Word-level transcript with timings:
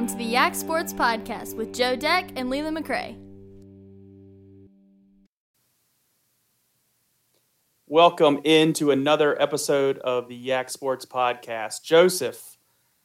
Welcome 0.00 0.18
to 0.18 0.24
the 0.24 0.30
Yak 0.30 0.54
Sports 0.54 0.94
Podcast 0.94 1.54
with 1.56 1.74
Joe 1.74 1.94
Deck 1.94 2.30
and 2.34 2.48
Leland 2.48 2.74
McRae. 2.74 3.18
Welcome 7.86 8.40
into 8.44 8.92
another 8.92 9.38
episode 9.42 9.98
of 9.98 10.26
the 10.26 10.34
Yak 10.34 10.70
Sports 10.70 11.04
Podcast. 11.04 11.82
Joseph, 11.82 12.56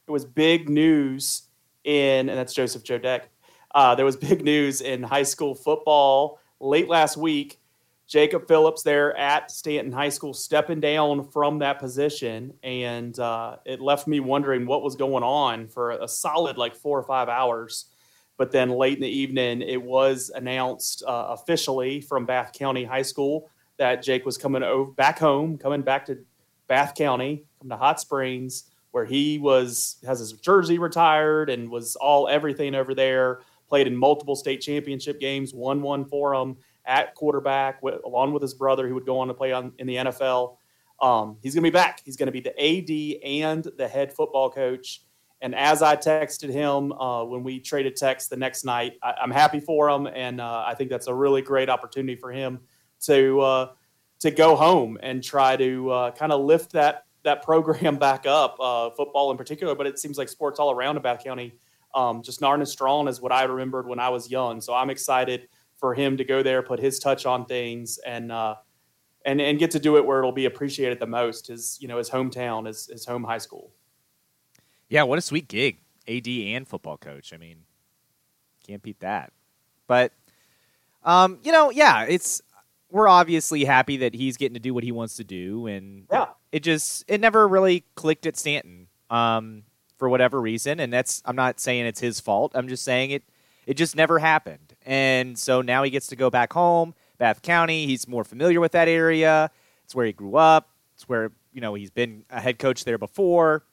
it 0.07 0.11
was 0.11 0.23
big 0.23 0.69
news 0.69 1.49
in, 1.83 2.29
and 2.29 2.39
that's 2.39 2.53
Joseph 2.53 2.83
Joe 2.83 2.97
Deck. 2.97 3.29
Uh, 3.73 3.95
there 3.95 4.05
was 4.05 4.15
big 4.31 4.41
news 4.41 4.79
in 4.79 5.03
high 5.03 5.23
school 5.23 5.53
football 5.53 6.39
late 6.61 6.87
last 6.87 7.17
week 7.17 7.59
Jacob 8.07 8.47
Phillips 8.47 8.83
there 8.83 9.17
at 9.17 9.49
Staunton 9.49 9.91
High 9.91 10.09
School 10.09 10.33
stepping 10.33 10.79
down 10.79 11.27
from 11.31 11.59
that 11.59 11.79
position. 11.79 12.53
And 12.63 13.17
uh, 13.19 13.57
it 13.65 13.81
left 13.81 14.07
me 14.07 14.19
wondering 14.19 14.67
what 14.67 14.83
was 14.83 14.95
going 14.95 15.23
on 15.23 15.67
for 15.67 15.91
a 15.91 16.07
solid 16.07 16.57
like 16.57 16.75
four 16.75 16.99
or 16.99 17.03
five 17.03 17.29
hours. 17.29 17.85
But 18.37 18.51
then 18.51 18.69
late 18.69 18.95
in 18.97 19.01
the 19.01 19.09
evening, 19.09 19.61
it 19.61 19.81
was 19.81 20.29
announced 20.35 21.03
uh, 21.07 21.27
officially 21.29 22.01
from 22.01 22.25
Bath 22.25 22.53
County 22.53 22.83
High 22.83 23.01
School 23.01 23.49
that 23.77 24.03
Jake 24.03 24.25
was 24.25 24.37
coming 24.37 24.61
over, 24.61 24.91
back 24.91 25.17
home, 25.17 25.57
coming 25.57 25.81
back 25.81 26.05
to 26.05 26.19
Bath 26.67 26.95
County, 26.95 27.45
coming 27.59 27.69
to 27.69 27.77
Hot 27.77 27.99
Springs, 27.99 28.65
where 28.91 29.05
he 29.05 29.39
was 29.39 29.97
has 30.05 30.19
his 30.19 30.33
jersey 30.33 30.77
retired 30.77 31.49
and 31.49 31.69
was 31.69 31.95
all 31.95 32.27
everything 32.27 32.75
over 32.75 32.93
there. 32.93 33.39
Played 33.67 33.87
in 33.87 33.97
multiple 33.97 34.35
state 34.35 34.61
championship 34.61 35.19
games, 35.19 35.53
won 35.53 35.81
one 35.81 36.05
for 36.05 36.35
them 36.35 36.57
at 36.85 37.15
quarterback, 37.15 37.81
with, 37.81 38.03
along 38.05 38.33
with 38.33 38.41
his 38.41 38.53
brother, 38.53 38.87
who 38.87 38.93
would 38.95 39.05
go 39.05 39.19
on 39.19 39.27
to 39.27 39.33
play 39.33 39.51
on 39.51 39.73
in 39.79 39.87
the 39.87 39.95
NFL. 39.95 40.57
Um, 41.01 41.37
he's 41.41 41.53
going 41.53 41.63
to 41.63 41.69
be 41.69 41.73
back. 41.73 42.01
He's 42.05 42.15
going 42.15 42.27
to 42.27 42.31
be 42.31 42.39
the 42.39 42.53
AD 42.59 43.21
and 43.23 43.67
the 43.77 43.87
head 43.87 44.13
football 44.13 44.49
coach. 44.49 45.01
And 45.41 45.53
as 45.53 45.81
I 45.81 45.95
texted 45.95 46.51
him 46.51 46.93
uh, 46.93 47.23
when 47.25 47.43
we 47.43 47.59
traded 47.59 47.95
text 47.95 48.29
the 48.29 48.37
next 48.37 48.63
night, 48.63 48.93
I, 49.03 49.15
am 49.21 49.31
happy 49.31 49.59
for 49.59 49.89
him, 49.89 50.07
and 50.07 50.39
uh, 50.39 50.63
I 50.65 50.73
think 50.75 50.89
that's 50.89 51.07
a 51.07 51.13
really 51.13 51.41
great 51.41 51.69
opportunity 51.69 52.15
for 52.15 52.31
him 52.31 52.61
to 53.01 53.41
uh, 53.41 53.71
to 54.19 54.31
go 54.31 54.55
home 54.55 54.97
and 55.03 55.21
try 55.21 55.57
to 55.57 55.91
uh, 55.91 56.11
kind 56.11 56.31
of 56.31 56.41
lift 56.41 56.71
that 56.71 57.05
that 57.23 57.43
program 57.43 57.97
back 57.99 58.25
up, 58.25 58.57
uh, 58.59 58.89
football 58.91 59.29
in 59.31 59.37
particular. 59.37 59.75
But 59.75 59.87
it 59.87 59.99
seems 59.99 60.17
like 60.17 60.29
sports 60.29 60.59
all 60.59 60.71
around 60.71 61.01
Bath 61.03 61.23
County 61.23 61.53
um, 61.93 62.23
just 62.23 62.41
aren't 62.41 62.61
as 62.61 62.71
strong 62.71 63.07
as 63.07 63.21
what 63.21 63.31
I 63.31 63.43
remembered 63.43 63.87
when 63.87 63.99
I 63.99 64.09
was 64.09 64.31
young. 64.31 64.61
So 64.61 64.73
I'm 64.73 64.89
excited 64.89 65.47
for 65.85 65.93
him 65.93 66.17
to 66.17 66.23
go 66.23 66.41
there, 66.41 66.63
put 66.63 66.79
his 66.79 66.97
touch 66.97 67.27
on 67.27 67.45
things, 67.45 67.99
and 67.99 68.31
uh, 68.31 68.55
and 69.23 69.39
and 69.39 69.59
get 69.59 69.69
to 69.69 69.79
do 69.79 69.97
it 69.97 70.05
where 70.05 70.17
it'll 70.17 70.31
be 70.31 70.45
appreciated 70.45 70.99
the 70.99 71.05
most. 71.05 71.45
His 71.45 71.77
you 71.79 71.87
know 71.87 71.99
his 71.99 72.09
hometown, 72.09 72.65
his 72.65 72.87
his 72.87 73.05
home 73.05 73.23
high 73.23 73.37
school. 73.37 73.69
Yeah, 74.89 75.03
what 75.03 75.19
a 75.19 75.21
sweet 75.21 75.47
gig, 75.47 75.77
AD 76.07 76.27
and 76.27 76.67
football 76.67 76.97
coach. 76.97 77.33
I 77.33 77.37
mean, 77.37 77.57
can't 78.65 78.81
beat 78.81 78.99
that. 79.01 79.31
But 79.85 80.11
um, 81.03 81.37
you 81.43 81.51
know, 81.51 81.69
yeah, 81.69 82.05
it's 82.05 82.41
we're 82.89 83.07
obviously 83.07 83.63
happy 83.63 83.97
that 83.97 84.15
he's 84.15 84.37
getting 84.37 84.55
to 84.55 84.59
do 84.59 84.73
what 84.73 84.83
he 84.83 84.91
wants 84.91 85.17
to 85.17 85.23
do, 85.23 85.67
and 85.67 86.07
yeah, 86.11 86.29
it 86.51 86.61
just 86.61 87.05
it 87.07 87.21
never 87.21 87.47
really 87.47 87.85
clicked 87.93 88.25
at 88.25 88.37
Staunton 88.37 88.87
um, 89.11 89.65
for 89.99 90.09
whatever 90.09 90.41
reason, 90.41 90.79
and 90.79 90.91
that's 90.91 91.21
I'm 91.25 91.35
not 91.35 91.59
saying 91.59 91.85
it's 91.85 91.99
his 91.99 92.19
fault. 92.19 92.53
I'm 92.55 92.67
just 92.67 92.83
saying 92.83 93.11
it 93.11 93.21
it 93.67 93.75
just 93.75 93.95
never 93.95 94.17
happened. 94.17 94.64
And 94.85 95.37
so 95.37 95.61
now 95.61 95.83
he 95.83 95.89
gets 95.89 96.07
to 96.07 96.15
go 96.15 96.29
back 96.29 96.53
home, 96.53 96.93
Bath 97.17 97.41
County. 97.41 97.87
He's 97.87 98.07
more 98.07 98.23
familiar 98.23 98.59
with 98.59 98.71
that 98.73 98.87
area. 98.87 99.49
It's 99.83 99.95
where 99.95 100.05
he 100.05 100.13
grew 100.13 100.35
up. 100.37 100.69
It's 100.93 101.09
where, 101.09 101.31
you 101.51 101.61
know, 101.61 101.73
he's 101.73 101.89
been 101.89 102.23
a 102.29 102.39
head 102.39 102.59
coach 102.59 102.85
there 102.85 102.97
before. 102.97 103.65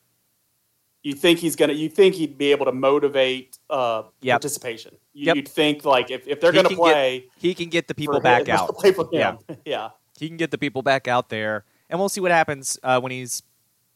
You 1.02 1.14
think 1.14 1.40
he's 1.40 1.56
gonna? 1.56 1.72
You 1.72 1.88
think 1.88 2.14
he'd 2.14 2.38
be 2.38 2.52
able 2.52 2.64
to 2.66 2.72
motivate 2.72 3.58
uh, 3.68 4.04
yep. 4.20 4.34
participation? 4.34 4.94
You, 5.12 5.26
yep. 5.26 5.36
You'd 5.36 5.48
think 5.48 5.84
like 5.84 6.12
if, 6.12 6.28
if 6.28 6.40
they're 6.40 6.52
going 6.52 6.68
to 6.68 6.76
play, 6.76 7.20
get, 7.20 7.30
he 7.38 7.54
can 7.54 7.70
get 7.70 7.88
the 7.88 7.94
people 7.94 8.20
back 8.20 8.48
out. 8.48 8.68
Play 8.76 8.92
for 8.92 9.02
him. 9.02 9.08
Yeah, 9.12 9.36
yeah. 9.64 9.88
He 10.16 10.28
can 10.28 10.36
get 10.36 10.52
the 10.52 10.58
people 10.58 10.82
back 10.82 11.08
out 11.08 11.28
there, 11.28 11.64
and 11.90 11.98
we'll 11.98 12.08
see 12.08 12.20
what 12.20 12.30
happens 12.30 12.78
uh, 12.84 13.00
when 13.00 13.10
he's 13.10 13.42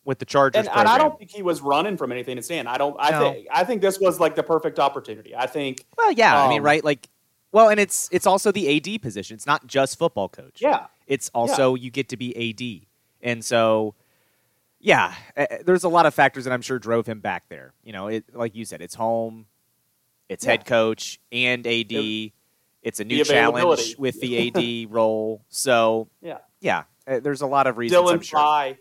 with 0.06 0.20
the 0.20 0.24
Chargers. 0.24 0.60
And, 0.60 0.68
and, 0.68 0.88
I 0.88 0.96
don't 0.96 1.18
think 1.18 1.30
he 1.30 1.42
was 1.42 1.60
running 1.60 1.96
from 1.96 2.12
anything 2.12 2.36
to 2.36 2.42
stand. 2.42 2.68
I 2.68 2.78
don't. 2.78 2.96
I 2.98 3.10
no. 3.10 3.32
think. 3.32 3.48
I 3.52 3.64
think 3.64 3.82
this 3.82 3.98
was 3.98 4.18
like 4.18 4.36
the 4.36 4.42
perfect 4.42 4.78
opportunity. 4.78 5.34
I 5.36 5.46
think. 5.46 5.84
Well, 5.98 6.12
yeah. 6.12 6.40
Um, 6.40 6.46
I 6.46 6.48
mean, 6.48 6.60
um, 6.60 6.64
right? 6.64 6.82
Like, 6.82 7.08
well, 7.52 7.68
and 7.68 7.78
it's 7.78 8.08
it's 8.12 8.26
also 8.26 8.52
the 8.52 8.76
AD 8.76 9.02
position. 9.02 9.34
It's 9.34 9.46
not 9.46 9.66
just 9.66 9.98
football 9.98 10.28
coach. 10.28 10.62
Yeah. 10.62 10.86
It's 11.06 11.30
also 11.34 11.74
yeah. 11.74 11.82
you 11.84 11.90
get 11.90 12.08
to 12.10 12.16
be 12.16 12.50
AD, 12.50 12.86
and 13.28 13.44
so. 13.44 13.94
Yeah, 14.78 15.14
uh, 15.36 15.46
there's 15.64 15.84
a 15.84 15.88
lot 15.88 16.04
of 16.06 16.14
factors 16.14 16.44
that 16.44 16.52
I'm 16.52 16.60
sure 16.60 16.78
drove 16.78 17.06
him 17.06 17.18
back 17.18 17.48
there. 17.48 17.72
You 17.82 17.92
know, 17.92 18.06
it 18.08 18.36
like 18.36 18.54
you 18.54 18.64
said, 18.64 18.82
it's 18.82 18.94
home, 18.94 19.46
it's 20.28 20.44
yeah. 20.44 20.52
head 20.52 20.66
coach 20.66 21.18
and 21.32 21.66
AD. 21.66 21.90
It, 21.90 22.32
it's 22.82 23.00
a 23.00 23.04
new 23.04 23.24
challenge 23.24 23.96
with 23.98 24.20
the 24.20 24.46
AD 24.46 24.90
role. 24.92 25.42
So 25.48 26.08
yeah, 26.20 26.38
yeah, 26.60 26.84
uh, 27.08 27.20
there's 27.20 27.40
a 27.40 27.46
lot 27.46 27.66
of 27.66 27.78
reasons. 27.78 28.00
Dylan 28.00 28.12
I'm 28.12 28.20
sure. 28.20 28.38
Fry 28.38 28.78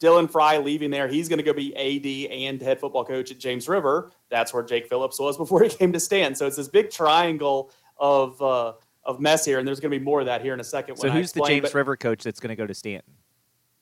Dylan 0.00 0.30
Fry 0.30 0.58
leaving 0.58 0.90
there. 0.90 1.08
He's 1.08 1.28
going 1.28 1.38
to 1.38 1.42
go 1.42 1.52
be 1.52 1.74
AD 1.74 2.30
and 2.30 2.60
head 2.60 2.78
football 2.80 3.04
coach 3.04 3.30
at 3.30 3.38
James 3.38 3.68
River. 3.68 4.12
That's 4.28 4.52
where 4.52 4.62
Jake 4.62 4.88
Phillips 4.88 5.18
was 5.18 5.36
before 5.38 5.62
he 5.62 5.70
came 5.70 5.92
to 5.92 6.00
Stan. 6.00 6.34
So 6.34 6.46
it's 6.46 6.56
this 6.56 6.68
big 6.68 6.90
triangle 6.90 7.70
of 7.98 8.40
uh, 8.42 8.74
of 9.04 9.20
mess 9.20 9.44
here, 9.44 9.58
and 9.58 9.66
there's 9.66 9.80
going 9.80 9.92
to 9.92 9.98
be 9.98 10.04
more 10.04 10.20
of 10.20 10.26
that 10.26 10.42
here 10.42 10.52
in 10.52 10.60
a 10.60 10.64
second. 10.64 10.96
So 10.96 11.08
who's 11.08 11.32
the 11.32 11.42
James 11.42 11.62
but, 11.62 11.74
River 11.74 11.96
coach 11.96 12.22
that's 12.22 12.40
going 12.40 12.50
to 12.50 12.56
go 12.56 12.66
to 12.66 12.74
Staunton? 12.74 13.12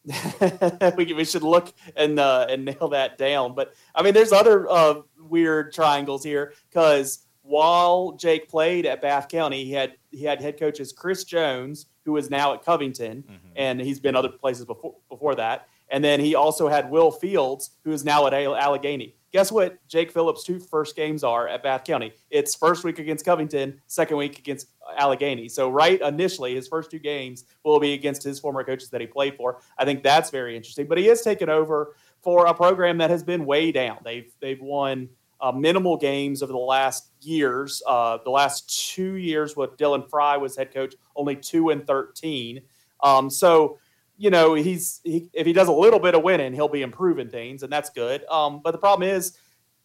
we, 0.96 1.14
we 1.14 1.24
should 1.24 1.42
look 1.42 1.72
and 1.96 2.18
uh, 2.18 2.46
and 2.48 2.64
nail 2.66 2.88
that 2.88 3.16
down. 3.18 3.54
But 3.54 3.74
I 3.94 4.02
mean, 4.02 4.14
there's 4.14 4.32
other 4.32 4.68
uh, 4.70 5.00
weird 5.18 5.72
triangles 5.72 6.22
here 6.22 6.52
because 6.68 7.26
while 7.42 8.12
Jake 8.12 8.48
played 8.48 8.86
at 8.86 9.00
Bath 9.00 9.28
County, 9.28 9.64
he 9.64 9.72
had 9.72 9.94
he 10.10 10.24
had 10.24 10.40
head 10.40 10.58
coaches 10.58 10.92
Chris 10.92 11.24
Jones, 11.24 11.86
who 12.04 12.16
is 12.16 12.30
now 12.30 12.52
at 12.52 12.64
Covington, 12.64 13.22
mm-hmm. 13.22 13.48
and 13.56 13.80
he's 13.80 13.98
been 13.98 14.14
other 14.14 14.28
places 14.28 14.66
before 14.66 14.94
before 15.08 15.34
that. 15.36 15.68
And 15.90 16.02
then 16.02 16.20
he 16.20 16.34
also 16.34 16.68
had 16.68 16.90
Will 16.90 17.10
Fields, 17.10 17.70
who 17.84 17.92
is 17.92 18.04
now 18.04 18.26
at 18.26 18.34
Allegheny. 18.34 19.14
Guess 19.32 19.50
what 19.50 19.76
Jake 19.88 20.12
Phillips' 20.12 20.44
two 20.44 20.60
first 20.60 20.94
games 20.94 21.24
are 21.24 21.48
at 21.48 21.62
Bath 21.62 21.82
County? 21.82 22.12
It's 22.30 22.54
first 22.54 22.84
week 22.84 23.00
against 23.00 23.24
Covington, 23.24 23.80
second 23.88 24.16
week 24.16 24.38
against 24.38 24.68
Allegheny. 24.96 25.48
So, 25.48 25.68
right 25.68 26.00
initially, 26.00 26.54
his 26.54 26.68
first 26.68 26.88
two 26.88 27.00
games 27.00 27.44
will 27.64 27.80
be 27.80 27.94
against 27.94 28.22
his 28.22 28.38
former 28.38 28.62
coaches 28.62 28.90
that 28.90 29.00
he 29.00 29.08
played 29.08 29.36
for. 29.36 29.60
I 29.76 29.84
think 29.84 30.04
that's 30.04 30.30
very 30.30 30.56
interesting. 30.56 30.86
But 30.86 30.98
he 30.98 31.08
is 31.08 31.22
taken 31.22 31.48
over 31.48 31.96
for 32.22 32.46
a 32.46 32.54
program 32.54 32.98
that 32.98 33.10
has 33.10 33.24
been 33.24 33.44
way 33.44 33.72
down. 33.72 33.98
They've 34.04 34.32
they've 34.40 34.60
won 34.60 35.08
uh, 35.40 35.50
minimal 35.50 35.96
games 35.96 36.40
over 36.40 36.52
the 36.52 36.58
last 36.58 37.10
years. 37.20 37.82
Uh, 37.86 38.18
the 38.24 38.30
last 38.30 38.92
two 38.94 39.14
years 39.14 39.56
with 39.56 39.76
Dylan 39.76 40.08
Fry 40.08 40.36
was 40.36 40.56
head 40.56 40.72
coach, 40.72 40.94
only 41.16 41.34
two 41.34 41.70
and 41.70 41.84
thirteen. 41.86 42.62
Um, 43.02 43.28
so 43.28 43.78
you 44.16 44.30
know, 44.30 44.54
he's 44.54 45.00
he, 45.04 45.28
if 45.32 45.46
he 45.46 45.52
does 45.52 45.68
a 45.68 45.72
little 45.72 45.98
bit 45.98 46.14
of 46.14 46.22
winning, 46.22 46.52
he'll 46.52 46.68
be 46.68 46.82
improving 46.82 47.28
things, 47.28 47.62
and 47.62 47.72
that's 47.72 47.90
good. 47.90 48.24
Um, 48.26 48.60
but 48.62 48.72
the 48.72 48.78
problem 48.78 49.08
is 49.08 49.36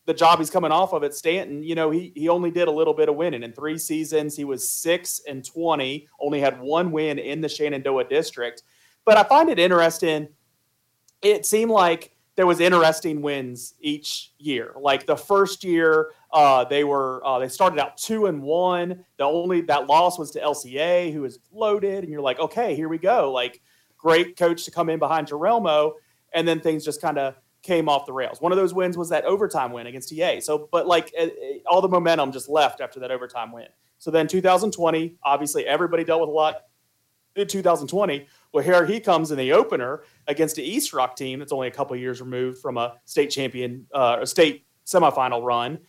the 0.05 0.13
job 0.13 0.39
he's 0.39 0.49
coming 0.49 0.71
off 0.71 0.93
of 0.93 1.03
at 1.03 1.13
Staunton. 1.13 1.63
You 1.63 1.75
know, 1.75 1.89
he 1.89 2.11
he 2.15 2.29
only 2.29 2.51
did 2.51 2.67
a 2.67 2.71
little 2.71 2.93
bit 2.93 3.09
of 3.09 3.15
winning 3.15 3.43
in 3.43 3.53
three 3.53 3.77
seasons. 3.77 4.35
He 4.35 4.43
was 4.43 4.69
six 4.69 5.21
and 5.27 5.45
twenty, 5.45 6.07
only 6.19 6.39
had 6.39 6.59
one 6.59 6.91
win 6.91 7.19
in 7.19 7.41
the 7.41 7.49
Shenandoah 7.49 8.05
district. 8.05 8.63
But 9.05 9.17
I 9.17 9.23
find 9.23 9.49
it 9.49 9.59
interesting. 9.59 10.29
It 11.21 11.45
seemed 11.45 11.71
like 11.71 12.11
there 12.35 12.47
was 12.47 12.59
interesting 12.59 13.21
wins 13.21 13.73
each 13.81 14.31
year. 14.37 14.73
Like 14.79 15.05
the 15.05 15.17
first 15.17 15.63
year, 15.63 16.11
uh, 16.31 16.63
they 16.63 16.83
were 16.83 17.21
uh, 17.25 17.39
they 17.39 17.49
started 17.49 17.79
out 17.79 17.97
two 17.97 18.27
and 18.27 18.41
one. 18.41 19.03
The 19.17 19.25
only 19.25 19.61
that 19.61 19.87
loss 19.87 20.17
was 20.17 20.31
to 20.31 20.39
LCA, 20.39 21.11
who 21.11 21.21
was 21.21 21.39
loaded, 21.51 22.03
and 22.03 22.11
you're 22.11 22.21
like, 22.21 22.39
okay, 22.39 22.75
here 22.75 22.87
we 22.87 22.97
go. 22.97 23.31
Like 23.31 23.61
great 23.99 24.35
coach 24.37 24.65
to 24.65 24.71
come 24.71 24.89
in 24.89 24.97
behind 24.97 25.27
Jerelmo, 25.27 25.93
and 26.33 26.47
then 26.47 26.59
things 26.59 26.83
just 26.83 27.01
kind 27.01 27.19
of 27.19 27.35
came 27.61 27.89
off 27.89 28.05
the 28.05 28.13
rails. 28.13 28.41
One 28.41 28.51
of 28.51 28.57
those 28.57 28.73
wins 28.73 28.97
was 28.97 29.09
that 29.09 29.25
overtime 29.25 29.71
win 29.71 29.85
against 29.85 30.15
TA. 30.15 30.39
So, 30.39 30.69
but 30.71 30.87
like 30.87 31.13
all 31.67 31.81
the 31.81 31.89
momentum 31.89 32.31
just 32.31 32.49
left 32.49 32.81
after 32.81 32.99
that 33.01 33.11
overtime 33.11 33.51
win. 33.51 33.67
So 33.99 34.11
then 34.11 34.27
2020, 34.27 35.17
obviously 35.23 35.67
everybody 35.67 36.03
dealt 36.05 36.21
with 36.21 36.29
a 36.29 36.33
lot 36.33 36.63
in 37.35 37.47
2020. 37.47 38.25
Well, 38.53 38.63
here 38.63 38.85
he 38.85 38.99
comes 38.99 39.31
in 39.31 39.37
the 39.37 39.51
opener 39.51 40.03
against 40.27 40.55
the 40.55 40.63
East 40.63 40.93
Rock 40.93 41.15
team 41.15 41.39
that's 41.39 41.51
only 41.51 41.67
a 41.67 41.71
couple 41.71 41.95
years 41.97 42.21
removed 42.21 42.59
from 42.59 42.77
a 42.77 42.95
state 43.05 43.27
champion, 43.27 43.85
uh, 43.93 44.19
a 44.21 44.27
state 44.27 44.65
semifinal 44.85 45.43
run. 45.43 45.79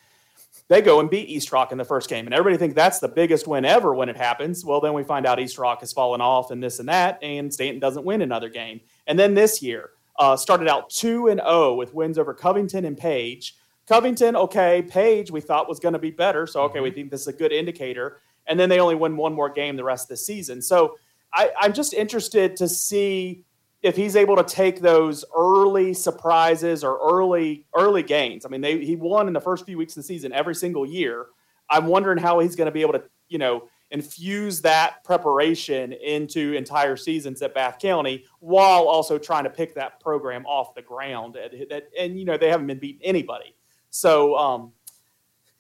They 0.71 0.81
go 0.81 1.01
and 1.01 1.11
beat 1.11 1.29
East 1.29 1.51
Rock 1.51 1.73
in 1.73 1.79
the 1.79 1.85
first 1.85 2.09
game, 2.09 2.27
and 2.27 2.33
everybody 2.33 2.57
thinks 2.57 2.77
that's 2.77 3.01
the 3.01 3.09
biggest 3.09 3.49
win 3.49 3.65
ever 3.65 3.93
when 3.93 4.09
it 4.09 4.17
happens. 4.17 4.65
Well, 4.65 4.81
then 4.81 4.93
we 4.93 5.03
find 5.03 5.27
out 5.27 5.41
East 5.41 5.59
Rock 5.59 5.81
has 5.81 5.93
fallen 5.93 6.21
off 6.21 6.53
and 6.53 6.63
this 6.63 6.79
and 6.79 6.89
that, 6.89 7.19
and 7.23 7.53
Staunton 7.53 7.81
doesn't 7.81 8.05
win 8.05 8.23
another 8.23 8.49
game. 8.49 8.81
And 9.09 9.19
then 9.19 9.35
this 9.35 9.61
year 9.61 9.91
uh, 10.17 10.37
started 10.37 10.69
out 10.69 10.89
two 10.89 11.27
and 11.27 11.41
zero 11.41 11.51
oh 11.51 11.75
with 11.75 11.93
wins 11.93 12.19
over 12.19 12.33
Covington 12.33 12.85
and 12.85 12.97
Page. 12.97 13.57
Covington, 13.89 14.37
okay, 14.37 14.81
Page, 14.83 15.33
we 15.33 15.41
thought 15.41 15.69
was 15.69 15.81
going 15.81 15.95
to 15.95 15.99
be 15.99 16.13
better, 16.13 16.47
so 16.47 16.63
okay, 16.63 16.79
we 16.79 16.91
mm-hmm. 16.91 16.95
think 16.95 17.11
this 17.11 17.23
is 17.23 17.27
a 17.27 17.33
good 17.33 17.51
indicator. 17.51 18.21
And 18.47 18.59
then 18.59 18.69
they 18.69 18.79
only 18.79 18.95
win 18.95 19.17
one 19.17 19.35
more 19.35 19.51
game 19.51 19.75
the 19.75 19.83
rest 19.83 20.05
of 20.05 20.11
the 20.11 20.19
season. 20.19 20.63
So 20.63 20.97
I, 21.35 21.51
I'm 21.61 21.73
just 21.73 21.95
interested 21.95 22.55
to 22.57 22.69
see 22.69 23.45
if 23.83 23.97
he's 23.97 24.17
able 24.17 24.37
to 24.37 24.45
take 24.45 24.81
those 24.81 25.25
early 25.37 25.95
surprises 25.95 26.85
or 26.85 26.99
early 26.99 27.67
early 27.75 28.03
gains. 28.03 28.45
I 28.45 28.49
mean, 28.49 28.61
they, 28.61 28.85
he 28.85 28.97
won 28.97 29.27
in 29.27 29.33
the 29.33 29.41
first 29.41 29.65
few 29.65 29.79
weeks 29.79 29.97
of 29.97 30.03
the 30.03 30.07
season 30.07 30.33
every 30.33 30.55
single 30.55 30.87
year. 30.87 31.27
I'm 31.69 31.87
wondering 31.87 32.19
how 32.19 32.41
he's 32.41 32.57
going 32.57 32.67
to 32.67 32.73
be 32.73 32.83
able 32.83 32.95
to, 32.95 33.03
you 33.29 33.39
know, 33.39 33.69
infuse 33.91 34.61
that 34.63 35.03
preparation 35.03 35.93
into 35.93 36.53
entire 36.53 36.97
seasons 36.97 37.43
at 37.43 37.55
Bath 37.55 37.79
County 37.79 38.25
while 38.41 38.89
also 38.89 39.19
trying 39.19 39.45
to 39.45 39.51
pick 39.51 39.75
that 39.75 40.01
program 40.01 40.47
off 40.47 40.75
the 40.75 40.83
ground. 40.83 41.37
And, 41.37 41.83
and 41.99 42.19
you 42.19 42.25
know, 42.25 42.37
they 42.37 42.49
haven't 42.49 42.67
been 42.67 42.79
beating 42.79 43.03
anybody. 43.03 43.55
So, 43.91 44.37
um, 44.37 44.73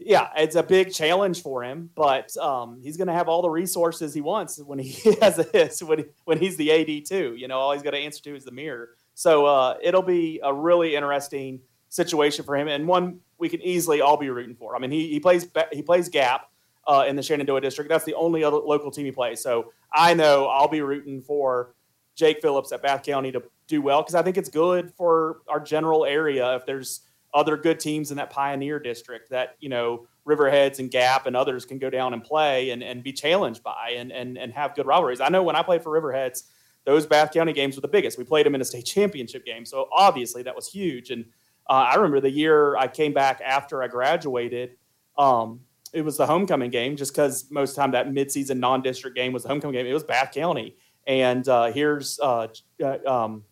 yeah, 0.02 0.31
it's 0.37 0.56
a 0.56 0.62
big 0.62 0.93
challenge 0.93 1.43
for 1.43 1.62
him, 1.62 1.91
but 1.94 2.35
um, 2.38 2.81
he's 2.82 2.97
going 2.97 3.08
to 3.08 3.12
have 3.12 3.29
all 3.29 3.43
the 3.43 3.50
resources 3.50 4.14
he 4.14 4.20
wants 4.20 4.58
when 4.58 4.79
he 4.79 5.14
has 5.20 5.37
this 5.37 5.82
when 5.82 6.06
when 6.25 6.38
he's 6.38 6.56
the 6.56 6.73
AD 6.73 7.06
too. 7.06 7.35
You 7.37 7.49
know, 7.49 7.58
all 7.58 7.73
he's 7.73 7.82
got 7.82 7.91
to 7.91 7.99
answer 7.99 8.23
to 8.25 8.35
is 8.35 8.44
the 8.44 8.52
mirror. 8.52 8.91
So 9.14 9.44
uh, 9.47 9.76
it'll 9.82 10.02
be 10.02 10.41
a 10.43 10.52
really 10.52 10.97
interesting 10.97 11.61
situation 11.91 12.44
for 12.44 12.56
him, 12.56 12.69
and 12.69 12.88
one 12.88 13.20
we 13.38 13.49
can 13.49 13.61
easily 13.62 14.00
all 14.00 14.17
be 14.17 14.31
rooting 14.31 14.55
for. 14.55 14.75
I 14.75 14.79
mean, 14.79 14.91
he, 14.91 15.08
he 15.08 15.20
plays 15.20 15.47
he 15.73 15.82
plays 15.82 16.08
gap 16.08 16.50
uh, 16.87 17.05
in 17.06 17.17
the 17.17 17.23
Shenandoah 17.23 17.61
district. 17.61 17.91
That's 17.91 18.05
the 18.05 18.14
only 18.14 18.43
other 18.43 18.56
local 18.56 18.91
team 18.91 19.05
he 19.05 19.12
plays. 19.12 19.43
So 19.43 19.73
I 19.93 20.14
know 20.14 20.46
I'll 20.46 20.69
be 20.69 20.81
rooting 20.81 21.20
for 21.20 21.75
Jake 22.14 22.41
Phillips 22.41 22.73
at 22.73 22.82
Bath 22.82 23.03
County 23.03 23.32
to 23.32 23.43
do 23.67 23.82
well 23.82 24.03
because 24.03 24.14
I 24.14 24.23
think 24.23 24.37
it's 24.37 24.49
good 24.49 24.93
for 24.94 25.43
our 25.49 25.61
general 25.61 26.05
area 26.05 26.56
if 26.56 26.67
there's 26.67 27.03
other 27.32 27.56
good 27.56 27.79
teams 27.79 28.11
in 28.11 28.17
that 28.17 28.31
Pioneer 28.31 28.79
district 28.79 29.31
that 29.31 29.56
you 29.61 29.69
know 29.69 30.06
Riverheads 30.27 30.79
and 30.79 30.91
Gap 30.91 31.27
and 31.27 31.37
others 31.37 31.65
can 31.65 31.79
go 31.79 31.91
down 31.91 32.12
and 32.12 32.23
play 32.23 32.71
and, 32.71 32.82
and 32.82 33.03
be 33.03 33.12
challenged 33.12 33.62
by 33.62 33.94
and, 33.97 34.12
and 34.12 34.37
and 34.37 34.53
have 34.53 34.75
good 34.75 34.87
rivalries. 34.87 35.21
I 35.21 35.29
know 35.29 35.43
when 35.43 35.56
I 35.56 35.62
played 35.62 35.82
for 35.82 35.91
Riverheads, 36.00 36.44
those 36.85 37.06
Bath 37.06 37.32
County 37.32 37.53
games 37.53 37.77
were 37.77 37.82
the 37.82 37.88
biggest. 37.88 38.19
We 38.19 38.25
played 38.25 38.47
them 38.47 38.55
in 38.55 38.61
a 38.61 38.65
state 38.65 38.85
championship 38.87 39.44
game, 39.44 39.65
so 39.65 39.88
obviously 39.93 40.43
that 40.43 40.56
was 40.56 40.69
huge. 40.69 41.11
And 41.11 41.25
uh, 41.69 41.88
I 41.93 41.94
remember 41.94 42.21
the 42.21 42.31
year 42.31 42.77
I 42.77 42.88
came 42.88 43.12
back 43.12 43.41
after 43.44 43.82
I 43.82 43.88
graduated. 43.88 44.77
Um, 45.17 45.61
it 45.93 46.03
was 46.03 46.17
the 46.17 46.27
homecoming 46.27 46.71
game, 46.71 46.97
just 46.97 47.12
because 47.12 47.50
most 47.50 47.71
of 47.71 47.77
the 47.77 47.82
time 47.82 47.91
that 47.93 48.09
midseason 48.09 48.59
non-district 48.59 49.17
game 49.17 49.32
was 49.32 49.43
the 49.43 49.49
homecoming 49.49 49.75
game. 49.75 49.87
It 49.87 49.93
was 49.93 50.05
Bath 50.05 50.32
County, 50.32 50.77
and 51.06 51.47
uh, 51.49 51.73
here's 51.73 52.19
uh, 52.21 52.49
uh 52.82 52.99
um, 53.06 53.44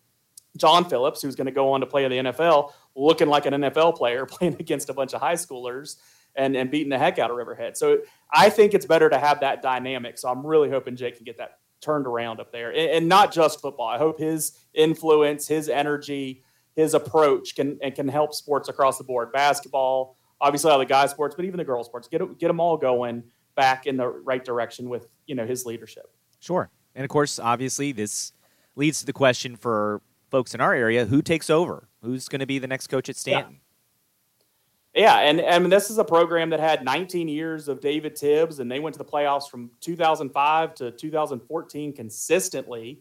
John 0.56 0.84
Phillips, 0.84 1.22
who's 1.22 1.36
going 1.36 1.46
to 1.46 1.52
go 1.52 1.72
on 1.72 1.80
to 1.80 1.86
play 1.86 2.04
in 2.04 2.10
the 2.10 2.18
NFL, 2.30 2.72
looking 2.98 3.28
like 3.28 3.46
an 3.46 3.54
NFL 3.54 3.96
player 3.96 4.26
playing 4.30 4.56
against 4.58 4.88
a 4.88 4.92
bunch 4.92 5.14
of 5.14 5.20
high 5.20 5.34
schoolers 5.34 5.96
and, 6.34 6.56
and 6.56 6.70
beating 6.70 6.90
the 6.90 6.98
heck 6.98 7.18
out 7.18 7.30
of 7.30 7.36
Riverhead. 7.36 7.76
So 7.76 7.98
I 8.30 8.50
think 8.50 8.74
it's 8.74 8.86
better 8.86 9.08
to 9.08 9.18
have 9.18 9.40
that 9.40 9.62
dynamic. 9.62 10.18
So 10.18 10.28
I'm 10.28 10.46
really 10.46 10.70
hoping 10.70 10.96
Jake 10.96 11.16
can 11.16 11.24
get 11.24 11.38
that 11.38 11.58
turned 11.80 12.06
around 12.06 12.40
up 12.40 12.52
there. 12.52 12.70
And, 12.70 12.90
and 12.90 13.08
not 13.08 13.32
just 13.32 13.60
football. 13.60 13.88
I 13.88 13.98
hope 13.98 14.18
his 14.18 14.52
influence, 14.74 15.46
his 15.46 15.68
energy, 15.68 16.42
his 16.74 16.94
approach 16.94 17.56
can 17.56 17.78
and 17.82 17.94
can 17.94 18.08
help 18.08 18.34
sports 18.34 18.68
across 18.68 18.98
the 18.98 19.04
board. 19.04 19.32
Basketball, 19.32 20.16
obviously 20.40 20.70
all 20.70 20.78
the 20.78 20.86
guys 20.86 21.10
sports, 21.10 21.34
but 21.34 21.44
even 21.44 21.58
the 21.58 21.64
girls 21.64 21.86
sports. 21.86 22.08
Get 22.08 22.38
get 22.38 22.48
them 22.48 22.60
all 22.60 22.76
going 22.76 23.24
back 23.56 23.86
in 23.86 23.96
the 23.96 24.06
right 24.06 24.44
direction 24.44 24.88
with, 24.88 25.08
you 25.26 25.34
know, 25.34 25.46
his 25.46 25.66
leadership. 25.66 26.06
Sure. 26.38 26.70
And 26.94 27.04
of 27.04 27.10
course, 27.10 27.38
obviously 27.38 27.90
this 27.92 28.32
leads 28.76 29.00
to 29.00 29.06
the 29.06 29.12
question 29.12 29.56
for 29.56 30.00
folks 30.30 30.54
in 30.54 30.60
our 30.60 30.74
area, 30.74 31.06
who 31.06 31.22
takes 31.22 31.50
over? 31.50 31.87
Who's 32.02 32.28
going 32.28 32.40
to 32.40 32.46
be 32.46 32.58
the 32.58 32.66
next 32.66 32.86
coach 32.86 33.08
at 33.08 33.16
Staunton? 33.16 33.60
Yeah. 34.94 35.20
yeah, 35.22 35.28
and 35.28 35.40
I 35.40 35.58
mean 35.58 35.70
this 35.70 35.90
is 35.90 35.98
a 35.98 36.04
program 36.04 36.50
that 36.50 36.60
had 36.60 36.84
19 36.84 37.28
years 37.28 37.68
of 37.68 37.80
David 37.80 38.14
Tibbs, 38.14 38.60
and 38.60 38.70
they 38.70 38.80
went 38.80 38.94
to 38.94 38.98
the 38.98 39.04
playoffs 39.04 39.48
from 39.48 39.70
2005 39.80 40.74
to 40.76 40.90
2014 40.92 41.92
consistently. 41.92 43.00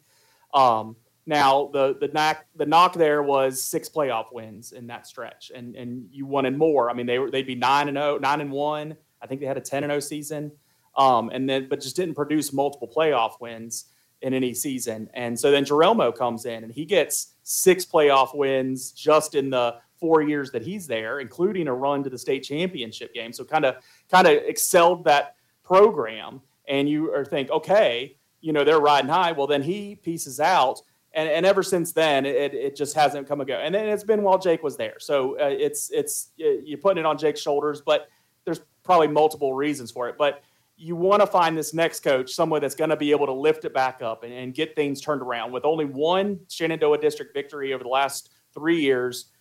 Um, 0.53 0.95
now 1.27 1.69
the 1.73 1.95
the 1.99 2.07
knock 2.07 2.45
the 2.55 2.65
knock 2.65 2.93
there 2.93 3.21
was 3.21 3.61
six 3.61 3.89
playoff 3.89 4.31
wins 4.31 4.71
in 4.71 4.87
that 4.87 5.05
stretch, 5.05 5.51
and 5.53 5.75
and 5.75 6.07
you 6.11 6.25
wanted 6.25 6.57
more. 6.57 6.89
I 6.89 6.93
mean 6.93 7.05
they 7.05 7.19
were 7.19 7.29
they'd 7.29 7.45
be 7.45 7.55
nine 7.55 7.87
and 7.87 7.97
0, 7.97 8.17
9 8.19 8.41
and 8.41 8.51
one. 8.51 8.97
I 9.21 9.27
think 9.27 9.41
they 9.41 9.47
had 9.47 9.57
a 9.57 9.61
10 9.61 9.83
and 9.83 9.91
0 9.91 9.99
season, 9.99 10.51
um, 10.95 11.29
and 11.31 11.47
then 11.47 11.67
but 11.69 11.81
just 11.81 11.95
didn't 11.95 12.15
produce 12.15 12.53
multiple 12.53 12.87
playoff 12.87 13.39
wins 13.41 13.85
in 14.21 14.33
any 14.33 14.53
season. 14.53 15.09
And 15.13 15.39
so 15.39 15.51
then 15.51 15.65
Jerelmo 15.65 16.15
comes 16.15 16.45
in 16.45 16.63
and 16.63 16.73
he 16.73 16.85
gets 16.85 17.35
six 17.49 17.85
playoff 17.85 18.35
wins 18.35 18.91
just 18.91 19.33
in 19.33 19.49
the 19.49 19.75
four 20.01 20.21
years 20.21 20.51
that 20.51 20.61
he's 20.61 20.85
there, 20.85 21.21
including 21.21 21.69
a 21.69 21.73
run 21.73 22.03
to 22.03 22.09
the 22.09 22.17
state 22.17 22.41
championship 22.41 23.13
game. 23.13 23.31
So 23.31 23.45
kind 23.45 23.63
of 23.63 23.77
kind 24.11 24.27
of 24.27 24.33
excelled 24.33 25.05
that 25.05 25.35
program. 25.63 26.41
And 26.67 26.89
you 26.89 27.13
are 27.13 27.23
think, 27.23 27.49
okay, 27.49 28.17
you 28.41 28.51
know, 28.51 28.65
they're 28.65 28.81
riding 28.81 29.09
high. 29.09 29.31
Well, 29.31 29.47
then 29.47 29.61
he 29.63 29.95
pieces 29.95 30.41
out. 30.41 30.81
And, 31.13 31.29
and 31.29 31.45
ever 31.45 31.63
since 31.63 31.93
then, 31.93 32.25
it, 32.25 32.53
it 32.53 32.75
just 32.75 32.93
hasn't 32.95 33.29
come 33.29 33.39
and 33.39 33.47
go. 33.47 33.55
And 33.55 33.73
then 33.73 33.87
it's 33.87 34.03
been 34.03 34.23
while 34.23 34.37
Jake 34.37 34.61
was 34.61 34.75
there. 34.75 34.95
So 34.99 35.39
uh, 35.39 35.45
it's 35.47 35.89
it's 35.91 36.31
you're 36.35 36.79
putting 36.79 36.99
it 36.99 37.05
on 37.05 37.17
Jake's 37.17 37.39
shoulders, 37.39 37.81
but 37.81 38.09
there's 38.43 38.59
probably 38.83 39.07
multiple 39.07 39.53
reasons 39.53 39.89
for 39.89 40.09
it. 40.09 40.17
But 40.17 40.43
you 40.77 40.95
want 40.95 41.21
to 41.21 41.27
find 41.27 41.57
this 41.57 41.73
next 41.73 42.01
coach, 42.01 42.33
someone 42.33 42.61
that's 42.61 42.75
going 42.75 42.91
to 42.91 42.95
be 42.95 43.11
able 43.11 43.25
to 43.25 43.33
lift 43.33 43.65
it 43.65 43.73
back 43.73 44.01
up 44.03 44.23
and, 44.23 44.31
and, 44.31 44.53
get 44.53 44.75
things 44.75 45.01
turned 45.01 45.23
around. 45.23 45.51
With 45.51 45.65
only 45.65 45.85
one 45.85 46.39
Shenandoah 46.49 46.99
district 46.99 47.33
victory 47.33 47.73
over 47.73 47.83
the 47.83 47.89
last 47.89 48.29
three 48.53 48.79
years, 48.79 49.31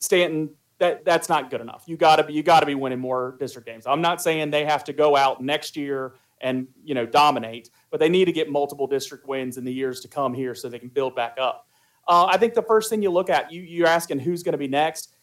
Staunton, 0.00 0.50
that 0.78 1.04
that's 1.04 1.28
not 1.28 1.50
good 1.50 1.60
enough. 1.60 1.84
You 1.86 1.96
got 1.96 2.16
to 2.16 2.24
be 2.24 2.32
you 2.32 2.42
got 2.42 2.60
to 2.60 2.66
be 2.66 2.74
winning 2.74 2.98
more 2.98 3.36
district 3.38 3.68
games. 3.68 3.86
I'm 3.86 4.00
not 4.00 4.20
saying 4.20 4.50
they 4.50 4.64
have 4.64 4.82
to 4.84 4.92
go 4.92 5.16
out 5.16 5.40
next 5.40 5.76
year 5.76 6.14
and 6.40 6.66
you 6.82 6.94
know 6.94 7.06
dominate, 7.06 7.70
but 7.90 8.00
they 8.00 8.08
need 8.08 8.24
to 8.24 8.32
get 8.32 8.50
multiple 8.50 8.88
district 8.88 9.28
wins 9.28 9.58
in 9.58 9.64
the 9.64 9.72
years 9.72 10.00
to 10.00 10.08
come 10.08 10.34
here 10.34 10.56
so 10.56 10.68
they 10.68 10.80
can 10.80 10.88
build 10.88 11.14
back 11.14 11.36
up. 11.40 11.68
Uh, 12.08 12.26
I 12.26 12.36
think 12.36 12.54
the 12.54 12.62
first 12.62 12.90
thing 12.90 13.00
you 13.00 13.10
look 13.10 13.30
at, 13.30 13.52
you 13.52 13.62
you're 13.62 13.86
asking 13.86 14.18
who's 14.18 14.42
going 14.42 14.52
to 14.52 14.58
be 14.58 14.66
next 14.66 15.14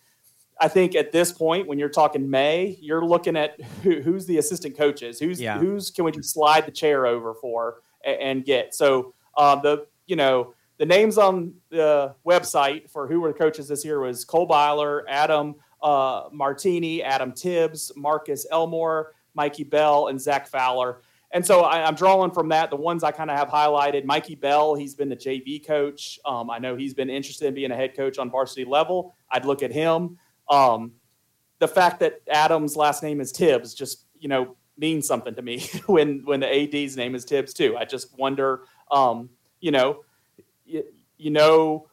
I 0.62 0.68
think 0.68 0.96
at 0.96 1.12
this 1.12 1.32
point, 1.32 1.68
when 1.68 1.80
you're 1.80 1.89
talking 1.89 2.30
May, 2.30 2.78
you're 2.82 3.06
looking 3.06 3.38
at 3.38 3.60
who, 3.84 4.01
who's 4.01 4.25
the 4.25 4.38
assistant 4.38 4.78
coaches, 4.78 5.20
who's 5.20 5.39
yeah. 5.39 5.58
who's 5.58 5.89
can 5.89 6.06
we 6.06 6.12
just 6.12 6.34
slide 6.34 6.66
the 6.66 6.72
chair 6.72 7.06
over 7.06 7.34
for 7.34 7.82
and, 8.04 8.22
and 8.22 8.46
get. 8.46 8.74
So 8.74 9.13
uh, 9.38 9.56
the 9.56 9.88
you 10.06 10.16
know 10.16 10.54
the 10.78 10.86
names 10.86 11.18
on 11.18 11.54
the 11.70 12.16
website 12.25 12.89
for 12.89 13.08
who 13.08 13.22
were 13.22 13.32
the 13.32 13.38
coaches 13.38 13.68
this 13.68 13.86
year 13.86 14.00
was 14.00 14.25
Cole 14.25 14.46
Byler, 14.46 15.06
Adam 15.08 15.56
uh, 15.82 16.24
Martini, 16.32 17.04
Adam 17.04 17.32
Tibbs, 17.32 17.92
Marcus 17.96 18.46
Elmore, 18.51 19.13
Mikey 19.34 19.63
Bell, 19.63 20.08
and 20.08 20.20
Zach 20.20 20.48
Fowler. 20.48 21.01
And 21.32 21.46
so 21.46 21.62
I, 21.62 21.88
am 21.88 21.94
drawing 21.94 22.32
from 22.32 22.50
that 22.50 22.72
the 22.72 22.75
ones 22.75 23.04
I 23.04 23.12
kind 23.12 23.30
of 23.30 23.38
have 23.38 23.50
highlighted. 23.50 24.04
Mikey 24.04 24.36
Bell, 24.36 24.74
he's 24.74 24.96
been 24.96 25.10
the 25.10 25.16
JV 25.16 25.66
coach. 25.66 26.20
Um, 26.25 26.50
I 26.50 26.58
know 26.58 26.75
he's 26.75 26.96
been 26.96 27.10
interested 27.10 27.48
in 27.48 27.54
being 27.54 27.72
a 27.72 27.75
head 27.75 27.96
coach 27.96 28.18
on 28.18 28.32
varsity 28.32 28.66
level. 28.66 29.16
I'd 29.32 29.46
look 29.46 29.62
at 29.62 29.72
him. 29.72 30.18
Um, 30.50 30.94
the 31.60 31.68
fact 31.68 32.00
that 32.00 32.22
Adam's 32.29 32.75
last 32.75 33.03
name 33.03 33.22
is 33.22 33.32
Tibbs 33.32 33.74
just 33.74 34.06
you 34.20 34.29
know 34.29 34.56
means 34.77 35.08
something 35.08 35.36
to 35.36 35.41
me 35.41 35.68
when 35.88 36.22
when 36.25 36.39
the 36.39 36.48
AD's 36.48 36.98
name 36.98 37.15
is 37.15 37.25
Tibbs 37.25 37.53
too. 37.53 37.77
I 37.77 37.86
just 37.86 38.18
wonder, 38.18 38.62
um, 38.91 39.29
you 39.60 39.72
know, 39.72 40.03
you, 40.65 40.84
you 41.18 41.32
know. 41.32 41.86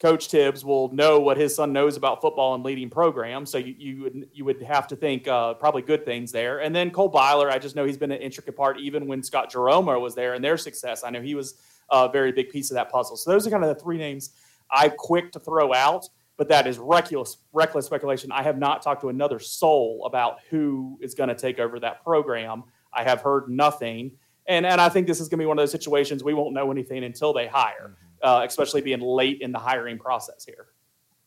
Coach 0.00 0.28
Tibbs 0.28 0.66
will 0.66 0.92
know 0.92 1.18
what 1.18 1.38
his 1.38 1.54
son 1.54 1.72
knows 1.72 1.96
about 1.96 2.20
football 2.20 2.54
and 2.54 2.62
leading 2.62 2.90
programs. 2.90 3.50
So 3.50 3.56
you, 3.56 3.74
you 3.78 4.02
would 4.02 4.28
you 4.34 4.44
would 4.44 4.60
have 4.60 4.86
to 4.88 4.96
think 4.96 5.26
uh, 5.26 5.54
probably 5.54 5.80
good 5.80 6.04
things 6.04 6.30
there. 6.30 6.58
And 6.58 6.76
then 6.76 6.90
Cole 6.90 7.08
Byler, 7.08 7.48
I 7.48 7.58
just 7.58 7.74
know 7.74 7.86
he's 7.86 7.96
been 7.96 8.10
an 8.10 8.20
intricate 8.20 8.54
part 8.54 8.78
even 8.78 9.06
when 9.06 9.22
Scott 9.22 9.50
Jeromo 9.50 9.98
was 9.98 10.14
there 10.14 10.34
and 10.34 10.44
their 10.44 10.58
success. 10.58 11.04
I 11.04 11.10
know 11.10 11.22
he 11.22 11.34
was 11.34 11.54
a 11.90 12.08
very 12.10 12.32
big 12.32 12.50
piece 12.50 12.70
of 12.70 12.74
that 12.74 12.90
puzzle. 12.90 13.16
So 13.16 13.30
those 13.30 13.46
are 13.46 13.50
kind 13.50 13.64
of 13.64 13.74
the 13.74 13.82
three 13.82 13.96
names 13.96 14.30
I'm 14.70 14.92
quick 14.98 15.32
to 15.32 15.40
throw 15.40 15.72
out 15.72 16.08
but 16.36 16.48
that 16.48 16.66
is 16.66 16.78
reckless, 16.78 17.38
reckless 17.52 17.86
speculation. 17.86 18.32
I 18.32 18.42
have 18.42 18.58
not 18.58 18.82
talked 18.82 19.00
to 19.02 19.08
another 19.08 19.38
soul 19.38 20.02
about 20.06 20.38
who 20.50 20.98
is 21.00 21.14
going 21.14 21.28
to 21.28 21.34
take 21.34 21.58
over 21.58 21.78
that 21.80 22.02
program. 22.02 22.64
I 22.92 23.04
have 23.04 23.20
heard 23.20 23.48
nothing. 23.48 24.12
And, 24.46 24.66
and 24.66 24.80
I 24.80 24.88
think 24.88 25.06
this 25.06 25.20
is 25.20 25.28
going 25.28 25.38
to 25.38 25.42
be 25.42 25.46
one 25.46 25.58
of 25.58 25.62
those 25.62 25.70
situations 25.70 26.22
we 26.24 26.34
won't 26.34 26.54
know 26.54 26.70
anything 26.70 27.04
until 27.04 27.32
they 27.32 27.46
hire, 27.46 27.96
mm-hmm. 28.22 28.26
uh, 28.26 28.44
especially 28.44 28.82
being 28.82 29.00
late 29.00 29.40
in 29.40 29.52
the 29.52 29.58
hiring 29.58 29.98
process 29.98 30.44
here. 30.44 30.66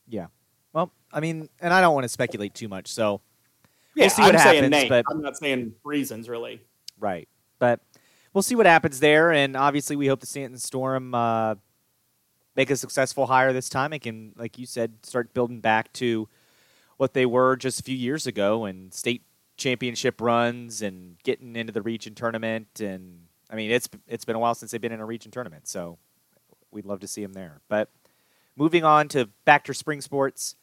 Yeah. 0.07 0.27
Well, 0.73 0.91
I 1.11 1.19
mean, 1.19 1.49
and 1.59 1.73
I 1.73 1.81
don't 1.81 1.93
want 1.93 2.03
to 2.03 2.09
speculate 2.09 2.53
too 2.53 2.67
much. 2.67 2.87
So 2.87 3.21
yeah, 3.95 4.03
we'll 4.03 4.09
see 4.11 4.21
what 4.21 4.35
I'm 4.35 4.41
happens. 4.41 4.59
Saying 4.59 4.69
name. 4.69 4.89
But 4.89 5.05
I'm 5.09 5.21
not 5.21 5.37
saying 5.37 5.73
reasons 5.83 6.29
really. 6.29 6.61
Right. 6.99 7.27
But 7.59 7.79
we'll 8.33 8.43
see 8.43 8.55
what 8.55 8.65
happens 8.65 8.99
there. 8.99 9.31
And 9.31 9.57
obviously, 9.57 9.95
we 9.95 10.07
hope 10.07 10.19
the 10.19 10.27
Staunton 10.27 10.59
Storm 10.59 11.15
uh, 11.15 11.55
make 12.57 12.71
a 12.71 12.75
successful 12.75 13.27
hire 13.27 13.53
this 13.53 13.69
time 13.69 13.93
and 13.93 14.01
can, 14.01 14.33
like 14.35 14.57
you 14.57 14.65
said, 14.65 14.91
start 15.03 15.33
building 15.33 15.61
back 15.61 15.93
to 15.93 16.27
what 16.97 17.13
they 17.13 17.25
were 17.25 17.55
just 17.55 17.79
a 17.79 17.83
few 17.83 17.95
years 17.95 18.25
ago 18.25 18.65
and 18.65 18.91
state 18.91 19.21
championship 19.55 20.19
runs 20.19 20.81
and 20.81 21.17
getting 21.23 21.55
into 21.55 21.71
the 21.71 21.83
region 21.83 22.15
tournament. 22.15 22.81
And 22.81 23.27
I 23.49 23.55
mean, 23.55 23.69
it's 23.71 23.87
it's 24.07 24.25
been 24.25 24.35
a 24.35 24.39
while 24.39 24.55
since 24.55 24.71
they've 24.71 24.81
been 24.81 24.91
in 24.91 24.99
a 24.99 25.05
region 25.05 25.31
tournament, 25.31 25.67
so 25.67 25.99
we'd 26.71 26.85
love 26.85 26.99
to 27.01 27.07
see 27.07 27.21
them 27.21 27.33
there. 27.33 27.61
But 27.69 27.89
moving 28.55 28.83
on 28.83 29.07
to 29.09 29.29
back 29.45 29.63
to 29.65 29.73
spring 29.73 30.01
sports, 30.01 30.55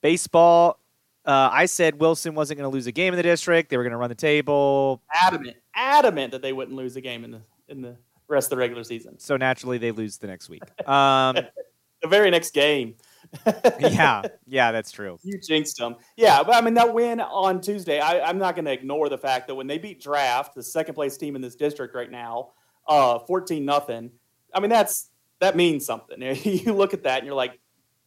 baseball. 0.00 0.78
Uh, 1.24 1.50
I 1.52 1.66
said 1.66 2.00
Wilson 2.00 2.36
wasn't 2.36 2.58
going 2.58 2.70
to 2.70 2.72
lose 2.72 2.86
a 2.86 2.92
game 2.92 3.12
in 3.12 3.16
the 3.16 3.24
district. 3.24 3.68
They 3.68 3.76
were 3.76 3.82
going 3.82 3.90
to 3.90 3.96
run 3.96 4.08
the 4.08 4.14
table. 4.14 5.02
Adamant, 5.12 5.56
adamant 5.74 6.30
that 6.30 6.40
they 6.40 6.52
wouldn't 6.52 6.76
lose 6.76 6.94
a 6.94 7.00
game 7.00 7.24
in 7.24 7.32
the 7.32 7.40
in 7.68 7.82
the 7.82 7.96
rest 8.28 8.46
of 8.46 8.50
the 8.50 8.56
regular 8.56 8.84
season. 8.84 9.18
So 9.18 9.36
naturally, 9.36 9.78
they 9.78 9.90
lose 9.90 10.18
the 10.18 10.26
next 10.26 10.48
week. 10.48 10.62
Um, 10.88 11.36
the 12.02 12.08
very 12.08 12.30
next 12.30 12.52
game. 12.54 12.96
yeah, 13.80 14.22
yeah, 14.46 14.72
that's 14.72 14.92
true. 14.92 15.18
You 15.22 15.40
jinxed 15.40 15.78
them. 15.78 15.96
Yeah, 16.16 16.42
but 16.42 16.54
I 16.54 16.60
mean 16.60 16.74
that 16.74 16.94
win 16.94 17.20
on 17.20 17.60
Tuesday. 17.60 17.98
I, 17.98 18.28
am 18.28 18.38
not 18.38 18.54
going 18.54 18.66
to 18.66 18.72
ignore 18.72 19.08
the 19.08 19.18
fact 19.18 19.48
that 19.48 19.54
when 19.54 19.66
they 19.66 19.78
beat 19.78 20.00
Draft, 20.00 20.54
the 20.54 20.62
second 20.62 20.94
place 20.94 21.16
team 21.16 21.34
in 21.34 21.42
this 21.42 21.56
district 21.56 21.94
right 21.94 22.10
now, 22.10 22.52
uh, 22.86 23.18
fourteen 23.20 23.64
nothing. 23.64 24.12
I 24.54 24.60
mean 24.60 24.70
that's 24.70 25.10
that 25.40 25.56
means 25.56 25.84
something. 25.84 26.20
you 26.44 26.72
look 26.72 26.94
at 26.94 27.02
that 27.02 27.18
and 27.18 27.26
you're 27.26 27.34
like, 27.34 27.58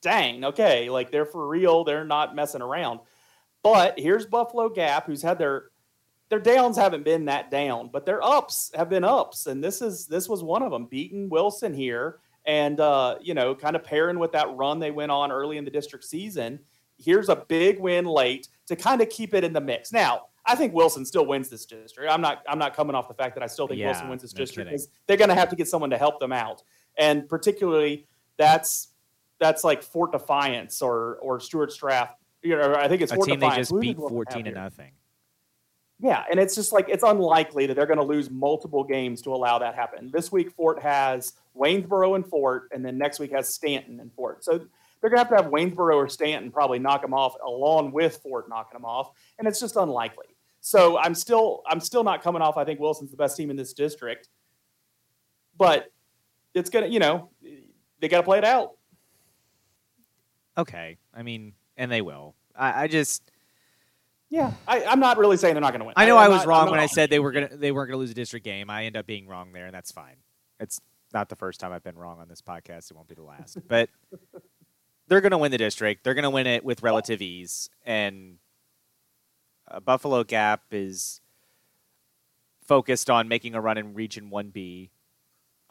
dang, 0.02 0.46
okay, 0.46 0.90
like 0.90 1.12
they're 1.12 1.26
for 1.26 1.48
real. 1.48 1.84
They're 1.84 2.06
not 2.06 2.36
messing 2.36 2.62
around. 2.62 3.02
But 3.62 4.00
here's 4.00 4.26
Buffalo 4.26 4.70
Gap, 4.70 5.06
who's 5.06 5.22
had 5.22 5.38
their 5.38 5.66
their 6.30 6.40
downs 6.40 6.78
haven't 6.78 7.04
been 7.04 7.26
that 7.26 7.52
down, 7.52 7.90
but 7.92 8.06
their 8.06 8.24
ups 8.24 8.72
have 8.76 8.90
been 8.90 9.04
ups, 9.04 9.48
and 9.48 9.64
this 9.64 9.82
is 9.82 10.06
this 10.08 10.30
was 10.30 10.44
one 10.44 10.64
of 10.64 10.72
them. 10.72 10.86
Beating 10.86 11.30
Wilson 11.30 11.74
here 11.74 12.20
and 12.46 12.80
uh, 12.80 13.16
you 13.22 13.34
know, 13.34 13.54
kind 13.54 13.76
of 13.76 13.84
pairing 13.84 14.18
with 14.18 14.32
that 14.32 14.50
run 14.56 14.80
they 14.80 14.92
went 14.92 15.12
on 15.12 15.32
early 15.32 15.58
in 15.58 15.66
the 15.66 15.72
district 15.72 16.06
season. 16.06 16.60
Here's 16.98 17.30
a 17.30 17.36
big 17.36 17.80
win 17.80 18.06
late 18.06 18.48
to 18.68 18.76
kind 18.76 19.02
of 19.02 19.10
keep 19.10 19.34
it 19.34 19.44
in 19.44 19.54
the 19.54 19.62
mix. 19.62 19.94
Now, 19.94 20.24
I 20.46 20.56
think 20.56 20.74
Wilson 20.74 21.06
still 21.06 21.26
wins 21.26 21.50
this 21.50 21.66
district. 21.66 22.12
I'm 22.12 22.22
not 22.22 22.44
I'm 22.48 22.60
not 22.60 22.76
coming 22.76 22.96
off 22.96 23.08
the 23.08 23.14
fact 23.14 23.36
that 23.36 23.44
I 23.44 23.48
still 23.48 23.68
think 23.68 23.80
yeah, 23.80 23.88
Wilson 23.88 24.10
wins 24.10 24.22
this 24.22 24.34
no 24.34 24.40
district 24.40 24.70
because 24.70 24.88
they're 25.06 25.18
going 25.18 25.30
to 25.30 25.36
have 25.36 25.50
to 25.50 25.56
get 25.56 25.68
someone 25.68 25.90
to 25.92 25.98
help 25.98 26.20
them 26.20 26.32
out, 26.32 26.64
and 26.98 27.28
particularly 27.30 28.08
that's 28.38 28.90
that's 29.40 29.64
like 29.64 29.84
Fort 29.84 30.12
Defiance 30.12 30.82
or 30.82 31.18
or 31.18 31.40
Stuarts 31.40 31.76
Draft. 31.78 32.16
You 32.42 32.58
know, 32.58 32.74
I 32.74 32.88
think 32.88 33.02
it's 33.02 33.12
a 33.12 33.16
Fort 33.16 33.28
team 33.28 33.40
Defiance. 33.40 33.70
they 33.70 33.76
just 33.76 33.82
beat 33.82 33.98
fourteen 33.98 34.46
to 34.46 34.52
nothing. 34.52 34.92
Yeah, 36.02 36.24
and 36.32 36.40
it's 36.40 36.56
just 36.56 36.72
like 36.72 36.88
it's 36.88 37.04
unlikely 37.04 37.66
that 37.68 37.76
they're 37.76 37.86
going 37.86 38.00
to 38.00 38.06
lose 38.06 38.30
multiple 38.30 38.84
games 38.86 39.22
to 39.24 39.34
allow 39.34 39.60
that 39.60 39.76
happen. 39.76 40.10
This 40.14 40.32
week, 40.32 40.52
Fort 40.52 40.82
has 40.82 41.34
Waynesboro 41.58 42.16
and 42.16 42.26
Fort, 42.26 42.70
and 42.72 42.86
then 42.86 42.98
next 42.98 43.20
week 43.20 43.32
has 43.32 43.54
Staunton 43.54 44.00
and 44.00 44.14
Fort. 44.14 44.44
So 44.46 44.60
they're 45.02 45.10
going 45.10 45.18
to 45.18 45.24
have 45.26 45.30
to 45.30 45.44
have 45.44 45.52
Waynesboro 45.52 45.96
or 45.96 46.08
Staunton 46.08 46.52
probably 46.52 46.80
knock 46.80 47.02
them 47.02 47.14
off 47.14 47.36
along 47.46 47.92
with 47.92 48.18
Fort 48.18 48.48
knocking 48.48 48.76
them 48.78 48.86
off, 48.86 49.12
and 49.38 49.48
it's 49.48 49.60
just 49.60 49.76
unlikely. 49.76 50.28
So 50.62 50.98
I'm 50.98 51.16
still 51.16 51.64
I'm 51.68 51.80
still 51.80 52.04
not 52.04 52.22
coming 52.22 52.42
off. 52.42 52.58
I 52.58 52.64
think 52.64 52.80
Wilson's 52.80 53.12
the 53.12 53.18
best 53.18 53.36
team 53.36 53.50
in 53.50 53.58
this 53.58 53.74
district, 53.74 54.30
but 55.58 55.92
it's 56.54 56.70
gonna 56.70 56.88
you 56.88 57.00
know 57.00 57.30
they 58.00 58.08
got 58.08 58.18
to 58.18 58.24
play 58.24 58.38
it 58.38 58.46
out. 58.46 58.74
Okay, 60.58 60.98
I 61.14 61.24
mean, 61.24 61.54
and 61.78 61.92
they 61.92 62.02
will. 62.02 62.36
I, 62.56 62.84
I 62.84 62.88
just 62.88 63.32
yeah, 64.30 64.54
I, 64.68 64.82
am 64.82 65.00
not 65.00 65.18
really 65.18 65.38
saying 65.38 65.56
they're 65.56 65.62
not 65.62 65.72
going 65.72 65.80
to 65.80 65.86
win. 65.86 65.94
I 65.98 66.06
know 66.06 66.18
I, 66.18 66.26
I 66.26 66.30
was 66.30 66.40
not, 66.40 66.48
wrong 66.48 66.70
when 66.70 66.80
I 66.80 66.86
said 66.86 67.10
they 67.10 67.20
were 67.20 67.32
gonna 67.32 67.50
they 67.52 67.72
weren't 67.72 67.90
going 67.90 67.98
to 67.98 68.00
lose 68.00 68.12
a 68.12 68.16
district 68.16 68.46
game. 68.46 68.70
I 68.70 68.86
end 68.86 68.96
up 68.96 69.08
being 69.08 69.28
wrong 69.28 69.52
there, 69.54 69.66
and 69.66 69.74
that's 69.74 69.92
fine. 69.92 70.18
It's 70.60 70.80
not 71.14 71.30
the 71.30 71.36
first 71.36 71.60
time 71.60 71.72
I've 71.72 71.84
been 71.84 71.98
wrong 71.98 72.20
on 72.20 72.28
this 72.28 72.42
podcast. 72.42 72.92
It 72.92 72.96
won't 72.96 73.08
be 73.08 73.16
the 73.16 73.24
last. 73.24 73.58
but 73.68 73.90
they're 75.08 75.22
going 75.22 75.32
to 75.32 75.38
win 75.40 75.52
the 75.52 75.58
district. 75.58 76.04
They're 76.04 76.14
going 76.14 76.24
to 76.24 76.30
win 76.30 76.46
it 76.46 76.64
with 76.64 76.84
relative 76.84 77.22
ease, 77.22 77.70
and 77.86 78.38
uh, 79.70 79.80
Buffalo 79.80 80.24
Gap 80.24 80.62
is 80.72 81.22
focused 82.66 83.10
on 83.10 83.28
making 83.28 83.56
a 83.56 83.62
run 83.62 83.80
in 83.80 83.96
Region 83.96 84.30
One 84.30 84.50
B. 84.50 84.92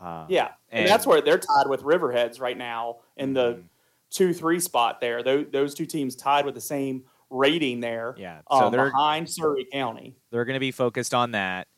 Uh, 0.00 0.26
yeah, 0.28 0.48
and, 0.70 0.80
and, 0.80 0.88
that's 0.88 1.06
where 1.06 1.20
they're 1.20 1.38
tied 1.38 1.68
with 1.68 1.82
Riverheads 1.82 2.40
right 2.40 2.58
now 2.58 2.96
in 3.16 3.34
the 3.34 3.52
mm-hmm. 3.52 3.62
two 4.10 4.32
three 4.32 4.58
spot. 4.58 5.00
There, 5.00 5.22
those, 5.22 5.46
those 5.52 5.74
two 5.74 5.86
teams 5.86 6.16
tied 6.16 6.44
with 6.44 6.56
the 6.56 6.60
same 6.60 7.04
rating 7.30 7.80
there. 7.80 8.14
Yeah, 8.18 8.40
so 8.50 8.66
um, 8.66 8.72
they're 8.72 8.90
behind 8.90 9.28
Surry 9.28 9.66
County. 9.72 10.16
They're 10.30 10.44
going 10.44 10.54
to 10.54 10.60
be 10.60 10.70
focused 10.72 11.14
on 11.14 11.32
that. 11.32 11.68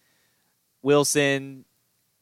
Wilson 0.83 1.65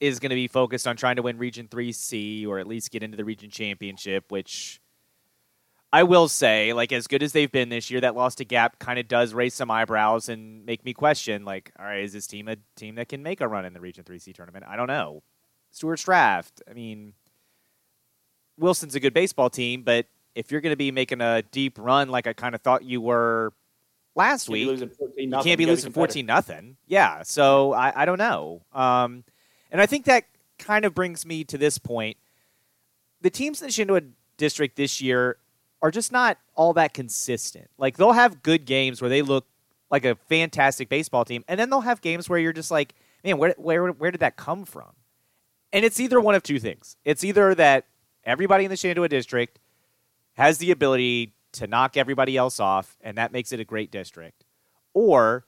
is 0.00 0.18
going 0.18 0.30
to 0.30 0.36
be 0.36 0.48
focused 0.48 0.86
on 0.86 0.96
trying 0.96 1.16
to 1.16 1.22
win 1.22 1.38
Region 1.38 1.68
3C 1.68 2.46
or 2.46 2.58
at 2.58 2.66
least 2.66 2.90
get 2.90 3.02
into 3.02 3.16
the 3.16 3.24
region 3.24 3.50
championship, 3.50 4.30
which 4.30 4.80
I 5.92 6.02
will 6.02 6.28
say, 6.28 6.72
like 6.72 6.92
as 6.92 7.06
good 7.06 7.22
as 7.22 7.32
they've 7.32 7.50
been 7.50 7.68
this 7.68 7.90
year, 7.90 8.00
that 8.00 8.14
loss 8.14 8.34
to 8.36 8.44
Gap 8.44 8.78
kind 8.78 8.98
of 8.98 9.08
does 9.08 9.34
raise 9.34 9.54
some 9.54 9.70
eyebrows 9.70 10.28
and 10.28 10.64
make 10.66 10.84
me 10.84 10.92
question, 10.92 11.44
like, 11.44 11.72
all 11.78 11.84
right, 11.84 12.02
is 12.02 12.12
this 12.12 12.26
team 12.26 12.48
a 12.48 12.56
team 12.76 12.96
that 12.96 13.08
can 13.08 13.22
make 13.22 13.40
a 13.40 13.48
run 13.48 13.64
in 13.64 13.72
the 13.72 13.80
Region 13.80 14.04
3C 14.04 14.34
tournament? 14.34 14.64
I 14.68 14.76
don't 14.76 14.86
know. 14.86 15.22
Stuart 15.70 16.00
Draft. 16.00 16.62
I 16.68 16.74
mean, 16.74 17.14
Wilson's 18.58 18.94
a 18.94 19.00
good 19.00 19.14
baseball 19.14 19.50
team, 19.50 19.82
but 19.82 20.06
if 20.34 20.50
you're 20.52 20.60
going 20.60 20.72
to 20.72 20.76
be 20.76 20.90
making 20.90 21.20
a 21.20 21.42
deep 21.42 21.78
run 21.78 22.08
like 22.08 22.26
I 22.26 22.32
kind 22.32 22.54
of 22.54 22.60
thought 22.62 22.84
you 22.84 23.00
were 23.00 23.52
last 24.14 24.48
week, 24.48 24.66
you 25.16 25.30
can't 25.30 25.58
be 25.58 25.66
losing 25.66 25.92
14 25.92 26.26
nothing. 26.26 26.76
Yeah, 26.86 27.22
so 27.22 27.72
I, 27.72 28.02
I 28.02 28.04
don't 28.04 28.18
know. 28.18 28.62
Um, 28.72 29.24
and 29.70 29.80
I 29.80 29.86
think 29.86 30.04
that 30.06 30.24
kind 30.58 30.84
of 30.84 30.94
brings 30.94 31.24
me 31.24 31.44
to 31.44 31.58
this 31.58 31.78
point. 31.78 32.16
The 33.20 33.30
teams 33.30 33.60
in 33.60 33.68
the 33.68 33.72
Shenandoah 33.72 34.08
district 34.36 34.76
this 34.76 35.00
year 35.00 35.38
are 35.82 35.90
just 35.90 36.12
not 36.12 36.38
all 36.54 36.72
that 36.74 36.94
consistent. 36.94 37.68
Like 37.78 37.96
they'll 37.96 38.12
have 38.12 38.42
good 38.42 38.64
games 38.64 39.00
where 39.00 39.08
they 39.08 39.22
look 39.22 39.46
like 39.90 40.04
a 40.04 40.16
fantastic 40.28 40.88
baseball 40.88 41.24
team, 41.24 41.44
and 41.48 41.58
then 41.58 41.70
they'll 41.70 41.80
have 41.80 42.00
games 42.00 42.28
where 42.28 42.38
you're 42.38 42.52
just 42.52 42.70
like, 42.70 42.94
man, 43.24 43.38
where 43.38 43.54
where 43.56 43.88
where 43.88 44.10
did 44.10 44.20
that 44.20 44.36
come 44.36 44.64
from? 44.64 44.90
And 45.72 45.84
it's 45.84 46.00
either 46.00 46.20
one 46.20 46.34
of 46.34 46.42
two 46.42 46.58
things. 46.58 46.96
It's 47.04 47.24
either 47.24 47.54
that 47.54 47.84
everybody 48.24 48.64
in 48.64 48.70
the 48.70 48.76
Shenandoah 48.76 49.08
district 49.08 49.58
has 50.38 50.58
the 50.58 50.70
ability 50.70 51.34
to 51.52 51.66
knock 51.66 51.96
everybody 51.96 52.36
else 52.36 52.60
off, 52.60 52.96
and 53.00 53.18
that 53.18 53.32
makes 53.32 53.52
it 53.52 53.58
a 53.58 53.64
great 53.64 53.90
district. 53.90 54.44
Or 54.94 55.44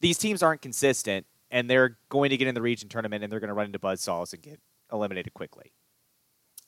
these 0.00 0.18
teams 0.18 0.42
aren't 0.42 0.60
consistent, 0.60 1.26
and 1.50 1.68
they're 1.68 1.96
going 2.10 2.28
to 2.30 2.36
get 2.36 2.46
in 2.46 2.54
the 2.54 2.60
region 2.60 2.90
tournament, 2.90 3.24
and 3.24 3.32
they're 3.32 3.40
going 3.40 3.48
to 3.48 3.54
run 3.54 3.66
into 3.66 3.78
buzzsaws 3.78 4.34
and 4.34 4.42
get 4.42 4.60
eliminated 4.92 5.32
quickly. 5.32 5.72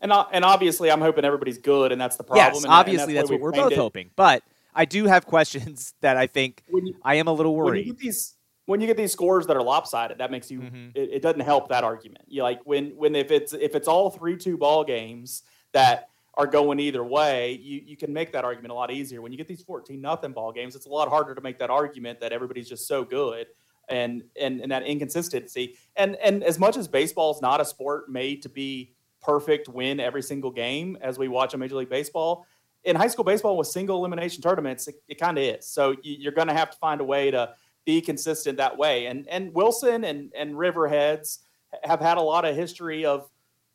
And 0.01 0.13
and 0.33 0.45
obviously, 0.45 0.91
I'm 0.91 1.03
hoping 1.03 1.25
everybody's 1.27 1.59
good, 1.59 1.93
and 1.93 2.01
that's 2.01 2.17
the 2.17 2.25
problem. 2.25 2.55
Yes, 2.55 2.65
and, 2.65 2.73
obviously, 2.73 3.13
and 3.13 3.19
that's, 3.19 3.29
that's 3.29 3.31
what 3.31 3.41
we're 3.41 3.53
both 3.53 3.73
it. 3.73 3.79
hoping. 3.79 4.11
But 4.17 4.43
I 4.75 4.87
do 4.87 5.05
have 5.05 5.27
questions 5.27 5.93
that 6.01 6.17
I 6.17 6.27
think 6.27 6.65
you, 6.73 6.97
I 7.05 7.17
am 7.17 7.29
a 7.29 7.33
little 7.33 7.55
worried. 7.55 7.81
When 7.81 7.87
you 7.87 7.93
get 7.93 7.99
these, 7.99 8.35
when 8.65 8.81
you 8.81 8.87
get 8.87 8.97
these 8.97 9.13
scores 9.13 9.47
that 9.47 9.57
are 9.57 9.63
lopsided, 9.63 10.19
that 10.19 10.31
makes 10.31 10.51
you. 10.51 10.61
Mm-hmm. 10.61 10.89
It, 10.95 11.11
it, 11.13 11.23
doesn't 11.23 11.41
help 11.41 11.69
that 11.69 11.85
argument. 11.85 12.25
You 12.29 12.43
like 12.43 12.61
when 12.65 12.97
when 12.97 13.15
if 13.15 13.31
it's 13.31 13.53
if 13.53 13.75
it's 13.75 13.87
all 13.87 14.09
three 14.09 14.39
two 14.39 14.57
ball 14.57 14.85
games 14.85 15.43
that 15.73 16.09
are 16.35 16.47
going 16.47 16.81
either 16.81 17.05
way, 17.05 17.53
you, 17.63 17.83
you 17.85 17.97
can 17.97 18.13
make 18.13 18.33
that 18.33 18.45
argument 18.45 18.73
a 18.73 18.75
lot 18.75 18.91
easier. 18.91 19.21
When 19.21 19.33
you 19.33 19.39
get 19.39 19.49
these 19.49 19.63
14 19.63 20.01
nothing 20.01 20.33
ball 20.33 20.53
games, 20.53 20.75
it's 20.75 20.87
a 20.87 20.89
lot 20.89 21.09
harder 21.09 21.35
to 21.35 21.41
make 21.41 21.59
that 21.59 21.71
argument 21.71 22.21
that 22.21 22.33
everybody's 22.33 22.69
just 22.69 22.87
so 22.87 23.05
good 23.05 23.47
and 23.89 24.23
and, 24.41 24.61
and 24.61 24.73
that 24.73 24.85
inconsistency. 24.85 25.77
And 25.97 26.17
and 26.17 26.43
as 26.43 26.59
much 26.59 26.77
as 26.77 26.89
baseball 26.89 27.35
is 27.35 27.43
not 27.43 27.61
a 27.61 27.65
sport 27.65 28.09
made 28.09 28.43
to 28.43 28.49
be 28.49 28.95
perfect, 29.21 29.69
win 29.69 30.01
every 30.01 30.23
single 30.23 30.51
game 30.51 30.97
as 31.01 31.19
we 31.19 31.29
watch 31.29 31.55
on 31.55 31.61
Major 31.61 31.77
League 31.77 31.91
Baseball, 31.91 32.47
in 32.85 32.97
high 32.97 33.09
school 33.09 33.25
baseball 33.25 33.57
with 33.57 33.69
single 33.69 33.99
elimination 33.99 34.43
tournaments, 34.43 34.89
it, 34.89 34.97
it 35.09 35.21
kind 35.21 35.39
of 35.39 35.45
is. 35.45 35.67
So 35.67 35.95
you're 36.03 36.33
going 36.33 36.49
to 36.49 36.55
have 36.55 36.71
to 36.71 36.79
find 36.79 37.01
a 37.01 37.05
way 37.05 37.31
to 37.31 37.55
be 37.85 38.01
consistent 38.01 38.59
that 38.59 38.77
way. 38.77 39.07
And 39.07 39.29
and 39.29 39.53
Wilson 39.55 40.05
and 40.05 40.33
and 40.35 40.55
Riverheads 40.55 41.39
have 41.85 42.01
had 42.01 42.19
a 42.19 42.23
lot 42.23 42.45
of 42.45 42.55
history 42.55 43.05
of 43.05 43.29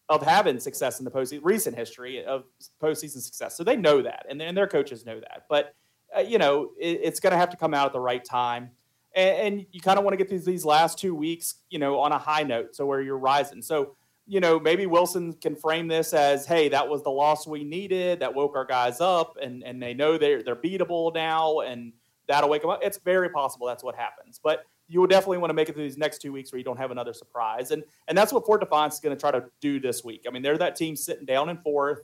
of 0.10 0.24
having 0.24 0.60
success 0.60 1.00
in 1.00 1.06
the 1.06 1.12
postseason, 1.12 1.42
recent 1.44 1.76
history 1.76 2.24
of 2.24 2.46
postseason 2.82 3.22
success. 3.22 3.58
So 3.58 3.64
they 3.64 3.76
know 3.76 4.02
that, 4.02 4.26
and, 4.30 4.42
and 4.42 4.56
their 4.56 4.68
coaches 4.68 5.06
know 5.06 5.20
that. 5.20 5.46
But 5.50 5.76
uh, 6.16 6.22
you 6.22 6.38
know, 6.38 6.72
it, 6.80 7.02
it's 7.04 7.20
going 7.20 7.32
to 7.32 7.38
have 7.38 7.50
to 7.50 7.58
come 7.58 7.74
out 7.74 7.88
at 7.88 7.94
the 7.94 8.00
right 8.00 8.24
time, 8.24 8.72
and, 9.16 9.36
and 9.38 9.66
you 9.72 9.82
kind 9.82 9.98
of 9.98 10.06
want 10.06 10.14
to 10.14 10.18
get 10.18 10.30
these 10.30 10.46
these 10.46 10.66
last 10.66 10.98
two 10.98 11.14
weeks, 11.14 11.56
you 11.70 11.80
know, 11.80 12.00
on 12.00 12.12
a 12.12 12.18
high 12.18 12.44
note, 12.44 12.76
so 12.76 12.86
where 12.86 13.02
you're 13.02 13.18
rising. 13.18 13.62
So 13.62 13.96
you 14.30 14.42
know, 14.42 14.60
maybe 14.60 14.86
Wilson 14.86 15.34
can 15.34 15.56
frame 15.56 15.88
this 15.88 16.14
as, 16.14 16.46
"Hey, 16.46 16.68
that 16.70 16.88
was 16.88 17.02
the 17.02 17.10
loss 17.10 17.48
we 17.48 17.64
needed. 17.64 18.20
That 18.20 18.34
woke 18.34 18.56
our 18.56 18.66
guys 18.66 19.00
up, 19.00 19.38
and 19.42 19.64
and 19.64 19.82
they 19.82 19.94
know 19.94 20.18
they're 20.18 20.44
they're 20.44 20.56
beatable 20.56 21.14
now, 21.14 21.60
and 21.62 21.94
that'll 22.28 22.50
wake 22.50 22.62
them 22.62 22.72
up." 22.72 22.82
It's 22.84 22.98
very 22.98 23.30
possible 23.30 23.68
that's 23.68 23.84
what 23.84 23.96
happens, 23.96 24.40
but 24.44 24.66
you 24.88 25.00
will 25.00 25.08
definitely 25.08 25.38
want 25.38 25.50
to 25.50 25.54
make 25.54 25.70
it 25.70 25.74
through 25.74 25.84
these 25.84 25.98
next 25.98 26.22
two 26.22 26.32
weeks 26.32 26.52
where 26.52 26.58
you 26.58 26.64
don't 26.64 26.78
have 26.78 26.92
another 26.92 27.14
surprise. 27.14 27.72
And 27.72 27.84
and 28.08 28.18
that's 28.18 28.32
what 28.32 28.46
Fort 28.46 28.62
Defiance 28.62 28.96
is 28.96 29.00
going 29.00 29.16
to 29.16 29.20
try 29.20 29.32
to 29.32 29.46
do 29.62 29.80
this 29.80 30.04
week. 30.04 30.26
I 30.28 30.32
mean, 30.32 30.42
they're 30.42 30.58
that 30.58 30.76
team 30.76 30.96
sitting 30.96 31.26
down 31.26 31.50
in 31.50 31.58
fourth. 31.58 32.02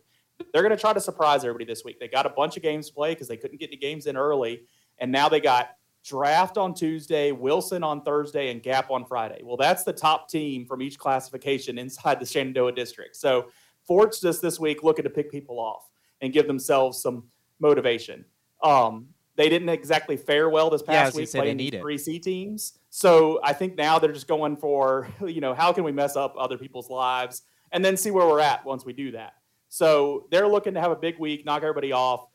They're 0.52 0.63
going 0.63 0.75
to 0.75 0.82
try 0.82 0.94
to 0.94 1.00
surprise 1.00 1.44
everybody 1.44 1.66
this 1.66 1.86
week. 1.86 2.00
They 2.00 2.08
got 2.08 2.25
a 2.25 2.30
bunch 2.30 2.58
of 2.58 2.63
games 2.63 2.88
to 2.88 2.94
play 2.94 3.12
because 3.12 3.28
they 3.28 3.38
couldn't 3.38 3.60
get 3.60 3.70
any 3.70 3.78
games 3.78 4.08
in 4.08 4.18
early, 4.18 4.63
and 5.00 5.12
now 5.12 5.30
they 5.30 5.40
got 5.40 5.70
draft 6.04 6.58
on 6.58 6.74
Tuesday, 6.74 7.32
Wilson 7.32 7.84
on 7.84 8.02
Thursday, 8.02 8.52
and 8.52 8.62
Gap 8.62 8.92
on 8.92 9.06
Friday. 9.06 9.42
Well, 9.44 9.56
that's 9.58 9.84
the 9.84 9.94
top 9.94 10.30
team 10.30 10.66
from 10.66 10.82
each 10.82 11.00
classification 11.00 11.78
inside 11.78 12.20
the 12.20 12.25
Shenandoah 12.25 12.74
district. 12.74 13.16
So 13.16 13.50
Fort's 13.88 14.20
just 14.20 14.42
this 14.42 14.60
week 14.60 14.84
looking 14.84 15.04
to 15.04 15.10
pick 15.10 15.32
people 15.32 15.60
off 15.60 15.90
and 16.22 16.34
give 16.34 16.48
themselves 16.48 17.02
some 17.02 17.24
motivation. 17.60 18.25
Um, 18.62 19.08
they 19.36 19.50
didn't 19.50 19.70
exactly 19.70 20.18
fare 20.18 20.50
well 20.50 20.70
this 20.70 20.84
past 20.84 21.16
yeah, 21.16 21.22
week 21.22 21.32
playing 21.32 21.58
these 21.58 21.72
three 21.72 21.98
C 21.98 22.20
teams. 22.20 22.80
So 22.90 23.40
I 23.44 23.54
think 23.54 23.75
now 23.75 23.98
they're 23.98 24.13
just 24.13 24.28
going 24.28 24.56
for, 24.56 25.08
you 25.25 25.42
know, 25.42 25.54
how 25.54 25.74
can 25.74 25.84
we 25.84 25.92
mess 25.92 26.16
up 26.16 26.36
other 26.38 26.58
people's 26.58 26.90
lives 26.90 27.44
and 27.72 27.84
then 27.84 27.98
see 27.98 28.12
where 28.12 28.28
we're 28.28 28.40
at 28.40 28.63
once 28.66 28.86
we 28.86 28.94
do 28.94 29.12
that. 29.12 29.34
So 29.70 30.28
they're 30.30 30.48
looking 30.48 30.75
to 30.75 30.82
have 30.82 30.92
a 30.92 30.96
big 30.96 31.18
week, 31.18 31.46
knock 31.46 31.63
everybody 31.63 31.92
off. 31.92 32.28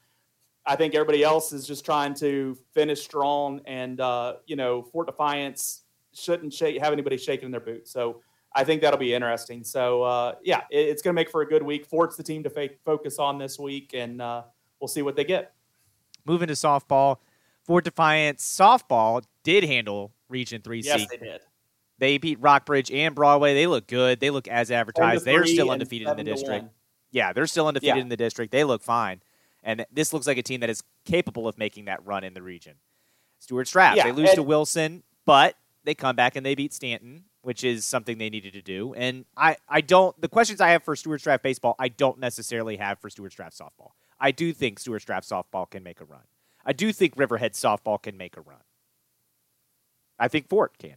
I 0.67 0.75
think 0.75 0.95
everybody 0.95 1.23
else 1.23 1.53
is 1.53 1.67
just 1.67 1.85
trying 1.85 2.15
to 2.15 2.59
finish 2.75 3.01
strong, 3.01 3.61
and 3.65 4.01
uh, 4.01 4.35
you 4.47 4.57
know, 4.57 4.83
Fort 4.83 5.07
Defiance 5.07 5.83
shouldn't 6.13 6.53
shake, 6.53 6.79
have 6.83 6.93
anybody 6.93 7.17
shaking 7.17 7.47
in 7.47 7.51
their 7.53 7.61
boots. 7.61 7.93
So 7.93 8.21
I 8.53 8.65
think 8.65 8.83
that'll 8.83 8.99
be 8.99 9.15
interesting. 9.15 9.63
So 9.63 10.03
uh, 10.03 10.35
yeah, 10.43 10.63
it, 10.71 10.89
it's 10.89 11.01
going 11.01 11.15
to 11.15 11.19
make 11.19 11.31
for 11.31 11.43
a 11.43 11.47
good 11.47 11.63
week. 11.63 11.87
Fort's 11.87 12.17
the 12.17 12.23
team 12.23 12.43
to 12.43 12.51
fa- 12.51 12.71
focus 12.85 13.19
on 13.19 13.39
this 13.39 13.59
week, 13.59 13.93
and 13.95 14.21
uh, 14.21 14.43
we'll 14.81 14.89
see 14.89 15.03
what 15.03 15.17
they 15.17 15.25
get. 15.25 15.55
Moving 16.29 16.49
to 16.49 16.55
softball, 16.55 17.17
Fort 17.65 17.85
Defiance 17.85 18.45
softball 18.45 19.23
did 19.43 19.65
handle 19.65 20.13
Region 20.29 20.61
3C. 20.63 20.85
Yes, 20.85 21.07
they 21.11 21.17
did. 21.17 21.41
They 21.99 22.19
beat 22.19 22.39
Rockbridge 22.41 22.93
and 22.93 23.15
Broadway. 23.15 23.55
They 23.55 23.67
look 23.67 23.87
good. 23.89 24.21
They 24.21 24.31
look 24.31 24.47
as 24.47 24.71
advertised. 24.71 25.25
They're 25.25 25.47
still 25.47 25.71
undefeated 25.71 26.07
in 26.07 26.17
the 26.17 26.25
district. 26.25 26.63
one. 26.65 26.71
Yeah, 27.11 27.33
they're 27.33 27.47
still 27.47 27.67
undefeated 27.67 27.97
Yeah. 27.97 28.03
in 28.03 28.09
the 28.09 28.17
district. 28.17 28.53
They 28.53 28.63
look 28.63 28.83
fine. 28.83 29.23
And 29.65 29.85
this 29.91 30.13
looks 30.13 30.27
like 30.27 30.39
a 30.39 30.43
team 30.43 30.61
that 30.61 30.71
is 30.71 30.83
capable 31.05 31.49
of 31.49 31.59
making 31.59 31.87
that 31.87 32.05
run 32.07 32.23
in 32.23 32.35
the 32.35 32.43
region. 32.43 32.75
Stuarts 33.41 33.73
Draft, 33.73 33.97
Yeah, 33.97 34.05
they 34.05 34.13
lose 34.13 34.33
to 34.35 34.43
Wilson, 34.43 35.03
but 35.25 35.57
they 35.85 35.95
come 35.95 36.15
back 36.15 36.37
and 36.37 36.45
they 36.45 36.55
beat 36.55 36.73
Staunton, 36.73 37.25
which 37.43 37.65
is 37.65 37.85
something 37.85 38.19
they 38.19 38.31
needed 38.31 38.53
to 38.53 38.63
do. 38.63 38.95
And 38.95 39.25
I, 39.37 39.57
I 39.69 39.81
don't, 39.81 40.19
the 40.21 40.29
questions 40.29 40.61
I 40.61 40.71
have 40.71 40.85
for 40.85 40.95
Stuarts 40.95 41.25
Draft 41.25 41.43
baseball, 41.43 41.75
I 41.79 41.89
don't 41.89 42.19
necessarily 42.19 42.77
have 42.77 42.99
for 43.01 43.09
Stuarts 43.11 43.35
Draft 43.35 43.59
softball. 43.59 43.93
I 44.21 44.31
do 44.31 44.53
think 44.53 44.79
Stuarts 44.79 45.05
Draft 45.05 45.29
softball 45.29 45.69
can 45.71 45.83
make 45.83 46.01
a 46.01 46.05
run. 46.05 46.23
I 46.65 46.73
do 46.73 46.93
think 46.93 47.15
Riverhead 47.17 47.53
softball 47.53 48.03
can 48.03 48.17
make 48.17 48.37
a 48.37 48.41
run. 48.41 48.63
I 50.19 50.29
think 50.29 50.49
Fort 50.49 50.77
can. 50.79 50.97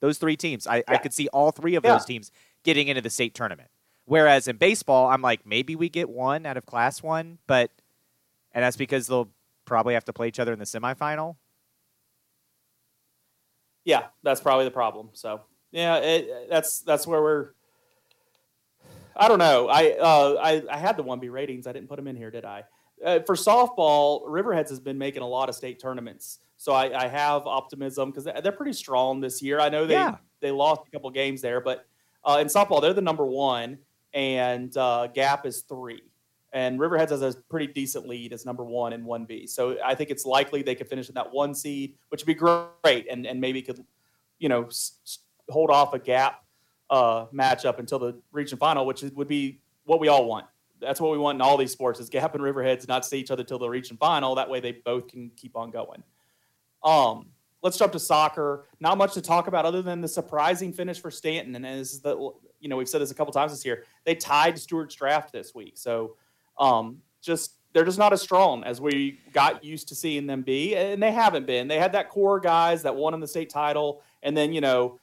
Those 0.00 0.18
three 0.18 0.36
teams, 0.36 0.66
I, 0.66 0.82
I 0.88 0.96
could 0.96 1.12
see 1.12 1.28
all 1.28 1.50
three 1.50 1.74
of 1.74 1.84
Yeah. 1.84 1.92
those 1.92 2.04
teams 2.04 2.30
getting 2.64 2.88
into 2.88 3.02
the 3.02 3.10
state 3.10 3.34
tournament. 3.34 3.68
Whereas 4.06 4.48
in 4.48 4.56
baseball, 4.56 5.08
I'm 5.08 5.20
like, 5.20 5.44
maybe 5.44 5.76
we 5.76 5.88
get 5.90 6.08
one 6.08 6.46
out 6.46 6.56
of 6.56 6.64
class 6.64 7.02
one, 7.02 7.38
but 7.46 7.70
and 8.52 8.64
that's 8.64 8.76
because 8.76 9.06
they'll 9.06 9.28
probably 9.66 9.92
have 9.94 10.04
to 10.06 10.12
play 10.12 10.28
each 10.28 10.38
other 10.40 10.52
in 10.52 10.58
the 10.58 10.64
semifinal. 10.64 11.36
Yeah, 13.84 14.06
that's 14.22 14.40
probably 14.40 14.64
the 14.64 14.70
problem. 14.70 15.10
So 15.12 15.42
yeah, 15.72 15.96
it, 15.96 16.48
that's 16.48 16.80
that's 16.80 17.06
where 17.06 17.20
we're. 17.20 17.50
I 19.18 19.28
don't 19.28 19.38
know. 19.38 19.68
I 19.68 19.92
uh, 19.92 20.36
I 20.40 20.62
I 20.70 20.76
had 20.78 20.96
the 20.96 21.02
one 21.02 21.18
B 21.20 21.28
ratings. 21.28 21.66
I 21.66 21.72
didn't 21.72 21.88
put 21.88 21.96
them 21.96 22.06
in 22.06 22.16
here, 22.16 22.30
did 22.30 22.44
I? 22.44 22.64
Uh, 23.04 23.20
for 23.20 23.34
softball, 23.36 24.26
Riverheads 24.26 24.68
has 24.70 24.80
been 24.80 24.98
making 24.98 25.22
a 25.22 25.26
lot 25.28 25.48
of 25.48 25.54
state 25.54 25.78
tournaments, 25.80 26.38
so 26.56 26.72
I, 26.72 27.04
I 27.04 27.08
have 27.08 27.46
optimism 27.46 28.10
because 28.10 28.24
they're 28.24 28.52
pretty 28.52 28.72
strong 28.72 29.20
this 29.20 29.40
year. 29.42 29.60
I 29.60 29.68
know 29.68 29.86
they 29.86 29.94
Yeah. 29.94 30.16
they 30.40 30.50
lost 30.50 30.82
a 30.86 30.90
couple 30.90 31.10
games 31.10 31.40
there, 31.40 31.60
but 31.60 31.86
uh, 32.24 32.38
in 32.40 32.46
softball 32.48 32.80
they're 32.80 32.92
the 32.94 33.00
number 33.00 33.24
one, 33.26 33.78
and 34.14 34.76
uh, 34.76 35.06
Gap 35.08 35.46
is 35.46 35.60
three, 35.62 36.02
and 36.52 36.78
Riverheads 36.80 37.10
has 37.10 37.22
a 37.22 37.34
pretty 37.48 37.68
decent 37.72 38.08
lead 38.08 38.32
as 38.32 38.44
number 38.44 38.64
one 38.64 38.92
in 38.92 39.04
one 39.04 39.24
B. 39.26 39.46
So 39.46 39.76
I 39.84 39.94
think 39.94 40.10
it's 40.10 40.24
likely 40.24 40.62
they 40.62 40.74
could 40.74 40.88
finish 40.88 41.08
in 41.08 41.14
that 41.14 41.32
one 41.32 41.54
seed, 41.54 41.94
which 42.08 42.22
would 42.22 42.26
be 42.26 42.34
great, 42.34 43.06
and 43.08 43.26
and 43.26 43.40
maybe 43.40 43.62
could, 43.62 43.84
you 44.40 44.48
know, 44.48 44.64
s- 44.66 45.20
hold 45.48 45.70
off 45.70 45.94
a 45.94 45.98
Gap 46.00 46.42
uh, 46.90 47.26
matchup 47.26 47.78
until 47.78 47.98
the 47.98 48.20
region 48.32 48.58
final, 48.58 48.86
which 48.86 49.02
would 49.02 49.28
be 49.28 49.60
what 49.84 50.00
we 50.00 50.08
all 50.08 50.26
want. 50.26 50.46
That's 50.80 51.00
what 51.00 51.10
we 51.10 51.18
want 51.18 51.36
in 51.36 51.42
all 51.42 51.56
these 51.56 51.72
sports: 51.72 52.00
is 52.00 52.08
Gap 52.08 52.34
and 52.34 52.42
Riverheads 52.42 52.86
not 52.88 53.04
see 53.04 53.18
each 53.18 53.30
other 53.30 53.44
till 53.44 53.58
the 53.58 53.68
region 53.68 53.96
final. 53.96 54.34
That 54.34 54.48
way, 54.48 54.60
they 54.60 54.72
both 54.72 55.08
can 55.08 55.30
keep 55.36 55.56
on 55.56 55.70
going. 55.70 56.02
Um, 56.84 57.26
let's 57.62 57.76
jump 57.76 57.92
to 57.92 57.98
soccer. 57.98 58.66
Not 58.80 58.98
much 58.98 59.14
to 59.14 59.22
talk 59.22 59.48
about 59.48 59.64
other 59.64 59.82
than 59.82 60.00
the 60.00 60.08
surprising 60.08 60.72
finish 60.72 61.00
for 61.00 61.10
Staunton, 61.10 61.56
and 61.56 61.66
as 61.66 62.00
the 62.00 62.16
you 62.60 62.68
know 62.68 62.76
we've 62.76 62.88
said 62.88 63.00
this 63.00 63.10
a 63.10 63.14
couple 63.14 63.32
times 63.32 63.52
this 63.52 63.64
year. 63.64 63.84
They 64.04 64.14
tied 64.14 64.58
Stuarts 64.58 64.94
Draft 64.94 65.32
this 65.32 65.54
week, 65.54 65.76
so 65.76 66.16
um, 66.58 66.98
just 67.20 67.54
they're 67.72 67.84
just 67.84 67.98
not 67.98 68.12
as 68.12 68.22
strong 68.22 68.64
as 68.64 68.80
we 68.80 69.20
got 69.32 69.62
used 69.62 69.88
to 69.88 69.94
seeing 69.94 70.26
them 70.26 70.42
be, 70.42 70.74
and 70.74 71.02
they 71.02 71.12
haven't 71.12 71.46
been. 71.46 71.68
They 71.68 71.78
had 71.78 71.92
that 71.92 72.08
core 72.08 72.40
guys 72.40 72.82
that 72.82 72.96
won 72.96 73.14
in 73.14 73.20
the 73.20 73.28
state 73.28 73.50
title, 73.50 74.02
and 74.22 74.36
then 74.36 74.52
you 74.52 74.60
know 74.60 74.98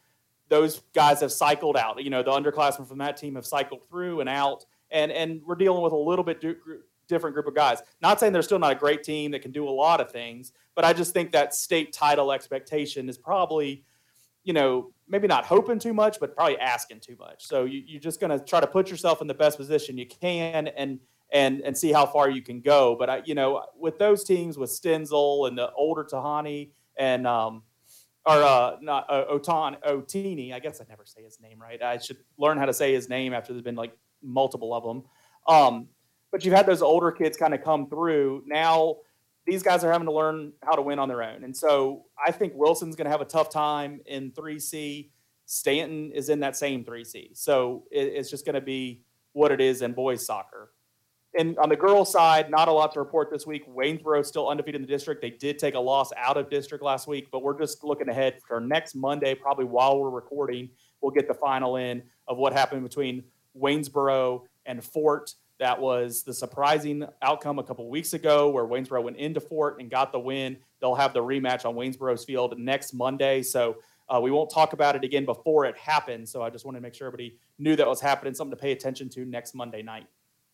those 0.50 0.82
guys 0.94 1.22
have 1.22 1.32
cycled 1.32 1.78
out. 1.78 2.04
You 2.04 2.10
know 2.10 2.24
the 2.24 2.32
underclassmen 2.32 2.88
from 2.88 3.00
that 3.00 3.18
team 3.18 3.36
have 3.36 3.46
cycled 3.46 3.88
through 3.88 4.20
and 4.22 4.30
out, 4.30 4.66
and 4.92 5.12
and 5.12 5.42
we're 5.46 5.56
dealing 5.56 5.82
with 5.82 5.94
a 5.94 5.98
little 5.98 6.24
bit 6.24 6.42
di- 6.42 6.56
different 7.08 7.34
group 7.34 7.48
of 7.48 7.56
guys. 7.56 7.82
Not 8.02 8.20
saying 8.20 8.34
they're 8.34 8.42
still 8.42 8.60
not 8.60 8.72
a 8.72 8.76
great 8.76 9.04
team 9.04 9.32
that 9.32 9.42
can 9.42 9.52
do 9.52 9.68
a 9.68 9.70
lot 9.70 10.02
of 10.02 10.12
things, 10.12 10.52
but 10.76 10.86
I 10.86 10.94
just 10.94 11.14
think 11.14 11.32
that 11.32 11.54
state 11.54 11.94
title 11.94 12.32
expectation 12.32 13.10
is 13.10 13.18
probably, 13.18 13.84
you 14.44 14.54
know, 14.54 14.92
maybe 15.08 15.28
not 15.28 15.46
hoping 15.46 15.80
too 15.80 15.94
much, 15.94 16.20
but 16.20 16.36
probably 16.36 16.58
asking 16.60 17.00
too 17.00 17.16
much. 17.20 17.46
So 17.46 17.66
you, 17.66 17.84
you're 17.86 18.02
just 18.02 18.20
going 18.20 18.38
to 18.38 18.44
try 18.44 18.60
to 18.60 18.68
put 18.68 18.90
yourself 18.90 19.22
in 19.22 19.28
the 19.28 19.34
best 19.34 19.58
position 19.58 19.98
you 19.98 20.08
can 20.08 20.68
and 20.68 21.00
and 21.32 21.62
and 21.62 21.78
see 21.78 21.92
how 21.92 22.06
far 22.06 22.30
you 22.30 22.42
can 22.42 22.62
go. 22.62 22.96
But 22.98 23.10
I, 23.10 23.22
you 23.26 23.36
know, 23.36 23.66
with 23.78 23.98
those 23.98 24.24
teams 24.24 24.58
with 24.58 24.70
Stenzel 24.70 25.48
and 25.48 25.58
the 25.58 25.72
older 25.74 26.04
Tahani 26.04 26.70
and 26.98 27.26
um, 27.28 27.64
or 28.26 28.44
uh, 28.44 28.78
not 28.82 29.06
uh, 29.10 29.26
Otan 29.32 29.82
Otini. 29.84 30.54
I 30.54 30.60
guess 30.60 30.82
I 30.82 30.86
never 30.90 31.06
say 31.06 31.24
his 31.24 31.40
name 31.40 31.62
right. 31.62 31.82
I 31.82 31.98
should 31.98 32.18
learn 32.38 32.58
how 32.58 32.66
to 32.66 32.74
say 32.74 32.94
his 32.94 33.08
name 33.10 33.34
after 33.34 33.54
there's 33.54 33.64
been 33.64 33.76
like 33.76 33.96
multiple 34.24 34.74
of 34.74 34.84
them. 34.84 35.04
Um, 35.48 35.88
but 36.32 36.44
you've 36.44 36.54
had 36.54 36.66
those 36.66 36.82
older 36.82 37.12
kids 37.12 37.38
kind 37.38 37.54
of 37.54 37.64
come 37.64 37.88
through. 37.88 38.44
Now 38.48 38.98
these 39.46 39.62
guys 39.62 39.84
are 39.84 39.92
having 39.92 40.08
to 40.08 40.14
learn 40.14 40.54
how 40.64 40.74
to 40.74 40.82
win 40.82 40.98
on 41.00 41.08
their 41.08 41.22
own, 41.22 41.44
and 41.44 41.56
so 41.56 42.06
I 42.24 42.32
think 42.32 42.54
Wilson's 42.56 42.96
going 42.96 43.06
to 43.06 43.12
have 43.12 43.22
a 43.22 43.26
tough 43.26 43.50
time 43.50 44.02
in 44.06 44.32
3C. 44.32 45.12
Staunton 45.46 46.12
is 46.12 46.30
in 46.30 46.40
that 46.40 46.56
same 46.56 46.84
3C, 46.84 47.38
so 47.38 47.84
it, 47.92 48.08
it's 48.08 48.32
just 48.32 48.46
going 48.46 48.56
to 48.56 48.62
be 48.62 49.04
what 49.34 49.52
it 49.52 49.62
is 49.62 49.84
in 49.84 49.94
boys 49.94 50.26
soccer. 50.26 50.72
And 51.38 51.58
on 51.60 51.70
the 51.70 51.76
girls' 51.76 52.12
side, 52.12 52.50
not 52.50 52.68
a 52.68 52.72
lot 52.72 52.94
to 52.94 53.00
report 53.00 53.30
this 53.30 53.46
week. 53.46 53.68
Waynesboro 53.68 54.26
still 54.26 54.48
undefeated 54.48 54.82
in 54.82 54.88
the 54.88 54.94
district. 54.94 55.22
They 55.22 55.32
did 55.32 55.60
take 55.60 55.76
a 55.76 55.80
loss 55.80 56.12
out 56.16 56.38
of 56.38 56.50
district 56.50 56.84
last 56.84 57.08
week, 57.08 57.28
but 57.32 57.44
we're 57.44 57.58
just 57.58 57.84
looking 57.84 58.08
ahead 58.08 58.40
for 58.48 58.62
next 58.62 58.96
Monday, 58.96 59.36
probably 59.36 59.66
while 59.66 60.00
we're 60.00 60.10
recording. 60.10 60.70
We'll 61.02 61.12
get 61.12 61.28
the 61.28 61.34
final 61.34 61.76
in 61.76 62.04
of 62.28 62.38
what 62.38 62.54
happened 62.54 62.84
between 62.84 63.24
Waynesboro 63.60 64.44
and 64.66 64.84
Fort. 64.84 65.34
That 65.60 65.80
was 65.80 66.24
the 66.24 66.34
surprising 66.34 67.06
outcome 67.22 67.60
a 67.60 67.64
couple 67.64 67.90
weeks 67.90 68.14
ago, 68.14 68.50
where 68.50 68.66
Waynesboro 68.66 69.02
went 69.04 69.18
into 69.18 69.40
Fort 69.40 69.80
and 69.80 69.90
got 69.90 70.12
the 70.12 70.20
win. 70.20 70.58
They'll 70.80 70.96
have 70.96 71.14
the 71.14 71.22
rematch 71.22 71.66
on 71.66 71.76
Waynesboro's 71.76 72.24
field 72.26 72.58
next 72.58 72.94
Monday. 72.94 73.42
So 73.42 73.78
uh, 74.08 74.20
we 74.22 74.32
won't 74.32 74.52
talk 74.52 74.74
about 74.74 74.96
it 74.96 75.04
again 75.04 75.26
before 75.26 75.66
it 75.66 75.78
happens. 75.78 76.32
So 76.32 76.42
I 76.42 76.50
just 76.50 76.66
wanted 76.66 76.80
to 76.80 76.84
make 76.84 76.94
sure 76.94 77.08
everybody 77.08 77.38
knew 77.58 77.76
that 77.76 77.88
was 77.88 78.02
happening, 78.02 78.34
something 78.34 78.56
to 78.56 78.62
pay 78.62 78.72
attention 78.72 79.10
to 79.10 79.26
next 79.26 79.54
Monday 79.54 79.82
night. 79.82 80.08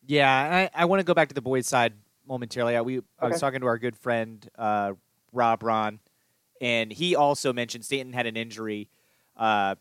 Yeah, 0.06 0.68
I, 0.74 0.82
I 0.82 0.84
want 0.86 1.00
to 1.00 1.04
go 1.04 1.14
back 1.14 1.28
to 1.28 1.34
the 1.34 1.40
boys' 1.40 1.66
side 1.66 1.94
momentarily. 2.26 2.76
I, 2.76 2.82
we, 2.82 3.00
I 3.18 3.28
was 3.28 3.40
talking 3.40 3.60
to 3.60 3.66
our 3.66 3.78
good 3.78 3.96
friend 3.96 4.48
uh, 4.58 4.92
Rob 5.32 5.62
Ron, 5.62 6.00
and 6.60 6.92
he 6.92 7.14
also 7.16 7.52
mentioned 7.52 7.84
Staunton 7.84 8.12
had 8.12 8.26
an 8.26 8.36
injury 8.36 8.88
uh, 9.36 9.76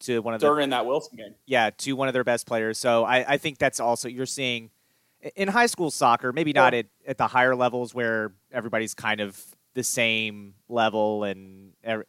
to 0.00 0.20
one 0.20 0.34
of 0.34 0.40
the 0.40 0.46
during 0.46 0.70
that 0.70 0.86
Wilson 0.86 1.16
game. 1.16 1.34
yeah 1.46 1.70
to 1.78 1.92
one 1.94 2.08
of 2.08 2.14
their 2.14 2.24
best 2.24 2.46
players. 2.46 2.78
So 2.78 3.04
I, 3.04 3.34
I 3.34 3.36
think 3.38 3.58
that's 3.58 3.80
also 3.80 4.08
you're 4.08 4.26
seeing 4.26 4.70
in 5.34 5.48
high 5.48 5.66
school 5.66 5.90
soccer, 5.90 6.32
maybe 6.32 6.52
not 6.52 6.74
at, 6.74 6.86
at 7.06 7.18
the 7.18 7.26
higher 7.26 7.56
levels 7.56 7.94
where 7.94 8.32
everybody's 8.52 8.94
kind 8.94 9.20
of 9.20 9.42
the 9.74 9.82
same 9.82 10.54
level 10.68 11.24
and 11.24 11.72
er- 11.86 12.06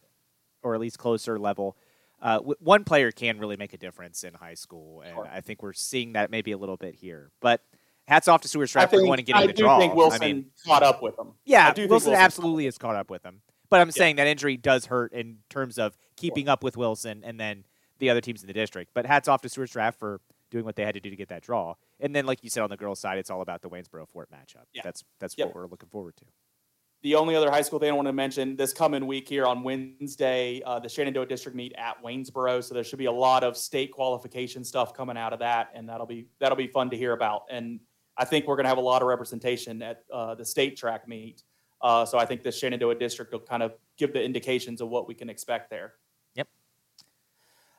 or 0.62 0.74
at 0.74 0.80
least 0.80 0.98
closer 0.98 1.38
level. 1.38 1.76
Uh, 2.22 2.36
w- 2.36 2.56
one 2.60 2.84
player 2.84 3.10
can 3.10 3.38
really 3.38 3.56
make 3.56 3.72
a 3.72 3.78
difference 3.78 4.24
in 4.24 4.34
high 4.34 4.54
school, 4.54 5.00
and 5.02 5.14
Sure. 5.14 5.28
I 5.32 5.40
think 5.40 5.62
we're 5.62 5.72
seeing 5.72 6.12
that 6.12 6.30
maybe 6.30 6.52
a 6.52 6.58
little 6.58 6.76
bit 6.76 6.94
here. 6.94 7.30
But 7.40 7.62
hats 8.06 8.28
off 8.28 8.42
to 8.42 8.60
I 8.60 8.64
Stratford 8.66 8.98
think, 8.98 9.06
going 9.08 9.18
and 9.20 9.26
getting 9.26 9.42
I 9.42 9.46
the 9.46 9.52
do 9.52 9.66
think 9.78 9.94
Wilson 9.94 10.22
I 10.22 10.26
mean, 10.26 10.46
caught 10.66 10.82
up 10.82 11.02
with 11.02 11.16
them. 11.16 11.32
yeah, 11.44 11.68
I 11.68 11.70
do 11.72 11.82
think 11.82 11.90
Wilson 11.90 12.10
Wilson- 12.10 12.24
absolutely 12.24 12.64
has 12.66 12.76
caught 12.78 12.96
up 12.96 13.10
with 13.10 13.24
him. 13.24 13.40
But 13.70 13.80
I'm 13.80 13.90
saying 13.92 14.16
that 14.16 14.26
injury 14.26 14.56
does 14.56 14.86
hurt 14.86 15.12
in 15.12 15.38
terms 15.48 15.78
of 15.78 15.96
keeping 16.16 16.48
up 16.48 16.64
with 16.64 16.76
Wilson 16.76 17.22
and 17.24 17.38
then 17.38 17.64
the 18.00 18.10
other 18.10 18.20
teams 18.20 18.42
in 18.42 18.48
the 18.48 18.52
district. 18.52 18.90
But 18.94 19.06
hats 19.06 19.28
off 19.28 19.42
to 19.42 19.48
Stuarts 19.48 19.72
Draft 19.72 19.98
for 19.98 20.20
doing 20.50 20.64
what 20.64 20.74
they 20.74 20.84
had 20.84 20.94
to 20.94 21.00
do 21.00 21.08
to 21.08 21.14
get 21.16 21.28
that 21.28 21.42
draw. 21.42 21.74
And 22.00 22.14
then, 22.14 22.26
like 22.26 22.42
you 22.42 22.50
said 22.50 22.64
on 22.64 22.70
the 22.70 22.76
girls' 22.76 22.98
side, 22.98 23.16
it's 23.18 23.30
all 23.30 23.40
about 23.42 23.62
the 23.62 23.68
Waynesboro 23.70 24.06
Fort 24.08 24.28
matchup. 24.32 24.64
Yeah. 24.72 24.82
That's 24.82 25.04
that's 25.20 25.38
Yep. 25.38 25.46
what 25.48 25.54
we're 25.54 25.66
looking 25.68 25.88
forward 25.88 26.16
to. 26.16 26.24
The 27.02 27.14
only 27.14 27.34
other 27.34 27.50
high 27.50 27.62
school 27.62 27.78
thing 27.78 27.88
I 27.88 27.94
want 27.94 28.08
to 28.08 28.12
mention 28.12 28.56
this 28.56 28.74
coming 28.74 29.06
week 29.06 29.26
here 29.26 29.46
on 29.46 29.62
Wednesday, 29.62 30.60
uh, 30.66 30.78
the 30.78 30.88
Shenandoah 30.88 31.26
District 31.26 31.56
meet 31.56 31.72
at 31.78 32.02
Waynesboro, 32.04 32.62
so 32.62 32.74
there 32.74 32.84
should 32.84 32.98
be 32.98 33.06
a 33.06 33.12
lot 33.12 33.42
of 33.42 33.56
state 33.56 33.90
qualification 33.90 34.62
stuff 34.62 34.92
coming 34.92 35.16
out 35.16 35.32
of 35.32 35.38
that, 35.38 35.70
and 35.74 35.88
that'll 35.88 36.06
be 36.06 36.26
that'll 36.40 36.56
be 36.56 36.66
fun 36.66 36.90
to 36.90 36.96
hear 36.98 37.12
about. 37.12 37.44
And 37.50 37.80
I 38.18 38.26
think 38.26 38.46
we're 38.46 38.56
going 38.56 38.64
to 38.64 38.68
have 38.68 38.76
a 38.76 38.82
lot 38.82 39.00
of 39.00 39.08
representation 39.08 39.80
at 39.80 40.04
uh, 40.12 40.34
the 40.34 40.44
state 40.44 40.76
track 40.76 41.08
meet. 41.08 41.42
Uh, 41.80 42.04
so 42.04 42.18
I 42.18 42.26
think 42.26 42.42
the 42.42 42.52
Shenandoah 42.52 42.96
District 42.96 43.32
will 43.32 43.40
kind 43.40 43.62
of 43.62 43.72
give 43.96 44.12
the 44.12 44.22
indications 44.22 44.82
of 44.82 44.90
what 44.90 45.08
we 45.08 45.14
can 45.14 45.30
expect 45.30 45.70
there. 45.70 45.94
Yep. 46.34 46.48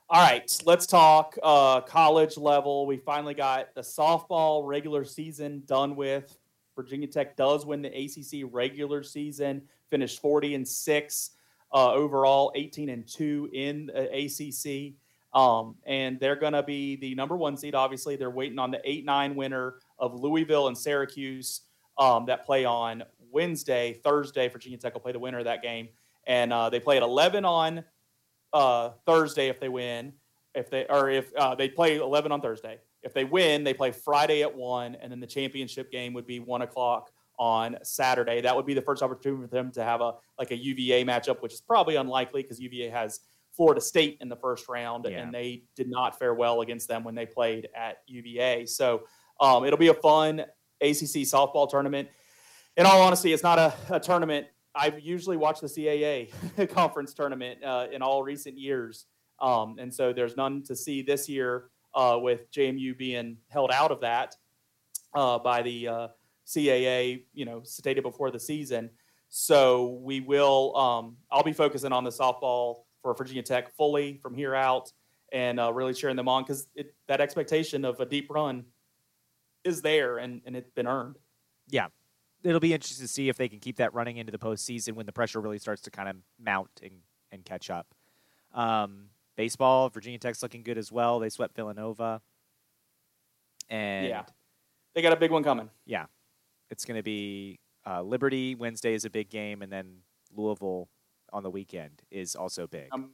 All 0.10 0.21
right, 0.21 0.51
let's 0.65 0.88
talk 0.88 1.38
uh, 1.43 1.81
college 1.81 2.38
level. 2.38 2.88
We 2.88 2.97
finally 2.97 3.36
got 3.36 3.75
the 3.75 3.81
softball 3.81 4.65
regular 4.65 5.05
season 5.05 5.62
done 5.67 5.95
with. 5.95 6.36
Virginia 6.81 7.07
Tech 7.07 7.35
does 7.35 7.65
win 7.65 7.81
the 7.81 7.89
ACC 7.89 8.47
regular 8.51 9.03
season, 9.03 9.61
finished 9.89 10.21
40 10.21 10.55
and 10.55 10.67
6 10.67 11.31
uh, 11.73 11.93
overall, 11.93 12.51
18 12.55 12.89
and 12.89 13.07
2 13.07 13.49
in 13.53 13.85
the 13.87 14.09
ACC. 14.11 14.95
Um, 15.33 15.75
and 15.85 16.19
they're 16.19 16.35
going 16.35 16.53
to 16.53 16.63
be 16.63 16.97
the 16.97 17.15
number 17.15 17.37
one 17.37 17.55
seed. 17.55 17.75
Obviously, 17.75 18.15
they're 18.15 18.29
waiting 18.29 18.59
on 18.59 18.71
the 18.71 18.81
8 18.83 19.05
9 19.05 19.35
winner 19.35 19.75
of 19.97 20.13
Louisville 20.13 20.67
and 20.67 20.77
Syracuse 20.77 21.61
um, 21.97 22.25
that 22.25 22.45
play 22.45 22.65
on 22.65 23.03
Wednesday. 23.31 23.93
Thursday, 23.93 24.49
Virginia 24.49 24.77
Tech 24.77 24.93
will 24.93 25.01
play 25.01 25.13
the 25.13 25.19
winner 25.19 25.39
of 25.39 25.45
that 25.45 25.61
game. 25.61 25.87
And 26.27 26.51
uh, 26.51 26.69
they 26.69 26.79
play 26.79 26.97
at 26.97 27.03
11 27.03 27.45
on 27.45 27.83
uh, 28.53 28.89
Thursday 29.05 29.47
if 29.47 29.59
they 29.59 29.69
win. 29.69 30.13
If 30.53 30.69
they 30.69 30.85
or 30.89 31.09
if 31.09 31.33
uh, 31.37 31.55
they 31.55 31.69
play 31.69 31.97
11 31.97 32.31
on 32.31 32.41
Thursday. 32.41 32.79
If 33.03 33.13
they 33.13 33.23
win, 33.25 33.63
they 33.63 33.73
play 33.73 33.91
Friday 33.91 34.41
at 34.43 34.55
one, 34.55 34.95
and 34.95 35.11
then 35.11 35.19
the 35.19 35.27
championship 35.27 35.91
game 35.91 36.13
would 36.13 36.27
be 36.27 36.39
one 36.39 36.61
o'clock 36.61 37.11
on 37.39 37.77
Saturday. 37.81 38.41
That 38.41 38.55
would 38.55 38.67
be 38.67 38.75
the 38.75 38.81
first 38.81 39.01
opportunity 39.01 39.41
for 39.41 39.47
them 39.47 39.71
to 39.71 39.83
have 39.83 40.01
a 40.01 40.13
like 40.37 40.51
a 40.51 40.55
UVA 40.55 41.03
matchup, 41.05 41.41
which 41.41 41.53
is 41.53 41.61
probably 41.61 41.95
unlikely 41.95 42.43
because 42.43 42.59
UVA 42.59 42.89
has 42.89 43.21
Florida 43.55 43.81
State 43.81 44.17
in 44.21 44.29
the 44.29 44.35
first 44.35 44.69
round, 44.69 45.05
Yeah. 45.09 45.19
and 45.21 45.33
they 45.33 45.63
did 45.75 45.89
not 45.89 46.17
fare 46.19 46.33
well 46.33 46.61
against 46.61 46.87
them 46.87 47.03
when 47.03 47.15
they 47.15 47.25
played 47.25 47.67
at 47.75 47.97
UVA. 48.07 48.65
So 48.67 49.03
um, 49.39 49.65
it'll 49.65 49.79
be 49.79 49.87
a 49.87 49.93
fun 49.95 50.41
ACC 50.81 51.25
softball 51.25 51.67
tournament. 51.69 52.09
In 52.77 52.85
all 52.85 53.01
honesty, 53.01 53.33
it's 53.33 53.43
not 53.43 53.59
a, 53.59 53.73
a 53.89 53.99
tournament. 53.99 54.47
I've 54.73 54.99
usually 55.01 55.35
watched 55.35 55.61
the 55.61 55.67
CAA 55.67 56.69
conference 56.73 57.13
tournament 57.13 57.61
uh, 57.63 57.87
in 57.91 58.01
all 58.01 58.23
recent 58.23 58.57
years, 58.57 59.07
um, 59.39 59.77
and 59.79 59.93
so 59.93 60.13
there's 60.13 60.37
none 60.37 60.63
to 60.63 60.75
see 60.75 61.01
this 61.01 61.27
year 61.27 61.70
uh, 61.93 62.17
with 62.21 62.51
JMU 62.51 62.97
being 62.97 63.38
held 63.49 63.71
out 63.71 63.91
of 63.91 64.01
that 64.01 64.36
uh, 65.13 65.39
by 65.39 65.62
the 65.62 65.88
uh, 65.88 66.08
CAA, 66.47 67.23
you 67.34 67.45
know, 67.45 67.62
stated 67.63 68.04
before 68.04 68.32
the 68.32 68.39
season. 68.39 68.89
So 69.30 69.99
we 70.04 70.19
will. 70.19 70.75
Um, 70.75 71.17
I'll 71.32 71.43
be 71.43 71.54
focusing 71.54 71.91
on 71.91 72.04
the 72.04 72.10
softball 72.10 72.84
for 73.01 73.13
Virginia 73.13 73.43
Tech 73.43 73.73
fully 73.75 74.17
from 74.21 74.36
here 74.36 74.54
out, 74.54 74.91
and 75.32 75.60
uh, 75.60 75.71
really 75.71 75.93
cheering 75.93 76.17
them 76.17 76.27
on 76.27 76.43
because 76.43 76.67
that 77.08 77.21
expectation 77.21 77.86
of 77.86 77.99
a 77.99 78.06
deep 78.06 78.30
run 78.30 78.65
is 79.63 79.82
there, 79.82 80.17
and, 80.17 80.41
and 80.45 80.56
it's 80.56 80.71
been 80.71 80.88
earned. 80.88 81.17
Yeah, 81.69 81.88
it'll 82.43 82.60
be 82.60 82.73
interesting 82.73 83.06
to 83.06 83.12
see 83.12 83.30
if 83.30 83.38
they 83.38 83.47
can 83.47 83.60
keep 83.60 83.77
that 83.77 83.93
running 83.93 84.17
into 84.17 84.32
the 84.32 84.38
postseason 84.38 84.93
when 84.93 85.06
the 85.06 85.13
pressure 85.13 85.39
really 85.39 85.60
starts 85.60 85.84
to 85.84 85.91
kind 85.91 86.10
of 86.10 86.15
mount 86.39 86.69
and, 86.84 86.95
and 87.32 87.45
catch 87.45 87.69
up. 87.69 87.88
Um, 88.54 89.11
baseball, 89.41 89.89
Virginia 89.89 90.19
Tech's 90.19 90.43
looking 90.43 90.62
good 90.62 90.77
as 90.77 90.91
well. 90.91 91.17
They 91.17 91.30
swept 91.30 91.56
Villanova. 91.56 92.21
And 93.71 94.06
Yeah. 94.06 94.23
They 94.93 95.01
got 95.01 95.13
a 95.13 95.15
big 95.15 95.32
one 95.32 95.43
coming. 95.43 95.69
Yeah, 95.86 96.06
it's 96.69 96.86
going 96.86 96.97
to 96.99 97.04
be 97.04 97.60
uh, 97.88 98.04
Liberty 98.04 98.54
Wednesday 98.56 98.93
is 98.93 99.06
a 99.06 99.10
big 99.10 99.30
game, 99.30 99.62
and 99.62 99.71
then 99.71 99.99
Louisville 100.36 100.89
on 101.34 101.43
the 101.43 101.49
weekend 101.49 102.04
is 102.12 102.36
also 102.36 102.67
big. 102.67 102.89
Um, 102.91 103.12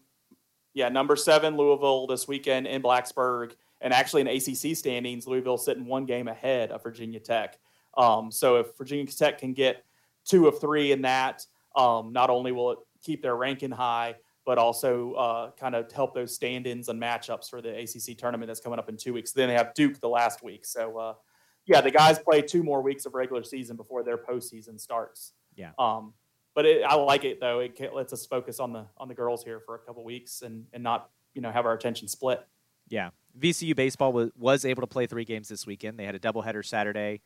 yeah, 0.73 0.89
number 0.89 1.15
seven 1.15 1.55
Louisville 1.55 2.07
this 2.07 2.27
weekend 2.27 2.67
in 2.67 2.81
Blacksburg, 2.81 3.53
and 3.79 3.93
actually 3.93 4.21
in 4.21 4.27
ACC 4.27 4.75
standings, 4.75 5.27
Louisville 5.27 5.57
sitting 5.57 5.85
one 5.85 6.05
game 6.05 6.27
ahead 6.27 6.71
of 6.71 6.83
Virginia 6.83 7.19
Tech. 7.19 7.59
Um, 7.95 8.31
so 8.31 8.57
if 8.57 8.75
Virginia 8.77 9.05
Tech 9.05 9.37
can 9.37 9.53
get 9.53 9.85
two 10.25 10.47
of 10.47 10.59
three 10.59 10.91
in 10.91 11.03
that, 11.03 11.45
um, 11.75 12.11
not 12.11 12.31
only 12.31 12.51
will 12.51 12.71
it 12.71 12.79
keep 13.03 13.21
their 13.21 13.35
ranking 13.35 13.71
high, 13.71 14.15
but 14.47 14.57
also 14.57 15.11
uh, 15.15 15.51
kind 15.59 15.75
of 15.75 15.91
help 15.91 16.15
those 16.15 16.33
stand-ins 16.33 16.87
and 16.87 16.99
matchups 16.99 17.49
for 17.49 17.61
the 17.61 17.77
ACC 17.81 18.17
tournament 18.17 18.47
that's 18.47 18.61
coming 18.61 18.79
up 18.79 18.87
in 18.87 18.95
two 18.95 19.11
weeks. 19.13 19.33
Then 19.33 19.49
they 19.49 19.55
have 19.55 19.73
Duke 19.73 19.99
the 19.99 20.07
last 20.07 20.41
week, 20.41 20.65
so 20.65 20.97
uh, 20.97 21.13
yeah, 21.65 21.81
the 21.81 21.91
guys 21.91 22.17
play 22.17 22.41
two 22.41 22.63
more 22.63 22.81
weeks 22.81 23.05
of 23.05 23.13
regular 23.13 23.43
season 23.43 23.75
before 23.75 24.03
their 24.03 24.17
postseason 24.17 24.79
starts. 24.79 25.33
Yeah. 25.57 25.71
Um, 25.77 26.13
but 26.55 26.65
it, 26.65 26.81
I 26.87 26.95
like 26.95 27.25
it 27.25 27.41
though. 27.41 27.59
It 27.59 27.77
lets 27.93 28.13
us 28.13 28.25
focus 28.25 28.61
on 28.61 28.71
the 28.71 28.85
on 28.97 29.09
the 29.09 29.13
girls 29.13 29.43
here 29.43 29.59
for 29.59 29.75
a 29.75 29.79
couple 29.79 30.05
weeks 30.05 30.41
and 30.41 30.65
and 30.71 30.81
not 30.81 31.09
you 31.33 31.41
know 31.41 31.51
have 31.51 31.65
our 31.65 31.73
attention 31.73 32.07
split. 32.07 32.39
Yeah, 32.87 33.09
VCU 33.37 33.75
baseball 33.75 34.13
was, 34.13 34.29
was 34.37 34.63
able 34.63 34.81
to 34.81 34.87
play 34.87 35.07
three 35.07 35.25
games 35.25 35.49
this 35.49 35.67
weekend. 35.67 35.99
They 35.99 36.05
had 36.05 36.15
a 36.15 36.19
doubleheader 36.19 36.65
Saturday, 36.65 37.19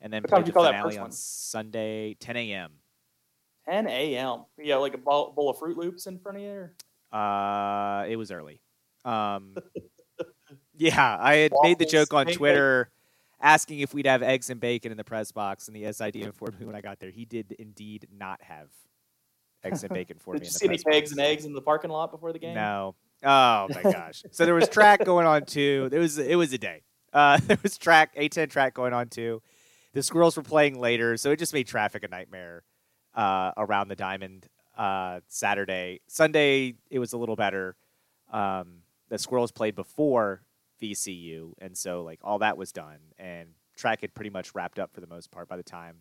and 0.00 0.12
then 0.12 0.22
What 0.22 0.30
played 0.30 0.46
the 0.46 0.52
finale 0.52 0.96
on? 0.96 1.10
Sunday, 1.10 2.14
10 2.20 2.36
a.m. 2.36 2.70
10 3.68 3.86
a.m. 3.86 4.44
Yeah, 4.58 4.76
like 4.76 4.94
a 4.94 4.98
bowl, 4.98 5.32
bowl 5.32 5.50
of 5.50 5.58
Fruit 5.58 5.76
Loops 5.76 6.06
in 6.06 6.18
front 6.18 6.38
of 6.38 6.44
you. 6.44 6.50
Or? 6.50 6.74
Uh, 7.18 8.06
it 8.06 8.16
was 8.16 8.30
early. 8.30 8.60
Um, 9.04 9.56
yeah, 10.76 11.16
I 11.20 11.36
had 11.36 11.52
made 11.62 11.78
the 11.78 11.86
joke 11.86 12.14
on. 12.14 12.26
Twitter 12.26 12.90
asking 13.40 13.80
if 13.80 13.92
we'd 13.92 14.06
have 14.06 14.22
eggs 14.22 14.50
and 14.50 14.60
bacon 14.60 14.92
in 14.92 14.96
the 14.96 15.04
press 15.04 15.32
box, 15.32 15.68
and 15.68 15.76
the 15.76 15.92
SID 15.92 16.16
informed 16.16 16.58
me 16.60 16.66
when 16.66 16.76
I 16.76 16.80
got 16.80 17.00
there 17.00 17.10
he 17.10 17.24
did 17.24 17.52
indeed 17.58 18.06
not 18.16 18.40
have 18.42 18.68
eggs 19.64 19.82
and 19.82 19.92
bacon 19.92 20.18
for 20.18 20.34
Did 20.34 20.42
me. 20.42 20.46
you 20.46 20.48
in 20.48 20.72
the 20.72 20.78
see 20.78 20.88
any 20.90 21.00
box. 21.00 21.10
and 21.10 21.20
eggs 21.20 21.44
in 21.44 21.52
the 21.52 21.60
parking 21.60 21.90
lot 21.90 22.10
before 22.10 22.32
the 22.32 22.38
game? 22.38 22.54
No. 22.54 22.94
Oh 23.24 23.68
my 23.68 23.82
gosh. 23.82 24.24
so 24.32 24.44
there 24.44 24.54
was 24.54 24.68
track 24.68 25.04
going 25.04 25.26
on 25.26 25.44
too. 25.44 25.88
There 25.90 26.00
was 26.00 26.18
it 26.18 26.36
was 26.36 26.52
a 26.52 26.58
day. 26.58 26.82
Uh, 27.12 27.38
there 27.46 27.58
was 27.62 27.78
track 27.78 28.16
A10 28.16 28.50
track 28.50 28.74
going 28.74 28.92
on 28.92 29.08
too. 29.08 29.42
The 29.92 30.02
squirrels 30.02 30.36
were 30.36 30.42
playing 30.42 30.80
later, 30.80 31.16
so 31.16 31.30
it 31.30 31.38
just 31.38 31.52
made 31.52 31.66
traffic 31.66 32.02
a 32.02 32.08
nightmare 32.08 32.64
uh, 33.14 33.52
around 33.56 33.88
the 33.88 33.96
diamond 33.96 34.48
uh, 34.76 35.20
Saturday. 35.28 36.00
Sunday 36.06 36.74
it 36.90 36.98
was 36.98 37.12
a 37.12 37.18
little 37.18 37.36
better. 37.36 37.76
Um, 38.32 38.78
the 39.08 39.18
squirrels 39.18 39.52
played 39.52 39.74
before 39.74 40.42
VCU, 40.80 41.52
and 41.58 41.76
so 41.76 42.02
like 42.02 42.18
all 42.22 42.38
that 42.38 42.56
was 42.56 42.72
done, 42.72 42.98
and 43.18 43.50
track 43.76 44.00
had 44.00 44.14
pretty 44.14 44.30
much 44.30 44.54
wrapped 44.54 44.78
up 44.78 44.92
for 44.92 45.00
the 45.00 45.06
most 45.06 45.30
part 45.30 45.48
by 45.48 45.56
the 45.56 45.62
time 45.62 45.96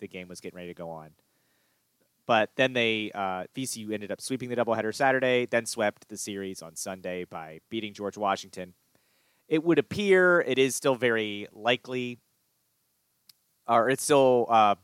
the 0.00 0.08
game 0.08 0.28
was 0.28 0.40
getting 0.40 0.56
ready 0.56 0.68
to 0.68 0.74
go 0.74 0.90
on. 0.90 1.10
But 2.26 2.50
then 2.56 2.74
they 2.74 3.10
uh, 3.14 3.44
VCU 3.56 3.92
ended 3.92 4.12
up 4.12 4.20
sweeping 4.20 4.50
the 4.50 4.56
doubleheader 4.56 4.94
Saturday, 4.94 5.46
then 5.46 5.66
swept 5.66 6.08
the 6.08 6.16
series 6.16 6.62
on 6.62 6.76
Sunday 6.76 7.24
by 7.24 7.60
beating 7.70 7.92
George 7.92 8.16
Washington. 8.16 8.74
It 9.48 9.64
would 9.64 9.78
appear 9.78 10.40
it 10.40 10.58
is 10.58 10.76
still 10.76 10.94
very 10.94 11.48
likely, 11.52 12.18
or 13.66 13.90
it's 13.90 14.04
still 14.04 14.46
uh, 14.48 14.76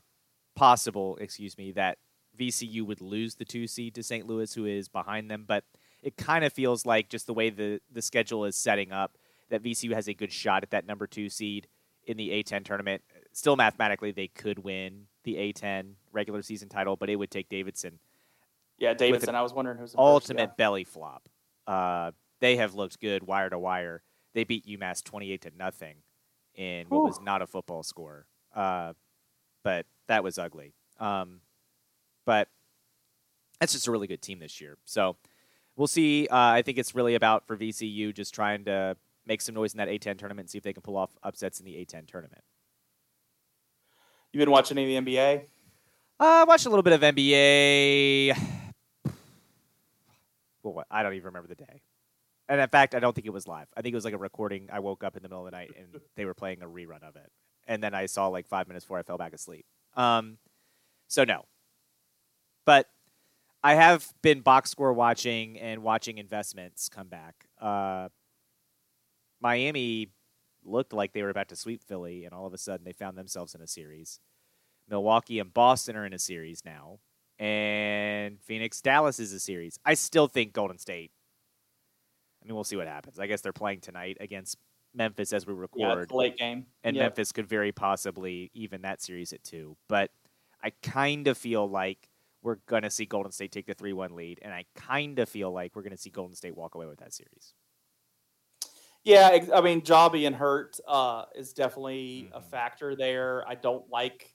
possible, 0.57 1.17
excuse 1.21 1.57
me, 1.57 1.71
that 1.73 1.99
VCU 2.37 2.83
would 2.83 3.01
lose 3.01 3.37
the 3.37 3.45
two 3.45 3.67
seed 3.67 3.95
to 3.95 4.03
St. 4.03 4.27
Louis, 4.27 4.53
who 4.53 4.65
is 4.67 4.89
behind 4.89 5.31
them. 5.31 5.45
But 5.47 5.65
it 6.03 6.17
kind 6.17 6.45
of 6.45 6.53
feels 6.53 6.85
like 6.85 7.09
just 7.09 7.27
the 7.27 7.35
way 7.35 7.51
the 7.51 7.81
the 7.93 8.03
schedule 8.03 8.45
is 8.45 8.57
setting 8.57 8.91
up 8.93 9.17
that 9.51 9.63
VCU 9.63 9.93
has 9.95 10.09
a 10.09 10.15
good 10.15 10.33
shot 10.33 10.63
at 10.65 10.71
that 10.71 10.87
number 10.87 11.07
two 11.07 11.29
seed 11.29 11.69
in 12.05 12.17
the 12.17 12.31
A10 12.31 12.65
tournament. 12.65 13.03
Still, 13.33 13.57
mathematically, 13.57 14.11
they 14.13 14.29
could 14.29 14.59
win 14.61 15.07
the 15.25 15.35
A10 15.35 15.93
regular 16.13 16.43
season 16.43 16.69
title, 16.69 16.97
but 16.97 17.09
it 17.11 17.17
would 17.17 17.31
take 17.31 17.49
Davidson 17.49 17.99
Yeah, 18.79 18.95
Davidson. 18.95 19.35
I 19.35 19.43
was 19.43 19.53
wondering 19.53 19.79
who's 19.79 19.93
the 19.93 19.99
ultimate 19.99 20.51
First, 20.51 20.57
belly 20.57 20.85
flop. 20.85 21.29
Uh, 21.67 22.13
they 22.41 22.57
have 22.57 22.75
looked 22.75 23.01
good 23.01 23.25
wire 23.25 23.51
to 23.51 23.59
wire. 23.59 24.03
They 24.35 24.45
beat 24.45 24.67
UMass 24.67 25.03
twenty-eight 25.03 25.43
to 25.43 25.51
nothing 25.57 25.97
in 26.55 26.87
what 26.89 27.03
was 27.03 27.21
not 27.21 27.43
a 27.43 27.47
football 27.47 27.83
score, 27.83 28.27
uh, 28.55 28.93
but 29.67 29.85
that 30.07 30.23
was 30.23 30.39
ugly. 30.39 30.75
Um, 31.01 31.41
but 32.25 32.47
that's 33.59 33.73
just 33.73 33.89
a 33.89 33.91
really 33.91 34.07
good 34.07 34.23
team 34.23 34.39
this 34.39 34.61
year. 34.61 34.79
So 34.85 35.17
we'll 35.75 35.89
see. 35.89 36.29
Uh, 36.29 36.37
I 36.37 36.63
think 36.63 36.79
it's 36.79 36.95
really 36.95 37.17
about 37.17 37.49
for 37.49 37.57
VCU 37.57 38.15
just 38.15 38.33
trying 38.33 38.65
to 38.67 38.97
make 39.27 39.41
some 39.41 39.57
noise 39.57 39.75
in 39.75 39.79
that 39.79 39.89
A10 39.89 40.19
tournament 40.19 40.45
and 40.45 40.51
see 40.51 40.59
if 40.59 40.63
they 40.63 40.73
can 40.73 40.83
pull 40.83 40.97
off 40.97 41.11
upsets 41.25 41.59
in 41.59 41.67
the 41.67 41.73
A10 41.73 42.07
tournament. 42.07 42.45
You 44.33 44.39
been 44.39 44.53
watching 44.53 44.79
any 44.79 44.97
of 44.97 45.05
the 45.05 45.17
NBA? 45.17 45.41
Uh, 46.21 46.25
I 46.25 46.45
watched 46.45 46.67
a 46.67 46.69
little 46.69 46.85
bit 46.85 46.93
of 46.93 47.01
NBA. 47.01 48.39
Well, 50.63 50.75
what? 50.75 50.87
I 50.93 51.03
don't 51.03 51.15
even 51.15 51.27
remember 51.27 51.49
the 51.49 51.57
day. 51.57 51.83
And 52.49 52.61
in 52.61 52.69
fact, 52.69 52.95
I 52.95 53.01
don't 53.01 53.15
think 53.15 53.27
it 53.27 53.33
was 53.33 53.49
live. 53.49 53.67
I 53.77 53.83
think 53.83 53.95
it 53.95 53.97
was 53.97 54.05
like 54.05 54.15
a 54.15 54.19
recording. 54.19 54.69
I 54.73 54.79
woke 54.79 55.03
up 55.03 55.17
in 55.17 55.25
the 55.25 55.29
middle 55.29 55.45
of 55.45 55.51
the 55.51 55.57
night 55.57 55.73
and 55.77 56.01
they 56.15 56.25
were 56.25 56.35
playing 56.35 56.63
a 56.63 56.67
rerun 56.67 57.03
of 57.03 57.17
it. 57.17 57.33
And 57.67 57.83
then 57.83 57.95
I 57.95 58.07
saw 58.07 58.29
like 58.29 58.47
five 58.47 58.69
minutes 58.69 58.85
before 58.85 58.99
I 58.99 59.03
fell 59.03 59.19
back 59.19 59.33
asleep. 59.33 59.67
Um, 59.95 60.39
so 61.09 61.25
no. 61.25 61.45
But 62.65 62.89
I 63.63 63.75
have 63.75 64.13
been 64.23 64.41
box 64.41 64.71
score 64.71 64.93
watching 64.93 65.59
and 65.59 65.83
watching 65.83 66.19
investments 66.19 66.89
come 66.89 67.09
back. 67.09 67.47
Uh, 67.61 68.09
Miami 69.41 70.11
looked 70.65 70.93
like 70.93 71.13
they 71.13 71.23
were 71.23 71.31
about 71.31 71.49
to 71.49 71.57
sweep 71.57 71.83
Philly, 71.83 72.25
and 72.25 72.35
all 72.35 72.47
of 72.47 72.55
a 72.55 72.59
sudden 72.59 72.85
they 72.85 72.93
found 72.93 73.17
themselves 73.17 73.55
in 73.55 73.61
a 73.61 73.67
series. 73.67 74.21
Milwaukee 74.89 75.39
and 75.39 75.53
Boston 75.53 75.97
are 75.97 76.07
in 76.07 76.13
a 76.13 76.19
series 76.19 76.65
now, 76.65 76.99
and 77.39 78.41
Phoenix 78.41 78.81
Dallas 78.81 79.19
is 79.19 79.33
a 79.33 79.41
series. 79.41 79.79
I 79.85 79.95
still 79.95 80.29
think 80.29 80.53
Golden 80.53 80.79
State. 80.79 81.11
I 82.43 82.47
mean, 82.47 82.55
we'll 82.55 82.65
see 82.65 82.77
what 82.77 82.87
happens. 82.87 83.19
I 83.19 83.27
guess 83.27 83.41
they're 83.41 83.53
playing 83.53 83.81
tonight 83.81 84.17
against 84.21 84.59
Memphis 84.97 85.33
as 85.33 85.47
we 85.47 85.55
Yeah, 85.75 85.93
record, 85.93 86.03
it's 86.03 86.13
a 86.13 86.17
late 86.17 86.37
game. 86.37 86.67
and 86.85 86.97
Yep. 86.97 87.03
Memphis 87.05 87.33
could 87.33 87.47
very 87.49 87.73
possibly 87.73 88.51
even 88.55 88.83
that 88.83 89.03
series 89.03 89.33
at 89.33 89.45
two. 89.45 89.77
But 89.89 90.11
I 90.63 90.71
kind 90.83 91.29
of 91.29 91.39
feel 91.39 91.69
like 91.69 92.11
we're 92.43 92.57
gonna 92.67 92.91
see 92.91 93.07
Golden 93.07 93.33
State 93.33 93.53
take 93.53 93.67
the 93.67 93.75
three-one 93.75 94.15
lead, 94.17 94.39
and 94.43 94.55
I 94.55 94.65
kind 94.75 95.19
of 95.19 95.29
feel 95.29 95.53
like 95.53 95.77
we're 95.77 95.83
gonna 95.83 95.97
see 95.97 96.11
Golden 96.11 96.37
State 96.37 96.57
walk 96.57 96.75
away 96.75 96.87
with 96.87 96.99
that 97.01 97.13
series. 97.15 97.55
Yeah, 99.05 99.39
I 99.55 99.61
mean, 99.61 99.83
Ja 99.87 100.09
being 100.09 100.33
hurt 100.33 100.81
uh, 100.87 101.27
is 101.35 101.53
definitely 101.53 102.29
a 102.33 102.41
Mhm. 102.41 102.45
factor 102.51 102.97
there. 102.97 103.47
I 103.49 103.55
don't 103.55 103.89
like 103.89 104.33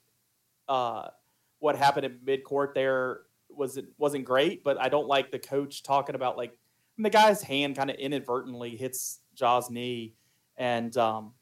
uh, 0.68 1.10
what 1.58 1.76
happened 1.76 2.06
at 2.06 2.20
midcourt 2.24 2.74
there. 2.74 3.26
Was 3.50 3.76
it 3.76 3.86
wasn't 3.98 4.24
great, 4.24 4.64
but 4.64 4.80
I 4.80 4.88
don't 4.88 5.08
like 5.08 5.30
the 5.30 5.38
coach 5.38 5.82
talking 5.82 6.14
about 6.14 6.36
like 6.38 6.58
the 6.98 7.10
guy's 7.10 7.42
hand 7.42 7.76
kind 7.76 7.90
of 7.90 7.96
inadvertently 7.96 8.76
hits 8.76 9.20
Ja's 9.34 9.70
knee, 9.70 10.16
and 10.62 10.96
um, 10.96 11.32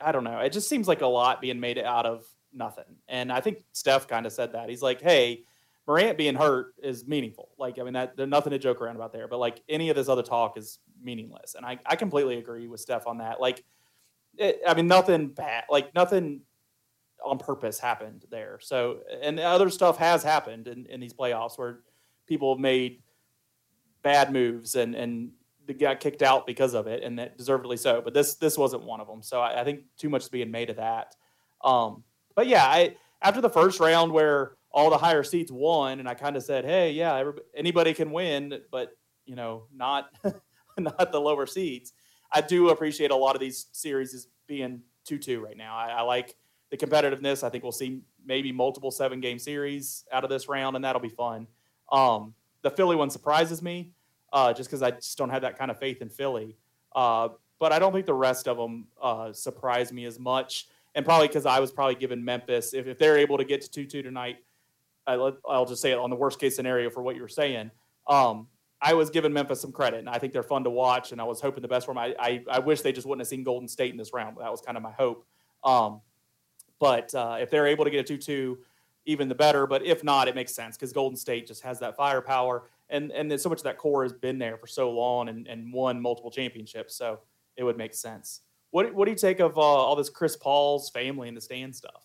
I 0.00 0.10
don't 0.10 0.24
know. 0.24 0.38
It 0.38 0.52
just 0.52 0.70
seems 0.70 0.88
like 0.88 1.02
a 1.02 1.06
lot 1.06 1.42
being 1.42 1.60
made 1.60 1.76
out 1.78 2.06
of 2.06 2.24
nothing. 2.52 2.96
And 3.08 3.30
I 3.30 3.42
think 3.42 3.62
Steph 3.72 4.08
kind 4.08 4.24
of 4.24 4.32
said 4.32 4.52
that. 4.52 4.70
He's 4.70 4.80
like, 4.80 5.02
"Hey, 5.02 5.44
Morant 5.86 6.16
being 6.16 6.34
hurt 6.34 6.74
is 6.82 7.06
meaningful. 7.06 7.50
Like, 7.58 7.78
I 7.78 7.82
mean, 7.82 7.92
that 7.92 8.16
there's 8.16 8.30
nothing 8.30 8.52
to 8.52 8.58
joke 8.58 8.80
around 8.80 8.96
about 8.96 9.12
there. 9.12 9.28
But 9.28 9.38
like 9.38 9.60
any 9.68 9.90
of 9.90 9.96
this 9.96 10.08
other 10.08 10.22
talk 10.22 10.56
is 10.56 10.78
meaningless, 11.02 11.54
and 11.56 11.66
I, 11.66 11.78
I 11.84 11.94
completely 11.94 12.38
agree 12.38 12.68
with 12.68 12.80
Steph 12.80 13.06
on 13.06 13.18
that. 13.18 13.38
Like, 13.38 13.62
it, 14.38 14.60
I 14.66 14.72
mean, 14.72 14.86
nothing 14.86 15.28
bad, 15.28 15.64
like 15.68 15.94
nothing 15.94 16.40
on 17.22 17.36
purpose 17.36 17.78
happened 17.78 18.24
there. 18.30 18.58
So, 18.62 19.00
and 19.20 19.38
other 19.38 19.68
stuff 19.68 19.98
has 19.98 20.22
happened 20.22 20.68
in, 20.68 20.86
in 20.86 21.00
these 21.00 21.12
playoffs 21.12 21.58
where 21.58 21.80
people 22.26 22.54
have 22.54 22.60
made 22.60 23.02
bad 24.02 24.32
moves 24.32 24.74
and 24.74 24.94
and 24.94 25.32
got 25.78 26.00
kicked 26.00 26.22
out 26.22 26.46
because 26.46 26.74
of 26.74 26.86
it, 26.86 27.02
and 27.02 27.18
that 27.18 27.36
deservedly 27.36 27.76
so. 27.76 28.00
But 28.00 28.14
this 28.14 28.34
this 28.34 28.58
wasn't 28.58 28.82
one 28.82 29.00
of 29.00 29.06
them. 29.06 29.22
So 29.22 29.40
I, 29.40 29.60
I 29.60 29.64
think 29.64 29.80
too 29.98 30.08
much 30.08 30.22
is 30.22 30.28
being 30.28 30.50
made 30.50 30.70
of 30.70 30.76
that. 30.76 31.14
Um, 31.62 32.04
but 32.34 32.46
yeah, 32.46 32.64
I 32.64 32.96
after 33.22 33.40
the 33.40 33.50
first 33.50 33.80
round 33.80 34.12
where 34.12 34.52
all 34.72 34.90
the 34.90 34.98
higher 34.98 35.22
seats 35.22 35.50
won, 35.50 36.00
and 36.00 36.08
I 36.08 36.14
kind 36.14 36.36
of 36.36 36.42
said, 36.42 36.64
hey, 36.64 36.92
yeah, 36.92 37.30
anybody 37.54 37.92
can 37.92 38.10
win, 38.10 38.60
but 38.70 38.96
you 39.26 39.34
know, 39.34 39.64
not 39.74 40.10
not 40.78 41.12
the 41.12 41.20
lower 41.20 41.46
seeds. 41.46 41.92
I 42.32 42.40
do 42.40 42.70
appreciate 42.70 43.10
a 43.10 43.16
lot 43.16 43.34
of 43.34 43.40
these 43.40 43.66
series 43.72 44.14
as 44.14 44.28
being 44.46 44.82
two 45.04 45.18
two 45.18 45.40
right 45.40 45.56
now. 45.56 45.76
I, 45.76 45.88
I 45.88 46.00
like 46.02 46.36
the 46.70 46.76
competitiveness. 46.76 47.42
I 47.42 47.48
think 47.48 47.64
we'll 47.64 47.72
see 47.72 48.02
maybe 48.24 48.52
multiple 48.52 48.90
seven 48.90 49.20
game 49.20 49.38
series 49.38 50.04
out 50.12 50.24
of 50.24 50.30
this 50.30 50.48
round, 50.48 50.76
and 50.76 50.84
that'll 50.84 51.00
be 51.00 51.08
fun. 51.08 51.46
Um, 51.90 52.34
the 52.62 52.70
Philly 52.70 52.96
one 52.96 53.10
surprises 53.10 53.62
me 53.62 53.92
uh, 54.32 54.52
just 54.52 54.68
because 54.68 54.82
I 54.82 54.92
just 54.92 55.16
don't 55.18 55.30
have 55.30 55.42
that 55.42 55.58
kind 55.58 55.70
of 55.70 55.78
faith 55.78 56.02
in 56.02 56.08
Philly. 56.08 56.56
Uh, 56.94 57.28
but 57.58 57.72
I 57.72 57.78
don't 57.78 57.92
think 57.92 58.06
the 58.06 58.14
rest 58.14 58.48
of 58.48 58.56
them 58.56 58.86
uh, 59.00 59.32
surprise 59.32 59.92
me 59.92 60.04
as 60.06 60.18
much. 60.18 60.66
And 60.94 61.04
probably 61.04 61.28
because 61.28 61.46
I 61.46 61.60
was 61.60 61.70
probably 61.70 61.94
given 61.94 62.24
Memphis, 62.24 62.74
if, 62.74 62.86
if 62.86 62.98
they're 62.98 63.18
able 63.18 63.38
to 63.38 63.44
get 63.44 63.60
to 63.62 63.70
2 63.70 63.86
2 63.86 64.02
tonight, 64.02 64.38
I, 65.06 65.16
will 65.16 65.66
just 65.66 65.82
say 65.82 65.92
it 65.92 65.98
on 65.98 66.10
the 66.10 66.16
worst 66.16 66.38
case 66.38 66.56
scenario 66.56 66.90
for 66.90 67.02
what 67.02 67.16
you 67.16 67.22
were 67.22 67.28
saying. 67.28 67.70
Um, 68.08 68.48
I 68.82 68.94
was 68.94 69.10
giving 69.10 69.32
Memphis 69.32 69.60
some 69.60 69.72
credit, 69.72 70.00
and 70.00 70.08
I 70.08 70.18
think 70.18 70.32
they're 70.32 70.42
fun 70.42 70.64
to 70.64 70.70
watch, 70.70 71.12
and 71.12 71.20
I 71.20 71.24
was 71.24 71.40
hoping 71.40 71.62
the 71.62 71.68
best 71.68 71.86
for 71.86 71.92
them. 71.92 71.98
I, 71.98 72.14
I, 72.18 72.44
I 72.50 72.58
wish 72.60 72.80
they 72.80 72.92
just 72.92 73.06
wouldn't 73.06 73.20
have 73.20 73.28
seen 73.28 73.44
Golden 73.44 73.68
State 73.68 73.90
in 73.90 73.98
this 73.98 74.12
round. 74.12 74.36
That 74.38 74.50
was 74.50 74.60
kind 74.62 74.76
of 74.76 74.82
my 74.82 74.92
hope. 74.92 75.26
Um, 75.64 76.00
but 76.78 77.14
uh, 77.14 77.36
if 77.40 77.50
they're 77.50 77.66
able 77.66 77.84
to 77.84 77.90
get 77.90 78.00
a 78.00 78.04
2 78.04 78.18
2, 78.18 78.58
even 79.06 79.28
the 79.28 79.34
better. 79.34 79.66
But 79.66 79.84
if 79.84 80.04
not, 80.04 80.28
it 80.28 80.34
makes 80.34 80.54
sense 80.54 80.76
because 80.76 80.92
Golden 80.92 81.16
State 81.16 81.46
just 81.46 81.62
has 81.62 81.78
that 81.80 81.96
firepower 81.96 82.64
and 82.90 83.10
and 83.12 83.40
so 83.40 83.48
much 83.48 83.58
of 83.58 83.64
that 83.64 83.78
core 83.78 84.02
has 84.02 84.12
been 84.12 84.38
there 84.38 84.56
for 84.56 84.66
so 84.66 84.90
long 84.90 85.28
and, 85.28 85.46
and 85.46 85.72
won 85.72 86.00
multiple 86.00 86.30
championships. 86.30 86.94
So 86.94 87.20
it 87.56 87.64
would 87.64 87.76
make 87.76 87.94
sense. 87.94 88.42
What 88.70 88.94
what 88.94 89.06
do 89.06 89.10
you 89.10 89.16
take 89.16 89.40
of 89.40 89.56
uh, 89.56 89.60
all 89.60 89.96
this 89.96 90.10
Chris 90.10 90.36
Paul's 90.36 90.90
family 90.90 91.28
and 91.28 91.36
the 91.36 91.40
stand 91.40 91.74
stuff? 91.74 92.04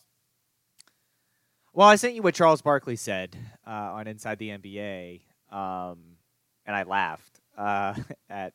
Well, 1.74 1.88
I 1.88 1.98
sent 1.98 2.16
you 2.16 2.22
what 2.22 2.34
Charles 2.34 2.62
Barkley 2.62 2.96
said 2.96 3.36
uh, 3.68 3.70
on 3.70 4.08
Inside 4.08 4.40
the 4.40 4.50
NBA, 4.50 5.22
um, 5.52 6.00
and 6.66 6.74
I 6.76 6.84
laughed 6.84 7.42
uh, 7.58 7.96
at 8.30 8.54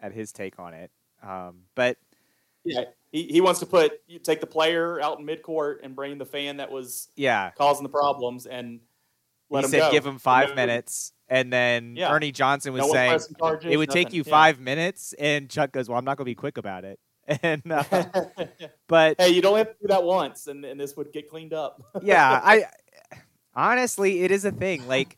at 0.00 0.12
his 0.12 0.32
take 0.32 0.58
on 0.58 0.74
it. 0.74 0.90
Um, 1.22 1.62
but 1.74 1.96
yeah, 2.64 2.84
he, 3.10 3.24
he 3.24 3.40
wants 3.40 3.60
to 3.60 3.66
put 3.66 4.00
you 4.06 4.18
take 4.18 4.40
the 4.40 4.46
player 4.46 5.00
out 5.00 5.18
in 5.18 5.26
midcourt 5.26 5.76
and 5.82 5.94
bring 5.94 6.18
the 6.18 6.26
fan 6.26 6.58
that 6.58 6.70
was 6.70 7.08
yeah 7.16 7.50
causing 7.56 7.82
the 7.82 7.88
problems 7.88 8.46
and 8.46 8.80
let 9.52 9.64
he 9.64 9.70
said 9.70 9.78
go. 9.80 9.90
give 9.90 10.06
him 10.06 10.18
five 10.18 10.54
minutes 10.56 11.12
and 11.28 11.52
then 11.52 11.96
Yeah. 11.96 12.12
Ernie 12.12 12.30
Johnson 12.32 12.72
was 12.72 12.82
No 12.82 12.92
saying 12.92 13.20
charges, 13.38 13.72
it 13.72 13.76
would 13.76 13.90
take 13.90 14.08
nothing. 14.08 14.16
you 14.18 14.24
Yeah. 14.26 14.30
five 14.30 14.60
minutes, 14.60 15.14
and 15.14 15.48
Chuck 15.48 15.72
goes, 15.72 15.88
"Well, 15.88 15.98
I'm 15.98 16.04
not 16.04 16.18
going 16.18 16.26
to 16.26 16.30
be 16.30 16.34
quick 16.34 16.58
about 16.58 16.84
it." 16.84 16.98
And 17.42 17.62
uh, 17.70 17.84
but 18.88 19.16
hey, 19.18 19.30
you 19.30 19.40
don't 19.40 19.56
have 19.56 19.68
to 19.68 19.76
do 19.80 19.88
that 19.88 20.02
once, 20.02 20.48
and, 20.48 20.64
and 20.64 20.78
this 20.78 20.96
would 20.96 21.12
get 21.12 21.30
cleaned 21.30 21.54
up. 21.54 21.80
yeah, 22.02 22.40
I 22.42 22.64
honestly, 23.54 24.22
it 24.22 24.30
is 24.30 24.44
a 24.44 24.50
thing. 24.50 24.86
Like, 24.88 25.16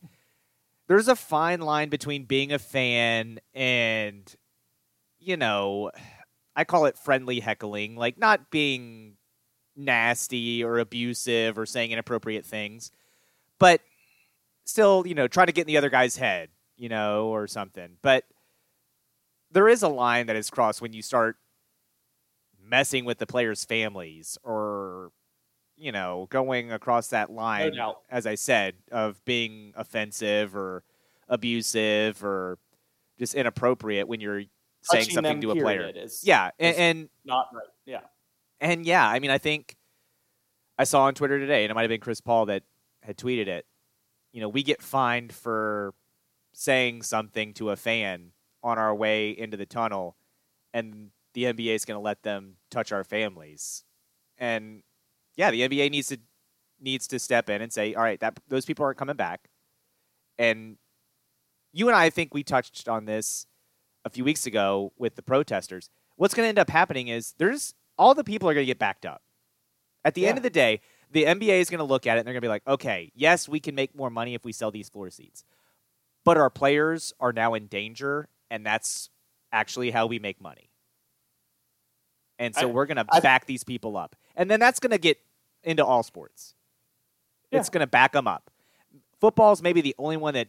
there's 0.87 1.09
a 1.09 1.17
fine 1.17 1.61
line 1.61 1.89
between 1.89 2.25
being 2.25 2.53
a 2.53 2.59
fan 2.59 3.41
and, 3.55 4.33
you 5.19 5.37
know, 5.37 5.91
I 6.55 6.65
call 6.65 6.85
it 6.87 6.99
friendly 6.99 7.41
heckling, 7.41 7.97
like 7.97 8.19
not 8.19 8.51
being 8.51 9.17
nasty 9.75 10.63
or 10.63 10.79
abusive 10.79 11.59
or 11.59 11.65
saying 11.67 11.91
inappropriate 11.91 12.45
things, 12.45 12.93
but 13.59 13.81
still, 14.65 15.07
you 15.07 15.15
know, 15.15 15.29
trying 15.29 15.47
to 15.47 15.53
get 15.53 15.63
in 15.63 15.67
the 15.67 15.77
other 15.77 15.91
guy's 15.91 16.17
head, 16.17 16.51
you 16.77 16.89
know, 16.89 17.29
or 17.29 17.47
something. 17.47 17.97
But 18.03 18.25
there 19.51 19.69
is 19.69 19.83
a 19.83 19.89
line 19.89 20.27
that 20.27 20.37
is 20.37 20.51
crossed 20.51 20.81
when 20.81 20.93
you 20.93 21.03
start 21.03 21.37
messing 22.63 23.05
with 23.05 23.19
the 23.19 23.27
players' 23.27 23.65
families 23.65 24.39
or 24.43 25.11
you 25.77 25.91
know 25.91 26.29
going 26.31 26.71
across 26.71 27.09
that 27.09 27.31
line 27.31 27.75
doubt. 27.75 27.97
as 28.09 28.29
i 28.29 28.37
said 28.37 28.75
of 28.93 29.23
being 29.25 29.73
offensive 29.75 30.55
or 30.55 30.85
abusive 31.29 32.25
or 32.25 32.59
just 33.19 33.35
inappropriate 33.35 34.07
when 34.07 34.21
you're 34.21 34.43
saying 34.83 35.03
Touching 35.03 35.15
something 35.15 35.41
to 35.41 35.51
a 35.51 35.57
player 35.57 35.91
is 35.93 36.23
yeah 36.25 36.51
and, 36.61 36.77
and 36.77 37.09
not 37.25 37.49
right. 37.53 37.67
Yeah, 37.87 38.01
and 38.61 38.87
yeah, 38.87 39.07
I 39.07 39.19
mean, 39.19 39.31
I 39.31 39.39
think 39.39 39.77
I 40.79 40.85
saw 40.85 41.05
on 41.05 41.15
Twitter 41.15 41.39
today, 41.39 41.65
and 41.65 41.71
it 41.71 41.75
might 41.75 41.83
have 41.83 41.91
been 41.91 42.01
Chris 42.01 42.21
Paul 42.21 42.47
that 42.47 42.63
had 43.03 43.17
tweeted 43.17 43.47
it. 43.47 43.67
You 44.35 44.41
know, 44.41 44.49
we 44.49 44.65
get 44.65 44.83
fined 44.83 45.33
for 45.33 45.95
saying 46.53 47.03
something 47.03 47.55
to 47.55 47.71
a 47.71 47.77
fan 47.77 48.33
on 48.65 48.79
our 48.79 48.95
way 48.95 49.31
into 49.31 49.57
the 49.57 49.65
tunnel, 49.65 50.17
and 50.73 51.11
the 51.35 51.45
NBA 51.45 51.75
is 51.75 51.85
going 51.85 51.97
to 51.97 52.03
let 52.03 52.25
them 52.25 52.57
touch 52.69 52.91
our 52.91 53.05
families. 53.05 53.85
And 54.37 54.83
yeah, 55.37 55.53
the 55.53 55.61
NBA 55.63 55.91
needs 55.91 56.09
to 56.09 56.19
needs 56.81 57.07
to 57.07 57.21
step 57.21 57.49
in 57.49 57.63
and 57.63 57.73
say, 57.73 57.95
all 57.95 58.03
right, 58.03 58.19
that 58.19 58.41
those 58.49 58.67
people 58.67 58.85
aren't 58.85 58.99
coming 58.99 59.15
back. 59.15 59.49
And 60.37 60.79
you 61.73 61.87
and 61.89 61.97
I, 61.97 62.07
I 62.07 62.11
think 62.11 62.35
we 62.35 62.43
touched 62.43 62.89
on 62.89 63.05
this 63.05 63.47
a 64.05 64.11
few 64.11 64.25
weeks 64.25 64.47
ago 64.47 64.93
with 64.99 65.15
the 65.15 65.23
protesters. 65.23 65.91
What's 66.17 66.35
going 66.35 66.45
to 66.45 66.49
end 66.49 66.59
up 66.59 66.71
happening 66.71 67.07
is 67.07 67.35
there's 67.39 67.75
all 67.97 68.15
the 68.15 68.25
people 68.25 68.49
are 68.49 68.55
going 68.55 68.67
to 68.67 68.71
get 68.71 68.81
backed 68.81 69.07
up. 69.07 69.23
At 70.05 70.15
the 70.15 70.27
end 70.27 70.37
of 70.37 70.43
the 70.43 70.51
day, 70.51 70.81
the 71.13 71.25
NBA 71.25 71.61
is 71.61 71.71
going 71.71 71.79
to 71.79 71.85
look 71.85 72.07
at 72.07 72.17
it 72.17 72.21
and 72.21 72.27
they're 72.27 72.35
going 72.35 72.41
to 72.43 72.47
be 72.47 72.49
like, 72.49 72.67
okay, 72.67 73.11
yes, 73.15 73.49
we 73.49 73.61
can 73.61 73.75
make 73.75 73.95
more 73.95 74.11
money 74.11 74.35
if 74.35 74.45
we 74.45 74.53
sell 74.53 74.71
these 74.71 74.89
floor 74.89 75.11
seats, 75.11 75.45
but 76.25 76.37
our 76.37 76.51
players 76.51 77.13
are 77.21 77.33
now 77.33 77.55
in 77.55 77.67
danger, 77.67 78.29
and 78.51 78.65
that's 78.67 79.11
actually 79.53 79.91
how 79.91 80.07
we 80.07 80.19
make 80.19 80.41
money. 80.41 80.71
And 82.39 82.55
so 82.55 82.69
I- 82.69 82.73
we're 82.73 82.87
going 82.87 82.97
to 82.97 83.07
back 83.23 83.47
these 83.47 83.65
people 83.65 83.97
up, 83.97 84.17
and 84.37 84.51
then 84.51 84.61
that's 84.61 84.81
going 84.81 84.91
to 84.91 84.99
get 84.99 85.19
into 85.63 85.85
all 85.85 86.03
sports. 86.03 86.55
It's 87.53 87.69
going 87.71 87.81
to 87.83 87.87
back 87.87 88.13
them 88.13 88.27
up. 88.27 88.51
Football's 89.21 89.63
maybe 89.63 89.81
the 89.81 89.95
only 89.99 90.17
one 90.17 90.35
that 90.35 90.49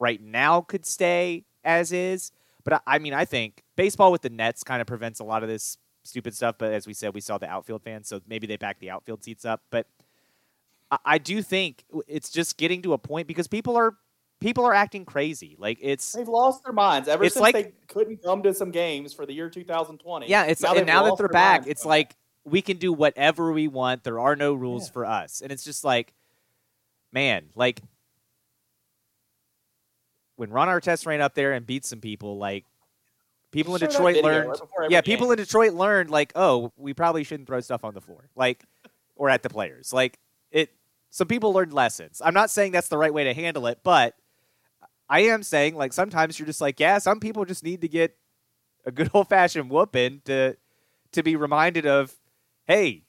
right 0.00 0.20
now 0.20 0.62
could 0.62 0.86
stay 0.86 1.44
as 1.64 1.92
is. 1.92 2.32
But 2.64 2.74
I, 2.74 2.80
I 2.94 2.98
mean, 2.98 3.12
I 3.12 3.24
think 3.26 3.62
baseball 3.76 4.10
with 4.10 4.22
the 4.22 4.30
Nets 4.30 4.64
kind 4.64 4.80
of 4.80 4.86
prevents 4.86 5.20
a 5.20 5.24
lot 5.24 5.42
of 5.42 5.48
this 5.50 5.76
stupid 6.04 6.34
stuff. 6.34 6.56
But 6.58 6.72
as 6.72 6.86
we 6.86 6.92
said, 6.94 7.14
we 7.14 7.20
saw 7.20 7.38
the 7.38 7.48
outfield 7.48 7.82
fans, 7.82 8.08
so 8.08 8.20
maybe 8.26 8.46
they 8.46 8.56
back 8.56 8.78
the 8.78 8.90
outfield 8.90 9.22
seats 9.24 9.44
up. 9.44 9.62
But 9.70 9.86
I, 10.90 10.98
I 11.04 11.18
do 11.18 11.42
think 11.42 11.84
it's 12.06 12.30
just 12.30 12.56
getting 12.56 12.82
to 12.82 12.92
a 12.92 12.98
point 12.98 13.26
because 13.28 13.46
people 13.48 13.76
are 13.76 13.96
people 14.40 14.64
are 14.64 14.74
acting 14.74 15.04
crazy. 15.04 15.56
Like 15.58 15.78
it's 15.80 16.12
they've 16.12 16.28
lost 16.28 16.64
their 16.64 16.72
minds 16.72 17.08
ever 17.08 17.24
since 17.28 17.40
like- 17.40 17.54
they 17.54 17.72
couldn't 17.88 18.22
come 18.22 18.42
to 18.44 18.54
some 18.54 18.70
games 18.70 19.12
for 19.12 19.26
the 19.26 19.32
year 19.32 19.50
2020. 19.50 20.28
yeah, 20.28 20.44
it's 20.44 20.62
now 20.62 20.74
and 20.74 20.86
now 20.86 21.02
that 21.04 21.18
they're 21.18 21.28
back, 21.28 21.60
minds 21.62 21.70
it's 21.70 21.84
like 21.84 22.14
we 22.44 22.62
can 22.62 22.76
do 22.78 22.92
whatever 22.92 23.52
we 23.52 23.68
want. 23.68 24.04
There 24.04 24.20
are 24.20 24.34
no 24.36 24.54
rules 24.54 24.86
Yeah. 24.88 24.92
for 24.92 25.04
us, 25.06 25.40
and 25.42 25.52
it's 25.52 25.64
just 25.64 25.84
like, 25.84 26.14
man, 27.12 27.46
like 27.54 27.80
when 30.36 30.50
Ron 30.50 30.68
Artest 30.68 31.04
ran 31.06 31.20
up 31.20 31.34
there 31.34 31.52
and 31.52 31.66
beat 31.66 31.84
some 31.84 32.00
people, 32.00 32.38
like 32.38 32.64
people 33.50 33.74
in 33.74 33.80
Detroit 33.80 34.22
learned. 34.22 34.56
yeah, 34.88 35.00
people 35.00 35.26
game. 35.26 35.32
in 35.32 35.38
Detroit 35.38 35.74
learned 35.74 36.10
like, 36.10 36.32
oh, 36.34 36.72
we 36.76 36.94
probably 36.94 37.24
shouldn't 37.24 37.46
throw 37.46 37.60
stuff 37.60 37.84
on 37.84 37.94
the 37.94 38.00
floor, 38.00 38.28
like, 38.36 38.64
or 39.16 39.30
at 39.30 39.42
the 39.42 39.48
players. 39.48 39.92
Like 39.92 40.18
it, 40.50 40.70
some 41.10 41.28
people 41.28 41.52
learned 41.52 41.72
lessons. 41.72 42.22
I'm 42.24 42.34
not 42.34 42.50
saying 42.50 42.72
that's 42.72 42.88
the 42.88 42.98
right 42.98 43.12
way 43.12 43.24
to 43.24 43.34
handle 43.34 43.66
it, 43.66 43.80
but 43.82 44.14
I 45.08 45.20
am 45.20 45.42
saying 45.42 45.74
like 45.74 45.92
sometimes 45.92 46.38
you're 46.38 46.46
just 46.46 46.60
like, 46.60 46.78
yeah, 46.80 46.98
some 46.98 47.20
people 47.20 47.44
just 47.44 47.64
need 47.64 47.80
to 47.80 47.88
get 47.88 48.16
a 48.84 48.90
good 48.90 49.10
old 49.14 49.28
fashioned 49.28 49.70
whooping 49.70 50.22
to 50.26 50.56
to 51.12 51.22
be 51.22 51.36
reminded 51.36 51.86
of, 51.86 52.14
hey, 52.66 53.02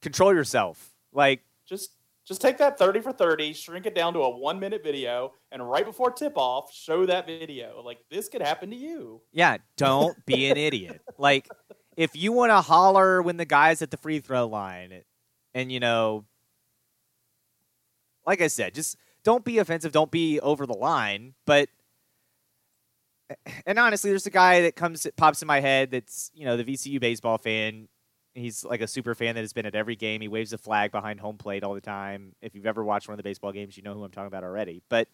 control 0.00 0.34
yourself. 0.34 0.90
Like, 1.12 1.42
just 1.66 1.92
just 2.24 2.40
take 2.40 2.58
that 2.58 2.78
30 2.78 3.00
for 3.00 3.12
30 3.12 3.52
shrink 3.52 3.86
it 3.86 3.94
down 3.94 4.12
to 4.12 4.20
a 4.20 4.36
one 4.36 4.60
minute 4.60 4.82
video 4.82 5.32
and 5.50 5.68
right 5.68 5.84
before 5.84 6.10
tip 6.10 6.34
off 6.36 6.72
show 6.72 7.04
that 7.06 7.26
video 7.26 7.82
like 7.84 7.98
this 8.10 8.28
could 8.28 8.42
happen 8.42 8.70
to 8.70 8.76
you 8.76 9.20
yeah, 9.32 9.58
don't 9.76 10.24
be 10.26 10.50
an 10.50 10.56
idiot. 10.56 11.00
Like, 11.18 11.48
if 11.96 12.16
you 12.16 12.32
want 12.32 12.50
to 12.50 12.60
holler 12.60 13.22
when 13.22 13.36
the 13.36 13.44
guy's 13.44 13.82
at 13.82 13.90
the 13.90 13.96
free 13.96 14.20
throw 14.20 14.46
line, 14.46 15.02
and 15.54 15.70
you 15.72 15.80
know, 15.80 16.24
like 18.26 18.40
I 18.40 18.48
said, 18.48 18.74
just 18.74 18.96
don't 19.24 19.44
be 19.44 19.58
offensive, 19.58 19.92
don't 19.92 20.10
be 20.10 20.40
over 20.40 20.66
the 20.66 20.74
line. 20.74 21.34
But, 21.46 21.68
and 23.66 23.78
honestly, 23.78 24.10
there's 24.10 24.26
a 24.26 24.30
guy 24.30 24.62
that 24.62 24.76
comes 24.76 25.06
pops 25.16 25.42
in 25.42 25.46
my 25.46 25.60
head 25.60 25.90
that's 25.90 26.30
you 26.34 26.44
know 26.44 26.56
the 26.56 26.64
VCU 26.64 27.00
baseball 27.00 27.38
fan. 27.38 27.88
He's 28.34 28.64
like 28.64 28.80
a 28.80 28.86
super 28.86 29.14
fan 29.14 29.34
that 29.34 29.42
has 29.42 29.52
been 29.52 29.66
at 29.66 29.74
every 29.74 29.96
game. 29.96 30.20
He 30.20 30.28
waves 30.28 30.52
a 30.52 30.58
flag 30.58 30.90
behind 30.90 31.20
home 31.20 31.36
plate 31.36 31.62
all 31.62 31.74
the 31.74 31.80
time. 31.80 32.34
If 32.40 32.54
you've 32.54 32.66
ever 32.66 32.82
watched 32.82 33.08
one 33.08 33.12
of 33.12 33.18
the 33.18 33.22
baseball 33.22 33.52
games, 33.52 33.76
you 33.76 33.82
know 33.82 33.94
who 33.94 34.04
I'm 34.04 34.10
talking 34.10 34.28
about 34.28 34.44
already. 34.44 34.82
But 34.88 35.08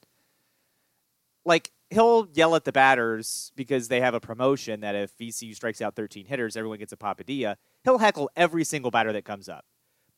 like 1.44 1.72
he'll 1.90 2.28
yell 2.34 2.54
at 2.54 2.64
the 2.64 2.72
batters 2.72 3.52
because 3.56 3.88
they 3.88 4.00
have 4.00 4.14
a 4.14 4.20
promotion 4.20 4.80
that 4.80 4.94
if 4.94 5.16
VCU 5.16 5.54
strikes 5.54 5.80
out 5.80 5.96
13 5.96 6.26
hitters, 6.26 6.56
everyone 6.56 6.78
gets 6.78 6.92
a 6.92 6.96
papadilla. 6.96 7.56
He'll 7.84 7.98
heckle 7.98 8.30
every 8.36 8.64
single 8.64 8.90
batter 8.90 9.12
that 9.12 9.24
comes 9.24 9.48
up. 9.48 9.64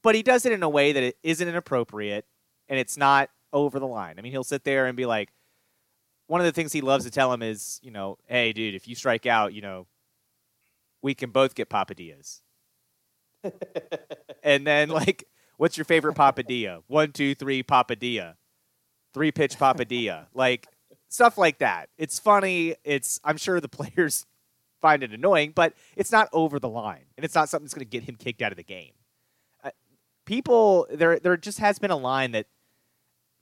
But 0.02 0.14
he 0.14 0.22
does 0.22 0.44
it 0.44 0.52
in 0.52 0.62
a 0.62 0.68
way 0.68 0.92
that 0.92 1.02
it 1.02 1.16
isn't 1.22 1.46
inappropriate 1.46 2.26
and 2.68 2.78
it's 2.78 2.96
not 2.96 3.30
over 3.52 3.78
the 3.78 3.86
line. 3.86 4.16
I 4.18 4.22
mean, 4.22 4.32
he'll 4.32 4.44
sit 4.44 4.64
there 4.64 4.86
and 4.86 4.96
be 4.96 5.06
like, 5.06 5.30
one 6.26 6.40
of 6.40 6.44
the 6.44 6.52
things 6.52 6.72
he 6.72 6.80
loves 6.80 7.04
to 7.04 7.10
tell 7.10 7.32
him 7.32 7.42
is, 7.42 7.80
you 7.82 7.90
know, 7.90 8.16
hey, 8.26 8.52
dude, 8.52 8.74
if 8.74 8.86
you 8.86 8.94
strike 8.94 9.26
out, 9.26 9.52
you 9.52 9.60
know, 9.60 9.86
we 11.02 11.14
can 11.14 11.30
both 11.30 11.54
get 11.54 11.68
papadillas. 11.68 12.40
and 14.42 14.66
then, 14.66 14.88
like, 14.88 15.24
what's 15.56 15.76
your 15.76 15.84
favorite 15.84 16.16
papadilla? 16.16 16.82
One, 16.86 17.12
two, 17.12 17.34
three, 17.34 17.62
papadilla. 17.62 18.34
Three 19.12 19.32
pitch 19.32 19.56
papadilla. 19.58 20.26
like, 20.34 20.68
stuff 21.10 21.36
like 21.36 21.58
that. 21.58 21.90
It's 21.98 22.18
funny. 22.18 22.76
It's 22.84 23.20
I'm 23.22 23.36
sure 23.36 23.60
the 23.60 23.68
players 23.68 24.24
find 24.80 25.02
it 25.02 25.12
annoying, 25.12 25.52
but 25.54 25.74
it's 25.96 26.10
not 26.10 26.28
over 26.32 26.58
the 26.58 26.68
line, 26.68 27.04
and 27.16 27.24
it's 27.24 27.34
not 27.34 27.48
something 27.48 27.66
that's 27.66 27.74
going 27.74 27.86
to 27.86 27.90
get 27.90 28.04
him 28.04 28.16
kicked 28.16 28.40
out 28.40 28.52
of 28.52 28.56
the 28.56 28.64
game. 28.64 28.92
Uh, 29.62 29.70
people, 30.24 30.86
there 30.90 31.18
there 31.18 31.36
just 31.36 31.58
has 31.58 31.78
been 31.78 31.90
a 31.90 31.96
line 31.96 32.32
that 32.32 32.46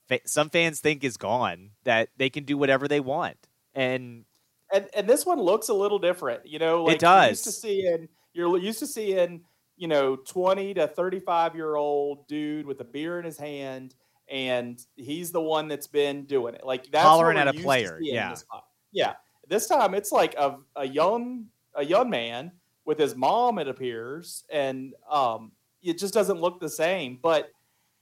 fa- 0.08 0.20
some 0.24 0.50
fans 0.50 0.80
think 0.80 1.04
is 1.04 1.16
gone 1.16 1.70
that 1.84 2.08
they 2.16 2.30
can 2.30 2.44
do 2.44 2.58
whatever 2.58 2.88
they 2.88 3.00
want, 3.00 3.36
and 3.74 4.24
and 4.72 4.88
and 4.94 5.08
this 5.08 5.24
one 5.24 5.40
looks 5.40 5.68
a 5.68 5.74
little 5.74 5.98
different. 5.98 6.46
You 6.46 6.58
know, 6.58 6.84
like 6.84 6.96
it 6.96 7.00
does. 7.00 7.22
You're 7.22 7.28
used 7.28 7.44
to 7.44 7.52
seeing 7.52 8.08
you're 8.32 8.58
used 8.58 8.78
to 8.80 8.86
seeing 8.86 9.42
you 9.78 9.88
know 9.88 10.16
twenty 10.16 10.74
to 10.74 10.86
thirty 10.86 11.20
five 11.20 11.54
year 11.54 11.76
old 11.76 12.26
dude 12.28 12.66
with 12.66 12.80
a 12.80 12.84
beer 12.84 13.18
in 13.18 13.24
his 13.24 13.38
hand 13.38 13.94
and 14.30 14.84
he's 14.96 15.32
the 15.32 15.40
one 15.40 15.68
that's 15.68 15.86
been 15.86 16.24
doing 16.24 16.54
it. 16.54 16.64
Like 16.64 16.90
that's 16.90 17.04
hollering 17.04 17.38
at 17.38 17.48
a 17.48 17.52
player. 17.52 17.98
Yeah, 18.00 18.30
this 18.30 18.44
yeah. 18.92 19.14
This 19.48 19.66
time 19.66 19.94
it's 19.94 20.12
like 20.12 20.34
a, 20.34 20.56
a 20.76 20.86
young 20.86 21.46
a 21.74 21.84
young 21.84 22.10
man 22.10 22.52
with 22.84 22.98
his 22.98 23.16
mom. 23.16 23.58
It 23.58 23.68
appears, 23.68 24.44
and 24.50 24.94
um, 25.10 25.52
it 25.82 25.98
just 25.98 26.12
doesn't 26.12 26.40
look 26.40 26.60
the 26.60 26.68
same. 26.68 27.18
But 27.22 27.50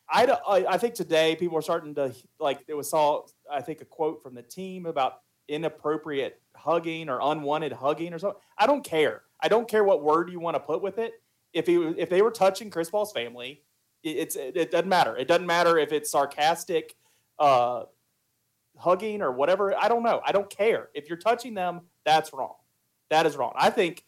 I, 0.09 0.37
I, 0.49 0.79
think 0.79 0.95
today 0.95 1.35
people 1.35 1.59
are 1.59 1.63
starting 1.63 1.95
to 1.97 2.15
like 2.41 2.67
there 2.67 2.77
was 2.77 2.91
saw 2.91 3.23
I 3.51 3.61
think 3.61 3.81
a 3.81 3.85
quote 3.85 4.23
from 4.23 4.35
the 4.35 4.43
team 4.43 4.87
about 4.87 5.21
inappropriate 5.49 6.41
hugging 6.57 7.09
or 7.09 7.21
unwanted 7.23 7.73
hugging 7.73 8.13
or 8.13 8.19
something. 8.19 8.41
I 8.59 8.67
don't 8.67 8.85
care. 8.85 9.23
I 9.41 9.49
don't 9.49 9.69
care 9.69 9.85
what 9.85 10.03
word 10.03 10.31
you 10.31 10.41
want 10.41 10.57
to 10.57 10.61
put 10.61 10.83
with 10.83 10.99
it. 10.99 11.13
If 11.57 11.67
he 11.67 11.77
if 11.97 12.11
they 12.11 12.23
were 12.23 12.31
touching 12.31 12.71
Chris 12.71 12.91
Paul's 12.91 13.13
family, 13.13 13.63
it's 14.03 14.37
it 14.37 14.71
doesn't 14.71 14.89
matter. 14.89 15.17
It 15.17 15.27
doesn't 15.27 15.47
matter 15.47 15.79
if 15.79 15.91
it's 15.91 16.11
sarcastic, 16.11 16.95
uh, 17.39 17.85
hugging 18.77 19.23
or 19.23 19.33
whatever. 19.33 19.75
I 19.75 19.89
don't 19.89 20.03
know. 20.03 20.21
I 20.25 20.33
don't 20.33 20.51
care. 20.51 20.91
If 20.95 21.09
you're 21.09 21.19
touching 21.19 21.55
them, 21.55 21.81
that's 22.05 22.33
wrong. 22.33 22.55
That 23.09 23.27
is 23.27 23.37
wrong. 23.37 23.53
I 23.57 23.71
think 23.71 24.05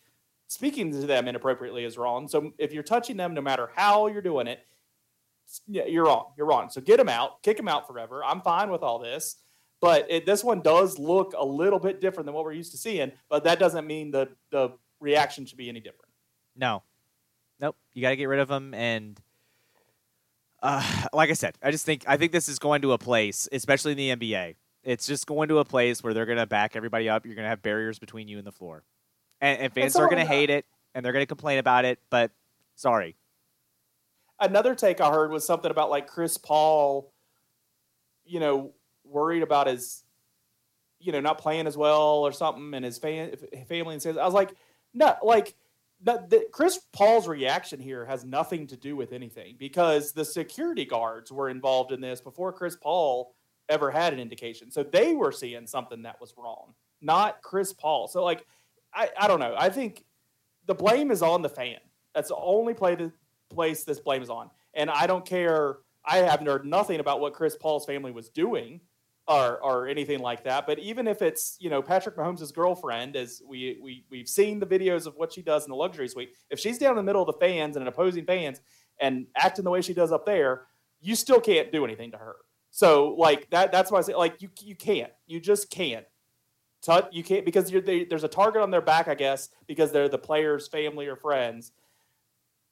speaking 0.49 0.91
to 0.93 1.07
them 1.07 1.27
inappropriately 1.27 1.85
is 1.85 1.97
wrong. 1.97 2.29
So 2.29 2.53
if 2.59 2.73
you're 2.73 2.83
touching 2.83 3.17
them, 3.17 3.35
no 3.35 3.41
matter 3.41 3.71
how 3.75 4.09
you're 4.09 4.23
doing 4.23 4.47
it, 4.47 4.61
you're 5.67 6.05
wrong. 6.05 6.33
You're 6.37 6.47
wrong. 6.47 6.69
So 6.71 6.81
get 6.81 6.99
them 6.99 7.09
out, 7.09 7.43
kick 7.43 7.57
them 7.57 7.69
out 7.69 7.87
forever. 7.87 8.23
I'm 8.23 8.43
fine 8.43 8.71
with 8.71 8.83
all 8.83 8.99
this, 8.99 9.37
but 9.81 10.07
it, 10.11 10.27
this 10.27 10.45
one 10.45 10.61
does 10.61 10.99
look 10.99 11.33
a 11.37 11.45
little 11.45 11.79
bit 11.79 12.01
different 12.01 12.27
than 12.27 12.35
what 12.35 12.45
we're 12.45 12.53
used 12.53 12.73
to 12.73 12.79
seeing. 12.79 13.13
But 13.31 13.45
that 13.45 13.59
doesn't 13.59 13.87
mean 13.87 14.11
the 14.11 14.29
the 14.51 14.71
reaction 15.01 15.47
should 15.47 15.59
be 15.59 15.69
any 15.69 15.81
different. 15.81 16.13
No. 16.57 16.83
You 17.99 18.03
got 18.03 18.11
to 18.11 18.17
get 18.17 18.27
rid 18.27 18.39
of 18.39 18.47
them 18.47 18.75
and 18.75 19.21
uh, 20.63 20.85
like 21.13 21.31
I 21.31 21.33
said, 21.33 21.59
I 21.61 21.73
just 21.73 21.85
think 21.85 22.05
I 22.07 22.17
think 22.17 22.31
this 22.31 22.49
is 22.49 22.61
going 22.61 22.83
to 22.83 22.93
a 22.93 22.99
place, 22.99 23.49
especially 23.51 23.91
in 23.91 23.99
the 23.99 24.33
NBA. 24.33 24.55
It's 24.85 25.05
just 25.05 25.27
going 25.27 25.49
to 25.49 25.59
a 25.59 25.65
place 25.65 26.01
where 26.05 26.15
they're 26.15 26.25
going 26.25 26.39
to 26.39 26.47
back 26.47 26.77
everybody 26.77 27.09
up. 27.09 27.27
You're 27.27 27.35
going 27.35 27.45
to 27.45 27.49
have 27.49 27.61
barriers 27.61 27.99
between 27.99 28.29
you 28.29 28.39
and 28.39 28.47
the 28.47 28.53
floor, 28.53 28.85
and, 29.41 29.59
and 29.59 29.73
fans 29.73 29.97
are 29.97 30.07
going 30.07 30.21
to 30.21 30.25
hate 30.25 30.49
it 30.49 30.65
and 30.95 31.05
they're 31.05 31.13
going 31.13 31.25
to 31.25 31.27
complain 31.27 31.59
about 31.59 31.85
it. 31.85 31.99
But 32.09 32.31
sorry. 32.77 33.17
Another 34.39 34.77
take 34.77 35.01
I 35.01 35.11
heard 35.11 35.33
was 35.33 35.45
something 35.45 35.71
about 35.71 35.91
like 35.91 36.07
Chris 36.07 36.39
Paul, 36.39 37.13
you 38.25 38.39
know, 38.39 38.75
worried 39.03 39.43
about 39.43 39.67
his, 39.67 40.05
you 41.01 41.11
know, 41.11 41.21
not 41.21 41.39
playing 41.39 41.67
as 41.67 41.77
well 41.77 42.21
or 42.25 42.31
something, 42.31 42.75
and 42.75 42.85
his 42.85 42.97
fan, 42.97 43.35
family 43.69 43.95
and 43.95 44.03
says, 44.03 44.17
I 44.17 44.25
was 44.25 44.35
like, 44.35 44.55
no, 44.95 45.17
like 45.21 45.57
Chris 46.53 46.81
Paul's 46.93 47.27
reaction 47.27 47.81
here 47.81 48.05
has 48.07 48.25
nothing 48.25 48.67
to 48.69 48.77
do 48.77 48.97
with 48.97 49.13
anything 49.13 49.57
because 49.59 50.13
the 50.13 50.25
security 50.25 50.85
guards 50.85 51.33
were 51.33 51.49
involved 51.49 51.93
in 51.93 52.01
this 52.01 52.21
before 52.21 52.53
Chris 52.53 52.77
Paul 52.77 53.35
ever 53.69 53.91
had 53.91 54.13
an 54.13 54.21
indication. 54.21 54.71
So 54.71 54.83
they 54.83 55.15
were 55.15 55.33
seeing 55.33 55.67
something 55.67 56.03
that 56.03 56.21
was 56.21 56.35
wrong, 56.37 56.75
not 57.01 57.43
Chris 57.43 57.73
Paul. 57.73 58.09
So 58.09 58.25
like, 58.25 58.47
I, 58.95 59.11
I 59.19 59.29
don't 59.29 59.41
know. 59.41 59.55
I 59.59 59.69
think 59.69 60.05
the 60.67 60.75
blame 60.75 61.11
is 61.11 61.23
on 61.23 61.43
the 61.43 61.49
fan. 61.49 61.79
That's 62.15 62.29
the 62.29 62.37
only 62.37 62.75
play 62.75 62.95
the 62.95 63.13
place 63.51 63.85
this 63.85 64.01
blame 64.01 64.23
is 64.23 64.31
on. 64.31 64.51
And 64.75 64.91
I 64.91 65.07
don't 65.07 65.27
care. 65.27 65.79
I 66.05 66.19
have 66.19 66.41
heard 66.41 66.65
nothing 66.65 67.01
about 67.01 67.21
what 67.21 67.35
Chris 67.35 67.57
Paul's 67.57 67.85
family 67.85 68.13
was 68.13 68.29
doing 68.29 68.81
or, 69.29 69.62
or 69.62 69.87
anything 69.87 70.21
like 70.21 70.43
that. 70.45 70.67
But 70.67 70.79
even 70.79 71.07
if 71.07 71.21
it's 71.21 71.57
you 71.61 71.69
know 71.69 71.83
Patrick 71.83 72.17
Mahomes' 72.17 72.53
girlfriend, 72.53 73.14
as 73.14 73.43
we 73.47 73.79
we 73.83 74.05
we've 74.11 74.29
seen 74.29 74.59
the 74.59 74.67
videos 74.67 75.07
of 75.07 75.14
what 75.17 75.33
she 75.33 75.43
does 75.43 75.64
in 75.64 75.71
the 75.71 75.77
luxury 75.77 76.09
suite, 76.09 76.31
if 76.51 76.59
she's 76.59 76.79
down 76.79 76.93
in 76.93 76.97
the 76.97 77.03
middle 77.03 77.23
of 77.23 77.27
the 77.27 77.38
fans 77.38 77.77
and 77.77 77.87
opposing 77.87 78.25
fans 78.25 78.61
and 79.01 79.27
acting 79.37 79.64
the 79.64 79.71
way 79.71 79.83
she 79.83 79.95
does 79.95 80.11
up 80.11 80.25
there, 80.25 80.62
you 81.01 81.14
still 81.14 81.41
can't 81.41 81.71
do 81.71 81.85
anything 81.85 82.11
to 82.11 82.17
her. 82.17 82.37
So 82.71 83.14
like 83.19 83.49
that 83.51 83.71
that's 83.71 83.93
why 83.93 83.99
I 83.99 84.03
say 84.03 84.14
like 84.14 84.41
you 84.41 84.49
you 84.61 84.75
can't 84.75 85.12
you 85.27 85.41
just 85.41 85.71
can't. 85.71 86.07
Tut, 86.81 87.12
you 87.12 87.25
can't 87.25 87.45
because 87.45 87.73
they, 87.73 88.05
there's 88.05 88.23
a 88.23 88.29
target 88.29 88.62
on 88.62 88.71
their 88.71 88.81
back, 88.81 89.09
I 89.09 89.17
guess, 89.17 89.49
because 89.67 89.91
they're 89.91 90.09
the 90.09 90.17
player's 90.17 90.69
family 90.69 91.09
or 91.09 91.17
friends. 91.17 91.73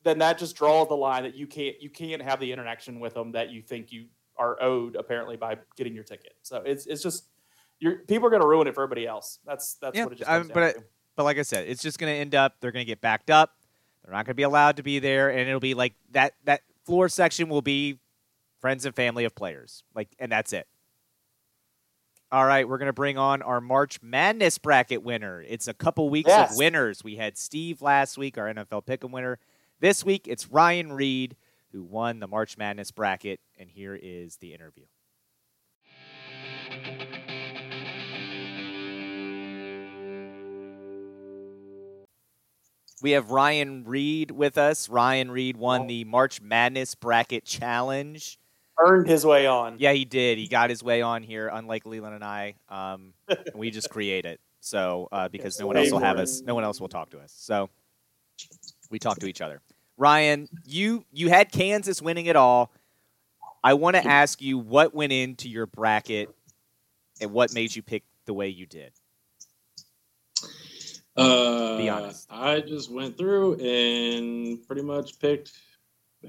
Then 0.04 0.20
that 0.20 0.38
just 0.38 0.54
draws 0.54 0.86
the 0.86 0.94
line 0.94 1.24
that 1.24 1.34
you 1.34 1.48
can't 1.48 1.82
you 1.82 1.90
can't 1.90 2.22
have 2.22 2.38
the 2.38 2.52
interaction 2.52 3.00
with 3.00 3.14
them 3.14 3.32
that 3.32 3.50
you 3.50 3.62
think 3.62 3.90
you 3.90 4.06
are 4.38 4.62
owed 4.62 4.96
apparently 4.96 5.36
by 5.36 5.56
getting 5.76 5.94
your 5.94 6.04
ticket. 6.04 6.34
So 6.42 6.62
it's 6.64 6.86
it's 6.86 7.02
just 7.02 7.28
you're 7.78 7.96
people 8.00 8.26
are 8.26 8.30
going 8.30 8.42
to 8.42 8.48
ruin 8.48 8.66
it 8.66 8.74
for 8.74 8.82
everybody 8.82 9.06
else. 9.06 9.38
That's 9.44 9.74
that's 9.74 9.96
yeah, 9.96 10.04
what 10.04 10.12
it 10.12 10.18
just 10.18 10.30
I, 10.30 10.38
comes 10.38 10.50
but 10.52 10.60
down 10.60 10.82
I, 10.82 10.84
but 11.16 11.24
like 11.24 11.38
I 11.38 11.42
said, 11.42 11.68
it's 11.68 11.82
just 11.82 11.98
going 11.98 12.12
to 12.12 12.18
end 12.18 12.34
up 12.34 12.56
they're 12.60 12.72
going 12.72 12.84
to 12.84 12.90
get 12.90 13.00
backed 13.00 13.30
up. 13.30 13.54
They're 14.04 14.12
not 14.12 14.26
going 14.26 14.32
to 14.32 14.34
be 14.34 14.44
allowed 14.44 14.76
to 14.76 14.82
be 14.82 14.98
there, 14.98 15.30
and 15.30 15.40
it'll 15.40 15.60
be 15.60 15.74
like 15.74 15.94
that. 16.12 16.34
That 16.44 16.62
floor 16.84 17.08
section 17.08 17.48
will 17.48 17.62
be 17.62 17.98
friends 18.60 18.84
and 18.86 18.94
family 18.94 19.24
of 19.24 19.34
players, 19.34 19.82
like, 19.94 20.08
and 20.18 20.30
that's 20.30 20.52
it. 20.52 20.66
All 22.32 22.44
right, 22.44 22.68
we're 22.68 22.78
going 22.78 22.86
to 22.86 22.92
bring 22.92 23.18
on 23.18 23.40
our 23.42 23.60
March 23.60 24.02
Madness 24.02 24.58
bracket 24.58 25.02
winner. 25.02 25.44
It's 25.46 25.68
a 25.68 25.74
couple 25.74 26.08
weeks 26.10 26.28
Yes. 26.28 26.52
of 26.52 26.58
winners. 26.58 27.04
We 27.04 27.16
had 27.16 27.38
Steve 27.38 27.82
last 27.82 28.18
week, 28.18 28.36
our 28.36 28.52
NFL 28.52 28.84
Pick'em 28.84 29.10
winner. 29.12 29.38
This 29.78 30.04
week, 30.04 30.26
it's 30.26 30.48
Ryan 30.48 30.92
Reed 30.92 31.36
who 31.76 31.82
won 31.82 32.20
the 32.20 32.26
March 32.26 32.56
Madness 32.56 32.90
bracket, 32.90 33.38
and 33.58 33.68
here 33.68 33.94
is 33.94 34.38
the 34.38 34.54
interview. 34.54 34.84
We 43.02 43.10
have 43.10 43.30
Ryan 43.30 43.84
Reed 43.84 44.30
with 44.30 44.56
us. 44.56 44.88
Ryan 44.88 45.30
Reed 45.30 45.58
won 45.58 45.86
the 45.86 46.04
March 46.04 46.40
Madness 46.40 46.94
bracket 46.94 47.44
challenge. 47.44 48.38
Earned 48.78 49.06
his 49.06 49.26
way 49.26 49.46
on. 49.46 49.76
Yeah, 49.78 49.92
he 49.92 50.06
did. 50.06 50.38
He 50.38 50.48
got 50.48 50.70
his 50.70 50.82
way 50.82 51.02
on 51.02 51.22
here, 51.22 51.50
unlike 51.52 51.84
Leland 51.84 52.14
and 52.14 52.24
I. 52.24 52.54
Um, 52.70 53.12
we 53.54 53.70
just 53.70 53.90
create 53.90 54.24
it. 54.24 54.40
So 54.60 55.08
uh, 55.12 55.28
because 55.28 55.60
no 55.60 55.66
one 55.66 55.76
else 55.76 55.90
will 55.90 55.98
have 55.98 56.16
us, 56.16 56.40
no 56.40 56.54
one 56.54 56.64
else 56.64 56.80
will 56.80 56.88
talk 56.88 57.10
to 57.10 57.18
us. 57.18 57.34
So 57.36 57.68
we 58.90 58.98
talk 58.98 59.18
to 59.18 59.26
each 59.26 59.42
other. 59.42 59.60
Ryan, 59.96 60.48
you 60.64 61.04
you 61.12 61.28
had 61.28 61.50
Kansas 61.52 62.02
winning 62.02 62.26
it 62.26 62.36
all. 62.36 62.72
I 63.64 63.74
want 63.74 63.96
to 63.96 64.06
ask 64.06 64.40
you 64.40 64.58
what 64.58 64.94
went 64.94 65.12
into 65.12 65.48
your 65.48 65.66
bracket 65.66 66.28
and 67.20 67.32
what 67.32 67.52
made 67.54 67.74
you 67.74 67.82
pick 67.82 68.04
the 68.26 68.34
way 68.34 68.48
you 68.48 68.66
did. 68.66 68.92
Uh, 71.16 71.78
Be 71.78 71.88
honest. 71.88 72.26
I 72.30 72.60
just 72.60 72.92
went 72.92 73.16
through 73.16 73.54
and 73.54 74.64
pretty 74.66 74.82
much 74.82 75.18
picked 75.18 75.52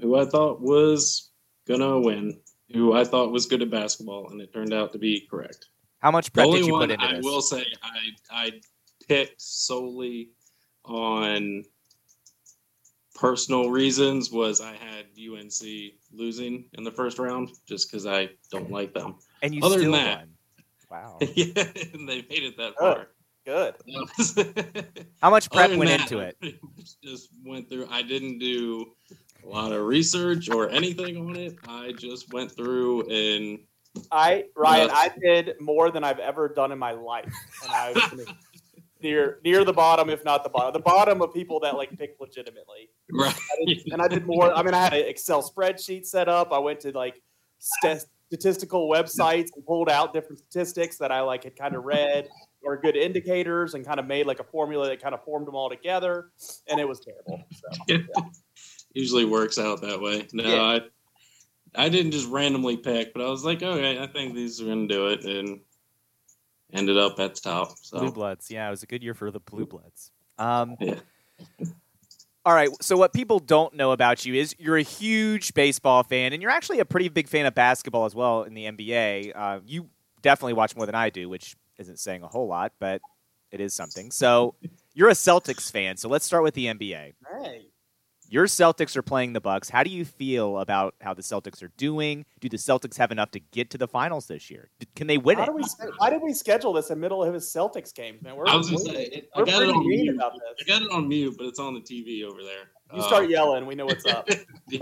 who 0.00 0.18
I 0.18 0.24
thought 0.24 0.60
was 0.60 1.30
gonna 1.66 2.00
win, 2.00 2.40
who 2.72 2.94
I 2.94 3.04
thought 3.04 3.30
was 3.30 3.46
good 3.46 3.60
at 3.62 3.70
basketball, 3.70 4.30
and 4.30 4.40
it 4.40 4.52
turned 4.52 4.72
out 4.72 4.92
to 4.92 4.98
be 4.98 5.26
correct. 5.30 5.66
How 5.98 6.10
much 6.10 6.32
prep 6.32 6.50
did 6.50 6.64
you 6.64 6.72
put 6.72 6.90
into 6.90 7.04
I 7.04 7.16
this? 7.16 7.24
will 7.24 7.42
say 7.42 7.64
I 7.82 8.10
I 8.30 8.52
picked 9.06 9.42
solely 9.42 10.30
on 10.84 11.64
personal 13.18 13.68
reasons 13.70 14.30
was 14.30 14.60
I 14.60 14.74
had 14.74 15.06
UNC 15.18 15.92
losing 16.12 16.64
in 16.74 16.84
the 16.84 16.92
first 16.92 17.18
round 17.18 17.50
just 17.66 17.90
because 17.90 18.06
I 18.06 18.30
don't 18.52 18.70
like 18.70 18.94
them. 18.94 19.16
and 19.42 19.52
you 19.54 19.60
other 19.64 19.78
still 19.80 19.92
than 19.92 20.04
that- 20.04 20.18
won. 20.18 20.28
Wow. 20.90 21.18
yeah, 21.34 21.64
and 21.92 22.08
they 22.08 22.22
made 22.30 22.44
it 22.44 22.56
that 22.56 22.72
Oh. 22.80 22.94
far. 22.94 23.08
Good. 23.44 23.74
How 25.22 25.30
much 25.30 25.50
prep 25.50 25.70
went 25.70 25.90
that, 25.90 26.00
into 26.00 26.18
it? 26.20 26.36
Just 27.04 27.30
went 27.44 27.68
through. 27.68 27.86
I 27.90 28.02
didn't 28.02 28.38
do 28.38 28.92
a 29.44 29.48
lot 29.48 29.72
of 29.72 29.82
research 29.86 30.48
or 30.50 30.68
anything 30.70 31.16
on 31.16 31.36
it. 31.36 31.56
I 31.66 31.92
just 31.92 32.32
went 32.32 32.52
through 32.52 33.08
and 33.08 33.58
I 34.12 34.44
Ryan, 34.54 34.88
Yeah. 34.88 34.94
I 34.94 35.10
did 35.22 35.60
more 35.60 35.90
than 35.90 36.04
I've 36.04 36.18
ever 36.18 36.48
done 36.48 36.72
in 36.72 36.78
my 36.78 36.92
life, 36.92 37.32
and 37.64 37.72
I 37.72 37.92
was 37.92 38.26
near 39.02 39.38
near 39.44 39.64
the 39.64 39.72
bottom, 39.72 40.10
if 40.10 40.24
not 40.24 40.42
the 40.44 40.50
bottom, 40.50 40.72
the 40.72 40.78
bottom 40.80 41.22
of 41.22 41.32
people 41.32 41.60
that 41.60 41.76
like 41.76 41.96
pick 41.98 42.16
legitimately. 42.20 42.90
right. 43.12 43.34
And 43.92 44.00
I 44.02 44.08
did 44.08 44.26
more. 44.26 44.52
I 44.52 44.62
mean, 44.62 44.74
I 44.74 44.82
had 44.82 44.92
an 44.94 45.06
Excel 45.06 45.42
spreadsheet 45.42 46.06
set 46.06 46.28
up. 46.28 46.52
I 46.52 46.58
went 46.58 46.80
to 46.80 46.92
like 46.92 47.20
st- 47.58 48.04
statistical 48.28 48.90
websites 48.90 49.48
and 49.54 49.64
pulled 49.66 49.88
out 49.88 50.12
different 50.12 50.38
statistics 50.38 50.98
that 50.98 51.10
I 51.10 51.20
like 51.22 51.44
had 51.44 51.56
kind 51.56 51.74
of 51.74 51.84
read 51.84 52.28
or 52.62 52.76
good 52.76 52.96
indicators, 52.96 53.74
and 53.74 53.86
kind 53.86 54.00
of 54.00 54.06
made 54.06 54.26
like 54.26 54.40
a 54.40 54.44
formula 54.44 54.88
that 54.88 55.00
kind 55.00 55.14
of 55.14 55.22
formed 55.24 55.46
them 55.46 55.54
all 55.54 55.70
together, 55.70 56.30
and 56.68 56.80
it 56.80 56.86
was 56.88 57.00
terrible. 57.00 57.42
So. 57.88 57.98
Usually 58.94 59.24
works 59.24 59.58
out 59.58 59.80
that 59.82 60.00
way. 60.00 60.26
No, 60.32 60.44
Yeah. 60.44 60.62
I 60.62 60.80
I 61.74 61.88
didn't 61.90 62.12
just 62.12 62.28
randomly 62.28 62.76
pick, 62.78 63.12
but 63.12 63.22
I 63.22 63.28
was 63.28 63.44
like, 63.44 63.62
okay, 63.62 63.98
I 63.98 64.06
think 64.06 64.34
these 64.34 64.60
are 64.60 64.64
gonna 64.66 64.88
do 64.88 65.08
it, 65.08 65.24
and 65.24 65.60
ended 66.72 66.98
up 66.98 67.18
at 67.20 67.34
the 67.34 67.40
top. 67.40 67.74
Blue 67.92 68.12
Bloods. 68.12 68.50
Yeah, 68.50 68.66
it 68.68 68.70
was 68.70 68.82
a 68.82 68.86
good 68.86 69.02
year 69.02 69.14
for 69.14 69.30
the 69.30 69.40
Blue 69.40 69.66
Bloods. 69.66 70.10
Um, 70.38 70.76
Yeah. 70.80 71.00
All 72.44 72.54
right. 72.54 72.70
So 72.80 72.96
what 72.96 73.12
people 73.12 73.40
don't 73.40 73.74
know 73.74 73.92
about 73.92 74.24
you 74.24 74.34
is 74.34 74.54
you're 74.58 74.78
a 74.78 74.82
huge 74.82 75.52
baseball 75.54 76.02
fan, 76.02 76.32
and 76.32 76.40
you're 76.40 76.50
actually 76.50 76.78
a 76.78 76.84
pretty 76.84 77.08
big 77.08 77.28
fan 77.28 77.44
of 77.46 77.54
basketball 77.54 78.06
as 78.06 78.14
well 78.14 78.44
in 78.44 78.54
the 78.54 78.64
NBA. 78.64 79.32
Uh, 79.34 79.60
you 79.66 79.90
definitely 80.22 80.54
watch 80.54 80.74
more 80.74 80.86
than 80.86 80.94
I 80.94 81.10
do, 81.10 81.28
which 81.28 81.56
isn't 81.78 81.98
saying 81.98 82.22
a 82.22 82.26
whole 82.28 82.48
lot, 82.48 82.72
but 82.78 83.02
it 83.50 83.60
is 83.60 83.74
something. 83.74 84.10
So 84.10 84.54
you're 84.94 85.10
a 85.10 85.12
Celtics 85.12 85.70
fan. 85.70 85.96
So 85.96 86.08
let's 86.08 86.24
start 86.24 86.42
with 86.42 86.54
the 86.54 86.66
NBA. 86.66 87.12
Hey. 87.42 87.67
Your 88.30 88.44
Celtics 88.46 88.94
are 88.94 89.02
playing 89.02 89.32
the 89.32 89.40
Bucks. 89.40 89.70
How 89.70 89.82
do 89.82 89.88
you 89.88 90.04
feel 90.04 90.58
about 90.58 90.94
how 91.00 91.14
the 91.14 91.22
Celtics 91.22 91.62
are 91.62 91.70
doing? 91.78 92.26
Do 92.40 92.48
the 92.50 92.58
Celtics 92.58 92.98
have 92.98 93.10
enough 93.10 93.30
to 93.30 93.40
get 93.40 93.70
to 93.70 93.78
the 93.78 93.88
finals 93.88 94.26
this 94.26 94.50
year? 94.50 94.68
Can 94.94 95.06
they 95.06 95.16
win 95.16 95.38
How 95.38 95.44
it? 95.44 95.46
do 95.46 95.52
we? 95.54 95.62
Why 95.96 96.10
did 96.10 96.20
we 96.22 96.34
schedule 96.34 96.74
this 96.74 96.90
in 96.90 96.98
the 96.98 97.00
middle 97.00 97.24
of 97.24 97.32
his 97.32 97.44
Celtics 97.46 97.94
games, 97.94 98.20
man? 98.20 98.36
We're, 98.36 98.46
I 98.46 98.54
was 98.56 98.70
gonna 98.70 98.82
we're- 98.84 98.94
say 98.96 99.02
it- 99.04 99.30
I 99.34 99.38
we're 99.40 99.46
got 99.46 99.54
it 99.54 99.56
pretty 99.58 99.72
on 99.72 99.88
mean 99.88 100.02
mute. 100.02 100.14
about 100.16 100.32
I 100.34 100.64
got 100.64 100.82
it 100.82 100.90
on 100.92 101.08
mute, 101.08 101.34
but 101.38 101.46
it's 101.46 101.58
on 101.58 101.72
the 101.72 101.80
TV 101.80 102.22
over 102.24 102.42
there. 102.42 102.70
You 102.94 103.00
Uh, 103.00 103.06
start 103.06 103.30
yelling, 103.30 103.64
we 103.66 103.74
know 103.74 103.86
what's 103.86 104.04
up. 104.04 104.28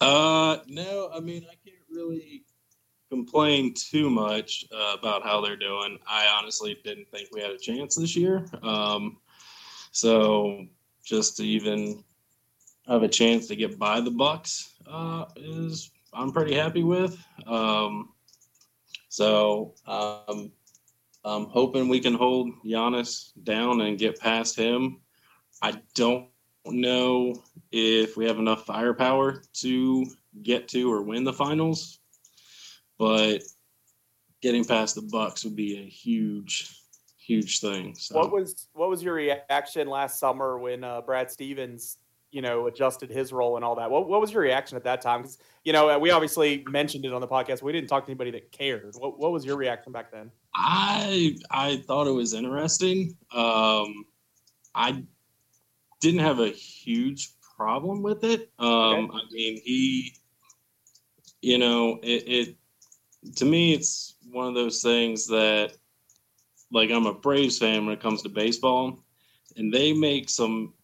uh, 0.00 0.58
no, 0.66 1.10
I 1.14 1.20
mean 1.20 1.44
I 1.50 1.54
can't 1.68 1.76
really 1.90 2.44
complain 3.10 3.74
too 3.74 4.08
much 4.10 4.64
uh, 4.74 4.96
about 4.98 5.22
how 5.22 5.40
they're 5.42 5.56
doing. 5.56 5.98
I 6.08 6.26
honestly 6.40 6.78
didn't 6.82 7.08
think 7.10 7.28
we 7.32 7.40
had 7.42 7.50
a 7.50 7.58
chance 7.58 7.94
this 7.94 8.16
year. 8.16 8.46
Um, 8.62 9.18
so 9.92 10.66
just 11.06 11.36
to 11.36 11.44
even 11.44 12.02
have 12.88 13.02
a 13.02 13.08
chance 13.08 13.46
to 13.46 13.56
get 13.56 13.78
by 13.78 14.00
the 14.00 14.10
Bucks 14.10 14.74
uh, 14.90 15.24
is 15.36 15.90
I'm 16.12 16.32
pretty 16.32 16.54
happy 16.54 16.82
with. 16.82 17.18
Um, 17.46 18.10
so 19.08 19.74
um, 19.86 20.50
I'm 21.24 21.46
hoping 21.46 21.88
we 21.88 22.00
can 22.00 22.14
hold 22.14 22.50
Giannis 22.64 23.30
down 23.44 23.80
and 23.82 23.98
get 23.98 24.20
past 24.20 24.56
him. 24.56 25.00
I 25.62 25.80
don't 25.94 26.28
know 26.64 27.42
if 27.70 28.16
we 28.16 28.26
have 28.26 28.38
enough 28.38 28.66
firepower 28.66 29.42
to 29.54 30.06
get 30.42 30.68
to 30.68 30.92
or 30.92 31.02
win 31.02 31.24
the 31.24 31.32
finals, 31.32 32.00
but 32.98 33.42
getting 34.42 34.64
past 34.64 34.96
the 34.96 35.02
Bucks 35.02 35.44
would 35.44 35.56
be 35.56 35.78
a 35.78 35.84
huge, 35.84 36.70
huge 37.26 37.60
thing. 37.60 37.94
So 37.94 38.16
What 38.16 38.32
was 38.32 38.68
what 38.72 38.88
was 38.88 39.02
your 39.02 39.14
reaction 39.14 39.88
last 39.88 40.18
summer 40.18 40.58
when 40.58 40.84
uh, 40.84 41.00
Brad 41.00 41.30
Stevens, 41.30 41.98
you 42.30 42.42
know, 42.42 42.66
adjusted 42.66 43.10
his 43.10 43.32
role 43.32 43.56
and 43.56 43.64
all 43.64 43.74
that? 43.76 43.90
What 43.90 44.08
what 44.08 44.20
was 44.20 44.32
your 44.32 44.42
reaction 44.42 44.76
at 44.76 44.84
that 44.84 45.00
time? 45.00 45.22
Because 45.22 45.38
you 45.64 45.72
know, 45.72 45.98
we 45.98 46.10
obviously 46.10 46.64
mentioned 46.68 47.04
it 47.04 47.12
on 47.12 47.20
the 47.20 47.28
podcast. 47.28 47.62
We 47.62 47.72
didn't 47.72 47.88
talk 47.88 48.04
to 48.04 48.10
anybody 48.10 48.30
that 48.32 48.52
cared. 48.52 48.94
What 48.98 49.18
what 49.18 49.32
was 49.32 49.44
your 49.44 49.56
reaction 49.56 49.92
back 49.92 50.10
then? 50.12 50.30
I 50.54 51.36
I 51.50 51.78
thought 51.86 52.06
it 52.06 52.12
was 52.12 52.34
interesting. 52.34 53.16
Um, 53.32 54.04
I 54.74 55.02
didn't 56.00 56.20
have 56.20 56.40
a 56.40 56.48
huge 56.48 57.32
problem 57.56 58.02
with 58.02 58.22
it. 58.22 58.50
Um, 58.58 59.10
I 59.12 59.22
mean, 59.32 59.60
he, 59.64 60.14
you 61.40 61.58
know, 61.58 61.98
it, 62.02 62.24
it 62.28 62.56
to 63.36 63.44
me, 63.44 63.72
it's 63.72 64.14
one 64.30 64.46
of 64.46 64.54
those 64.54 64.82
things 64.82 65.26
that, 65.28 65.72
like, 66.72 66.90
I'm 66.90 67.06
a 67.06 67.14
Braves 67.14 67.58
fan 67.58 67.84
when 67.86 67.94
it 67.94 68.00
comes 68.00 68.22
to 68.22 68.28
baseball, 68.28 68.98
and 69.56 69.72
they 69.72 69.92
make 69.92 70.28
some 70.28 70.74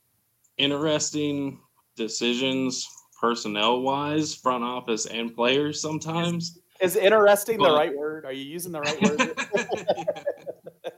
interesting 0.58 1.60
decisions 1.96 2.88
personnel 3.20 3.80
wise, 3.82 4.34
front 4.34 4.64
office 4.64 5.06
and 5.06 5.34
players 5.34 5.80
sometimes. 5.80 6.58
Is 6.80 6.96
interesting 6.96 7.58
the 7.58 7.70
right 7.70 7.96
word? 7.96 8.24
Are 8.24 8.32
you 8.32 8.42
using 8.44 8.72
the 8.72 8.80
right 8.80 9.00
word? 9.00 9.38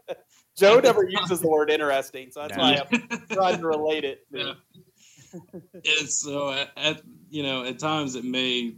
Joe 0.57 0.81
never 0.81 1.07
uses 1.09 1.41
the 1.41 1.49
word 1.49 1.71
interesting, 1.71 2.31
so 2.31 2.41
that's 2.47 2.57
why 2.57 2.81
I'm 2.91 3.27
trying 3.33 3.59
to 3.61 3.67
relate 3.67 4.05
it. 4.05 4.27
to- 4.33 4.39
Yeah. 4.39 5.41
and 5.75 6.09
so 6.09 6.53
at, 6.53 6.71
at 6.77 7.03
you 7.29 7.43
know 7.43 7.65
at 7.65 7.79
times 7.81 8.15
it 8.15 8.25
may 8.25 8.77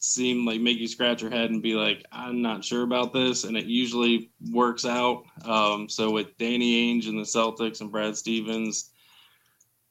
seem 0.00 0.46
like 0.46 0.60
make 0.60 0.78
you 0.78 0.86
scratch 0.86 1.22
your 1.22 1.30
head 1.30 1.50
and 1.50 1.62
be 1.62 1.74
like 1.74 2.04
i'm 2.12 2.40
not 2.40 2.64
sure 2.64 2.82
about 2.82 3.12
this 3.12 3.44
and 3.44 3.56
it 3.56 3.66
usually 3.66 4.30
works 4.52 4.84
out. 4.84 5.24
Um, 5.44 5.88
so 5.88 6.10
with 6.10 6.36
danny 6.38 6.94
ainge 6.94 7.08
and 7.08 7.18
the 7.18 7.24
celtics 7.24 7.80
and 7.80 7.90
brad 7.90 8.16
stevens 8.16 8.90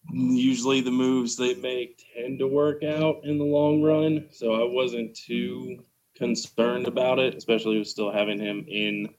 usually 0.09 0.79
the 0.79 0.91
moves 0.91 1.35
they 1.35 1.55
make 1.55 2.01
tend 2.15 2.39
to 2.39 2.47
work 2.47 2.83
out 2.83 3.17
in 3.25 3.37
the 3.37 3.43
long 3.43 3.81
run. 3.83 4.27
So 4.31 4.53
i 4.53 4.63
wasn't 4.63 5.15
too 5.15 5.83
concerned 6.15 6.87
about 6.87 7.19
it 7.19 7.35
especially 7.35 7.77
with 7.77 7.87
still 7.87 8.11
having 8.11 8.39
him 8.39 8.65
in 8.67 9.09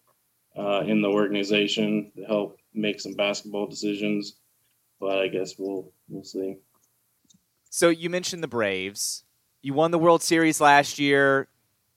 uh, 0.56 0.80
in 0.86 1.02
the 1.02 1.08
organization 1.08 2.10
to 2.16 2.24
help 2.24 2.58
make 2.74 3.00
some 3.00 3.14
basketball 3.14 3.66
decisions. 3.66 4.38
But 5.00 5.18
i 5.18 5.28
guess 5.28 5.54
we'll 5.58 5.92
we'll 6.08 6.24
see. 6.24 6.56
So 7.70 7.90
you 7.90 8.08
mentioned 8.08 8.42
the 8.42 8.48
Braves. 8.48 9.24
You 9.62 9.74
won 9.74 9.90
the 9.90 9.98
World 9.98 10.22
Series 10.22 10.60
last 10.60 10.98
year. 10.98 11.48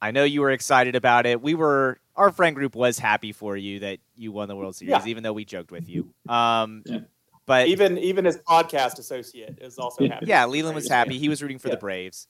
I 0.01 0.11
know 0.11 0.23
you 0.23 0.41
were 0.41 0.51
excited 0.51 0.95
about 0.95 1.25
it. 1.25 1.41
We 1.41 1.53
were 1.53 1.99
our 2.15 2.31
friend 2.31 2.55
group 2.55 2.75
was 2.75 2.99
happy 2.99 3.31
for 3.31 3.55
you 3.55 3.79
that 3.79 3.99
you 4.15 4.31
won 4.31 4.47
the 4.47 4.55
World 4.55 4.75
Series, 4.75 4.91
Yeah. 4.91 5.05
even 5.05 5.23
though 5.23 5.33
we 5.33 5.45
joked 5.45 5.71
with 5.71 5.87
you. 5.87 6.13
Um, 6.27 6.83
Yeah. 6.85 6.99
But 7.45 7.67
Even 7.67 7.97
even 7.97 8.25
his 8.25 8.37
podcast 8.37 8.99
associate 8.99 9.57
is 9.61 9.77
also 9.77 10.07
happy. 10.07 10.27
yeah, 10.27 10.45
Leland 10.45 10.75
was 10.75 10.87
happy. 10.87 11.17
He 11.17 11.27
was 11.29 11.41
rooting 11.41 11.57
for 11.59 11.67
Yeah. 11.69 11.75
the 11.75 11.79
Braves. 11.79 12.27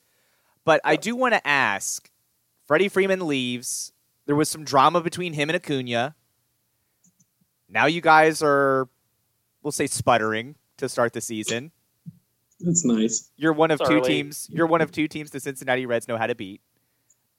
But 0.63 0.81
I 0.83 0.95
do 0.95 1.15
want 1.15 1.33
to 1.33 1.45
ask: 1.47 2.09
Freddie 2.65 2.87
Freeman 2.89 3.27
leaves. 3.27 3.91
There 4.25 4.35
was 4.35 4.49
some 4.49 4.63
drama 4.63 5.01
between 5.01 5.33
him 5.33 5.49
and 5.49 5.55
Acuna. 5.55 6.15
Now 7.67 7.85
you 7.87 8.01
guys 8.01 8.41
are, 8.41 8.87
we'll 9.63 9.71
say, 9.71 9.87
sputtering 9.87 10.55
to 10.77 10.87
start 10.89 11.13
the 11.13 11.21
season. 11.21 11.71
That's 12.63 12.85
nice. 12.85 13.29
You're 13.37 13.53
one 13.53 13.71
of 13.71 13.79
It's 13.79 13.89
two 13.89 13.97
early. 13.97 14.07
teams. 14.07 14.47
You're 14.51 14.67
one 14.67 14.81
of 14.81 14.91
two 14.91 15.07
teams 15.07 15.31
the 15.31 15.39
Cincinnati 15.39 15.85
Reds 15.85 16.07
know 16.07 16.17
how 16.17 16.27
to 16.27 16.35
beat. 16.35 16.61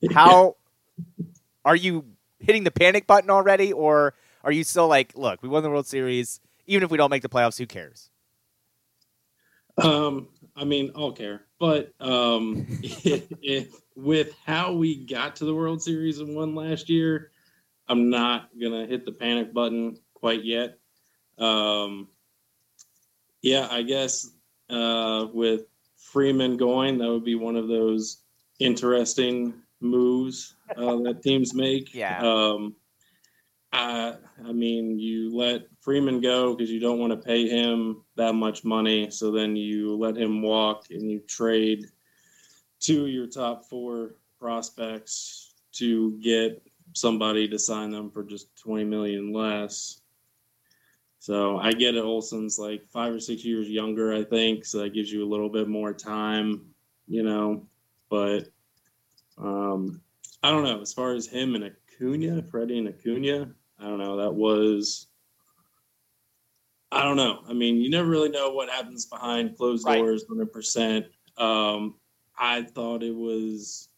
How 0.12 0.57
are 1.64 1.77
you 1.77 2.05
hitting 2.41 2.64
the 2.64 2.73
panic 2.73 3.07
button 3.07 3.31
already, 3.31 3.73
or 3.73 4.14
are 4.43 4.51
you 4.51 4.64
still 4.64 4.89
like, 4.89 5.16
look, 5.16 5.43
we 5.43 5.49
won 5.49 5.62
the 5.62 5.70
World 5.70 5.87
Series. 5.87 6.41
Even 6.66 6.83
if 6.83 6.91
we 6.91 6.97
don't 6.97 7.11
make 7.11 7.23
the 7.23 7.29
playoffs, 7.29 7.57
who 7.59 7.66
cares? 7.66 8.11
Um, 9.79 10.29
I 10.57 10.64
mean, 10.64 10.93
I'll 10.97 11.12
care, 11.12 11.43
but 11.59 11.93
um, 12.01 12.66
if, 12.83 13.27
if 13.43 13.68
with 13.95 14.35
how 14.45 14.73
we 14.73 15.05
got 15.07 15.37
to 15.37 15.45
the 15.45 15.55
World 15.55 15.83
Series 15.83 16.18
and 16.18 16.35
won 16.35 16.55
last 16.55 16.89
year, 16.89 17.31
I'm 17.89 18.11
not 18.11 18.49
gonna 18.61 18.87
hit 18.87 19.05
the 19.05 19.12
panic 19.12 19.55
button 19.55 19.99
quite 20.14 20.45
yet. 20.45 20.79
Um, 21.39 22.09
yeah, 23.41 23.68
I 23.70 23.83
guess 23.83 24.29
uh, 24.73 25.27
with 25.33 25.66
Freeman 25.97 26.57
going, 26.57 26.99
that 26.99 27.09
would 27.09 27.25
be 27.25 27.35
one 27.35 27.57
of 27.57 27.68
those 27.68 28.23
interesting 28.59 29.55
moves 29.81 30.55
uh, 30.77 30.97
that 30.97 31.23
teams 31.23 31.55
make. 31.55 31.95
Yeah. 31.95 32.20
Um, 32.23 32.75
I, 33.75 34.16
I 34.47 34.53
mean, 34.53 34.99
you 34.99 35.35
let 35.35 35.62
Freeman 35.81 36.20
go 36.20 36.55
because 36.55 36.70
you 36.70 36.79
don't 36.79 36.99
want 36.99 37.12
to 37.12 37.16
pay 37.16 37.49
him 37.49 38.03
that 38.16 38.35
much 38.35 38.64
money. 38.64 39.11
So 39.11 39.31
then 39.31 39.57
you 39.57 39.97
let 39.97 40.16
him 40.16 40.43
walk 40.43 40.87
and 40.91 41.11
you 41.11 41.20
trade 41.20 41.87
two 42.81 43.05
of 43.05 43.11
your 43.11 43.27
top 43.27 43.64
four 43.64 44.16
prospects 44.39 45.55
to 45.73 46.18
get 46.20 46.62
somebody 46.93 47.49
to 47.49 47.59
sign 47.59 47.91
them 47.91 48.11
for 48.11 48.23
just 48.23 48.55
20 48.57 48.85
million 48.85 49.33
less. 49.33 50.01
So 51.23 51.57
I 51.57 51.70
get 51.73 51.95
it. 51.95 52.03
Olson's 52.03 52.59
like 52.59 52.85
five 52.89 53.14
or 53.14 53.20
six 53.20 53.45
years 53.45 53.68
younger, 53.70 54.12
I 54.12 54.25
think. 54.25 54.64
So 54.64 54.79
that 54.79 54.93
gives 54.93 55.12
you 55.12 55.23
a 55.25 55.31
little 55.31 55.49
bit 55.49 55.68
more 55.68 55.93
time, 55.93 56.62
you 57.07 57.23
know. 57.23 57.64
But 58.11 58.49
um, 59.39 60.01
I 60.43 60.51
don't 60.51 60.64
know. 60.64 60.81
As 60.81 60.93
far 60.93 61.12
as 61.14 61.29
him 61.29 61.55
and 61.55 61.62
Acuna, 61.62 62.43
Freddie 62.51 62.79
and 62.79 62.89
Acuna, 62.89 63.55
I 63.79 63.85
don't 63.85 64.01
know. 64.01 64.16
That 64.16 64.35
was 64.35 65.07
I 66.91 67.05
don't 67.05 67.16
know. 67.16 67.45
I 67.49 67.53
mean, 67.53 67.77
you 67.77 67.89
never 67.89 68.09
really 68.09 68.29
know 68.29 68.51
what 68.51 68.68
happens 68.68 69.07
behind 69.07 69.57
closed 69.57 69.87
Right. 69.87 69.99
doors, 69.99 70.25
hundred 70.29 70.53
percent. 70.53 71.07
Um, 71.37 71.95
I 72.37 72.62
thought 72.62 73.05
it 73.05 73.14
was. 73.14 73.91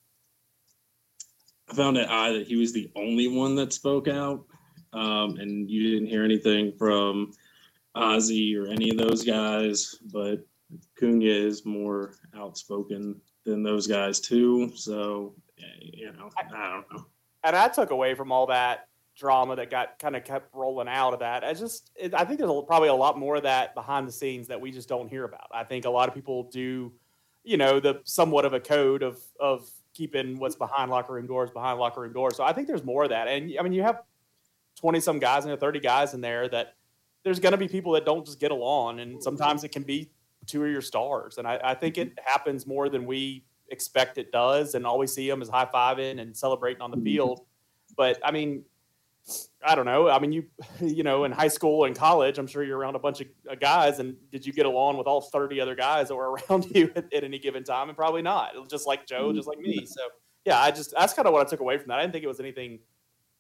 I 1.71 1.75
found 1.75 1.97
it 1.97 2.07
odd 2.07 2.35
that 2.35 2.47
he 2.47 2.57
was 2.57 2.75
the 2.75 2.91
only 2.95 3.29
one 3.29 3.55
that 3.55 3.73
spoke 3.73 4.09
out, 4.09 4.45
um, 4.95 5.37
and 5.37 5.69
you 5.69 5.91
didn't 5.91 6.09
hear 6.09 6.25
anything 6.25 6.73
from 6.73 7.33
Ozzie 7.95 8.57
or 8.57 8.67
any 8.67 8.91
of 8.91 8.97
those 8.97 9.25
guys. 9.25 9.97
But 10.13 10.47
Cunha 10.99 11.27
is 11.27 11.67
more 11.67 12.15
outspoken 12.37 13.21
than 13.45 13.63
those 13.63 13.87
guys 13.87 14.21
too. 14.21 14.73
So, 14.75 15.35
you 15.81 16.13
know, 16.13 16.31
I 16.39 16.43
don't 16.43 16.93
know. 16.93 17.07
and 17.43 17.55
I 17.55 17.69
took 17.69 17.91
away 17.91 18.15
from 18.15 18.33
all 18.33 18.47
that 18.47 18.89
drama 19.17 19.55
that 19.57 19.71
got 19.71 19.99
kind 19.99 20.17
of 20.17 20.25
kept 20.25 20.53
rolling 20.55 20.89
out 20.89 21.13
of 21.13 21.21
that. 21.21 21.45
I 21.45 21.55
just, 21.55 21.91
it, 21.95 22.15
I 22.15 22.25
think 22.25 22.39
there's 22.39 22.51
a, 22.51 22.63
probably 22.63 22.89
a 22.89 22.95
lot 22.95 23.19
more 23.19 23.37
of 23.37 23.45
that 23.45 23.75
behind 23.75 24.09
the 24.09 24.13
scenes 24.13 24.49
that 24.49 24.61
we 24.61 24.73
just 24.73 24.89
don't 24.89 25.09
hear 25.09 25.25
about. 25.25 25.49
I 25.53 25.65
think 25.65 25.85
a 25.85 25.91
lot 25.91 26.09
of 26.09 26.15
people 26.15 26.45
do, 26.45 26.93
you 27.45 27.57
know, 27.57 27.79
the 27.79 28.01
somewhat 28.05 28.45
of 28.45 28.55
a 28.55 28.61
code 28.61 29.03
of 29.03 29.21
of 29.39 29.71
keeping 29.93 30.39
what's 30.39 30.57
behind 30.57 30.91
locker 30.91 31.13
room 31.13 31.27
doors 31.27 31.51
behind 31.51 31.79
locker 31.79 32.01
room 32.01 32.13
doors. 32.13 32.37
So 32.37 32.43
I 32.43 32.53
think 32.53 32.67
there's 32.67 32.83
more 32.83 33.05
of 33.05 33.11
that. 33.11 33.29
And 33.29 33.55
I 33.59 33.63
mean, 33.63 33.73
you 33.73 33.83
have 33.83 34.03
twenty 34.85 35.01
some 35.01 35.19
guys 35.19 35.45
and 35.45 35.51
there, 35.51 35.57
thirty 35.57 35.81
guys 35.81 36.13
in 36.13 36.21
there 36.21 36.47
that 36.47 36.75
there's 37.23 37.41
going 37.41 37.53
to 37.53 37.59
be 37.59 37.67
people 37.67 37.93
that 37.93 38.05
don't 38.05 38.27
just 38.27 38.39
get 38.39 38.51
along, 38.51 39.01
and 39.01 39.23
sometimes 39.23 39.65
it 39.65 39.71
can 39.71 39.83
be 39.83 40.11
two 40.47 40.63
of 40.63 40.71
your 40.71 40.83
stars. 40.83 41.39
And 41.39 41.49
I, 41.49 41.59
I 41.65 41.75
think 41.75 41.97
it 41.97 42.11
mm-hmm. 42.11 42.23
happens 42.23 42.67
more 42.67 42.91
than 42.91 43.07
we 43.07 43.47
expect 43.71 44.19
it 44.19 44.31
does, 44.31 44.75
and 44.75 44.87
all 44.87 44.99
we 44.99 45.07
see 45.07 45.27
them 45.27 45.41
is 45.41 45.49
high 45.49 45.65
fiving 45.73 46.21
and 46.21 46.37
celebrating 46.37 46.83
on 46.83 46.91
the 46.91 46.99
mm-hmm. 46.99 47.05
field. 47.07 47.47
But 47.97 48.19
I 48.23 48.31
mean, 48.31 48.63
I 49.67 49.75
don't 49.75 49.87
know. 49.87 50.11
I 50.11 50.19
mean, 50.19 50.33
you 50.33 50.45
you 50.83 51.03
know, 51.03 51.25
in 51.25 51.33
high 51.33 51.49
school 51.49 51.87
and 51.87 51.97
college, 51.97 52.37
I'm 52.37 52.47
sure 52.47 52.63
you're 52.63 52.77
around 52.77 52.95
a 52.95 52.99
bunch 52.99 53.23
of 53.23 53.29
uh, 53.51 53.55
guys, 53.55 54.01
and 54.01 54.15
did 54.31 54.45
you 54.45 54.53
get 54.53 54.67
along 54.67 54.99
with 54.99 55.07
all 55.07 55.23
30 55.23 55.63
other 55.63 55.75
guys 55.75 56.09
that 56.09 56.17
were 56.17 56.33
around 56.51 56.67
you 56.75 56.93
at, 56.95 57.11
at 57.11 57.25
any 57.25 57.39
given 57.39 57.65
time? 57.65 57.89
And 57.89 57.97
probably 57.97 58.21
not. 58.21 58.53
Just 58.69 58.87
like 58.87 59.07
Joe, 59.07 59.33
just 59.33 59.49
like 59.49 59.59
me. 59.59 59.79
Mm-hmm. 59.79 59.87
So 59.87 60.03
yeah, 60.45 60.61
I 60.61 60.71
just 60.71 60.93
that's 60.93 61.15
kind 61.15 61.27
of 61.27 61.33
what 61.33 61.47
I 61.47 61.49
took 61.49 61.61
away 61.61 61.79
from 61.79 61.89
that. 61.89 62.01
I 62.01 62.03
didn't 62.03 62.13
think 62.13 62.25
it 62.25 62.29
was 62.29 62.41
anything 62.41 62.81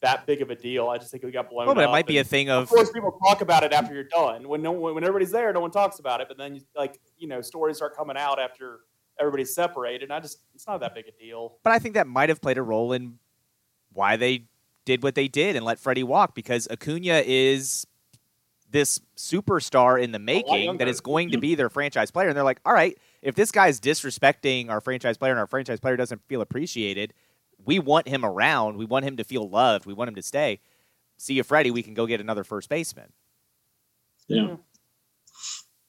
that 0.05 0.26
big 0.26 0.42
of 0.42 0.50
a 0.50 0.55
deal. 0.55 0.88
I 0.88 0.98
just 0.98 1.11
think 1.11 1.24
we 1.24 1.30
got 1.30 1.50
blown. 1.50 1.66
Well, 1.66 1.74
but 1.74 1.84
it 1.84 1.90
might 1.90 2.07
be 2.07 2.18
a 2.18 2.24
thing 2.24 2.50
of 2.50 2.64
of 2.64 2.68
course, 2.68 2.90
people 2.90 3.18
talk 3.26 3.40
about 3.40 3.64
it 3.64 3.72
after 3.72 3.94
you're 3.94 4.05
done. 4.05 4.46
When 4.48 4.62
no 4.62 4.72
when 4.72 5.02
everybody's 5.02 5.30
there, 5.30 5.52
no 5.52 5.61
one 5.61 5.70
talks 5.70 5.98
about 5.98 6.20
it. 6.20 6.28
But 6.28 6.38
then, 6.38 6.61
like 6.76 7.00
you 7.18 7.26
know, 7.26 7.40
stories 7.40 7.78
start 7.78 7.96
coming 7.96 8.16
out 8.16 8.38
after 8.38 8.80
everybody's 9.18 9.55
separated. 9.55 10.05
And 10.05 10.12
I 10.12 10.20
just 10.20 10.40
it's 10.55 10.66
not 10.66 10.80
that 10.80 10.94
big 10.94 11.07
a 11.09 11.22
deal. 11.22 11.59
but 11.64 11.72
I 11.72 11.78
think 11.78 11.94
that 11.94 12.07
might 12.07 12.28
have 12.28 12.40
played 12.40 12.59
a 12.59 12.62
role 12.62 12.92
in 12.92 13.18
why 13.92 14.16
they 14.16 14.46
did 14.84 15.02
what 15.02 15.14
they 15.14 15.28
did 15.28 15.57
and 15.57 15.64
let 15.64 15.78
Freddie 15.78 16.02
walk 16.02 16.34
because 16.34 16.68
Acuna 16.70 17.22
is 17.24 17.86
this 18.70 19.00
superstar 19.16 20.02
in 20.02 20.12
the 20.12 20.18
making 20.18 20.78
that 20.78 20.88
is 20.88 21.00
going 21.00 21.30
to 21.30 21.36
mm-hmm. 21.36 21.40
be 21.40 21.55
their 21.55 21.70
franchise 21.70 22.11
player. 22.11 22.28
And 22.28 22.36
they're 22.36 22.44
like, 22.44 22.61
all 22.66 22.74
right, 22.74 22.98
if 23.22 23.36
this 23.36 23.50
guy's 23.52 23.80
disrespecting 23.80 24.68
our 24.68 24.80
franchise 24.80 25.16
player 25.16 25.32
and 25.32 25.38
our 25.38 25.46
franchise 25.46 25.80
player 25.80 25.96
doesn't 25.96 26.20
feel 26.26 26.40
appreciated, 26.40 27.14
we 27.64 27.78
want 27.78 28.08
him 28.08 28.24
around. 28.24 28.76
We 28.76 28.84
want 28.84 29.04
him 29.04 29.16
to 29.16 29.24
feel 29.24 29.48
loved. 29.48 29.86
We 29.86 29.94
want 29.94 30.08
him 30.08 30.14
to 30.16 30.22
stay. 30.22 30.60
See 31.16 31.34
you, 31.34 31.42
Freddie. 31.42 31.70
We 31.70 31.82
can 31.82 31.94
go 31.94 32.06
get 32.06 32.20
another 32.20 32.44
first 32.44 32.68
baseman. 32.68 33.12
Yeah. 34.26 34.56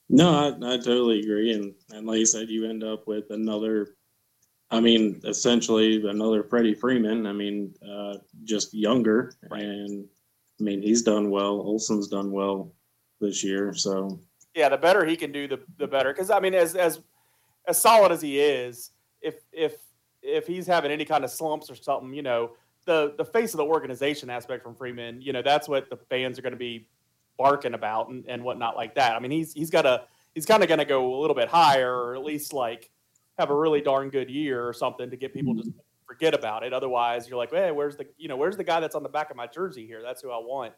No, 0.10 0.30
I, 0.30 0.74
I 0.74 0.78
totally 0.78 1.20
agree. 1.20 1.54
And, 1.54 1.74
and 1.92 2.06
like 2.06 2.20
you 2.20 2.26
said, 2.26 2.50
you 2.50 2.70
end 2.70 2.84
up 2.84 3.08
with 3.08 3.32
another, 3.32 3.96
I 4.70 4.80
mean, 4.80 5.22
essentially 5.26 6.08
another 6.08 6.44
Freddie 6.44 6.76
Freeman. 6.76 7.26
I 7.26 7.34
mean, 7.34 7.74
uh, 7.88 8.18
just 8.44 8.74
younger. 8.74 9.34
And 9.50 10.06
I 10.60 10.64
mean, 10.64 10.82
he's 10.82 11.02
done 11.02 11.32
well. 11.32 11.60
Olson's 11.60 12.08
done 12.08 12.32
well 12.32 12.72
this 13.20 13.44
year. 13.44 13.74
So, 13.74 14.20
Yeah, 14.54 14.70
the 14.70 14.78
better 14.78 15.06
he 15.06 15.16
can 15.16 15.32
do, 15.32 15.48
the 15.48 15.60
the 15.78 15.88
better. 15.88 16.14
Because 16.14 16.30
I 16.30 16.40
mean, 16.40 16.54
as 16.54 16.76
as 16.76 17.02
as 17.68 17.82
solid 17.82 18.12
as 18.12 18.22
he 18.22 18.40
is, 18.40 18.92
if 19.22 19.36
if 19.52 19.76
if 20.26 20.48
he's 20.48 20.68
having 20.68 20.92
any 20.92 21.06
kind 21.06 21.24
of 21.24 21.30
slumps 21.30 21.70
or 21.70 21.76
something, 21.76 22.14
you 22.14 22.22
know, 22.22 22.52
the 22.86 23.14
the 23.18 23.26
face 23.26 23.54
of 23.54 23.58
the 23.58 23.66
organization 23.66 24.30
aspect 24.30 24.64
from 24.64 24.76
Freeman, 24.76 25.22
you 25.22 25.34
know, 25.34 25.42
that's 25.42 25.68
what 25.68 25.90
the 25.90 25.98
fans 26.10 26.40
are 26.40 26.42
going 26.42 26.54
to 26.54 26.58
be 26.58 26.88
barking 27.38 27.74
about 27.74 28.10
and, 28.10 28.26
and 28.28 28.44
whatnot 28.44 28.76
like 28.76 28.96
that. 28.96 29.16
I 29.16 29.20
mean, 29.20 29.32
he's 29.32 29.54
he's 29.54 29.70
got 29.70 29.86
a 29.86 30.04
he's 30.34 30.46
kind 30.46 30.64
of 30.64 30.70
going 30.70 30.80
to 30.80 30.86
go 30.86 31.16
a 31.16 31.20
little 31.20 31.36
bit 31.36 31.48
higher, 31.48 31.94
or 31.94 32.16
at 32.16 32.24
least 32.24 32.54
like 32.54 32.90
have 33.38 33.50
a 33.50 33.56
really 33.56 33.82
darn 33.82 34.10
good 34.10 34.30
year 34.30 34.68
or 34.68 34.74
something 34.74 35.10
to 35.10 35.18
get 35.18 35.34
people 35.34 35.56
to 35.56 35.74
forget 36.08 36.34
about 36.34 36.64
it. 36.64 36.74
Otherwise, 36.74 37.28
you're 37.28 37.38
like, 37.38 37.52
hey, 37.52 37.72
where's 37.72 37.98
the 37.98 38.06
you 38.18 38.28
know 38.28 38.38
where's 38.38 38.58
the 38.58 38.64
guy 38.64 38.80
that's 38.80 38.96
on 38.96 39.04
the 39.04 39.10
back 39.10 39.30
of 39.30 39.38
my 39.38 39.48
jersey 39.48 39.86
here? 39.86 40.02
That's 40.02 40.22
who 40.22 40.32
I 40.32 40.38
want. 40.38 40.74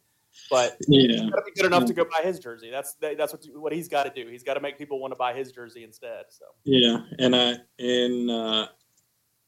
But 0.49 0.77
yeah. 0.87 1.21
he's 1.21 1.29
got 1.29 1.37
to 1.37 1.43
be 1.43 1.51
good 1.51 1.65
enough 1.65 1.85
to 1.85 1.93
go 1.93 2.05
buy 2.05 2.23
his 2.23 2.39
jersey. 2.39 2.69
That's 2.69 2.95
that's 3.01 3.33
what 3.33 3.45
what 3.53 3.73
he's 3.73 3.87
got 3.87 4.03
to 4.03 4.23
do. 4.23 4.29
He's 4.29 4.43
got 4.43 4.55
to 4.55 4.59
make 4.59 4.77
people 4.77 4.99
want 4.99 5.11
to 5.11 5.17
buy 5.17 5.33
his 5.33 5.51
jersey 5.51 5.83
instead. 5.83 6.25
So 6.29 6.45
Yeah, 6.63 7.01
and 7.19 7.35
I 7.35 7.55
and 7.79 8.29
uh, 8.29 8.67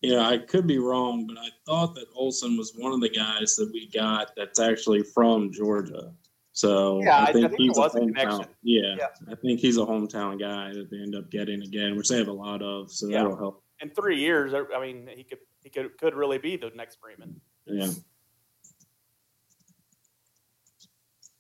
you 0.02 0.12
know 0.12 0.22
I 0.22 0.38
could 0.38 0.66
be 0.68 0.80
wrong, 0.80 1.28
but 1.28 1.38
I 1.38 1.50
thought 1.66 1.96
that 1.96 2.06
Olson 2.16 2.58
was 2.58 2.74
one 2.76 2.94
of 2.94 3.02
the 3.02 3.10
guys 3.10 3.56
that 3.56 3.70
we 3.74 3.90
got 3.90 4.32
that's 4.38 4.60
actually 4.60 5.04
from 5.04 5.52
Georgia. 5.52 6.14
So 6.54 7.02
Yeah, 7.04 7.18
I- 7.18 7.24
I 7.28 7.34
think 7.34 7.50
think 7.52 7.62
he's 7.62 7.78
a 7.78 7.82
was 7.82 7.96
a 7.96 8.00
hometown. 8.00 8.48
Yeah, 8.64 8.96
Yeah. 8.98 9.08
I 9.30 9.36
think 9.36 9.60
he's 9.60 9.78
a 9.78 9.82
hometown 9.82 10.40
guy 10.40 10.74
that 10.74 10.90
they 10.90 10.98
end 10.98 11.16
up 11.16 11.30
getting 11.30 11.62
again, 11.64 11.96
which 11.96 12.10
they 12.10 12.18
have 12.18 12.28
a 12.28 12.34
lot 12.34 12.62
of. 12.62 12.92
So 12.92 13.08
Yeah. 13.08 13.18
that'll 13.24 13.38
help. 13.38 13.64
in 13.82 13.90
three 13.92 14.20
years, 14.20 14.54
I 14.54 14.82
mean, 14.82 15.08
he 15.16 15.24
could 15.24 15.40
he 15.64 15.70
could 15.70 15.98
could 15.98 16.14
really 16.16 16.38
be 16.38 16.56
the 16.58 16.70
next 16.76 16.98
Freeman. 17.00 17.40
Yeah, 17.66 17.92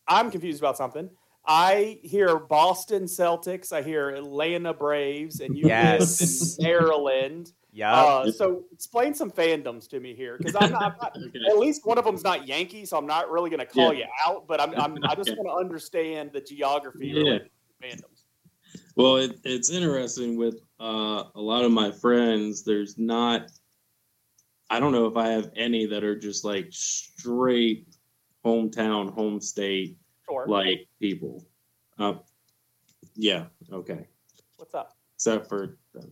I'm 0.07 0.31
confused 0.31 0.59
about 0.61 0.77
something. 0.77 1.09
I 1.45 1.99
hear 2.03 2.37
Boston 2.37 3.03
Celtics. 3.03 3.71
I 3.71 3.81
hear 3.81 4.09
Atlanta 4.09 4.73
Braves, 4.73 5.39
and 5.39 5.57
you 5.57 5.67
Yes. 5.67 6.19
live 6.21 6.59
in 6.59 6.63
Maryland. 6.71 7.51
Yeah. 7.71 7.93
Uh, 7.93 8.31
so 8.31 8.63
explain 8.71 9.13
some 9.13 9.29
fandoms 9.31 9.87
to 9.89 9.99
me 9.99 10.15
here, 10.15 10.37
because 10.37 10.55
I'm 10.55 10.71
not, 10.71 10.81
I'm 10.83 10.93
not- 11.01 11.17
okay. 11.27 11.39
At 11.49 11.57
least 11.59 11.85
one 11.85 11.97
of 11.97 12.05
them's 12.05 12.23
not 12.23 12.47
Yankee, 12.47 12.85
so 12.85 12.97
I'm 12.97 13.05
not 13.05 13.29
really 13.29 13.49
going 13.49 13.59
to 13.59 13.65
call 13.65 13.93
you 13.93 14.05
out. 14.27 14.47
But 14.47 14.59
I'm, 14.59 14.73
I'm 14.75 14.97
I 15.03 15.15
just 15.15 15.29
Okay. 15.29 15.37
want 15.39 15.49
to 15.49 15.63
understand 15.65 16.31
the 16.33 16.41
geography 16.41 17.07
Yeah. 17.07 17.19
related 17.19 17.49
fandoms. 17.81 18.23
Well, 18.95 19.17
it, 19.17 19.39
it's 19.43 19.69
interesting 19.69 20.35
with 20.37 20.55
uh, 20.79 21.23
a 21.35 21.41
lot 21.41 21.63
of 21.63 21.71
my 21.71 21.91
friends. 21.91 22.63
There's 22.63 22.97
not. 22.97 23.51
I 24.71 24.79
don't 24.79 24.91
know 24.91 25.05
if 25.07 25.15
I 25.17 25.29
have 25.29 25.51
any 25.55 25.85
that 25.87 26.03
are 26.03 26.17
just 26.17 26.43
like 26.45 26.67
straight 26.71 27.87
hometown, 28.45 29.11
home 29.13 29.41
state 29.41 29.97
Sure. 30.27 30.45
like 30.47 30.87
people. 30.99 31.45
Uh, 31.97 32.15
yeah, 33.15 33.45
okay. 33.71 34.07
What's 34.57 34.73
up? 34.75 34.95
Except 35.15 35.47
for 35.49 35.77
them. 35.93 36.11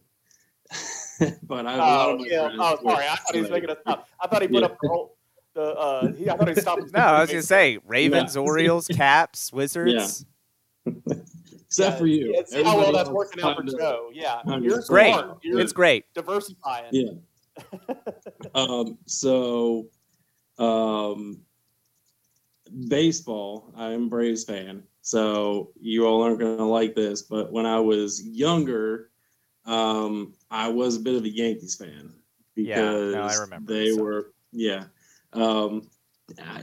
but 1.43 1.65
I 1.65 1.71
have 1.73 1.79
a 1.79 1.83
lot 1.83 2.09
Oh, 2.19 2.25
yeah. 2.25 2.49
oh, 2.59 2.79
sorry. 2.83 3.05
I 3.05 3.15
thought 3.15 3.35
he 3.35 3.41
was 3.41 3.49
making 3.49 3.69
a 3.69 3.77
stop. 3.81 4.07
I 4.21 4.27
thought 4.27 4.41
he 4.41 4.47
put 4.47 4.61
Yeah. 4.61 4.65
up 4.65 4.77
the 4.81 4.87
whole. 4.87 5.17
The 5.53 5.61
uh, 5.75 6.11
he, 6.13 6.29
I 6.29 6.35
thought 6.37 6.49
he 6.49 6.55
stopped. 6.55 6.83
no, 6.93 6.99
I 6.99 7.21
was 7.21 7.29
going 7.29 7.41
to 7.41 7.47
say 7.47 7.79
Ravens, 7.85 8.37
Orioles, 8.37 8.87
Caps, 8.91 9.51
Wizards. 9.51 10.25
Except 10.85 11.95
Yeah, 11.95 11.97
for 11.97 12.05
you. 12.07 12.33
yeah, 12.35 12.41
see 12.45 12.63
how 12.63 12.77
well 12.77 12.91
that's 12.91 13.09
working 13.09 13.43
out 13.43 13.57
for 13.57 13.63
Joe. 13.63 14.09
Yeah, 14.13 14.41
kinda 14.47 14.61
you're 14.65 14.81
Great. 14.83 15.13
smart. 15.13 15.37
You're 15.41 15.59
It's 15.59 15.73
great. 15.73 16.05
diversifying. 16.13 16.85
Yeah. 16.91 17.11
um, 18.55 18.97
so, 19.07 19.87
um, 20.59 21.41
baseball, 22.87 23.73
I'm 23.75 24.03
a 24.03 24.07
Braves 24.07 24.43
fan. 24.43 24.83
So 25.01 25.71
you 25.79 26.05
all 26.05 26.21
aren't 26.21 26.39
going 26.39 26.57
to 26.57 26.63
like 26.65 26.93
this, 26.95 27.21
but 27.23 27.51
when 27.51 27.65
I 27.65 27.79
was 27.79 28.21
younger, 28.23 29.09
um, 29.67 30.33
I 30.49 30.69
was 30.69 30.95
a 30.95 30.99
bit 30.99 31.15
of 31.15 31.23
a 31.25 31.29
Yankees 31.29 31.75
fan 31.75 32.13
Yeah, 32.55 32.75
because 32.75 33.15
no, 33.15 33.21
I 33.21 33.35
remember 33.35 33.73
they 33.73 33.89
this. 33.89 33.97
were, 33.97 34.33
yeah, 34.51 34.85
um, 35.33 35.89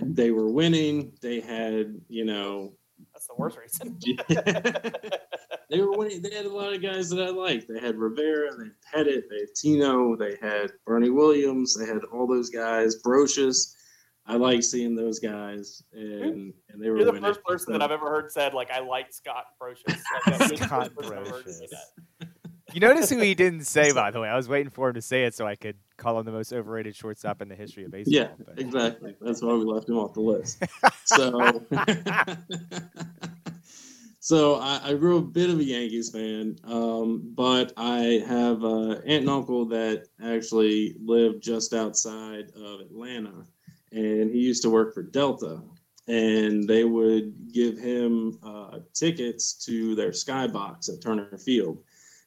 they 0.02 0.30
were 0.30 0.50
winning. 0.50 1.12
They 1.20 1.40
had, 1.40 1.94
you 2.08 2.24
know, 2.24 2.72
That's 3.12 3.26
the 3.26 3.34
worst 3.36 3.58
reason. 3.58 3.98
they 5.70 5.80
were 5.80 5.96
winning. 5.96 6.22
They 6.22 6.34
had 6.34 6.46
a 6.46 6.52
lot 6.52 6.72
of 6.72 6.82
guys 6.82 7.08
that 7.10 7.22
I 7.22 7.30
liked. 7.30 7.68
They 7.68 7.80
had 7.80 7.96
Rivera, 7.96 8.50
they 8.56 8.64
had 8.64 9.06
Pettitte, 9.06 9.22
they 9.30 9.40
had 9.40 9.54
Tino, 9.54 10.16
they 10.16 10.36
had 10.40 10.72
Bernie 10.86 11.10
Williams, 11.10 11.76
they 11.76 11.86
had 11.86 12.02
all 12.12 12.26
those 12.26 12.50
guys. 12.50 12.96
Brosius. 13.02 13.74
I 14.26 14.36
like 14.36 14.62
seeing 14.62 14.94
those 14.94 15.18
guys, 15.18 15.82
and 15.92 16.54
and 16.70 16.82
they 16.82 16.88
were. 16.88 16.96
You're 16.96 17.04
the 17.04 17.12
winning. 17.12 17.22
first 17.24 17.44
person 17.44 17.74
that 17.74 17.82
I've 17.82 17.90
ever 17.90 18.08
heard 18.08 18.32
said 18.32 18.54
like 18.54 18.70
I 18.70 18.80
liked 18.80 19.12
Scott 19.12 19.44
Brosius. 19.60 19.84
Like, 20.26 20.38
that's 20.38 20.50
the 20.50 20.56
Scott 20.56 20.92
first 20.94 21.10
person 21.10 21.18
I've 21.18 21.28
heard 21.28 21.50
say 21.50 21.66
Brosius. 21.66 22.28
You 22.74 22.80
notice 22.80 23.08
who 23.08 23.18
he 23.20 23.34
didn't 23.34 23.64
say, 23.76 23.92
by 23.92 24.10
the 24.10 24.20
way. 24.20 24.28
I 24.28 24.36
was 24.36 24.48
waiting 24.48 24.70
for 24.70 24.88
him 24.88 24.94
to 24.94 25.02
say 25.02 25.24
it 25.24 25.34
so 25.34 25.46
I 25.46 25.54
could 25.54 25.76
call 25.96 26.18
him 26.18 26.26
the 26.26 26.32
most 26.32 26.52
overrated 26.52 26.96
shortstop 26.96 27.40
in 27.40 27.48
the 27.48 27.54
history 27.54 27.84
of 27.84 27.92
baseball. 27.92 28.12
Yeah, 28.14 28.28
but- 28.44 28.58
exactly. 28.58 29.14
That's 29.20 29.40
why 29.42 29.52
we 29.54 29.64
left 29.64 29.88
him 29.88 29.96
off 29.96 30.12
the 30.14 30.20
list. 30.20 30.62
So, 31.06 31.62
so 34.20 34.54
I, 34.56 34.80
I 34.84 34.94
grew 34.94 35.18
up 35.18 35.24
a 35.24 35.28
bit 35.28 35.50
of 35.50 35.58
a 35.58 35.64
Yankees 35.64 36.10
fan, 36.10 36.56
um, 36.64 37.30
but 37.34 37.72
I 37.76 38.22
have 38.26 38.64
an 38.64 38.92
aunt 38.92 39.06
and 39.06 39.28
uncle 39.28 39.66
that 39.66 40.06
actually 40.24 40.96
lived 40.98 41.42
just 41.42 41.74
outside 41.74 42.46
of 42.56 42.80
Atlanta, 42.80 43.44
and 43.92 44.30
he 44.30 44.38
used 44.40 44.62
to 44.62 44.70
work 44.70 44.94
for 44.94 45.02
Delta. 45.02 45.60
and 46.08 46.66
they 46.66 46.84
would 46.84 47.52
give 47.52 47.78
him 47.78 48.38
uh, 48.42 48.78
tickets 48.94 49.52
to 49.66 49.94
their 49.94 50.10
skybox 50.10 50.88
at 50.92 51.02
Turner 51.02 51.36
Field. 51.38 51.78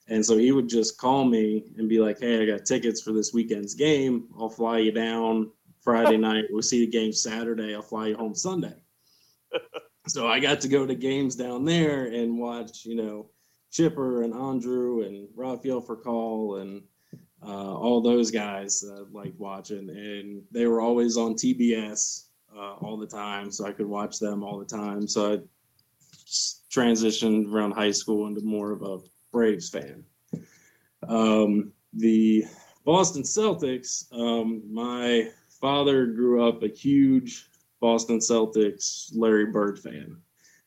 And 0.10 0.26
so 0.26 0.38
he 0.38 0.51
would 0.51 0.70
just 0.70 0.97
call 0.97 1.26
me 1.26 1.66
and 1.78 1.89
be 1.89 1.99
like, 1.99 2.20
"Hey, 2.20 2.41
I 2.41 2.45
got 2.45 2.66
tickets 2.66 3.01
for 3.01 3.12
this 3.12 3.34
weekend's 3.34 3.74
game. 3.74 4.28
I'll 4.39 4.49
fly 4.49 4.80
you 4.80 4.91
down 4.91 5.51
Friday 5.82 6.18
night. 6.30 6.45
We'll 6.49 6.62
see 6.62 6.86
the 6.86 6.91
game 6.91 7.12
Saturday. 7.12 7.76
I'll 7.76 7.82
fly 7.82 8.08
you 8.08 8.18
home 8.18 8.36
Sunday." 8.36 8.76
so 10.08 10.28
I 10.28 10.39
got 10.39 10.62
to 10.62 10.68
go 10.68 10.86
to 10.86 10.95
games 10.95 11.36
down 11.36 11.66
there 11.66 12.05
and 12.05 12.39
watch, 12.39 12.86
you 12.86 12.95
know, 12.95 13.30
Chipper 13.72 14.24
and 14.24 14.34
Andruw 14.34 15.05
and 15.05 15.28
Rafael 15.36 15.82
Furcal 15.82 16.62
and 16.62 16.84
uh, 17.43 17.76
all 17.76 18.01
those 18.01 18.32
guys 18.32 18.84
uh, 18.84 19.03
like 19.12 19.34
watching, 19.38 19.89
and 19.89 20.41
they 20.51 20.66
were 20.66 20.82
always 20.82 21.18
on 21.18 21.36
TBS 21.36 22.28
uh, 22.55 22.74
all 22.76 22.97
the 22.97 23.08
time, 23.08 23.51
so 23.51 23.66
I 23.66 23.72
could 23.72 23.86
watch 23.86 24.20
them 24.20 24.43
all 24.43 24.58
the 24.58 24.66
time. 24.66 25.08
So 25.08 25.34
I 25.34 25.39
transitioned 26.72 27.51
around 27.51 27.72
high 27.72 27.91
school 27.91 28.28
into 28.28 28.41
more 28.41 28.72
of 28.72 28.82
a 28.82 28.99
Braves 29.38 29.70
fan. 29.70 30.04
Um, 31.08 31.72
the 31.94 32.44
Boston 32.86 33.22
Celtics, 33.22 34.12
um, 34.12 34.64
my 34.68 35.30
father 35.62 36.08
grew 36.08 36.44
up 36.48 36.64
a 36.64 36.68
huge 36.68 37.48
Boston 37.80 38.18
Celtics 38.18 39.12
Larry 39.16 39.46
Bird 39.46 39.78
fan. 39.78 40.18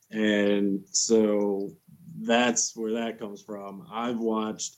And 0.09 0.85
so 0.89 1.71
that's 2.21 2.73
where 2.73 2.93
that 2.93 3.19
comes 3.19 3.41
from. 3.41 3.85
I've 3.91 4.19
watched 4.19 4.77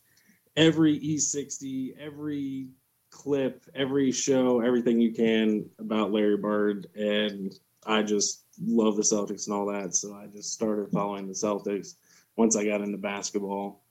every 0.57 0.99
E60, 0.99 1.95
every 1.99 2.69
clip, 3.11 3.63
every 3.75 4.11
show, 4.11 4.61
everything 4.61 4.99
you 4.99 5.13
can 5.13 5.69
about 5.77 6.11
Larry 6.11 6.37
Bird. 6.37 6.87
And 6.95 7.53
I 7.85 8.01
just 8.01 8.45
love 8.59 8.95
the 8.95 9.03
Celtics 9.03 9.45
and 9.45 9.55
all 9.55 9.67
that. 9.67 9.93
So 9.93 10.15
I 10.15 10.25
just 10.33 10.51
started 10.51 10.91
following 10.91 11.27
the 11.27 11.33
Celtics 11.33 11.93
once 12.35 12.55
I 12.55 12.65
got 12.65 12.81
into 12.81 12.97
basketball. 12.97 13.82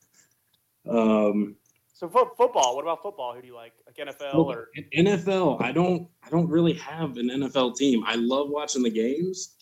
Um, 0.89 1.57
So 1.93 2.09
fo- 2.09 2.33
football. 2.37 2.75
What 2.77 2.83
about 2.83 3.03
football? 3.03 3.35
Who 3.35 3.41
do 3.43 3.47
you 3.47 3.55
like? 3.55 3.73
Like 3.87 3.97
NFL 4.09 4.35
or 4.35 4.69
NFL, 4.97 5.63
I 5.63 5.73
don't 5.73 6.09
I 6.25 6.31
don't 6.31 6.49
really 6.49 6.75
have 6.75 7.17
an 7.17 7.29
NFL 7.31 7.77
team. 7.77 8.03
I 8.07 8.17
love 8.17 8.49
watching 8.51 8.83
the 8.83 8.91
games, 8.91 9.57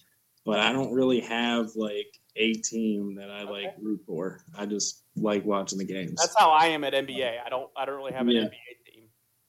but 0.47 0.59
I 0.61 0.73
don't 0.73 0.93
really 0.93 1.21
have 1.21 1.71
like 1.77 2.19
a 2.37 2.55
team 2.55 3.15
that 3.17 3.31
I 3.31 3.43
like 3.43 3.75
root 3.81 4.01
for. 4.07 4.41
I 4.57 4.65
just 4.67 5.03
like 5.17 5.45
watching 5.45 5.79
the 5.79 5.85
games. 5.85 6.15
that's 6.17 6.39
how 6.39 6.51
I 6.51 6.67
am 6.67 6.85
at 6.85 6.95
NBA. 6.95 7.45
I 7.45 7.49
don't. 7.51 7.69
I 7.77 7.85
don't 7.85 7.97
really 7.97 8.13
have 8.13 8.27
an 8.29 8.33
Yeah. 8.35 8.43
NBA 8.45 8.95
team. 8.95 9.05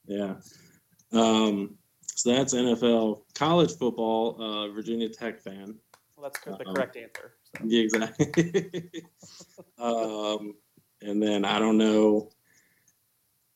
Yeah. 0.08 0.36
Um, 1.20 1.78
so 2.16 2.34
that's 2.34 2.54
NFL. 2.54 3.22
College 3.36 3.78
football, 3.78 4.42
uh, 4.42 4.68
Virginia 4.74 5.08
Tech 5.10 5.40
fan. 5.42 5.76
Well, 6.18 6.30
that's 6.30 6.40
the 6.44 6.52
Uh-oh. 6.54 6.74
correct 6.74 6.98
answer. 6.98 7.36
So. 7.58 7.64
Yeah, 7.66 7.82
exactly. 7.84 8.92
um, 9.80 10.56
and 11.02 11.22
then 11.22 11.46
I 11.46 11.60
don't 11.60 11.78
know 11.78 12.30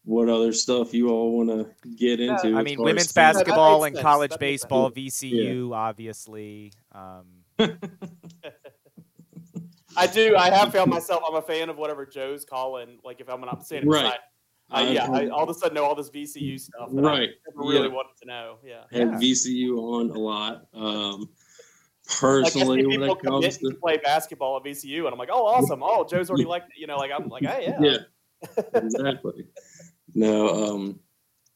what 0.03 0.29
other 0.29 0.53
stuff 0.53 0.93
you 0.93 1.09
all 1.09 1.35
want 1.37 1.49
to 1.49 1.67
get 1.95 2.19
Yeah, 2.19 2.33
into. 2.33 2.55
I 2.57 2.61
mean, 2.63 2.81
women's 2.81 3.11
basketball 3.11 3.83
and 3.85 3.97
college 3.97 4.29
That 4.31 4.39
sense. 4.39 4.61
baseball, 4.61 4.91
VCU, 4.91 5.73
obviously. 5.73 6.73
Um, 6.91 7.25
I 9.97 10.07
do. 10.07 10.35
I 10.35 10.49
have 10.51 10.73
found 10.73 10.91
myself. 10.91 11.23
I'm 11.27 11.35
a 11.35 11.41
fan 11.41 11.69
of 11.69 11.77
whatever 11.77 12.05
Joe's 12.05 12.43
calling. 12.45 12.99
Like 13.03 13.21
if 13.21 13.29
I'm 13.29 13.41
not 13.41 13.65
standing 13.65 13.89
Right. 13.89 14.03
beside. 14.03 14.19
I, 14.71 14.89
yeah, 14.89 15.09
I 15.11 15.27
all 15.27 15.43
of 15.43 15.49
a 15.49 15.53
sudden 15.53 15.75
know 15.75 15.83
all 15.85 15.93
this 15.95 16.09
VCU 16.09 16.59
stuff. 16.59 16.89
That 16.91 17.01
Right. 17.01 17.29
I 17.29 17.51
never 17.55 17.69
really 17.69 17.87
Yeah. 17.87 17.93
wanted 17.93 18.17
to 18.21 18.27
know. 18.27 18.57
Yeah. 18.65 18.83
had 18.91 19.09
Yeah. 19.11 19.19
VCU 19.19 19.77
on 19.77 20.09
a 20.09 20.17
lot. 20.19 20.65
Um, 20.73 21.19
Like 21.21 21.29
I 21.29 21.34
personally, 22.07 22.85
when 22.85 23.03
it 23.03 23.19
comes 23.19 23.57
to 23.57 23.69
to 23.69 23.75
play 23.75 23.97
basketball 23.97 24.57
at 24.57 24.63
VCU, 24.63 25.05
and 25.05 25.09
I'm 25.09 25.17
like, 25.17 25.29
oh, 25.31 25.45
awesome. 25.45 25.81
Oh, 25.83 26.05
Joe's 26.05 26.29
already 26.29 26.45
like, 26.45 26.63
you 26.77 26.87
know, 26.87 26.97
like 26.97 27.11
I'm 27.11 27.29
like, 27.29 27.45
hey, 27.45 27.73
yeah. 27.79 27.97
yeah, 28.41 28.57
exactly. 28.75 29.47
No, 30.13 30.49
um, 30.49 30.99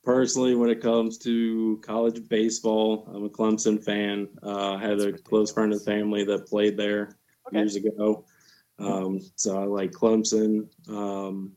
personally, 0.03 0.55
when 0.55 0.69
it 0.69 0.81
comes 0.81 1.17
to 1.19 1.81
college 1.85 2.27
baseball, 2.27 3.09
I'm 3.13 3.25
a 3.25 3.29
Clemson 3.29 3.83
fan. 3.83 4.27
Uh, 4.43 4.73
I 4.73 4.79
had 4.79 4.99
a 4.99 5.11
That's 5.11 5.21
close 5.21 5.51
friend 5.51 5.73
of 5.73 5.79
the 5.79 5.85
family 5.85 6.23
that 6.25 6.47
played 6.47 6.77
there 6.77 7.17
Okay. 7.47 7.59
years 7.59 7.75
ago. 7.75 8.25
Um, 8.77 9.19
so 9.35 9.61
I 9.61 9.65
like 9.65 9.91
Clemson. 9.91 10.67
Um, 10.87 11.53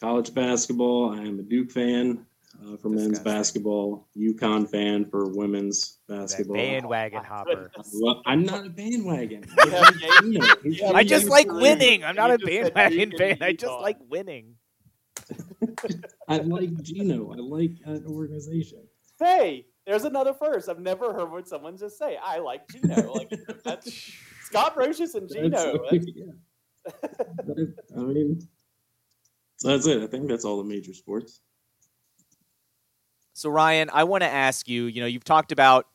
college 0.00 0.34
basketball, 0.34 1.10
I 1.14 1.22
am 1.22 1.38
a 1.38 1.42
Duke 1.42 1.70
fan 1.70 2.26
uh, 2.62 2.76
for 2.76 2.88
men's 2.88 3.18
basketball, 3.20 4.08
UConn 4.16 4.68
fan 4.70 5.04
for 5.06 5.28
women's 5.28 5.98
that 6.08 6.20
basketball. 6.20 6.56
bandwagon 6.56 7.22
my 7.22 7.26
hopper. 7.28 7.70
goodness. 7.74 8.02
I'm 8.26 8.42
not 8.44 8.66
a 8.66 8.70
bandwagon. 8.70 9.44
Yeah, 9.66 9.90
yeah, 10.00 10.20
You 10.22 10.38
know, 10.38 10.54
he's 10.62 10.80
yeah, 10.80 10.90
I 10.92 11.02
just 11.02 11.22
just 11.22 11.28
like 11.28 11.50
winning. 11.50 12.04
I'm 12.04 12.16
not 12.16 12.30
a 12.30 12.38
bandwagon 12.38 13.12
fan. 13.16 13.38
I 13.42 13.52
just 13.52 13.80
like 13.80 13.98
winning. 14.08 14.54
I 16.28 16.38
like 16.38 16.82
Geno. 16.82 17.32
I 17.32 17.36
like 17.36 17.72
an 17.84 18.04
organization. 18.06 18.80
Hey, 19.18 19.66
there's 19.86 20.04
another 20.04 20.34
first. 20.34 20.68
I've 20.68 20.80
never 20.80 21.12
heard 21.12 21.30
what 21.30 21.48
someone 21.48 21.76
just 21.76 21.98
say. 21.98 22.18
I 22.22 22.38
like 22.38 22.66
Geno. 22.68 23.12
Like 23.12 23.32
that's 23.64 24.12
Scott 24.44 24.74
Brosius 24.76 25.14
and 25.14 25.28
Geno. 25.32 25.78
That's- 25.90 26.06
yeah. 26.14 26.32
I 27.96 28.00
mean, 28.00 28.46
so 29.56 29.68
that's 29.68 29.86
it. 29.86 30.02
I 30.02 30.06
think 30.06 30.28
that's 30.28 30.44
all 30.44 30.58
the 30.58 30.64
major 30.68 30.92
sports. 30.92 31.40
So 33.34 33.50
Ryan, 33.50 33.90
I 33.92 34.04
want 34.04 34.22
to 34.22 34.30
ask 34.30 34.68
you. 34.68 34.86
You 34.86 35.00
know, 35.00 35.06
you've 35.06 35.24
talked 35.24 35.52
about 35.52 35.86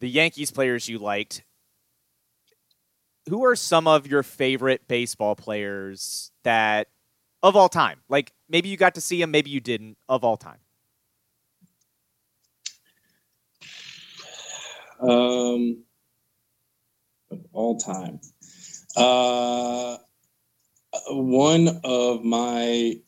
the 0.00 0.08
Yankees 0.08 0.50
players 0.50 0.88
you 0.88 0.98
liked. 0.98 1.44
Who 3.28 3.44
are 3.44 3.54
some 3.54 3.86
of 3.86 4.06
your 4.06 4.22
favorite 4.22 4.88
baseball 4.88 5.36
players 5.36 6.32
that 6.42 6.88
of 7.42 7.54
all 7.54 7.68
time? 7.68 8.00
Like 8.08 8.32
maybe 8.48 8.68
you 8.68 8.76
got 8.76 8.94
to 8.96 9.00
see 9.00 9.20
them, 9.20 9.30
maybe 9.30 9.50
you 9.50 9.60
didn't. 9.60 9.98
Of 10.08 10.24
all 10.24 10.36
time, 10.36 10.58
Um, 14.98 15.84
of 17.30 17.40
all 17.52 17.76
time, 17.76 18.20
uh, 18.96 19.98
one 21.10 21.80
of 21.84 22.24
my 22.24 22.98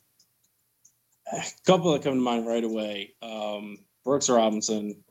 a 1.35 1.45
couple 1.67 1.93
that 1.93 2.03
come 2.03 2.15
to 2.15 2.21
mind 2.21 2.47
right 2.47 2.65
away. 2.65 3.15
Um, 3.23 3.79
Brooks 4.05 4.29
Robinson, 4.29 5.03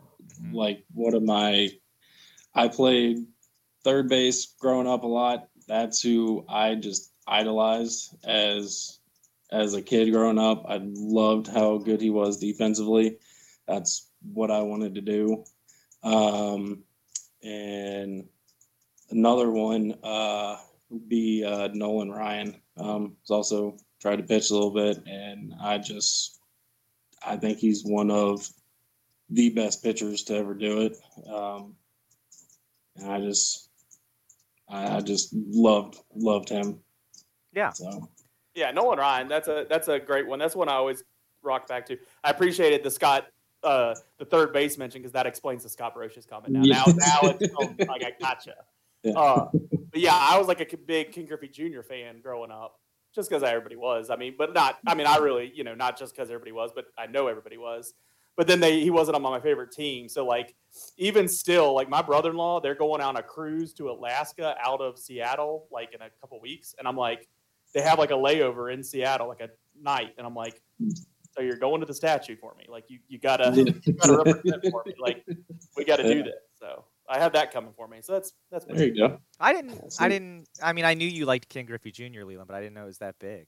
Mhm. 0.41 0.53
like 0.53 0.85
one 0.93 1.13
of 1.13 1.23
my. 1.23 1.69
I 2.55 2.67
played 2.67 3.25
third 3.83 4.07
base 4.09 4.53
growing 4.59 4.87
up 4.87 5.03
a 5.03 5.07
lot. 5.07 5.49
That's 5.67 6.01
who 6.01 6.45
I 6.47 6.75
just 6.75 7.11
idolized 7.27 8.15
as 8.23 8.99
as 9.51 9.73
a 9.73 9.81
kid 9.81 10.11
growing 10.11 10.39
up. 10.39 10.65
I 10.67 10.79
loved 10.83 11.47
how 11.47 11.77
good 11.77 12.01
he 12.01 12.09
was 12.09 12.39
defensively. 12.39 13.17
That's 13.67 14.09
what 14.33 14.49
I 14.51 14.61
wanted 14.61 14.95
to 14.95 15.01
do. 15.01 15.43
Um, 16.03 16.83
and 17.43 18.27
another 19.11 19.49
one 19.51 19.95
uh, 20.03 20.57
would 20.89 21.07
be 21.07 21.43
uh, 21.45 21.69
Nolan 21.73 22.11
Ryan. 22.11 22.61
Um, 22.77 23.17
he's 23.21 23.29
also 23.31 23.77
tried 24.03 24.17
to 24.17 24.23
pitch 24.23 24.49
a 24.49 24.53
little 24.53 24.71
bit, 24.71 25.01
and 25.07 25.53
I 25.61 25.77
just 25.77 26.37
I 27.25 27.37
think 27.37 27.57
he's 27.57 27.83
one 27.85 28.11
of 28.11 28.47
the 29.29 29.49
best 29.49 29.81
pitchers 29.81 30.23
to 30.23 30.35
ever 30.35 30.53
do 30.53 30.81
it. 30.81 30.97
Um, 31.27 31.75
and 32.97 33.09
I 33.09 33.21
just 33.21 33.69
I, 34.69 34.97
I 34.97 34.99
just 34.99 35.33
loved 35.33 35.99
loved 36.13 36.49
him. 36.49 36.79
Yeah. 37.53 37.71
So 37.71 38.09
Yeah, 38.55 38.71
Nolan 38.71 38.99
Ryan. 38.99 39.29
That's 39.29 39.47
a 39.47 39.65
that's 39.69 39.87
a 39.87 39.99
great 39.99 40.27
one. 40.27 40.37
That's 40.37 40.55
one 40.55 40.67
I 40.67 40.73
always 40.73 41.01
rock 41.41 41.67
back 41.67 41.85
to. 41.85 41.97
I 42.25 42.31
appreciated 42.31 42.83
the 42.83 42.91
Scott 42.91 43.27
uh 43.63 43.95
the 44.19 44.25
third 44.25 44.51
base 44.51 44.77
mention 44.77 45.01
because 45.01 45.13
that 45.13 45.25
explains 45.25 45.63
the 45.63 45.69
Scott 45.69 45.95
Brosius 45.95 46.27
comment 46.27 46.51
now. 46.51 46.63
Yeah. 46.63 46.83
Now 46.87 46.93
now 46.97 47.35
it's 47.39 47.53
oh, 47.57 47.73
like 47.87 48.03
I 48.03 48.11
gotcha. 48.19 48.55
Yeah. 49.05 49.19
Uh, 49.19 49.49
but 49.51 49.99
yeah, 49.99 50.15
I 50.17 50.37
was 50.37 50.47
like 50.47 50.61
a 50.61 50.77
big 50.77 51.11
Ken 51.11 51.25
Griffey 51.25 51.49
Jr. 51.49 51.81
fan 51.81 52.21
growing 52.21 52.51
up, 52.51 52.79
just 53.13 53.29
because 53.29 53.43
everybody 53.43 53.75
was. 53.75 54.09
I 54.09 54.15
mean, 54.15 54.35
but 54.37 54.53
not. 54.53 54.79
I 54.87 54.95
mean, 54.95 55.07
I 55.07 55.17
really, 55.17 55.51
you 55.53 55.63
know, 55.63 55.75
not 55.75 55.97
just 55.97 56.15
because 56.15 56.29
everybody 56.29 56.51
was, 56.51 56.71
but 56.73 56.85
I 56.97 57.07
know 57.07 57.27
everybody 57.27 57.57
was. 57.57 57.93
But 58.35 58.47
then 58.47 58.59
they 58.59 58.79
he 58.79 58.89
wasn't 58.89 59.15
on 59.15 59.21
my 59.21 59.39
favorite 59.39 59.71
team, 59.71 60.09
so 60.09 60.25
like 60.25 60.55
even 60.97 61.27
still, 61.27 61.73
like 61.75 61.87
my 61.87 62.01
brother-in-law, 62.01 62.61
they're 62.61 62.73
going 62.73 62.99
on 62.99 63.17
a 63.17 63.21
cruise 63.21 63.73
to 63.73 63.91
Alaska 63.91 64.55
out 64.59 64.81
of 64.81 64.97
Seattle, 64.97 65.67
like 65.71 65.93
in 65.93 66.01
a 66.01 66.09
couple 66.19 66.41
weeks, 66.41 66.73
and 66.79 66.87
I'm 66.87 66.97
like, 66.97 67.27
they 67.75 67.81
have 67.81 67.99
like 67.99 68.09
a 68.09 68.15
layover 68.15 68.73
in 68.73 68.83
Seattle, 68.83 69.27
like 69.27 69.41
a 69.41 69.49
night, 69.79 70.15
and 70.17 70.25
I'm 70.25 70.33
like, 70.33 70.59
so 71.35 71.41
you're 71.41 71.57
going 71.57 71.79
to 71.81 71.85
the 71.85 71.93
statue 71.93 72.35
for 72.35 72.55
me, 72.55 72.65
like 72.67 72.89
you 72.89 72.97
you 73.07 73.19
gotta 73.19 73.53
you 73.55 73.93
gotta 73.93 74.17
represent 74.17 74.65
for 74.71 74.83
me, 74.85 74.95
like 74.99 75.23
we 75.77 75.85
got 75.85 75.97
to 75.97 76.03
do 76.03 76.23
this. 76.23 76.33
So 76.59 76.85
I 77.09 77.19
have 77.19 77.33
that 77.33 77.51
coming 77.51 77.73
for 77.75 77.87
me. 77.87 77.99
So 78.01 78.13
that's 78.13 78.33
that's 78.51 78.65
there 78.65 78.87
you 78.87 78.95
go. 78.95 79.19
I 79.39 79.53
didn't. 79.53 79.95
I 79.99 80.07
didn't. 80.07 80.47
I 80.61 80.73
mean, 80.73 80.85
I 80.85 80.93
knew 80.93 81.07
you 81.07 81.25
liked 81.25 81.49
Ken 81.49 81.65
Griffey 81.65 81.91
Jr. 81.91 82.23
Leland, 82.23 82.47
but 82.47 82.55
I 82.55 82.61
didn't 82.61 82.75
know 82.75 82.83
it 82.83 82.87
was 82.87 82.99
that 82.99 83.19
big. 83.19 83.47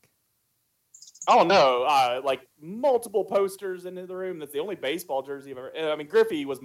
Oh 1.28 1.44
no! 1.44 1.84
Uh, 1.84 2.22
like 2.24 2.42
multiple 2.62 3.24
posters 3.24 3.86
in 3.86 3.96
the 3.96 4.16
room. 4.16 4.40
That's 4.40 4.52
the 4.52 4.60
only 4.60 4.76
baseball 4.76 5.24
jersey 5.24 5.52
I've 5.52 5.58
ever. 5.58 5.92
I 5.92 5.96
mean, 5.96 6.08
Griffey 6.08 6.46
was 6.46 6.60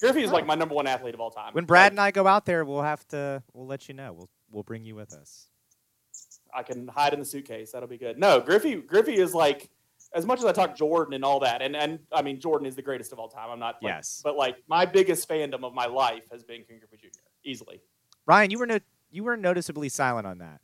Griffey 0.00 0.22
is 0.22 0.32
like 0.32 0.46
my 0.46 0.54
number 0.54 0.74
one 0.74 0.86
athlete 0.86 1.14
of 1.14 1.20
all 1.20 1.30
time. 1.30 1.52
When 1.52 1.64
Brad 1.66 1.84
Like, 1.84 1.92
and 1.92 2.00
I 2.00 2.10
go 2.10 2.26
out 2.26 2.46
there, 2.46 2.64
we'll 2.64 2.82
have 2.82 3.06
to. 3.08 3.42
We'll 3.52 3.66
let 3.66 3.88
you 3.88 3.94
know. 3.94 4.12
We'll 4.14 4.30
we'll 4.50 4.62
bring 4.62 4.84
you 4.84 4.94
with 4.94 5.12
us. 5.12 5.48
I 6.52 6.62
can 6.62 6.88
hide 6.88 7.12
in 7.12 7.20
the 7.20 7.24
suitcase. 7.24 7.72
That'll 7.72 7.88
be 7.88 7.98
good. 7.98 8.18
No, 8.18 8.40
Griffey. 8.40 8.76
Griffey 8.76 9.16
is 9.18 9.34
like 9.34 9.70
as 10.14 10.26
much 10.26 10.38
as 10.40 10.44
I 10.44 10.52
talk 10.52 10.76
Jordan 10.76 11.14
and 11.14 11.24
all 11.24 11.40
that, 11.40 11.62
and 11.62 11.76
and 11.76 11.98
I 12.12 12.22
mean 12.22 12.40
Jordan 12.40 12.66
is 12.66 12.76
the 12.76 12.82
greatest 12.82 13.12
of 13.12 13.18
all 13.18 13.28
time. 13.28 13.50
I'm 13.50 13.58
not. 13.58 13.76
Like, 13.82 13.92
Yes. 13.92 14.20
But 14.22 14.36
like 14.36 14.56
my 14.68 14.84
biggest 14.84 15.28
fandom 15.28 15.64
of 15.64 15.74
my 15.74 15.86
life 15.86 16.24
has 16.32 16.42
been 16.42 16.64
Ken 16.64 16.78
Griffey 16.78 16.96
Jr. 16.96 17.20
Easily. 17.44 17.80
Ryan, 18.26 18.50
you 18.50 18.58
were 18.58 18.66
no, 18.66 18.78
you 19.10 19.24
were 19.24 19.36
noticeably 19.36 19.88
silent 19.88 20.26
on 20.26 20.38
that. 20.38 20.60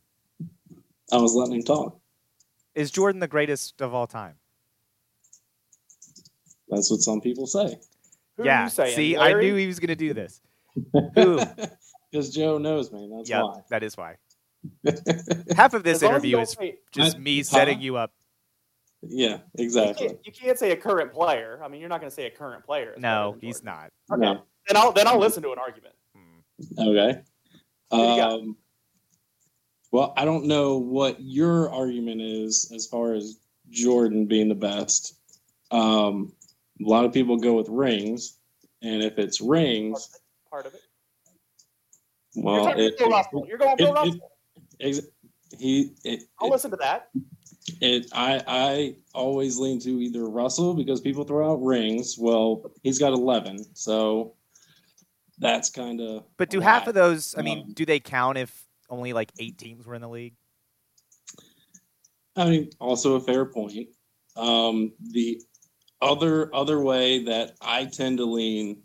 I 1.12 1.18
was 1.18 1.34
letting 1.34 1.54
him 1.54 1.62
talk. 1.62 1.98
Is 2.74 2.90
Jordan 2.90 3.20
the 3.20 3.28
greatest 3.28 3.80
of 3.80 3.94
all 3.94 4.06
time? 4.06 4.34
That's 6.68 6.90
what 6.90 7.00
some 7.00 7.20
people 7.20 7.46
say. 7.46 7.78
Who 8.36 8.44
yeah. 8.44 8.60
are 8.60 8.64
you 8.64 8.70
saying? 8.70 8.96
See, 8.96 9.16
I 9.16 9.32
knew 9.32 9.54
he 9.54 9.66
was 9.66 9.78
going 9.78 9.88
to 9.88 9.96
do 9.96 10.12
this. 10.12 10.40
Who? 11.14 11.40
Because 12.10 12.34
Joe 12.34 12.58
knows 12.58 12.92
me. 12.92 13.10
That's 13.14 13.30
yeah, 13.30 13.42
why. 13.42 13.60
that 13.70 13.82
is 13.82 13.96
why. 13.96 14.16
Half 15.56 15.74
of 15.74 15.84
this 15.84 15.96
As 15.96 16.02
long 16.02 16.14
as 16.16 16.24
you 16.24 16.36
interview 16.36 16.40
is 16.40 16.50
say- 16.50 16.78
just 16.92 17.16
I- 17.16 17.20
me 17.20 17.38
huh? 17.38 17.44
setting 17.44 17.80
you 17.80 17.96
up. 17.96 18.12
Yeah, 19.08 19.38
You 19.56 19.64
exactly. 19.64 20.08
can't, 20.08 20.18
you 20.26 20.32
can't 20.32 20.58
say 20.58 20.70
a 20.72 20.76
current 20.76 21.12
player. 21.12 21.60
I 21.62 21.68
mean, 21.68 21.80
you're 21.80 21.88
not 21.88 22.00
going 22.00 22.10
to 22.10 22.14
say 22.14 22.26
a 22.26 22.30
current 22.30 22.64
player. 22.64 22.94
No, 22.98 23.36
he's 23.40 23.60
Jordan. 23.60 23.90
not. 24.10 24.18
No. 24.18 24.42
Then 24.68 24.76
I'll 24.76 24.92
then 24.92 25.06
I'll 25.06 25.18
listen 25.18 25.42
to 25.44 25.52
an 25.52 25.58
argument. 25.58 25.94
Hmm. 26.14 26.88
Okay. 26.88 27.20
Who 27.90 27.98
you 27.98 28.16
got? 28.16 28.32
Um, 28.32 28.56
well, 29.92 30.12
I 30.16 30.24
don't 30.24 30.46
know 30.46 30.78
what 30.78 31.16
your 31.20 31.70
argument 31.70 32.20
is 32.20 32.70
as 32.74 32.86
far 32.86 33.14
as 33.14 33.38
Jordan 33.70 34.26
being 34.26 34.48
the 34.48 34.54
best. 34.54 35.14
Um, 35.70 36.32
a 36.84 36.88
lot 36.88 37.04
of 37.04 37.12
people 37.12 37.36
go 37.36 37.54
with 37.54 37.68
rings, 37.68 38.38
and 38.82 39.02
if 39.02 39.18
it's 39.18 39.40
rings, 39.40 40.10
Part 40.50 40.66
of 40.66 40.74
it. 40.74 40.80
well, 42.34 42.76
you're, 42.76 42.88
it, 42.88 42.98
Bill 42.98 43.10
Russell. 43.10 43.46
You're 43.48 43.58
going 43.58 43.76
Bill 43.76 43.94
it- 44.02 44.20
it- 44.78 44.84
Russell. 44.88 45.10
he 45.58 45.92
it, 46.04 46.22
I'll 46.40 46.48
it, 46.48 46.50
listen 46.52 46.70
to 46.72 46.76
that. 46.78 47.08
It 47.80 48.06
I 48.12 48.42
I 48.46 48.96
always 49.14 49.58
lean 49.58 49.80
to 49.80 50.00
either 50.00 50.28
Russell 50.28 50.74
because 50.74 51.00
people 51.00 51.24
throw 51.24 51.52
out 51.52 51.62
rings. 51.62 52.16
Well, 52.18 52.70
he's 52.82 52.98
got 52.98 53.12
eleven, 53.12 53.64
so 53.74 54.34
that's 55.38 55.70
kind 55.70 56.00
of. 56.00 56.24
But 56.36 56.50
do 56.50 56.60
half 56.60 56.86
of 56.86 56.94
those? 56.94 57.34
I 57.36 57.42
mean, 57.42 57.58
Um, 57.58 57.72
do 57.72 57.84
they 57.84 58.00
count 58.00 58.38
if 58.38 58.66
only 58.88 59.12
like 59.12 59.32
eight 59.38 59.58
teams 59.58 59.86
were 59.86 59.94
in 59.94 60.02
the 60.02 60.08
league? 60.08 60.34
I 62.36 62.50
mean, 62.50 62.70
also 62.80 63.14
a 63.14 63.20
fair 63.20 63.46
point. 63.46 63.88
Um, 64.36 64.92
the 65.00 65.40
other 66.02 66.54
other 66.54 66.80
way 66.80 67.24
that 67.24 67.52
I 67.60 67.86
tend 67.86 68.18
to 68.18 68.24
lean 68.24 68.82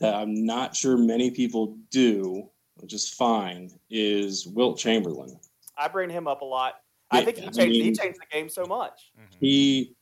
that 0.00 0.14
I'm 0.14 0.44
not 0.44 0.76
sure 0.76 0.98
many 0.98 1.30
people 1.30 1.78
do, 1.90 2.50
which 2.76 2.92
is 2.92 3.08
fine, 3.08 3.70
is 3.88 4.46
Wilt 4.46 4.78
Chamberlain. 4.78 5.38
I 5.78 5.86
I 5.86 5.88
bring 5.88 6.10
him 6.10 6.28
up 6.28 6.42
a 6.42 6.44
lot. 6.44 6.74
I 7.10 7.24
think 7.24 7.38
he 7.38 7.46
I 7.46 7.50
changed. 7.50 7.74
he 7.74 7.92
changed 7.92 8.20
the 8.20 8.26
game 8.30 8.48
so 8.48 8.64
much. 8.64 9.12
He 9.40 9.94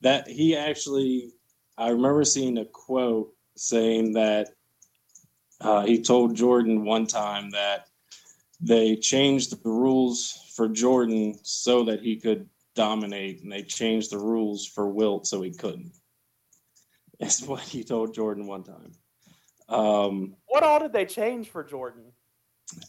that 0.00 0.28
he 0.28 0.56
actually 0.56 1.32
I 1.76 1.88
remember 1.88 2.24
seeing 2.24 2.58
a 2.58 2.64
quote 2.64 3.32
saying 3.56 4.12
that 4.12 4.50
uh, 5.60 5.84
he 5.84 6.02
told 6.02 6.34
Jordan 6.34 6.84
one 6.84 7.06
time 7.06 7.50
that 7.50 7.86
they 8.60 8.96
changed 8.96 9.50
the 9.52 9.68
rules 9.68 10.50
for 10.54 10.68
Jordan 10.68 11.38
so 11.42 11.84
that 11.84 12.00
he 12.00 12.16
could 12.16 12.48
dominate, 12.74 13.42
and 13.42 13.50
they 13.50 13.62
changed 13.62 14.10
the 14.10 14.18
rules 14.18 14.66
for 14.66 14.88
Wilt 14.88 15.26
so 15.26 15.42
he 15.42 15.52
couldn't. 15.52 15.92
That's 17.20 17.42
what 17.46 17.60
he 17.60 17.84
told 17.84 18.14
Jordan 18.14 18.46
one 18.46 18.64
time. 18.64 18.92
Um, 19.68 20.36
What 20.46 20.62
all 20.62 20.80
did 20.80 20.92
they 20.92 21.06
change 21.06 21.48
for 21.48 21.64
Jordan? 21.64 22.12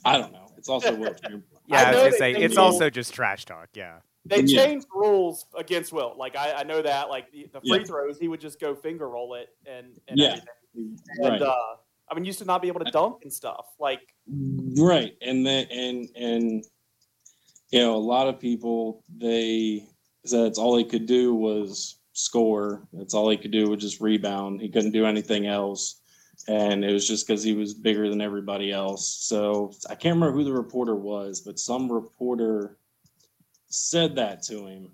I 0.03 0.17
don't 0.17 0.32
know. 0.32 0.51
It's 0.57 0.69
also 0.69 0.95
Wilt 0.95 1.21
Chamberlain. 1.21 1.53
Yeah, 1.68 1.78
I, 1.78 1.84
I 1.84 1.91
was 1.91 1.97
gonna 2.03 2.11
say 2.14 2.34
it's 2.34 2.55
the 2.55 2.61
also 2.61 2.89
just 2.89 3.14
trash 3.14 3.45
talk. 3.45 3.70
Yeah. 3.74 3.99
They 4.26 4.41
Yeah. 4.41 4.66
changed 4.66 4.88
rules 4.93 5.45
against 5.57 5.91
Wilt. 5.91 6.18
Like 6.18 6.36
I, 6.36 6.53
I 6.53 6.64
know 6.64 6.82
that. 6.82 7.09
Like 7.09 7.32
the, 7.32 7.47
the 7.51 7.59
free 7.61 7.80
Yeah. 7.80 7.84
throws, 7.86 8.20
he 8.20 8.28
would 8.28 8.39
just 8.41 8.59
go 8.59 8.74
finger 8.76 9.09
roll 9.09 9.34
it 9.36 9.49
and, 9.66 9.88
and 10.07 10.18
Yeah. 10.20 10.39
everything. 10.76 10.97
Right. 11.22 11.41
Uh, 11.41 11.55
I 12.09 12.16
mean, 12.16 12.26
used 12.26 12.39
to 12.39 12.45
not 12.45 12.61
be 12.61 12.68
able 12.68 12.84
to 12.84 12.91
dunk 12.91 13.24
and 13.24 13.32
stuff. 13.32 13.66
Like 13.80 14.01
right 14.78 15.18
and 15.22 15.45
then 15.45 15.68
and 15.70 16.07
and 16.16 16.66
you 17.72 17.80
know 17.80 17.95
a 17.95 17.97
lot 17.97 18.28
of 18.28 18.39
people 18.39 19.03
they 19.18 19.86
said 20.26 20.45
that's 20.45 20.57
all 20.57 20.78
he 20.78 20.86
could 20.86 21.05
do 21.05 21.36
was 21.36 21.99
score 22.14 22.88
that's 22.93 23.14
all 23.14 23.30
he 23.30 23.36
could 23.36 23.51
do 23.51 23.68
was 23.70 23.82
just 23.82 23.99
rebound 23.99 24.61
he 24.61 24.70
couldn't 24.70 24.91
do 24.91 25.05
anything 25.05 25.45
else 25.47 26.01
and 26.48 26.84
it 26.84 26.91
was 26.91 27.08
just 27.08 27.26
because 27.26 27.44
he 27.44 27.54
was 27.54 27.74
bigger 27.74 28.10
than 28.10 28.22
everybody 28.22 28.72
else. 28.72 29.08
So 29.08 29.72
i 29.89 29.96
can't 29.96 30.16
remember 30.16 30.38
who 30.38 30.44
the 30.44 30.54
reporter 30.54 30.96
was 30.96 31.41
but 31.41 31.60
some 31.60 31.91
reporter 31.91 32.78
said 33.74 34.16
that 34.16 34.44
to 34.44 34.68
him. 34.68 34.89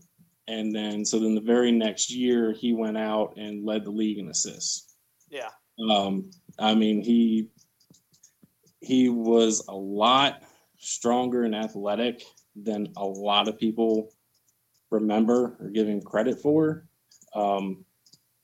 And 0.47 0.74
then 0.74 1.06
so 1.06 1.20
then 1.20 1.36
the 1.36 1.41
very 1.41 1.72
next 1.72 2.12
year 2.12 2.54
he 2.54 2.74
went 2.74 2.97
out 2.97 3.36
and 3.38 3.66
led 3.66 3.84
the 3.84 3.91
league 3.91 4.18
in 4.18 4.30
assists. 4.30 4.95
Yeah, 5.30 5.50
um, 5.88 6.32
I 6.58 6.76
mean, 6.76 7.02
he 7.02 7.50
he 8.82 9.10
was 9.10 9.66
a 9.68 9.76
lot 9.76 10.41
stronger 10.78 11.43
and 11.43 11.56
athletic 11.56 12.24
than 12.56 12.91
a 12.97 13.06
lot 13.06 13.47
of 13.47 13.60
people 13.60 14.12
remember 14.89 15.58
or 15.60 15.70
give 15.70 15.88
him 15.88 16.02
credit 16.02 16.41
for. 16.41 16.88
Um, 17.36 17.86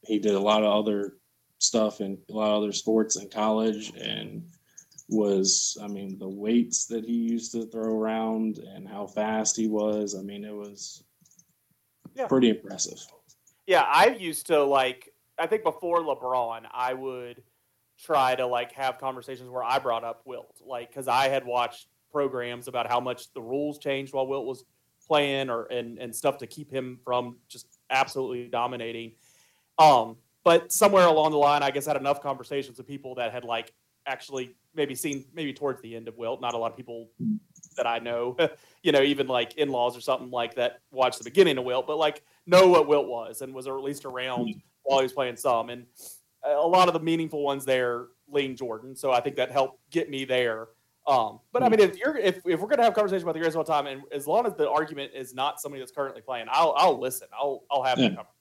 he 0.03 0.19
did 0.19 0.35
a 0.35 0.39
lot 0.39 0.63
of 0.63 0.71
other 0.71 1.17
stuff 1.59 2.01
in 2.01 2.17
a 2.29 2.33
lot 2.33 2.51
of 2.55 2.63
other 2.63 2.71
sports 2.71 3.15
in 3.17 3.29
college 3.29 3.93
and 3.97 4.43
was 5.09 5.77
I 5.81 5.87
mean 5.87 6.17
the 6.17 6.27
weights 6.27 6.85
that 6.87 7.05
he 7.05 7.13
used 7.13 7.51
to 7.51 7.65
throw 7.67 7.95
around 7.97 8.57
and 8.57 8.87
how 8.87 9.05
fast 9.07 9.55
he 9.55 9.67
was. 9.67 10.15
I 10.15 10.21
mean, 10.21 10.43
it 10.43 10.53
was 10.55 11.03
Yeah. 12.15 12.27
pretty 12.27 12.49
impressive. 12.49 12.99
yeah. 13.67 13.83
I 13.83 14.07
used 14.07 14.47
to 14.47 14.63
like. 14.63 15.11
I 15.37 15.47
think 15.47 15.63
before 15.63 15.99
LeBron, 15.99 16.65
I 16.71 16.93
would 16.93 17.43
try 17.99 18.35
to 18.35 18.45
like 18.47 18.71
have 18.73 18.97
conversations 18.99 19.49
where 19.49 19.63
I 19.63 19.79
brought 19.79 20.03
up 20.03 20.21
Wilt, 20.25 20.55
like 20.65 20.89
because 20.89 21.07
I 21.07 21.27
had 21.29 21.45
watched 21.45 21.87
programs 22.11 22.67
about 22.67 22.87
how 22.87 22.99
much 23.01 23.31
the 23.33 23.41
rules 23.41 23.77
changed 23.77 24.13
while 24.13 24.25
Wilt 24.27 24.45
was 24.45 24.63
playing, 25.07 25.49
or 25.49 25.65
and 25.65 25.99
and 25.99 26.15
stuff 26.15 26.37
to 26.39 26.47
keep 26.47 26.71
him 26.71 26.99
from 27.03 27.37
just 27.49 27.67
absolutely 27.89 28.47
dominating. 28.47 29.11
Um, 29.77 30.15
but 30.45 30.71
somewhere 30.71 31.07
along 31.07 31.31
the 31.31 31.37
line, 31.37 31.63
I 31.63 31.71
guess 31.71 31.87
I 31.87 31.91
had 31.91 31.99
enough 31.99 32.21
conversations 32.21 32.77
with 32.77 32.87
people 32.87 33.15
that 33.15 33.33
had 33.33 33.43
like 33.43 33.73
actually 34.05 34.55
maybe 34.75 34.93
seen 34.95 35.25
maybe 35.33 35.51
towards 35.51 35.81
the 35.81 35.95
end 35.95 36.07
of 36.07 36.15
Wilt. 36.17 36.39
Not 36.39 36.53
a 36.53 36.57
lot 36.57 36.71
of 36.71 36.77
people 36.77 37.09
that 37.75 37.87
I 37.87 37.97
know, 37.99 38.37
you 38.83 38.91
know, 38.91 39.01
even 39.01 39.27
like 39.27 39.55
in 39.55 39.69
laws 39.69 39.97
or 39.97 40.01
something 40.01 40.29
like 40.29 40.55
that 40.55 40.79
watched 40.91 41.17
the 41.17 41.23
beginning 41.23 41.57
of 41.57 41.65
Wilt, 41.65 41.87
but 41.87 41.97
like 41.97 42.23
know 42.45 42.67
what 42.67 42.87
Wilt 42.87 43.07
was 43.07 43.41
and 43.41 43.53
was 43.53 43.67
at 43.67 43.73
least 43.73 44.05
around 44.05 44.55
while 44.83 44.99
he 44.99 45.03
was 45.03 45.13
playing 45.13 45.35
some. 45.35 45.69
And 45.69 45.87
a 46.43 46.53
lot 46.55 46.87
of 46.87 46.93
the 46.93 46.99
meaningful 46.99 47.41
ones 47.41 47.65
there 47.65 48.05
lean 48.29 48.55
Jordan. 48.55 48.95
So 48.95 49.11
I 49.11 49.19
think 49.21 49.35
that 49.37 49.51
helped 49.51 49.79
get 49.89 50.09
me 50.09 50.25
there. 50.25 50.67
Um, 51.07 51.39
but 51.51 51.61
I 51.61 51.69
mean, 51.69 51.79
if 51.79 51.97
you're 51.97 52.17
if, 52.17 52.37
if 52.45 52.59
we're 52.59 52.67
gonna 52.67 52.83
have 52.83 52.93
a 52.93 52.95
conversation 52.95 53.27
about 53.27 53.39
the 53.39 53.47
of 53.47 53.55
all 53.57 53.63
time, 53.63 53.85
and 53.87 54.01
as 54.11 54.25
long 54.27 54.45
as 54.45 54.55
the 54.55 54.69
argument 54.69 55.11
is 55.15 55.33
not 55.35 55.59
somebody 55.59 55.79
that's 55.81 55.91
currently 55.91 56.21
playing, 56.21 56.47
I'll 56.49 56.73
I'll 56.77 56.99
listen. 56.99 57.27
I'll 57.33 57.63
I'll 57.71 57.83
have 57.83 57.97
that 57.97 58.03
Yeah. 58.11 58.15
conversation. 58.15 58.34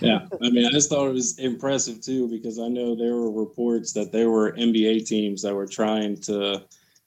Yeah, 0.00 0.26
I 0.42 0.50
mean, 0.50 0.64
I 0.64 0.70
just 0.70 0.88
thought 0.88 1.08
it 1.08 1.12
was 1.12 1.38
impressive 1.38 2.00
too 2.00 2.28
because 2.28 2.58
I 2.58 2.68
know 2.68 2.94
there 2.94 3.16
were 3.16 3.30
reports 3.32 3.92
that 3.92 4.12
there 4.12 4.30
were 4.30 4.52
NBA 4.52 5.06
teams 5.06 5.42
that 5.42 5.54
were 5.54 5.66
trying 5.66 6.20
to 6.22 6.64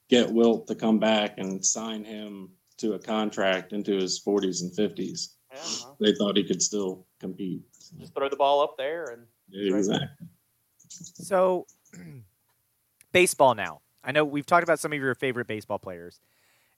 get 0.08 0.30
Wilt 0.30 0.66
to 0.66 0.74
come 0.74 0.98
back 0.98 1.38
and 1.38 1.64
sign 1.64 2.04
him 2.04 2.50
to 2.78 2.94
a 2.94 2.98
contract 2.98 3.72
into 3.72 3.94
his 3.94 4.20
40s 4.22 4.62
and 4.62 4.72
50s. 4.72 5.28
Yeah, 5.52 5.58
well, 5.82 5.96
They 6.00 6.14
thought 6.14 6.36
he 6.36 6.44
could 6.44 6.60
still 6.62 7.06
compete. 7.20 7.62
just 7.98 8.14
throw 8.14 8.28
the 8.28 8.36
ball 8.36 8.60
up 8.60 8.76
there 8.76 9.04
and 9.10 9.26
Exactly. 9.54 10.08
So, 10.88 11.66
baseball 13.12 13.54
now. 13.54 13.80
I 14.04 14.12
know 14.12 14.24
we've 14.24 14.46
talked 14.46 14.64
about 14.64 14.78
some 14.80 14.92
of 14.92 14.98
your 14.98 15.14
favorite 15.14 15.46
baseball 15.46 15.78
players, 15.78 16.20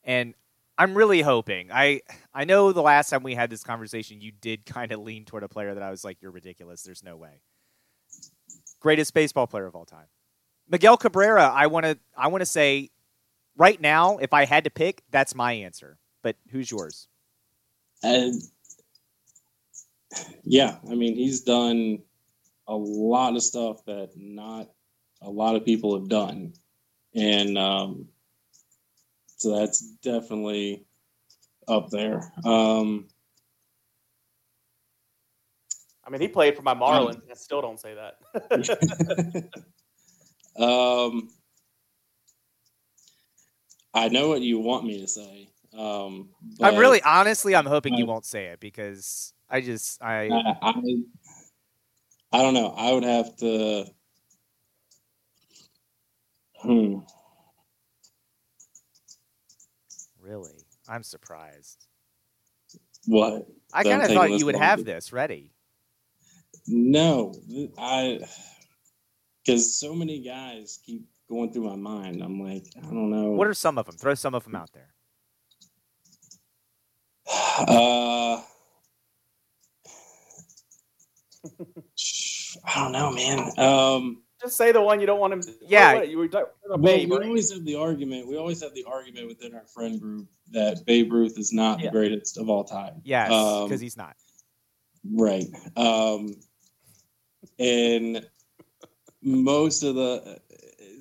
and 0.05 0.35
I'm 0.77 0.95
really 0.97 1.22
hoping. 1.22 1.70
I 1.72 2.01
I 2.33 2.45
know 2.45 2.72
the 2.72 2.83
last 2.83 3.11
time 3.11 3.22
we 3.22 3.35
had 3.35 3.51
this 3.51 3.62
conversation, 3.62 4.20
you 4.20 4.33
did 4.33 4.66
kind 4.66 4.93
of 4.93 5.01
lean 5.01 5.25
toward 5.25 5.43
a 5.45 5.49
player 5.49 5.75
that 5.75 5.83
I 5.83 5.91
was 5.91 6.05
like, 6.05 6.18
"You're 6.20 6.33
ridiculous. 6.33 6.83
There's 6.83 7.03
no 7.03 7.16
way." 7.16 7.41
Greatest 8.81 9.14
baseball 9.14 9.47
player 9.47 9.66
of 9.66 9.77
all 9.77 9.87
time, 9.87 10.07
Miguel 10.68 10.97
Cabrera. 10.97 11.51
I 11.55 11.68
want 11.68 11.87
to 11.87 11.99
I 12.16 12.29
want 12.29 12.43
to 12.43 12.47
say, 12.47 12.91
right 13.57 13.81
now, 13.81 14.18
if 14.18 14.33
I 14.33 14.45
had 14.45 14.64
to 14.64 14.70
pick, 14.70 15.03
that's 15.11 15.35
my 15.35 15.53
answer. 15.53 15.99
But 16.22 16.37
who's 16.51 16.70
yours? 16.70 17.09
And 18.03 18.43
yeah, 20.45 20.77
I 20.91 20.95
mean, 20.95 21.14
he's 21.14 21.43
done 21.43 22.03
a 22.66 22.75
lot 22.75 23.37
of 23.37 23.43
stuff 23.43 23.85
that 23.87 24.11
not 24.16 24.68
a 25.22 25.31
lot 25.31 25.57
of 25.57 25.64
people 25.64 25.99
have 25.99 26.09
done. 26.09 26.55
And 27.14 27.57
um, 27.57 28.09
so 29.45 29.59
that's 29.59 29.80
definitely 30.03 30.86
up 31.68 31.90
there. 31.90 32.32
Um, 32.47 33.09
I 36.03 36.09
mean, 36.09 36.22
he 36.22 36.28
played 36.28 36.57
for 36.57 36.62
my 36.62 36.74
Marlins. 36.74 37.20
I 37.30 37.34
still 37.34 37.61
don't 37.61 37.78
say 37.78 37.95
that. 37.95 39.53
um, 40.62 41.28
I 43.92 44.09
know 44.09 44.30
what 44.30 44.40
you 44.40 44.61
want 44.61 44.86
me 44.86 45.03
to 45.03 45.07
say. 45.07 45.51
Um, 45.76 46.30
I'm 46.62 46.76
really, 46.76 47.03
honestly, 47.03 47.55
I'm 47.55 47.66
hoping 47.66 47.92
you 47.95 48.07
won't 48.07 48.24
say 48.24 48.47
it 48.47 48.61
because 48.61 49.34
I 49.51 49.61
just, 49.61 50.03
I, 50.03 50.30
I, 50.30 50.57
I, 50.62 50.74
I 52.32 52.42
don't 52.42 52.55
know. 52.55 52.68
I 52.68 52.92
would 52.92 53.05
have 53.05 53.36
to. 53.36 53.84
Hmm. 56.62 57.01
Really, 60.25 60.64
I'm 60.89 61.03
surprised. 61.03 61.87
What? 63.07 63.47
I 63.72 63.85
kind 63.85 64.03
of 64.03 64.09
thought 64.11 64.31
you 64.31 64.47
would 64.47 64.57
have 64.57 64.85
this 64.85 65.12
ready. 65.12 65.53
No, 66.66 67.35
I. 67.79 68.20
Because 69.45 69.79
so 69.79 69.95
many 69.95 70.20
guys 70.20 70.79
keep 70.85 71.05
going 71.29 71.53
through 71.53 71.64
my 71.64 71.77
mind. 71.77 72.22
I'm 72.22 72.43
like, 72.43 72.64
I 72.79 72.87
don't 72.87 73.11
know. 73.11 73.33
What 73.33 73.47
are 73.47 73.55
some 73.55 73.77
of 73.77 73.87
them? 73.87 73.97
Throw 73.97 74.14
some 74.14 74.35
of 74.35 74.45
them 74.45 74.55
out 74.55 74.70
there. 74.72 74.95
Uh, 77.57 78.41
I 82.64 82.75
don't 82.75 82.93
know, 82.93 83.12
man. 83.12 83.51
Um, 83.59 84.24
Just 84.45 84.59
say 84.59 84.72
the 84.72 84.82
one 84.82 85.01
you 85.01 85.07
don't 85.07 85.20
want 85.20 85.32
him. 85.32 85.40
To, 85.40 85.55
Yeah. 85.62 85.95
What, 85.95 86.01
what, 86.01 86.09
you 86.11 86.18
were 86.18 86.28
talking 86.28 86.49
about 86.66 86.80
well, 86.80 86.97
Babe, 86.97 87.11
we 87.11 87.16
right? 87.16 87.26
always 87.26 87.51
have 87.53 87.64
the 87.64 87.76
argument. 87.76 88.28
We 88.28 88.36
always 88.36 88.62
have 88.62 88.74
the 88.74 88.84
argument 88.84 89.26
within 89.26 89.55
our 89.55 89.64
friend 89.66 89.99
group 89.99 90.28
that 90.53 90.84
Babe 90.84 91.11
Ruth 91.11 91.38
is 91.38 91.51
not 91.53 91.80
Yeah. 91.80 91.86
the 91.86 91.92
greatest 91.92 92.36
of 92.36 92.51
all 92.51 92.62
time. 92.64 93.01
Yes, 93.05 93.32
Um, 93.32 93.64
because 93.64 93.80
he's 93.80 93.97
not. 93.97 94.16
Right. 95.11 95.47
Um, 95.76 96.34
and 97.59 98.26
most 99.22 99.82
of 99.82 99.95
the 99.95 100.38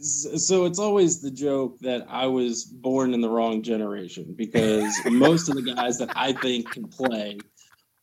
so 0.01 0.65
it's 0.65 0.79
always 0.79 1.21
the 1.21 1.31
joke 1.31 1.79
that 1.79 2.05
I 2.09 2.27
was 2.27 2.65
born 2.65 3.13
in 3.13 3.21
the 3.21 3.29
wrong 3.29 3.61
generation 3.61 4.33
because 4.37 4.93
most 5.05 5.47
of 5.49 5.55
the 5.55 5.61
guys 5.61 5.97
that 5.99 6.11
I 6.15 6.33
think 6.33 6.71
can 6.71 6.87
play 6.87 7.39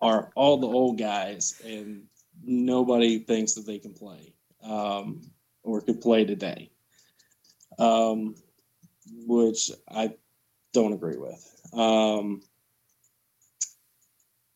are 0.01 0.31
all 0.35 0.57
the 0.59 0.67
old 0.67 0.99
guys 0.99 1.61
and 1.65 2.05
nobody 2.43 3.19
thinks 3.19 3.53
that 3.55 3.67
they 3.67 3.79
can 3.79 3.93
play 3.93 4.33
um, 4.63 5.23
or 5.63 5.81
could 5.81 6.01
play 6.01 6.25
today. 6.25 6.71
Um, 7.79 8.35
which 9.27 9.71
I 9.89 10.15
don't 10.73 10.93
agree 10.93 11.17
with. 11.17 11.45
Um, 11.73 12.43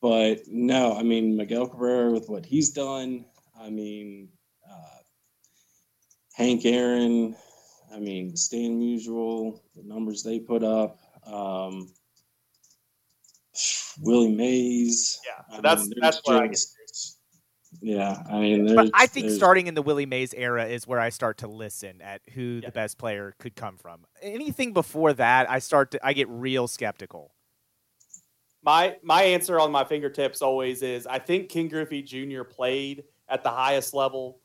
but 0.00 0.40
no, 0.46 0.96
I 0.96 1.02
mean 1.02 1.36
Miguel 1.36 1.66
Cabrera 1.66 2.12
with 2.12 2.28
what 2.28 2.44
he's 2.44 2.70
done. 2.70 3.24
I 3.58 3.70
mean 3.70 4.28
uh, 4.70 4.98
Hank 6.34 6.64
Aaron. 6.66 7.36
I 7.92 7.98
mean 8.00 8.36
Stan 8.36 8.78
Musial. 8.80 9.60
The 9.74 9.82
numbers 9.82 10.22
they 10.22 10.38
put 10.38 10.62
up. 10.62 10.98
Um, 11.26 11.90
Willie 14.00 14.34
Mays. 14.34 15.20
Yeah, 15.24 15.56
so 15.56 15.62
that's 15.62 15.82
mean, 15.82 15.92
that's 16.00 16.20
where 16.24 16.42
I 16.42 16.48
get. 16.48 16.58
Just- 17.84 17.96
Yeah, 17.96 18.22
I 18.30 18.40
mean, 18.40 18.74
But 18.74 18.90
I 18.94 19.06
think 19.06 19.24
there's- 19.26 19.36
starting 19.36 19.66
in 19.66 19.74
the 19.74 19.82
Willie 19.82 20.06
Mays 20.06 20.32
era 20.34 20.66
is 20.66 20.86
where 20.86 21.00
I 21.00 21.10
start 21.10 21.38
to 21.38 21.46
listen 21.48 22.00
at 22.00 22.22
who 22.34 22.60
Yeah. 22.62 22.68
the 22.68 22.72
best 22.72 22.98
player 22.98 23.34
could 23.38 23.54
come 23.56 23.76
from. 23.76 24.06
Anything 24.22 24.72
before 24.72 25.12
that, 25.14 25.50
I 25.50 25.58
start 25.58 25.90
to 25.92 26.06
I 26.06 26.12
get 26.12 26.28
real 26.28 26.66
skeptical. 26.68 27.32
My 28.62 28.96
my 29.02 29.22
answer 29.22 29.60
on 29.60 29.70
my 29.70 29.84
fingertips 29.84 30.40
always 30.40 30.82
is 30.82 31.06
I 31.06 31.18
think 31.18 31.50
Ken 31.50 31.68
Griffey 31.68 32.02
Jr. 32.02 32.42
played 32.44 33.04
at 33.28 33.42
the 33.42 33.50
highest 33.50 33.92
level 33.92 34.40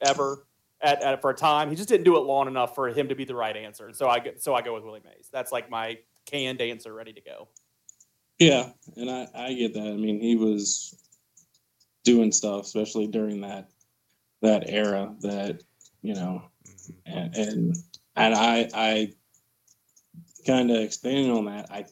ever 0.00 0.46
at, 0.80 1.02
at 1.02 1.20
for 1.20 1.30
a 1.30 1.34
time. 1.34 1.68
He 1.70 1.76
just 1.76 1.88
didn't 1.88 2.04
do 2.04 2.16
it 2.16 2.20
long 2.20 2.46
enough 2.46 2.74
for 2.74 2.88
him 2.88 3.08
to 3.08 3.14
be 3.16 3.24
the 3.24 3.34
right 3.34 3.56
answer. 3.56 3.86
And 3.86 3.96
so 3.96 4.08
I 4.08 4.20
go- 4.20 4.34
so 4.38 4.54
I 4.54 4.62
go 4.62 4.74
with 4.74 4.84
Willie 4.84 5.02
Mays. 5.04 5.28
That's 5.32 5.50
like 5.52 5.68
my 5.68 5.98
canned 6.26 6.60
answer, 6.60 6.94
ready 6.94 7.12
to 7.12 7.20
go. 7.20 7.48
Yeah, 8.38 8.70
and 8.96 9.10
I, 9.10 9.28
I 9.34 9.52
get 9.52 9.74
that. 9.74 9.82
I 9.86 9.92
mean, 9.96 10.20
he 10.20 10.34
was 10.36 10.94
doing 12.04 12.32
stuff, 12.32 12.64
especially 12.64 13.06
during 13.06 13.40
that 13.42 13.70
that 14.42 14.64
era 14.68 15.14
that 15.20 15.62
you 16.02 16.14
know, 16.14 16.42
and 17.06 17.34
and, 17.36 17.76
and 18.16 18.34
I 18.34 18.68
I 18.74 19.12
kind 20.46 20.70
of 20.70 20.78
expanding 20.78 21.30
on 21.30 21.44
that. 21.46 21.70
I 21.70 21.86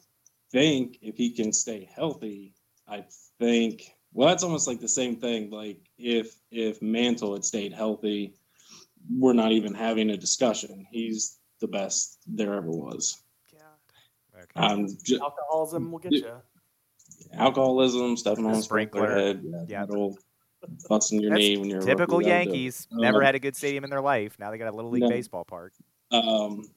think 0.50 0.98
if 1.02 1.16
he 1.16 1.30
can 1.30 1.52
stay 1.52 1.88
healthy, 1.94 2.54
I 2.86 3.04
think 3.38 3.94
well, 4.12 4.28
that's 4.28 4.42
almost 4.42 4.66
like 4.66 4.80
the 4.80 4.88
same 4.88 5.16
thing. 5.16 5.50
Like 5.50 5.80
if 5.98 6.34
if 6.50 6.80
Mantle 6.80 7.34
had 7.34 7.44
stayed 7.44 7.72
healthy, 7.72 8.34
we're 9.10 9.34
not 9.34 9.52
even 9.52 9.74
having 9.74 10.10
a 10.10 10.16
discussion. 10.16 10.86
He's 10.90 11.38
the 11.60 11.68
best 11.68 12.18
there 12.26 12.54
ever 12.54 12.70
was. 12.70 13.22
Okay. 14.56 14.66
Um, 14.66 14.88
ju- 15.02 15.20
Alcoholism 15.20 15.90
will 15.90 15.98
get 15.98 16.12
you. 16.12 16.32
Alcoholism, 17.32 18.16
stepping 18.16 18.46
on 18.46 18.52
a 18.54 18.62
Sprinkler. 18.62 19.08
sprinkler 19.08 19.26
head, 19.26 19.66
yeah, 19.68 19.80
Yep. 19.80 19.88
that 19.88 20.88
busting 20.88 21.20
your 21.20 21.30
That's 21.30 21.38
knee 21.40 21.56
when 21.56 21.70
you're 21.70 21.80
Typical 21.80 22.18
rookie, 22.18 22.28
that'll 22.30 22.44
do 22.44 22.50
it. 22.50 22.54
Yankees. 22.54 22.88
Never 22.92 23.18
Um, 23.18 23.24
had 23.24 23.34
a 23.34 23.38
good 23.38 23.54
stadium 23.56 23.84
in 23.84 23.90
their 23.90 24.00
life. 24.00 24.36
Now 24.38 24.50
they 24.50 24.58
got 24.58 24.72
a 24.72 24.74
little 24.76 24.90
league 24.90 25.02
No. 25.04 25.08
baseball 25.08 25.44
park. 25.44 25.72
Um, 26.10 26.68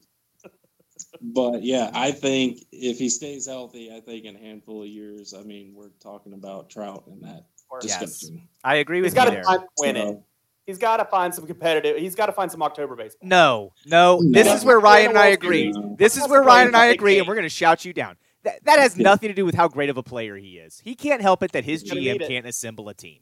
but 1.20 1.62
yeah, 1.62 1.90
I 1.94 2.12
think 2.12 2.64
if 2.72 2.98
he 2.98 3.08
stays 3.08 3.46
healthy, 3.46 3.92
I 3.94 4.00
think 4.00 4.24
in 4.24 4.36
a 4.36 4.38
handful 4.38 4.82
of 4.82 4.88
years, 4.88 5.34
I 5.34 5.42
mean, 5.42 5.72
we're 5.74 5.90
talking 6.00 6.32
about 6.32 6.70
Trout 6.70 7.04
in 7.08 7.20
that 7.20 7.46
Or- 7.70 7.80
Yes. 7.82 8.00
discussion. 8.00 8.48
I 8.62 8.76
agree 8.76 8.98
He's 8.98 9.06
with 9.06 9.14
got 9.14 9.24
you 9.24 9.30
to 9.30 9.34
there. 9.36 9.44
find 9.44 9.62
win 9.78 9.96
it. 9.96 10.22
He's 10.66 10.78
got 10.78 10.98
to 10.98 11.04
find 11.06 11.34
some 11.34 11.46
competitive. 11.46 11.96
He's 11.96 12.14
got 12.14 12.26
to 12.26 12.32
find 12.32 12.50
some 12.50 12.62
October 12.62 12.94
baseball. 12.94 13.26
No, 13.28 13.72
no. 13.86 14.20
This 14.30 14.46
No. 14.46 14.54
is 14.54 14.64
where 14.64 14.78
Ryan 14.78 15.08
and 15.10 15.18
I 15.18 15.28
agree. 15.28 15.72
No. 15.72 15.96
This 15.98 16.16
is 16.16 16.28
where. 16.28 16.42
Ryan 16.42 16.68
and 16.68 16.76
I 16.76 16.86
agree, 16.86 17.18
and 17.18 17.26
we're 17.26 17.34
going 17.34 17.42
to 17.44 17.48
shout 17.48 17.84
you 17.84 17.92
down. 17.92 18.16
That, 18.44 18.64
that 18.64 18.78
has 18.78 18.96
Yeah. 18.96 19.04
nothing 19.04 19.28
to 19.28 19.34
do 19.34 19.44
with 19.44 19.54
how 19.54 19.68
great 19.68 19.88
of 19.90 19.96
a 19.96 20.02
player 20.02 20.36
he 20.36 20.58
is. 20.58 20.80
He 20.82 20.94
can't 20.94 21.22
help 21.22 21.42
it 21.42 21.52
that 21.52 21.64
his 21.64 21.84
GM 21.84 22.26
can't 22.26 22.46
assemble 22.46 22.88
a 22.88 22.94
team. 22.94 23.20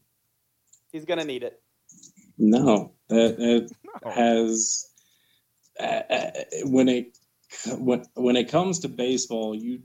He's 0.92 1.04
going 1.04 1.18
to 1.18 1.24
need 1.24 1.42
it. 1.42 1.60
No, 2.38 2.94
that, 3.08 3.36
that 3.38 3.70
No. 4.04 4.10
has 4.10 4.86
uh, 5.78 5.82
uh, 5.82 6.30
when 6.64 6.88
it 6.88 7.16
when 7.78 8.04
when 8.14 8.36
it 8.36 8.48
comes 8.48 8.78
to 8.80 8.88
baseball, 8.88 9.54
you 9.54 9.80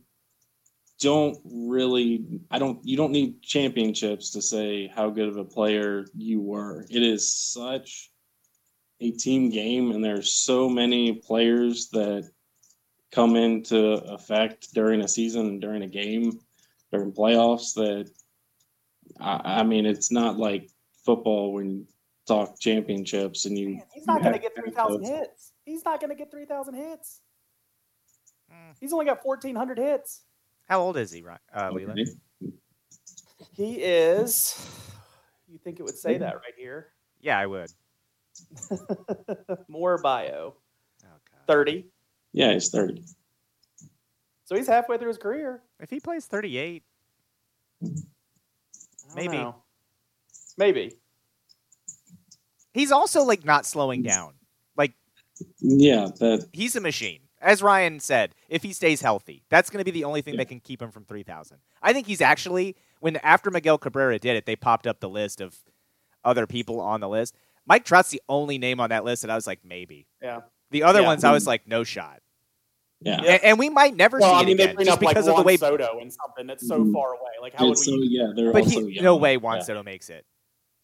don't 1.02 1.38
really 1.44 2.26
I 2.52 2.60
don't 2.60 2.80
you 2.84 2.96
don't 2.96 3.12
need 3.12 3.42
championships 3.42 4.32
to 4.32 4.42
say 4.42 4.88
how 4.88 5.10
good 5.10 5.28
of 5.28 5.38
a 5.38 5.44
player 5.44 6.06
you 6.16 6.40
were. 6.42 6.86
It 6.90 7.04
is 7.04 7.34
such 7.34 8.12
a 9.02 9.12
team 9.12 9.50
game 9.50 9.92
and 9.92 10.04
there's 10.04 10.32
so 10.32 10.70
many 10.70 11.14
players 11.14 11.90
that 11.90 12.30
come 13.12 13.36
into 13.36 13.94
effect 14.14 14.74
during 14.74 15.02
a 15.02 15.08
season, 15.08 15.60
during 15.60 15.84
a 15.84 15.88
game, 15.88 16.40
during 16.92 17.12
playoffs 17.12 17.74
that 17.76 18.10
I, 19.20 19.60
I 19.60 19.64
mean, 19.64 19.86
it's 19.86 20.12
not 20.12 20.38
like 20.38 20.70
football 21.04 21.54
when 21.54 21.70
you 21.70 21.88
talk 22.28 22.60
championships 22.60 23.46
and 23.46 23.58
you. 23.58 23.70
Man, 23.70 23.84
he's 23.94 24.08
not 24.08 24.22
going 24.22 24.34
to 24.34 24.40
get 24.40 24.56
3,000 24.56 25.04
hits. 25.04 25.54
He's 25.66 25.86
not 25.86 26.00
going 26.00 26.10
to 26.10 26.16
get 26.16 26.32
3,000 26.32 26.74
hits. 26.74 27.22
Mm. 28.52 28.76
He's 28.80 28.94
only 28.94 29.06
got 29.06 29.26
1,400 29.26 29.78
hits. 29.78 30.22
How 30.68 30.82
old 30.82 30.98
is 30.98 31.12
he, 31.12 31.22
right? 31.22 31.40
Uh. 31.54 31.72
He 33.52 33.76
is. 33.76 34.68
You 35.48 35.60
think 35.60 35.80
it 35.80 35.84
would 35.84 35.98
say 35.98 36.18
that 36.18 36.36
right 36.36 36.54
here? 36.58 36.88
Yeah, 37.22 37.40
I 37.40 37.46
would. 37.46 37.72
More 39.68 39.98
bio. 40.00 40.56
Oh, 41.04 41.08
30. 41.48 41.86
Yeah, 42.36 42.52
he's 42.52 42.70
30. 42.70 43.02
So 44.44 44.56
he's 44.58 44.68
halfway 44.68 44.98
through 44.98 45.08
his 45.08 45.18
career. 45.18 45.62
If 45.80 45.90
he 45.90 46.02
plays 46.02 46.26
38, 46.26 46.84
Maybe. 49.16 49.38
know. 49.38 49.56
Maybe. 50.58 50.92
he's 52.74 52.92
also 52.92 53.24
like 53.24 53.46
not 53.46 53.66
slowing 53.66 54.04
down. 54.04 54.34
Like 54.78 54.94
Yeah, 55.60 56.10
that 56.20 56.48
he's 56.52 56.76
a 56.76 56.82
machine. 56.82 57.22
As 57.42 57.62
Ryan 57.64 58.00
said, 58.02 58.36
if 58.50 58.64
he 58.64 58.74
stays 58.74 59.02
healthy, 59.02 59.44
that's 59.50 59.70
going 59.70 59.80
to 59.80 59.86
be 59.86 59.92
the 59.92 60.04
only 60.04 60.22
thing 60.22 60.36
that 60.38 60.48
can 60.50 60.60
keep 60.60 60.82
him 60.82 60.92
from 60.92 61.06
3,000. 61.06 61.58
I 61.82 61.94
think 61.94 62.08
he's 62.08 62.22
actually, 62.22 62.76
when 63.00 63.16
after 63.18 63.50
Miguel 63.52 63.78
Cabrera 63.78 64.18
did 64.20 64.36
it, 64.36 64.46
they 64.46 64.56
popped 64.56 64.88
up 64.88 65.00
the 65.00 65.10
list 65.10 65.40
of 65.42 65.56
other 66.24 66.48
people 66.48 66.82
on 66.82 67.02
the 67.02 67.10
list. 67.10 67.36
Mike 67.68 67.86
Trout's 67.86 68.10
the 68.10 68.22
only 68.28 68.58
name 68.58 68.80
on 68.80 68.90
that 68.90 69.06
list 69.06 69.22
that 69.22 69.32
I 69.32 69.36
was 69.36 69.46
like, 69.48 69.60
maybe. 69.64 70.08
Yeah. 70.22 70.42
The 70.72 70.84
other 70.84 71.02
Yeah. 71.02 71.08
ones, 71.08 71.24
I 71.24 71.32
was 71.32 71.46
like, 71.48 71.68
no 71.68 71.84
shot. 71.84 72.20
Yeah. 73.02 73.22
Yeah. 73.24 73.32
And, 73.34 73.44
and 73.44 73.60
we 73.60 73.70
might 73.70 73.96
never 73.96 74.20
Well, 74.20 74.32
see 74.32 74.36
I 74.38 74.42
it 74.42 74.46
mean, 74.46 74.58
they 74.58 74.64
again 74.64 74.76
bring 74.76 74.86
just 74.88 74.98
up 74.98 75.02
like 75.04 75.16
because 75.16 75.28
of 75.28 75.32
the 75.36 75.42
Juan 75.42 75.46
way. 75.46 75.58
Soto 75.58 76.00
and 76.00 76.12
something 76.14 76.48
that's 76.48 76.68
so 76.68 76.80
Mhm. 76.84 76.94
far 76.94 77.14
away. 77.14 77.32
Like, 77.42 77.54
how 77.54 77.66
would 77.66 77.74
It's 77.74 77.88
we? 77.88 77.94
so 77.94 78.04
yeah, 78.04 78.32
they're 78.36 78.52
But 78.54 78.64
also 78.64 78.86
he, 78.86 78.96
young. 78.96 79.04
no 79.04 79.16
way 79.18 79.38
Juan 79.38 79.58
Yeah. 79.58 79.64
Soto 79.64 79.84
makes 79.84 80.10
it. 80.10 80.26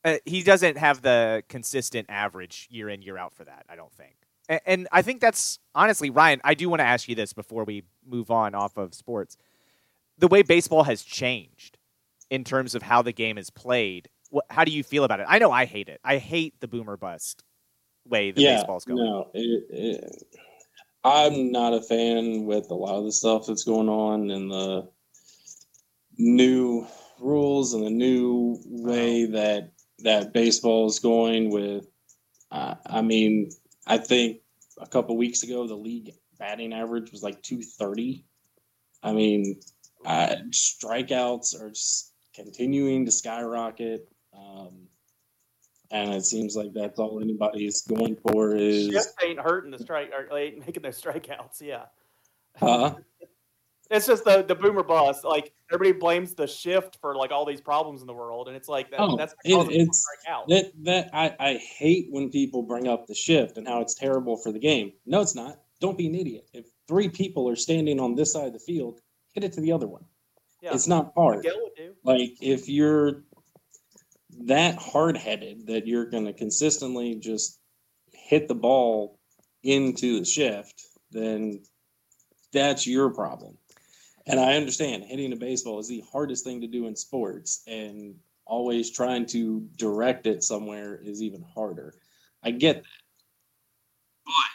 Uh, 0.03 0.17
he 0.25 0.41
doesn't 0.43 0.77
have 0.77 1.01
the 1.01 1.43
consistent 1.49 2.07
average 2.09 2.67
year 2.71 2.89
in 2.89 3.01
year 3.01 3.17
out 3.17 3.33
for 3.33 3.43
that. 3.45 3.65
I 3.69 3.75
don't 3.75 3.93
think. 3.93 4.15
And, 4.49 4.59
and 4.65 4.87
I 4.91 5.01
think 5.03 5.21
that's 5.21 5.59
honestly, 5.75 6.09
Ryan. 6.09 6.41
I 6.43 6.53
do 6.55 6.69
want 6.69 6.79
to 6.79 6.85
ask 6.85 7.07
you 7.07 7.15
this 7.15 7.33
before 7.33 7.63
we 7.65 7.83
move 8.05 8.31
on 8.31 8.55
off 8.55 8.77
of 8.77 8.93
sports. 8.95 9.37
The 10.17 10.27
way 10.27 10.41
baseball 10.41 10.83
has 10.83 11.03
changed 11.03 11.77
in 12.29 12.43
terms 12.43 12.75
of 12.75 12.81
how 12.81 13.01
the 13.01 13.11
game 13.11 13.37
is 13.37 13.49
played. 13.49 14.09
what, 14.29 14.45
how 14.49 14.63
do 14.63 14.71
you 14.71 14.81
feel 14.83 15.03
about 15.03 15.19
it? 15.19 15.25
I 15.29 15.39
know 15.39 15.51
I 15.51 15.65
hate 15.65 15.89
it. 15.89 15.99
I 16.03 16.17
hate 16.17 16.59
the 16.61 16.67
boomer 16.67 16.95
bust 16.97 17.43
way 18.07 18.31
the 18.31 18.41
yeah, 18.41 18.55
baseball's 18.57 18.85
going. 18.85 19.03
no, 19.03 19.29
it, 19.33 19.65
it, 19.69 20.23
I'm 21.03 21.51
not 21.51 21.73
a 21.73 21.81
fan 21.81 22.45
with 22.45 22.69
a 22.69 22.75
lot 22.75 22.95
of 22.95 23.05
the 23.05 23.11
stuff 23.11 23.47
that's 23.47 23.63
going 23.63 23.89
on 23.89 24.29
and 24.29 24.51
the 24.51 24.89
new 26.17 26.85
rules 27.19 27.73
and 27.73 27.83
the 27.83 27.89
new 27.89 28.59
way 28.65 29.25
that 29.25 29.71
that 29.99 30.33
baseball 30.33 30.87
is 30.87 30.99
going. 30.99 31.49
With, 31.49 31.87
uh, 32.51 32.75
I 32.85 33.01
mean, 33.01 33.49
I 33.87 33.97
think 33.97 34.41
a 34.77 34.87
couple 34.87 35.17
weeks 35.17 35.43
ago 35.43 35.67
the 35.67 35.75
league 35.75 36.13
batting 36.37 36.73
average 36.73 37.11
was 37.11 37.23
like 37.23 37.41
230. 37.41 38.25
I 39.03 39.13
mean, 39.13 39.59
uh, 40.05 40.35
strikeouts 40.49 41.59
are 41.59 41.69
just 41.69 42.13
continuing 42.35 43.05
to 43.05 43.11
skyrocket. 43.11 44.07
Um, 44.33 44.80
and 45.91 46.13
it 46.13 46.25
seems 46.25 46.55
like 46.55 46.73
that's 46.73 46.99
all 46.99 47.19
anybody's 47.21 47.81
going 47.81 48.15
for 48.27 48.55
is 48.55 48.87
Shift 48.89 49.13
ain't 49.23 49.39
hurting 49.39 49.71
the 49.71 49.79
strike 49.79 50.11
or 50.11 50.37
ain't 50.37 50.59
making 50.65 50.83
those 50.83 51.01
strikeouts. 51.01 51.61
Yeah. 51.61 51.83
uh, 52.61 52.93
It's 53.89 54.07
just 54.07 54.23
the 54.23 54.41
the 54.41 54.55
boomer 54.55 54.83
bust. 54.83 55.25
Like 55.25 55.51
everybody 55.69 55.99
blames 55.99 56.33
the 56.33 56.47
shift 56.47 56.97
for 57.01 57.13
like 57.13 57.31
all 57.31 57.43
these 57.45 57.59
problems 57.59 57.99
in 57.99 58.07
the 58.07 58.13
world, 58.13 58.47
and 58.47 58.55
it's 58.55 58.69
like 58.69 58.89
that, 58.91 59.01
Oh, 59.01 59.17
that's 59.17 59.33
it- 59.33 59.37
because 59.43 59.65
of 59.67 59.71
it's- 59.73 60.05
that 60.47 60.71
that 60.85 61.09
I, 61.13 61.35
I 61.41 61.53
hate 61.57 62.07
when 62.09 62.29
people 62.29 62.63
bring 62.63 62.87
up 62.87 63.05
the 63.05 63.13
shift 63.13 63.57
and 63.57 63.67
how 63.67 63.81
it's 63.81 63.93
terrible 63.93 64.37
for 64.37 64.53
the 64.53 64.59
game. 64.59 64.93
No, 65.05 65.19
it's 65.19 65.35
not. 65.35 65.59
Don't 65.81 65.97
be 65.97 66.07
an 66.07 66.15
idiot. 66.15 66.47
If 66.53 66.67
three 66.87 67.09
people 67.09 67.49
are 67.49 67.55
standing 67.57 67.99
on 67.99 68.15
this 68.15 68.31
side 68.31 68.47
of 68.47 68.53
the 68.53 68.59
field, 68.59 69.01
hit 69.33 69.43
it 69.43 69.51
to 69.53 69.61
the 69.61 69.73
other 69.73 69.87
one. 69.87 70.05
yeah. 70.61 70.73
It's 70.73 70.87
not 70.87 71.11
hard. 71.17 71.45
Like 72.05 72.37
if 72.39 72.69
you're 72.69 73.23
that 74.47 74.75
hard 74.75 75.17
headed 75.17 75.67
that 75.67 75.87
you're 75.87 76.09
going 76.09 76.25
to 76.25 76.33
consistently 76.33 77.15
just 77.15 77.59
hit 78.11 78.47
the 78.47 78.55
ball 78.55 79.19
into 79.63 80.19
the 80.19 80.25
shift, 80.25 80.83
then 81.11 81.61
that's 82.53 82.87
your 82.87 83.09
problem. 83.09 83.57
And 84.27 84.39
I 84.39 84.53
understand 84.53 85.03
hitting 85.03 85.33
a 85.33 85.35
baseball 85.35 85.79
is 85.79 85.87
the 85.87 86.03
hardest 86.11 86.43
thing 86.43 86.61
to 86.61 86.67
do 86.67 86.87
in 86.87 86.95
sports, 86.95 87.63
and 87.67 88.15
always 88.45 88.91
trying 88.91 89.25
to 89.27 89.67
direct 89.77 90.27
it 90.27 90.43
somewhere 90.43 90.99
is 91.01 91.21
even 91.21 91.43
harder. 91.55 91.95
I 92.43 92.51
get 92.51 92.75
that. 92.75 93.01
But 94.25 94.51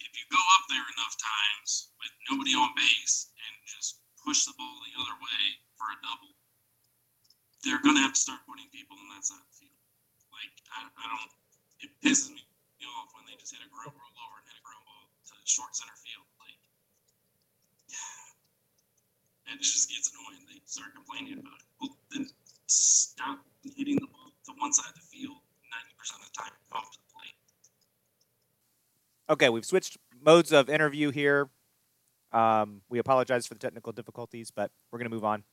if 0.00 0.08
you 0.14 0.24
go 0.30 0.38
up 0.38 0.64
there 0.68 0.86
enough 0.96 1.16
times 1.18 1.90
with 2.00 2.12
nobody 2.30 2.52
on 2.54 2.70
base 2.76 3.30
and 3.36 3.54
just 3.66 4.00
push 4.24 4.44
the 4.46 4.54
ball 4.56 4.80
the 4.86 5.02
other 5.02 5.16
way 5.20 5.42
for 5.76 5.84
a 5.92 5.98
double, 6.00 6.37
they're 7.64 7.82
going 7.82 7.96
to 7.98 8.04
have 8.04 8.14
to 8.14 8.20
start 8.20 8.40
putting 8.46 8.68
people 8.70 8.94
on 8.98 9.08
that 9.14 9.24
side 9.26 9.42
of 9.42 9.48
the 9.50 9.56
field. 9.66 9.78
Like, 10.30 10.52
I, 10.70 10.86
I 10.86 11.04
don't, 11.10 11.32
it 11.82 11.90
pisses 12.04 12.30
me 12.30 12.42
off 12.86 13.10
when 13.14 13.26
they 13.26 13.34
just 13.34 13.50
hit 13.50 13.62
a 13.64 13.70
ground 13.70 13.94
roll 13.94 14.14
over 14.14 14.38
and 14.38 14.46
hit 14.46 14.58
a 14.58 14.64
ground 14.64 14.84
ball 14.86 15.10
to 15.30 15.34
short 15.44 15.74
center 15.74 15.96
field. 15.98 16.26
Like, 16.38 16.58
yeah. 17.90 19.50
and 19.50 19.58
it 19.58 19.64
just 19.66 19.90
gets 19.90 20.14
annoying. 20.14 20.46
They 20.46 20.62
start 20.66 20.94
complaining 20.94 21.42
about 21.42 21.58
it. 21.58 21.66
Well, 21.82 21.94
then 22.14 22.30
stop 22.70 23.42
hitting 23.64 23.98
the 23.98 24.06
ball 24.06 24.30
to 24.46 24.52
one 24.58 24.70
side 24.72 24.94
of 24.94 24.98
the 24.98 25.06
field 25.10 25.42
90% 25.66 26.22
of 26.22 26.30
the 26.30 26.34
time. 26.38 26.54
Off 26.72 26.86
to 26.94 26.98
the 27.02 27.08
plate. 27.10 27.36
Okay, 29.34 29.48
we've 29.50 29.66
switched 29.66 29.98
modes 30.22 30.52
of 30.52 30.70
interview 30.70 31.10
here. 31.10 31.50
Um, 32.32 32.82
we 32.88 32.98
apologize 32.98 33.46
for 33.46 33.54
the 33.54 33.60
technical 33.60 33.92
difficulties, 33.92 34.50
but 34.50 34.70
we're 34.92 34.98
going 34.98 35.10
to 35.10 35.14
move 35.14 35.24
on. 35.24 35.44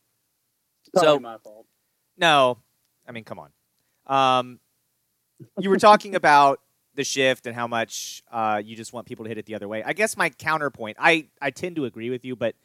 Probably 0.93 1.07
So- 1.07 1.19
my 1.19 1.37
fault. 1.39 1.65
No, 2.17 2.57
I 3.07 3.11
mean, 3.11 3.23
come 3.23 3.39
on. 3.39 3.51
Um, 4.07 4.59
you 5.59 5.69
were 5.69 5.77
talking 5.77 6.15
about 6.15 6.59
the 6.95 7.03
shift 7.03 7.45
and 7.45 7.55
how 7.55 7.67
much 7.67 8.23
uh, 8.31 8.61
you 8.63 8.75
just 8.75 8.93
want 8.93 9.07
people 9.07 9.25
to 9.25 9.29
hit 9.29 9.37
it 9.37 9.45
the 9.45 9.55
other 9.55 9.67
way. 9.67 9.83
I 9.83 9.93
guess 9.93 10.15
my 10.17 10.29
counterpoint, 10.29 10.97
I, 10.99 11.27
I 11.41 11.51
tend 11.51 11.75
to 11.77 11.85
agree 11.85 12.09
with 12.09 12.25
you, 12.25 12.35
but 12.35 12.55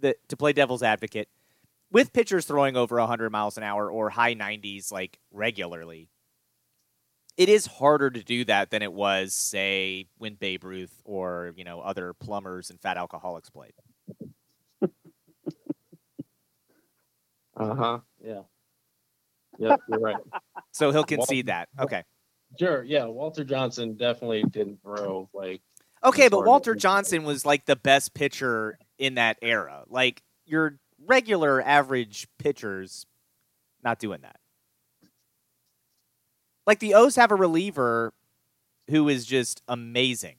the, 0.00 0.16
to 0.28 0.36
play 0.36 0.52
devil's 0.52 0.82
advocate, 0.82 1.28
with 1.92 2.12
pitchers 2.12 2.46
throwing 2.46 2.76
over 2.76 2.98
100 2.98 3.30
miles 3.30 3.56
an 3.58 3.64
hour 3.64 3.90
or 3.90 4.10
high 4.10 4.34
90s 4.34 4.92
like 4.92 5.18
regularly, 5.32 6.08
it 7.36 7.48
is 7.48 7.66
harder 7.66 8.10
to 8.10 8.22
do 8.22 8.44
that 8.44 8.70
than 8.70 8.82
it 8.82 8.92
was, 8.92 9.34
say, 9.34 10.06
when 10.18 10.34
Babe 10.34 10.64
Ruth 10.64 11.00
or 11.04 11.52
you 11.56 11.64
know 11.64 11.80
other 11.80 12.12
plumbers 12.12 12.70
and 12.70 12.80
fat 12.80 12.96
alcoholics 12.96 13.50
played. 13.50 13.72
Uh 17.56 17.74
huh. 17.74 18.00
Yeah. 18.22 18.42
Yep, 19.62 19.80
you're 19.88 20.00
right. 20.00 20.16
So 20.74 20.90
he'll 20.90 21.04
concede 21.04 21.46
that. 21.46 21.68
Okay. 21.78 22.02
Sure. 22.58 22.82
Yeah. 22.82 23.04
Walter 23.04 23.44
Johnson 23.44 23.94
definitely 23.94 24.42
didn't 24.42 24.80
throw 24.82 25.28
like. 25.34 25.60
Okay, 26.02 26.28
but 26.28 26.46
Walter. 26.46 26.74
Johnson 26.74 27.24
was 27.24 27.44
like 27.44 27.66
the 27.66 27.76
best 27.76 28.14
pitcher 28.14 28.78
in 28.98 29.16
that 29.16 29.36
era. 29.42 29.84
Like 29.88 30.22
your 30.46 30.78
regular 31.06 31.60
average 31.60 32.26
pitchers 32.38 33.04
not 33.84 33.98
doing 33.98 34.22
that. 34.22 34.36
Like 36.66 36.78
the 36.78 36.94
O's 36.94 37.16
have 37.16 37.32
a 37.32 37.34
reliever 37.34 38.14
who 38.88 39.10
is 39.10 39.26
just 39.26 39.62
amazing. 39.68 40.36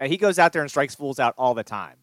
And 0.00 0.10
he 0.10 0.16
goes 0.16 0.38
out 0.38 0.54
there 0.54 0.62
and 0.62 0.70
strikes 0.70 0.94
fools 0.94 1.18
out 1.18 1.34
all 1.36 1.52
the 1.52 1.64
time. 1.64 1.96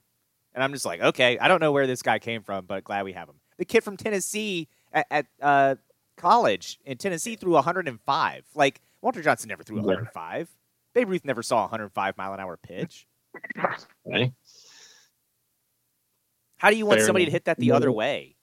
And 0.54 0.64
I'm 0.64 0.74
just 0.74 0.86
like, 0.86 1.02
okay, 1.02 1.39
I 1.39 1.47
don't 1.47 1.60
know 1.60 1.72
where 1.72 1.88
this 1.88 2.02
guy 2.02 2.20
came 2.20 2.43
from, 2.43 2.66
but 2.66 2.84
glad 2.84 3.04
we 3.04 3.14
have 3.14 3.30
him. 3.30 3.39
The 3.58 3.66
kid 3.66 3.84
from 3.84 3.97
Tennessee 3.97 4.68
at, 4.94 5.08
at 5.12 5.26
uh, 5.42 5.76
college 6.18 6.80
in 6.86 6.98
Tennessee 6.98 7.36
threw 7.36 7.54
105. 7.54 8.46
Like 8.56 8.82
Walter 9.02 9.22
Johnson 9.22 9.50
never 9.50 9.64
threw 9.64 9.78
Yeah. 9.78 9.84
105. 9.84 10.50
Babe 10.94 11.10
Ruth 11.10 11.26
never 11.26 11.42
saw 11.44 11.62
105 11.62 12.18
mile 12.18 12.34
an 12.34 12.39
hour 12.39 12.58
pitch. 12.58 13.08
Okay. 14.08 14.34
How 16.58 16.70
do 16.70 16.76
you 16.78 16.86
want 16.86 17.00
Fair 17.00 17.08
somebody 17.08 17.26
to 17.26 17.32
hit 17.32 17.46
that 17.46 17.58
the 17.58 17.70
No. 17.70 17.76
other 17.76 17.92
way? 17.92 18.36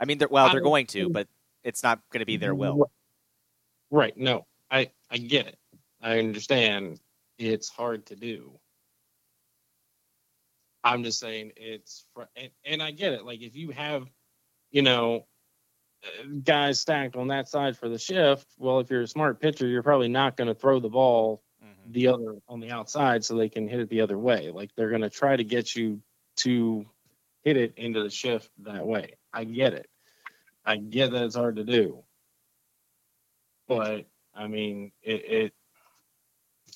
I 0.00 0.06
mean, 0.06 0.18
they're, 0.18 0.28
well, 0.28 0.50
they're 0.50 0.60
going 0.60 0.86
to, 0.88 1.08
but 1.10 1.28
it's 1.62 1.82
not 1.82 2.00
going 2.10 2.20
to 2.20 2.26
be 2.26 2.36
their 2.36 2.54
will. 2.54 2.90
Right. 3.90 4.16
No, 4.16 4.46
I 4.70 4.90
I 5.10 5.18
get 5.18 5.46
it. 5.46 5.58
I 6.02 6.18
understand. 6.18 6.98
It's 7.38 7.68
hard 7.68 8.06
to 8.06 8.16
do. 8.16 8.58
I'm 10.82 11.02
just 11.04 11.18
saying 11.20 11.52
it's 11.56 12.06
fr- 12.14 12.22
and, 12.36 12.50
and 12.64 12.82
I 12.82 12.90
get 12.90 13.12
it. 13.12 13.24
Like 13.24 13.40
if 13.40 13.54
you 13.56 13.70
have, 13.70 14.06
you 14.70 14.82
know, 14.82 15.26
guys 16.42 16.80
stacked 16.80 17.16
on 17.16 17.28
that 17.28 17.48
side 17.48 17.76
for 17.76 17.88
the 17.88 17.98
shift, 17.98 18.46
well, 18.58 18.80
if 18.80 18.90
you're 18.90 19.02
a 19.02 19.08
smart 19.08 19.40
pitcher, 19.40 19.66
you're 19.66 19.82
probably 19.82 20.08
not 20.08 20.36
going 20.36 20.48
to 20.48 20.54
throw 20.54 20.80
the 20.80 20.88
ball 20.88 21.42
Mhm. 21.62 21.92
the 21.92 22.06
other 22.08 22.36
on 22.48 22.60
the 22.60 22.70
outside 22.70 23.24
so 23.24 23.36
they 23.36 23.48
can 23.48 23.68
hit 23.68 23.80
it 23.80 23.88
the 23.88 24.00
other 24.02 24.18
way. 24.18 24.50
Like 24.50 24.74
they're 24.74 24.90
going 24.90 25.02
to 25.02 25.10
try 25.10 25.36
to 25.36 25.44
get 25.44 25.74
you 25.74 26.02
to 26.36 26.84
hit 27.42 27.56
it 27.56 27.74
into 27.76 28.02
the 28.02 28.10
shift 28.10 28.50
that 28.60 28.86
way. 28.86 29.14
I 29.32 29.44
get 29.44 29.72
it. 29.74 29.88
I 30.64 30.76
get 30.76 31.10
that 31.12 31.24
it's 31.24 31.34
hard 31.36 31.56
to 31.56 31.64
do. 31.64 32.04
But 33.68 34.06
I 34.34 34.46
mean, 34.46 34.92
it, 35.02 35.24
it 35.24 35.54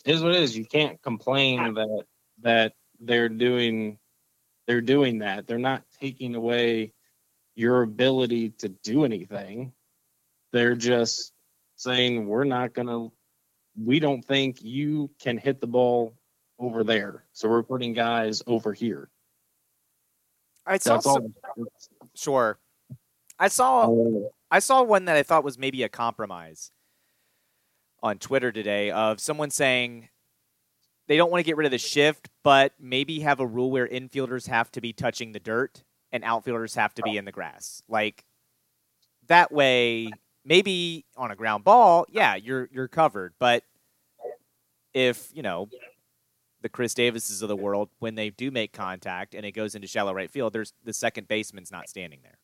is 0.05 0.23
what 0.23 0.35
it 0.35 0.43
is. 0.43 0.57
You 0.57 0.65
can't 0.65 1.01
complain 1.03 1.75
that 1.75 2.05
that 2.41 2.75
they're 3.01 3.29
doing 3.29 3.99
they're 4.67 4.81
doing 4.81 5.19
that. 5.19 5.47
They're 5.47 5.59
not 5.59 5.83
taking 6.01 6.35
away 6.35 6.93
your 7.59 7.83
ability 7.83 8.51
to 8.51 8.69
do 8.69 9.05
anything. 9.05 9.73
They're 10.53 10.77
just 10.77 11.33
saying 11.75 12.29
we're 12.29 12.45
not 12.45 12.73
going 12.73 12.87
to 12.87 13.13
we 13.85 13.99
don't 14.01 14.25
think 14.25 14.63
you 14.63 15.11
can 15.21 15.39
hit 15.39 15.61
the 15.61 15.67
ball 15.67 16.15
over 16.59 16.83
there. 16.85 17.25
So 17.33 17.49
we're 17.49 17.63
putting 17.63 17.93
guys 17.93 18.43
over 18.47 18.73
here. 18.73 19.09
I 20.67 20.79
saw 20.79 20.99
some- 21.01 21.35
sure. 22.15 22.59
I 23.39 23.49
saw 23.49 23.93
I 24.51 24.61
saw 24.61 24.83
one 24.83 25.07
that 25.07 25.17
I 25.17 25.23
thought 25.25 25.45
was 25.45 25.59
maybe 25.59 25.83
a 25.83 25.89
compromise 25.89 26.71
on 28.03 28.19
Twitter 28.19 28.53
today 28.53 28.93
of 28.93 29.21
someone 29.21 29.51
saying 29.51 30.09
they 31.09 31.17
don't 31.17 31.31
want 31.31 31.41
to 31.41 31.47
get 31.47 31.57
rid 31.57 31.65
of 31.67 31.73
the 31.73 31.79
shift, 31.79 32.29
but 32.45 32.73
maybe 32.79 33.21
have 33.21 33.41
a 33.41 33.47
rule 33.47 33.71
where 33.71 33.87
infielders 33.89 34.47
have 34.47 34.71
to 34.73 34.81
be 34.81 34.93
touching 34.93 35.33
the 35.33 35.41
dirt 35.41 35.83
and 36.13 36.25
outfielders 36.25 36.75
have 36.75 36.95
to 36.95 37.03
be 37.03 37.17
in 37.17 37.25
the 37.25 37.33
grass. 37.33 37.83
Like 37.89 38.25
that 39.27 39.53
way, 39.53 40.11
maybe 40.45 41.05
on 41.17 41.31
a 41.31 41.37
ground 41.37 41.65
ball, 41.65 42.07
yeah, 42.11 42.35
you're 42.35 42.69
you're 42.73 42.89
covered. 42.89 43.35
But 43.39 43.65
if 44.95 45.31
you 45.35 45.43
know 45.43 45.69
the 46.61 46.69
Chris 46.69 46.95
Davises 46.95 47.43
of 47.43 47.49
the 47.49 47.57
world, 47.57 47.89
when 47.99 48.15
they 48.15 48.31
do 48.31 48.51
make 48.51 48.73
contact 48.73 49.35
and 49.35 49.45
it 49.47 49.53
goes 49.53 49.75
into 49.75 49.87
shallow 49.87 50.13
right 50.13 50.31
field, 50.31 50.53
there's 50.53 50.73
the 50.85 50.93
second 50.93 51.29
baseman's 51.29 51.71
not 51.71 51.89
standing 51.89 52.21
there. 52.23 52.39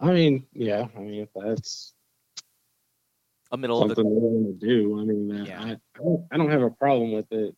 I 0.00 0.12
mean, 0.12 0.46
yeah. 0.52 0.86
I 0.96 1.00
mean, 1.00 1.22
if 1.22 1.28
that's 1.34 1.94
A 3.50 3.56
middle 3.56 3.82
of 3.82 3.88
the 3.88 3.96
they 3.96 4.02
want 4.02 4.60
to 4.60 4.66
do, 4.66 5.00
I 5.00 5.04
mean, 5.04 5.40
uh, 5.40 5.44
Yeah. 5.44 5.62
I, 5.62 5.70
I 5.70 5.76
don't, 5.98 6.26
I 6.32 6.36
don't 6.36 6.50
have 6.50 6.62
a 6.62 6.70
problem 6.70 7.12
with 7.12 7.30
it. 7.32 7.54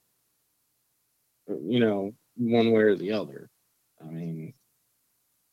You 1.48 1.80
know, 1.80 2.12
one 2.36 2.72
way 2.72 2.82
or 2.82 2.96
the 2.96 3.12
other. 3.12 3.49
I 4.00 4.10
mean, 4.10 4.54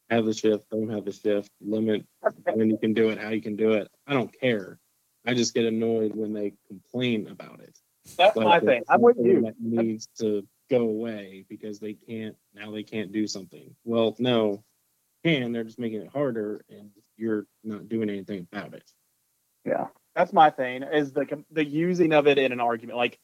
have 0.10 0.26
the 0.26 0.34
shift, 0.34 0.70
don't 0.70 0.90
have 0.90 1.06
the 1.06 1.12
shift, 1.12 1.52
limit 1.62 2.06
when 2.54 2.70
you 2.70 2.78
can 2.78 2.94
do 2.94 3.10
it, 3.10 3.20
how 3.20 3.30
you 3.30 3.42
can 3.42 3.56
do 3.56 3.74
it. 3.74 3.90
I 4.06 4.14
don't 4.14 4.34
care. 4.40 4.80
I 5.26 5.34
just 5.34 5.54
get 5.54 5.66
annoyed 5.66 6.16
when 6.16 6.34
they 6.34 6.54
complain 6.68 7.28
about 7.28 7.60
it. 7.60 7.78
That's 8.18 8.36
Like, 8.38 8.46
my 8.46 8.60
thing. 8.60 8.84
I'm 8.88 9.02
with 9.02 9.18
you. 9.18 9.42
That 9.42 9.56
needs 9.60 10.08
to 10.20 10.48
go 10.70 10.82
away 10.82 11.46
because 11.50 11.80
they 11.80 11.94
can't 11.94 12.36
now. 12.54 12.72
They 12.72 12.84
can't 12.84 13.12
do 13.12 13.28
something. 13.28 13.76
Well, 13.84 14.16
no, 14.20 14.64
can 15.26 15.52
they're 15.52 15.66
just 15.66 15.80
making 15.80 16.02
it 16.02 16.12
harder, 16.12 16.64
and 16.70 16.92
you're 17.18 17.46
not 17.64 17.90
doing 17.90 18.10
anything 18.10 18.48
about 18.52 18.74
it. 18.74 18.90
Yeah, 19.66 19.88
that's 20.16 20.32
my 20.32 20.50
thing. 20.50 20.84
Is 20.84 21.12
the 21.12 21.44
the 21.52 21.66
using 21.66 22.14
of 22.14 22.28
it 22.28 22.38
in 22.38 22.54
an 22.54 22.62
argument. 22.62 22.98
Like, 22.98 23.20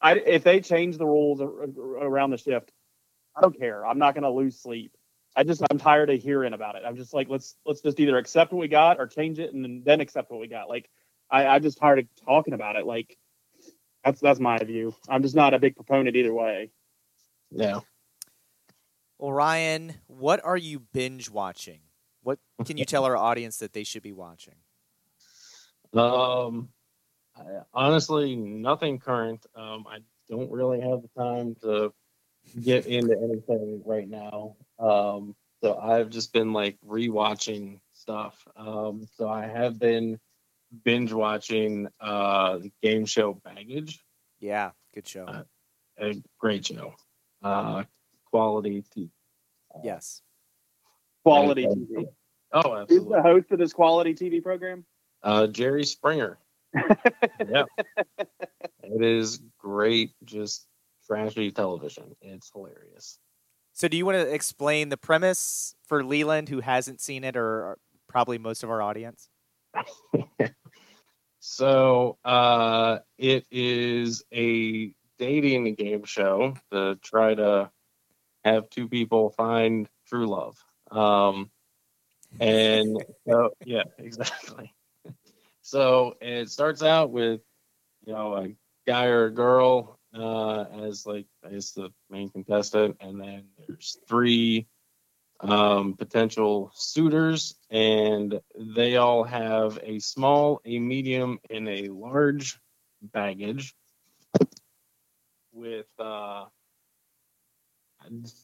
I 0.00 0.14
if 0.14 0.44
they 0.44 0.60
change 0.60 0.96
the 0.96 1.06
rules 1.06 1.40
ar- 1.40 1.62
ar- 1.62 2.06
around 2.06 2.30
the 2.30 2.38
shift, 2.38 2.70
I 3.38 3.40
don't 3.40 3.56
care. 3.56 3.86
I'm 3.86 3.98
not 3.98 4.14
going 4.14 4.24
to 4.24 4.30
lose 4.30 4.60
sleep. 4.60 4.92
I 5.36 5.44
just 5.44 5.62
I'm 5.70 5.78
tired 5.78 6.10
of 6.10 6.20
hearing 6.20 6.52
about 6.52 6.74
it. 6.74 6.82
I'm 6.84 6.96
just 6.96 7.14
like 7.14 7.28
let's 7.28 7.54
let's 7.64 7.80
just 7.80 8.00
either 8.00 8.18
accept 8.18 8.52
what 8.52 8.58
we 8.58 8.66
got 8.66 8.98
or 8.98 9.06
change 9.06 9.38
it 9.38 9.54
and 9.54 9.64
then, 9.64 9.82
then 9.84 10.00
accept 10.00 10.30
what 10.30 10.40
we 10.40 10.48
got. 10.48 10.68
Like 10.68 10.90
I 11.30 11.46
I'm 11.46 11.62
just 11.62 11.78
tired 11.78 12.00
of 12.00 12.06
talking 12.26 12.54
about 12.54 12.74
it. 12.74 12.86
Like 12.86 13.16
that's 14.04 14.20
that's 14.20 14.40
my 14.40 14.58
view. 14.58 14.94
I'm 15.08 15.22
just 15.22 15.36
not 15.36 15.54
a 15.54 15.58
big 15.60 15.76
proponent 15.76 16.16
either 16.16 16.34
way. 16.34 16.70
Yeah. 17.52 17.80
Well, 19.18 19.32
Ryan, 19.32 19.94
what 20.06 20.44
are 20.44 20.56
you 20.56 20.80
binge 20.80 21.30
watching? 21.30 21.80
What 22.22 22.38
can 22.64 22.76
you 22.76 22.84
tell 22.84 23.04
our 23.04 23.16
audience 23.28 23.58
that 23.58 23.72
they 23.72 23.84
should 23.84 24.02
be 24.02 24.12
watching? 24.12 24.54
Um, 25.92 26.68
I, 27.36 27.42
honestly, 27.72 28.34
nothing 28.34 28.98
current. 28.98 29.46
Um, 29.54 29.86
I 29.88 29.98
don't 30.28 30.50
really 30.50 30.80
have 30.80 31.02
the 31.02 31.08
time 31.16 31.54
to 31.62 31.92
get 32.60 32.86
into 32.86 33.16
anything 33.18 33.82
right 33.84 34.08
now. 34.08 34.56
Um, 34.78 35.34
so 35.62 35.76
I've 35.76 36.10
just 36.10 36.32
been 36.32 36.52
like 36.52 36.76
rewatching 36.86 37.80
stuff. 37.92 38.46
Um, 38.56 39.06
so 39.16 39.28
I 39.28 39.46
have 39.46 39.78
been 39.78 40.18
binge 40.84 41.12
watching 41.12 41.88
uh 42.00 42.58
game 42.82 43.06
show 43.06 43.32
Baggage, 43.32 44.04
Yeah, 44.40 44.70
good 44.94 45.08
show. 45.08 45.24
Uh, 45.24 45.42
a 45.98 46.14
great 46.38 46.66
show. 46.66 46.94
Uh, 47.42 47.84
quality 48.30 48.84
TV. 48.96 49.10
yes. 49.82 50.22
Quality 51.24 51.66
TV. 51.66 52.06
Oh, 52.52 52.76
absolutely. 52.76 52.96
Who's 52.96 53.06
the 53.08 53.22
host 53.22 53.50
of 53.50 53.58
this 53.58 53.72
quality 53.72 54.14
TV 54.14 54.42
program? 54.42 54.84
Uh, 55.22 55.46
Jerry 55.48 55.84
Springer. 55.84 56.38
yeah. 56.74 57.64
It 58.82 59.02
is 59.02 59.40
great, 59.58 60.12
just 60.24 60.66
trashy 61.08 61.50
television. 61.50 62.14
It's 62.20 62.50
hilarious. 62.52 63.18
So, 63.72 63.88
do 63.88 63.96
you 63.96 64.04
want 64.06 64.16
to 64.16 64.32
explain 64.32 64.88
the 64.88 64.96
premise 64.96 65.74
for 65.86 66.04
Leland, 66.04 66.48
who 66.48 66.60
hasn't 66.60 67.00
seen 67.00 67.24
it, 67.24 67.36
or 67.36 67.64
or 67.64 67.78
probably 68.08 68.38
most 68.38 68.62
of 68.62 68.70
our 68.70 68.82
audience? 68.82 69.28
So, 71.40 72.18
uh, 72.24 72.98
it 73.16 73.46
is 73.50 74.24
a 74.34 74.92
dating 75.18 75.74
game 75.74 76.04
show 76.04 76.54
to 76.72 76.96
try 77.02 77.34
to 77.34 77.70
have 78.44 78.68
two 78.70 78.88
people 78.88 79.30
find 79.30 79.88
true 80.06 80.26
love. 80.26 80.56
Um, 80.90 81.50
and 82.40 83.02
so, 83.28 83.50
yeah, 83.64 83.84
exactly. 83.98 84.74
So 85.60 86.14
it 86.22 86.48
starts 86.48 86.82
out 86.82 87.10
with, 87.10 87.42
you 88.06 88.14
know, 88.14 88.34
a 88.36 88.54
guy 88.86 89.04
or 89.04 89.26
a 89.26 89.30
girl 89.30 89.97
uh, 90.14 90.64
as 90.82 91.06
like 91.06 91.26
as 91.44 91.72
the 91.72 91.90
main 92.10 92.30
contestant, 92.30 92.96
and 93.00 93.20
then 93.20 93.44
there's 93.58 93.98
three 94.08 94.66
um, 95.40 95.94
potential 95.94 96.70
suitors, 96.74 97.54
and 97.70 98.40
they 98.56 98.96
all 98.96 99.24
have 99.24 99.78
a 99.82 99.98
small, 99.98 100.60
a 100.64 100.78
medium, 100.78 101.38
and 101.50 101.68
a 101.68 101.88
large 101.88 102.58
baggage 103.00 103.74
with 105.52 105.86
uh, 105.98 106.46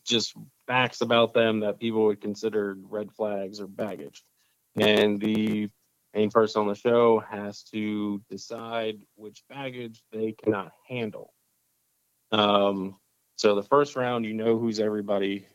just 0.05 0.35
facts 0.67 1.01
about 1.01 1.35
them 1.35 1.61
that 1.61 1.81
people 1.81 2.05
would 2.05 2.21
consider 2.21 2.77
red 2.89 3.13
flags 3.13 3.61
or 3.61 3.67
baggage. 3.67 4.23
And 4.77 5.21
the 5.21 5.69
main 6.15 6.31
person 6.31 6.63
on 6.63 6.69
the 6.69 6.75
show 6.75 7.21
has 7.21 7.63
to 7.65 8.23
decide 8.31 8.99
which 9.17 9.43
baggage 9.49 10.03
they 10.13 10.33
cannot 10.33 10.73
handle. 10.89 11.34
Um, 12.35 12.97
so 13.37 13.55
the 13.55 13.63
first 13.63 13.95
round, 13.95 14.25
you 14.25 14.35
know 14.35 14.59
who's 14.59 14.81
everybody, 14.81 15.47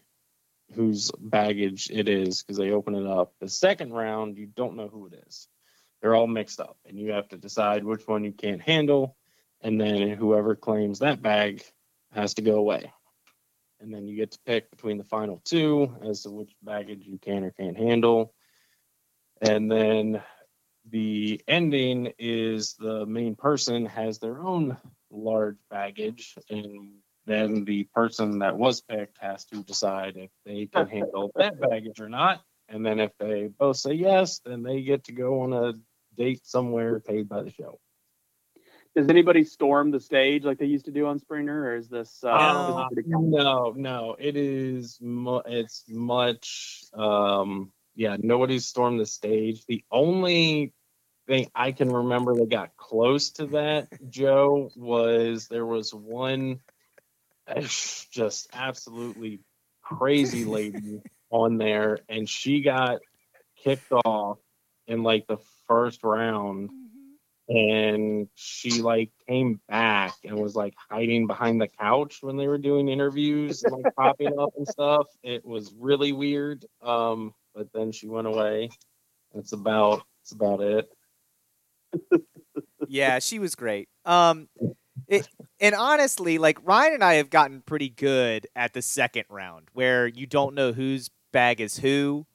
whose 0.76 1.12
baggage 1.20 1.90
it 1.92 2.08
is 2.08 2.42
because 2.42 2.58
they 2.58 2.72
open 2.72 2.96
it 2.96 3.06
up. 3.06 3.34
The 3.40 3.50
second 3.50 3.92
round, 3.92 4.38
you 4.38 4.46
don't 4.46 4.78
know 4.78 4.88
who 4.88 5.08
it 5.08 5.24
is. 5.28 5.48
They're 6.02 6.16
all 6.16 6.28
mixed 6.28 6.62
up, 6.62 6.78
and 6.86 6.98
you 6.98 7.12
have 7.12 7.28
to 7.30 7.38
decide 7.38 7.84
which 7.84 8.08
one 8.08 8.24
you 8.24 8.32
can't 8.32 8.62
handle, 8.62 9.18
and 9.62 9.80
then 9.80 10.12
whoever 10.12 10.56
claims 10.56 11.00
that 11.00 11.22
bag 11.22 11.64
has 12.14 12.36
to 12.36 12.42
go 12.42 12.56
away. 12.56 12.94
And 13.82 13.94
then 13.94 14.08
you 14.08 14.16
get 14.16 14.32
to 14.32 14.40
pick 14.46 14.72
between 14.72 14.98
the 14.98 15.04
final 15.04 15.42
two 15.44 15.94
as 16.02 16.24
to 16.24 16.32
which 16.32 16.52
baggage 16.64 17.06
you 17.06 17.18
can 17.18 17.44
or 17.44 17.52
can't 17.52 17.78
handle. 17.78 18.34
And 19.42 19.70
then 19.70 20.22
the 20.90 21.42
ending 21.46 22.14
is 22.18 22.76
the 22.76 23.06
main 23.06 23.36
person 23.36 23.86
has 23.86 24.20
their 24.20 24.40
own 24.40 24.78
large 25.12 25.58
baggage, 25.70 26.36
and 26.50 26.96
then 27.26 27.66
the 27.66 27.84
person 27.94 28.40
that 28.40 28.58
was 28.58 28.82
picked 28.82 29.18
has 29.20 29.46
to 29.46 29.64
decide 29.64 30.18
if 30.18 30.32
they 30.46 30.66
can 30.66 30.88
handle 30.88 31.32
that 31.36 31.60
baggage 31.60 32.00
or 32.00 32.10
not. 32.10 32.42
And 32.68 32.86
then 32.86 33.00
if 33.00 33.12
they 33.20 33.48
both 33.48 33.78
say 33.78 33.94
yes, 33.94 34.40
then 34.46 34.64
they 34.64 34.82
get 34.82 35.06
to 35.06 35.12
go 35.12 35.42
on 35.42 35.54
a 35.54 35.74
date 36.16 36.46
somewhere 36.46 37.00
paid 37.00 37.28
by 37.28 37.44
the 37.44 37.52
show. 37.52 37.80
Does 38.96 39.08
anybody 39.10 39.44
storm 39.44 39.92
the 39.92 40.00
stage 40.00 40.44
like 40.44 40.58
they 40.58 40.66
used 40.66 40.86
to 40.86 40.92
do 40.92 41.06
on 41.08 41.20
Springer, 41.20 41.64
or 41.64 41.76
is 41.76 41.88
this? 41.88 42.24
Uh, 42.24 42.38
No. 42.38 42.88
is 42.92 43.06
No, 43.06 43.74
no, 43.76 44.16
it 44.20 44.36
is. 44.36 45.00
Mu- 45.00 45.42
it's 45.46 45.86
much. 45.88 46.84
Um, 46.94 47.72
yeah, 47.96 48.18
nobody's 48.20 48.66
stormed 48.66 49.00
the 49.00 49.06
stage. 49.06 49.66
The 49.68 49.84
only 49.92 50.74
thing 51.30 51.48
I 51.54 51.72
can 51.72 51.94
remember 51.94 52.34
that 52.36 52.50
got 52.50 52.76
close 52.76 53.30
to 53.34 53.46
that, 53.48 53.88
Joe, 54.10 54.72
was 54.76 55.48
there 55.48 55.66
was 55.66 55.94
one 55.94 56.60
just 58.12 58.50
absolutely 58.52 59.40
crazy 59.84 60.44
lady 60.44 61.02
on 61.30 61.58
there, 61.58 62.00
and 62.10 62.28
she 62.28 62.62
got 62.62 63.00
kicked 63.64 63.92
off 63.92 64.40
in 64.88 65.04
like 65.04 65.28
the 65.28 65.38
first 65.68 66.04
round. 66.04 66.72
And 67.52 68.28
she 68.36 68.84
like 68.84 69.10
came 69.28 69.60
back 69.68 70.14
and 70.24 70.38
was 70.38 70.56
like 70.56 70.76
hiding 70.88 71.26
behind 71.26 71.60
the 71.60 71.68
couch 71.68 72.20
when 72.22 72.38
they 72.38 72.48
were 72.48 72.60
doing 72.60 72.90
interviews 72.90 73.64
and 73.64 73.74
like 73.74 73.96
popping 73.96 74.38
up 74.38 74.54
and 74.56 74.68
stuff. 74.68 75.08
It 75.24 75.44
was 75.44 75.74
really 75.80 76.12
weird 76.12 76.66
um 76.84 77.34
but 77.56 77.74
then 77.74 77.92
she 77.92 78.08
went 78.08 78.28
away. 78.28 78.70
That's 79.34 79.54
about 79.54 80.04
that's 80.22 80.32
about 80.32 80.62
it 80.62 80.92
yeah, 82.88 83.20
she 83.20 83.40
was 83.40 83.56
great. 83.56 83.90
Um, 84.06 84.50
it, 85.08 85.28
and 85.60 85.76
honestly, 85.76 86.38
like 86.38 86.58
Ryan 86.64 86.96
and 86.96 87.04
I 87.04 87.16
have 87.16 87.30
gotten 87.30 87.62
pretty 87.62 87.90
good 87.90 88.48
at 88.56 88.74
the 88.74 88.82
second 88.82 89.26
round, 89.30 89.68
where 89.74 90.08
you 90.08 90.26
don't 90.26 90.56
know 90.56 90.72
whose 90.72 91.10
bag 91.32 91.62
is 91.62 91.78
who. 91.78 92.26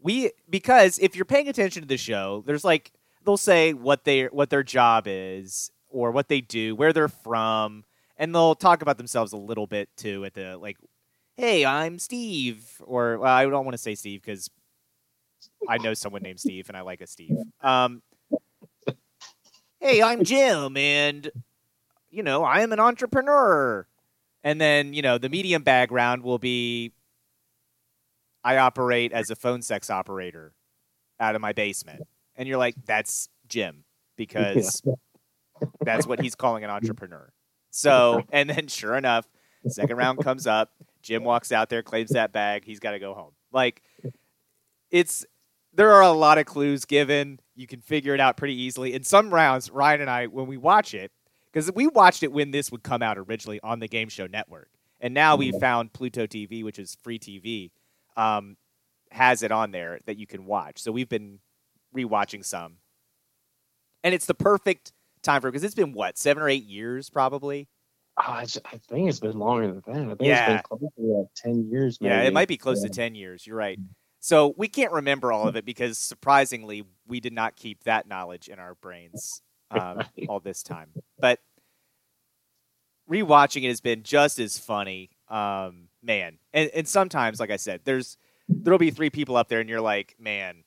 We 0.00 0.30
because 0.48 0.98
if 0.98 1.14
you're 1.14 1.24
paying 1.24 1.48
attention 1.48 1.82
to 1.82 1.88
the 1.88 1.98
show, 1.98 2.42
there's 2.46 2.64
like 2.64 2.92
they'll 3.24 3.36
say 3.36 3.74
what 3.74 4.04
they 4.04 4.24
what 4.24 4.50
their 4.50 4.62
job 4.62 5.04
is 5.06 5.70
or 5.88 6.10
what 6.10 6.28
they 6.28 6.40
do, 6.40 6.74
where 6.74 6.92
they're 6.92 7.08
from, 7.08 7.84
and 8.16 8.34
they'll 8.34 8.54
talk 8.54 8.82
about 8.82 8.96
themselves 8.96 9.32
a 9.32 9.36
little 9.36 9.66
bit 9.66 9.88
too 9.96 10.24
at 10.24 10.34
the 10.34 10.56
like, 10.56 10.78
"Hey, 11.36 11.64
I'm 11.66 11.98
Steve," 11.98 12.80
or 12.84 13.18
well, 13.18 13.32
I 13.32 13.44
don't 13.44 13.64
want 13.64 13.74
to 13.74 13.78
say 13.78 13.94
Steve 13.94 14.22
because 14.22 14.48
I 15.68 15.78
know 15.78 15.94
someone 15.94 16.22
named 16.22 16.40
Steve 16.40 16.68
and 16.68 16.76
I 16.76 16.80
like 16.80 17.00
a 17.00 17.06
Steve. 17.06 17.36
Um, 17.60 18.02
hey, 19.80 20.02
I'm 20.02 20.24
Jim, 20.24 20.76
and 20.76 21.30
you 22.10 22.22
know, 22.22 22.44
I 22.44 22.60
am 22.60 22.72
an 22.72 22.80
entrepreneur. 22.80 23.86
And 24.42 24.60
then, 24.60 24.94
you 24.94 25.02
know, 25.02 25.18
the 25.18 25.28
medium 25.28 25.62
background 25.62 26.22
will 26.22 26.38
be 26.38 26.92
I 28.42 28.56
operate 28.56 29.12
as 29.12 29.30
a 29.30 29.36
phone 29.36 29.62
sex 29.62 29.90
operator 29.90 30.52
out 31.18 31.34
of 31.34 31.40
my 31.40 31.52
basement. 31.52 32.02
And 32.36 32.48
you're 32.48 32.58
like, 32.58 32.74
that's 32.86 33.28
Jim, 33.48 33.84
because 34.16 34.82
that's 35.82 36.06
what 36.06 36.20
he's 36.20 36.34
calling 36.34 36.64
an 36.64 36.70
entrepreneur. 36.70 37.32
So, 37.70 38.22
and 38.32 38.48
then 38.48 38.68
sure 38.68 38.96
enough, 38.96 39.28
second 39.66 39.96
round 39.96 40.20
comes 40.20 40.46
up, 40.46 40.70
Jim 41.02 41.22
walks 41.22 41.52
out 41.52 41.68
there, 41.68 41.82
claims 41.82 42.10
that 42.10 42.32
bag, 42.32 42.64
he's 42.64 42.80
got 42.80 42.92
to 42.92 42.98
go 42.98 43.12
home. 43.12 43.32
Like, 43.52 43.82
it's 44.90 45.26
there 45.72 45.90
are 45.90 46.02
a 46.02 46.12
lot 46.12 46.38
of 46.38 46.46
clues 46.46 46.84
given. 46.84 47.40
You 47.60 47.66
can 47.66 47.82
figure 47.82 48.14
it 48.14 48.20
out 48.20 48.38
pretty 48.38 48.54
easily. 48.58 48.94
In 48.94 49.04
some 49.04 49.32
rounds, 49.32 49.70
Ryan 49.70 50.00
and 50.00 50.08
I, 50.08 50.26
when 50.28 50.46
we 50.46 50.56
watch 50.56 50.94
it, 50.94 51.12
because 51.52 51.70
we 51.72 51.86
watched 51.88 52.22
it 52.22 52.32
when 52.32 52.52
this 52.52 52.72
would 52.72 52.82
come 52.82 53.02
out 53.02 53.18
originally 53.18 53.60
on 53.62 53.80
the 53.80 53.86
Game 53.86 54.08
Show 54.08 54.26
Network, 54.26 54.70
and 54.98 55.12
now 55.12 55.36
we 55.36 55.52
found 55.52 55.92
Pluto 55.92 56.26
TV, 56.26 56.64
which 56.64 56.78
is 56.78 56.96
free 57.02 57.18
TV. 57.18 57.70
Um, 58.16 58.56
has 59.10 59.42
it 59.42 59.52
on 59.52 59.72
there 59.72 60.00
that 60.06 60.16
you 60.16 60.26
can 60.26 60.46
watch. 60.46 60.78
So 60.78 60.90
we've 60.90 61.08
been 61.08 61.40
rewatching 61.94 62.44
some, 62.46 62.76
and 64.02 64.14
it's 64.14 64.26
the 64.26 64.34
perfect 64.34 64.92
time 65.22 65.42
for 65.42 65.50
because 65.50 65.62
it's 65.62 65.74
been 65.74 65.92
what 65.92 66.16
seven 66.16 66.42
or 66.42 66.48
eight 66.48 66.64
years 66.64 67.10
probably. 67.10 67.68
Oh, 68.16 68.22
I, 68.32 68.44
think 68.46 69.08
it's 69.08 69.20
been 69.20 69.38
longer 69.38 69.66
than 69.66 69.82
that. 69.86 69.96
I 69.96 70.08
think 70.08 70.20
Yeah. 70.22 70.54
it's 70.56 70.68
been 70.68 70.78
close 70.78 70.92
to 70.96 71.02
like 71.02 71.26
ten 71.36 71.68
years. 71.70 71.98
Yeah, 72.00 72.22
it 72.22 72.32
might 72.32 72.48
be 72.48 72.56
close 72.56 72.82
to 72.82 72.88
10 72.88 73.14
years. 73.14 73.46
You're 73.46 73.56
right. 73.56 73.78
So 74.20 74.54
we 74.56 74.68
can't 74.68 74.92
remember 74.92 75.32
all 75.32 75.48
of 75.48 75.56
it 75.56 75.64
because 75.64 75.98
surprisingly, 75.98 76.84
we 77.06 77.20
did 77.20 77.32
not 77.32 77.56
keep 77.56 77.84
that 77.84 78.06
knowledge 78.06 78.48
in 78.48 78.58
our 78.58 78.74
brains 78.74 79.42
um, 79.70 80.02
all 80.28 80.40
this 80.40 80.62
time. 80.62 80.90
But 81.18 81.40
rewatching 83.10 83.64
it 83.64 83.68
has 83.68 83.80
been 83.80 84.02
just 84.02 84.38
as 84.38 84.58
funny. 84.58 85.10
Um, 85.28 85.88
man. 86.02 86.38
And, 86.52 86.70
and 86.74 86.86
sometimes, 86.86 87.40
like 87.40 87.50
I 87.50 87.56
said, 87.56 87.80
there's 87.84 88.16
there'll 88.48 88.78
be 88.78 88.90
three 88.90 89.10
people 89.10 89.36
up 89.36 89.48
there 89.48 89.60
and 89.60 89.68
you're 89.68 89.80
like, 89.80 90.14
man, 90.18 90.64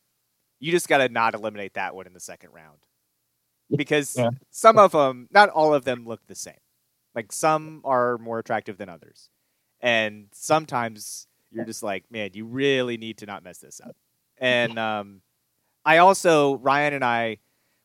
you 0.60 0.72
just 0.72 0.88
got 0.88 0.98
to 1.00 1.10
not 1.10 1.36
eliminate 1.36 1.76
that 1.76 1.96
one 1.96 2.08
in 2.08 2.14
the 2.14 2.20
second 2.20 2.52
round. 2.54 2.80
Because 3.76 4.16
Yeah. 4.18 4.30
some 4.50 4.78
of 4.78 4.92
them, 4.94 5.28
not 5.32 5.50
all 5.50 5.74
of 5.74 5.86
them 5.86 6.06
look 6.06 6.26
the 6.28 6.36
same. 6.36 6.56
Like 7.14 7.32
some 7.32 7.82
are 7.84 8.18
more 8.18 8.40
attractive 8.40 8.78
than 8.78 8.90
others. 8.90 9.30
And 9.80 10.28
sometimes 10.34 11.28
you're 11.54 11.66
just 11.66 11.84
like, 11.84 12.06
man, 12.10 12.32
you 12.34 12.46
really 12.46 12.98
need 12.98 13.18
to 13.20 13.26
not 13.26 13.44
mess 13.44 13.60
this 13.60 13.80
up. 13.84 13.96
And 14.38 14.78
um, 14.78 15.22
I 15.86 15.98
also, 15.98 16.58
Ryan 16.58 16.94
and 16.94 17.06
I 17.06 17.38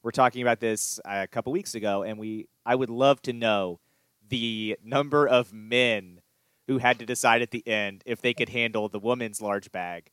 were 0.03 0.13
talking 0.13 0.43
about 0.43 0.61
this 0.61 1.01
a 1.05 1.27
couple 1.27 1.53
weeks 1.53 1.75
ago, 1.75 2.03
and 2.03 2.19
we, 2.19 2.49
I 2.65 2.75
would 2.75 2.91
love 2.91 3.21
to 3.23 3.33
know 3.33 3.81
the 4.29 4.79
number 4.83 5.27
of 5.27 5.53
men 5.53 6.21
who 6.67 6.79
had 6.79 6.99
to 6.99 7.07
decide 7.07 7.43
at 7.43 7.51
the 7.51 7.67
end 7.67 8.03
if 8.07 8.21
they 8.21 8.35
could 8.35 8.51
handle 8.51 8.89
the 8.89 8.99
woman's 8.99 9.41
large 9.41 9.73
bag 9.73 10.11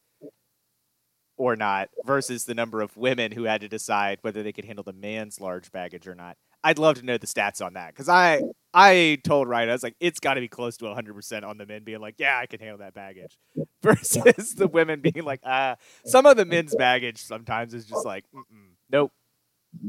or 1.38 1.56
not 1.56 1.90
versus 2.06 2.46
the 2.46 2.56
number 2.56 2.82
of 2.82 2.96
women 2.96 3.32
who 3.34 3.44
had 3.44 3.62
to 3.62 3.68
decide 3.68 4.20
whether 4.22 4.42
they 4.42 4.54
could 4.54 4.66
handle 4.66 4.84
the 4.84 4.94
man's 4.94 5.42
large 5.42 5.72
baggage 5.72 6.08
or 6.08 6.16
not. 6.16 6.38
I'd 6.64 6.80
love 6.80 6.96
to 6.98 7.06
know 7.06 7.18
the 7.18 7.28
stats 7.28 7.64
on 7.64 7.74
that 7.74 7.90
because 7.90 8.10
I 8.10 8.42
I 8.76 9.20
told 9.24 9.48
Ryan 9.50 9.70
I 9.70 9.74
was 9.74 9.84
like 9.84 9.96
it's 10.02 10.20
got 10.20 10.36
to 10.36 10.42
be 10.42 10.50
close 10.50 10.78
to 10.78 10.86
100 10.86 11.16
percent 11.16 11.46
on 11.46 11.58
the 11.58 11.66
men 11.66 11.84
being 11.84 12.02
like 12.02 12.16
yeah 12.20 12.38
I 12.38 12.46
can 12.48 12.60
handle 12.60 12.80
that 12.80 12.94
baggage 12.94 13.38
versus 13.84 14.56
the 14.56 14.68
women 14.68 15.02
being 15.02 15.24
like 15.26 15.42
ah 15.46 15.78
some 16.06 16.28
of 16.28 16.38
the 16.38 16.46
men's 16.46 16.76
baggage 16.76 17.20
sometimes 17.24 17.74
is 17.74 17.86
just 17.86 18.06
like 18.06 18.26
Mm-mm, 18.36 18.74
nope 18.92 19.12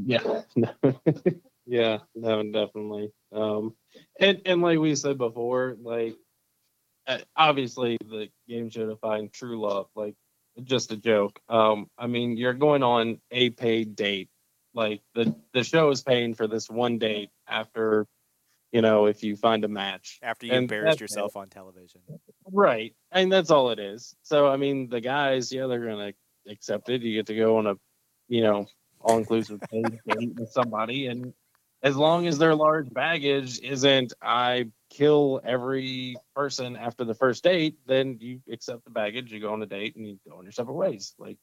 Yeah. 0.05 0.41
yeah, 1.65 1.99
no, 2.15 2.43
definitely. 2.43 3.11
Um, 3.33 3.75
and 4.19 4.41
and 4.45 4.61
like 4.61 4.79
we 4.79 4.95
said 4.95 5.17
before, 5.17 5.77
like 5.81 6.15
uh, 7.07 7.19
obviously 7.35 7.97
the 8.01 8.29
game 8.47 8.69
show 8.69 8.87
to 8.87 8.95
find 8.97 9.31
true 9.31 9.59
love, 9.61 9.87
like 9.95 10.15
just 10.63 10.91
a 10.91 10.97
joke. 10.97 11.39
Um, 11.49 11.89
I 11.97 12.07
mean, 12.07 12.37
you're 12.37 12.53
going 12.53 12.83
on 12.83 13.19
a 13.31 13.49
paid 13.51 13.95
date. 13.95 14.29
Like 14.73 15.01
the 15.15 15.35
the 15.53 15.63
show 15.63 15.89
is 15.89 16.03
paying 16.03 16.33
for 16.35 16.47
this 16.47 16.69
one 16.69 16.99
date 16.99 17.29
after, 17.47 18.07
you 18.71 18.81
know, 18.81 19.05
if 19.05 19.23
you 19.23 19.35
find 19.35 19.63
a 19.63 19.67
match. 19.67 20.19
after 20.21 20.45
you 20.45 20.53
And 20.53 20.63
embarrassed 20.63 20.99
yourself 20.99 21.35
on 21.35 21.49
television 21.49 22.01
Right. 22.51 22.95
And 23.11 23.31
that's 23.31 23.51
all 23.51 23.71
it 23.71 23.79
is. 23.79 24.15
So 24.23 24.47
I 24.47 24.57
mean 24.57 24.89
the 24.89 25.01
guys, 25.01 25.51
yeah, 25.51 25.67
they're 25.67 25.85
gonna 25.85 26.13
accept 26.47 26.89
it. 26.89 27.01
You 27.01 27.15
get 27.15 27.27
to 27.27 27.35
go 27.35 27.57
on 27.57 27.67
a 27.67 27.75
you 28.27 28.41
know, 28.41 28.67
all 28.99 29.17
inclusive 29.17 29.59
date 29.71 29.99
with 30.05 30.49
somebody 30.51 31.07
and 31.07 31.33
as 31.83 31.95
long 31.95 32.25
as 32.27 32.39
their 32.39 32.55
large 32.55 32.91
baggage 32.91 33.59
isn't 33.59 34.13
I 34.21 34.71
kill 34.89 35.41
every 35.43 36.17
person 36.35 36.75
after 36.75 37.05
the 37.05 37.13
first 37.13 37.43
date, 37.43 37.75
then 37.85 38.17
you 38.19 38.41
accept 38.51 38.83
the 38.83 38.89
baggage, 38.89 39.31
you 39.31 39.39
go 39.39 39.53
on 39.53 39.61
a 39.61 39.67
date 39.67 39.95
and 39.95 40.07
you 40.07 40.19
go 40.27 40.37
on 40.37 40.43
your 40.43 40.51
separate 40.51 40.73
ways. 40.73 41.13
Like 41.19 41.37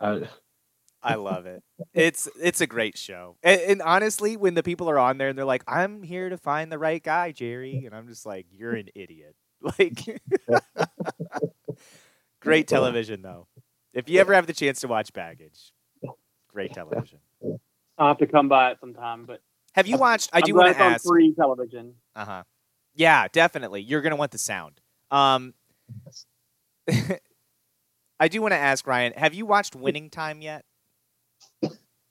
uh, 0.00 0.20
I 1.06 1.14
love 1.14 1.46
it. 1.46 1.62
It's 1.94 2.28
it's 2.40 2.60
a 2.60 2.66
great 2.66 2.98
show. 2.98 3.36
And, 3.42 3.60
and 3.60 3.82
honestly, 3.82 4.36
when 4.36 4.54
the 4.54 4.62
people 4.62 4.90
are 4.90 4.98
on 4.98 5.18
there 5.18 5.28
and 5.28 5.38
they're 5.38 5.44
like, 5.44 5.62
"I'm 5.68 6.02
here 6.02 6.28
to 6.28 6.36
find 6.36 6.70
the 6.72 6.78
right 6.78 7.02
guy, 7.02 7.30
Jerry," 7.32 7.84
and 7.86 7.94
I'm 7.94 8.08
just 8.08 8.26
like, 8.26 8.46
"You're 8.50 8.74
an 8.74 8.88
idiot." 8.94 9.36
Like, 9.78 10.04
great 12.40 12.68
television 12.68 13.22
though. 13.22 13.48
If 13.94 14.08
you 14.08 14.20
ever 14.20 14.34
have 14.34 14.46
the 14.46 14.52
chance 14.52 14.80
to 14.80 14.88
watch 14.88 15.12
Baggage, 15.14 15.72
great 16.52 16.72
television. 16.74 17.18
I'll 17.98 18.08
have 18.08 18.18
to 18.18 18.26
come 18.26 18.48
by 18.48 18.72
it 18.72 18.78
sometime, 18.80 19.24
but 19.24 19.40
Have 19.72 19.86
you 19.86 19.96
watched? 19.96 20.30
I 20.32 20.42
do 20.42 20.54
want 20.54 20.76
to 20.76 20.82
on 20.84 20.92
ask. 20.92 21.06
free 21.06 21.34
television. 21.34 21.94
Uh 22.14 22.24
huh. 22.24 22.42
Yeah, 22.94 23.28
definitely. 23.32 23.80
You're 23.80 24.02
gonna 24.02 24.16
want 24.16 24.32
the 24.32 24.38
sound. 24.38 24.80
Um, 25.10 25.54
I 28.18 28.28
do 28.28 28.40
want 28.42 28.52
to 28.52 28.58
ask 28.58 28.86
Ryan. 28.86 29.12
Have 29.16 29.34
you 29.34 29.46
watched 29.46 29.74
Winning 29.74 30.10
Time 30.10 30.40
yet? 30.42 30.64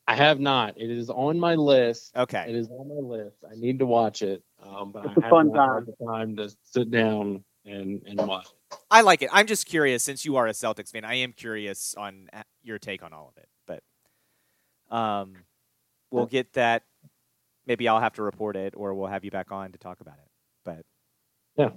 I 0.07 0.15
have 0.15 0.39
not. 0.39 0.77
It 0.77 0.91
is 0.91 1.09
on 1.09 1.39
my 1.39 1.55
list. 1.55 2.15
Okay. 2.15 2.45
It 2.47 2.55
is 2.55 2.69
on 2.69 2.87
my 2.87 3.15
list. 3.17 3.37
I 3.49 3.55
need 3.55 3.79
to 3.79 3.85
watch 3.85 4.21
it. 4.21 4.43
Um, 4.61 4.91
but 4.91 5.05
It's 5.05 5.17
I 5.17 5.19
a 5.19 5.23
have 5.23 5.29
fun 5.31 5.51
not 5.51 5.75
had 5.75 5.85
the 5.87 6.05
time 6.05 6.35
to 6.35 6.55
sit 6.63 6.91
down 6.91 7.43
and, 7.65 8.01
and 8.05 8.27
watch. 8.27 8.47
I 8.91 9.01
like 9.01 9.23
it. 9.23 9.29
I'm 9.33 9.47
just 9.47 9.65
curious 9.65 10.03
since 10.03 10.23
you 10.23 10.35
are 10.35 10.45
a 10.47 10.51
Celtics 10.51 10.91
fan. 10.91 11.05
I 11.05 11.15
am 11.15 11.33
curious 11.33 11.95
on 11.97 12.29
uh, 12.33 12.43
your 12.63 12.77
take 12.77 13.01
on 13.01 13.13
all 13.13 13.33
of 13.35 13.41
it. 13.41 13.49
But 14.89 14.95
um, 14.95 15.33
we'll 16.11 16.27
get 16.27 16.53
that. 16.53 16.83
Maybe 17.65 17.87
I'll 17.87 17.99
have 17.99 18.13
to 18.13 18.21
report 18.21 18.55
it, 18.55 18.75
or 18.77 18.93
we'll 18.93 19.07
have 19.07 19.25
you 19.25 19.31
back 19.31 19.51
on 19.51 19.71
to 19.71 19.79
talk 19.79 20.01
about 20.01 20.17
it. 20.19 20.29
But 20.63 20.85
Yeah. 21.57 21.71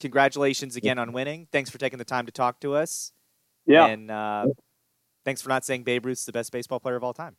congratulations 0.00 0.74
again 0.74 0.98
on 0.98 1.12
winning. 1.12 1.46
Thanks 1.52 1.70
for 1.70 1.78
taking 1.78 1.98
the 2.00 2.04
time 2.04 2.26
to 2.26 2.32
talk 2.32 2.58
to 2.60 2.74
us. 2.74 3.12
Yeah. 3.64 3.86
And 3.86 4.10
uh, 4.10 4.46
thanks 5.24 5.42
for 5.42 5.48
not 5.48 5.64
saying 5.64 5.84
Babe 5.84 6.06
Ruth's 6.06 6.24
the 6.24 6.32
best 6.32 6.52
baseball 6.52 6.80
player 6.80 6.96
of 6.96 7.04
all 7.04 7.14
time. 7.14 7.36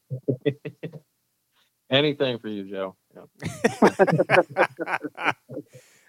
Anything 1.89 2.39
for 2.39 2.47
you, 2.47 2.63
Joe. 2.63 2.95
Yeah. 3.15 4.01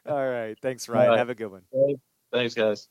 all 0.07 0.31
right. 0.31 0.57
Thanks, 0.63 0.89
Ryan. 0.89 1.11
right. 1.11 1.19
Have 1.19 1.29
a 1.29 1.35
good 1.35 1.49
one. 1.49 1.63
Thanks, 2.33 2.55
guys. 2.55 2.89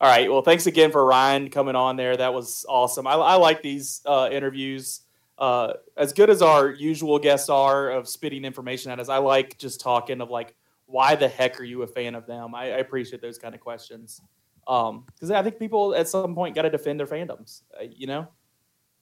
All 0.00 0.08
right. 0.08 0.30
Well, 0.30 0.40
thanks 0.40 0.66
again 0.66 0.90
for 0.90 1.04
Ryan 1.04 1.50
coming 1.50 1.76
on 1.76 1.96
there. 1.96 2.16
That 2.16 2.32
was 2.32 2.64
awesome. 2.66 3.06
I, 3.06 3.12
I 3.12 3.34
like 3.34 3.60
these 3.60 4.00
uh, 4.06 4.30
interviews. 4.32 5.02
Uh, 5.36 5.74
as 5.94 6.14
good 6.14 6.30
as 6.30 6.40
our 6.40 6.70
usual 6.70 7.18
guests 7.18 7.50
are 7.50 7.90
of 7.90 8.08
spitting 8.08 8.46
information 8.46 8.90
at 8.90 8.98
us, 8.98 9.10
I 9.10 9.18
like 9.18 9.58
just 9.58 9.80
talking 9.80 10.22
of 10.22 10.30
like, 10.30 10.54
why 10.90 11.14
the 11.14 11.28
heck 11.28 11.60
are 11.60 11.64
you 11.64 11.82
a 11.82 11.86
fan 11.86 12.14
of 12.14 12.26
them? 12.26 12.54
I, 12.54 12.64
I 12.64 12.78
appreciate 12.78 13.22
those 13.22 13.38
kind 13.38 13.54
of 13.54 13.60
questions. 13.60 14.20
Because 14.66 15.30
I 15.30 15.42
think 15.42 15.58
people 15.58 15.94
at 15.94 16.08
some 16.08 16.34
point 16.34 16.54
got 16.54 16.62
to 16.62 16.70
defend 16.70 17.00
their 17.00 17.06
fandoms, 17.06 17.62
uh, 17.80 17.84
you 17.84 18.06
know? 18.06 18.28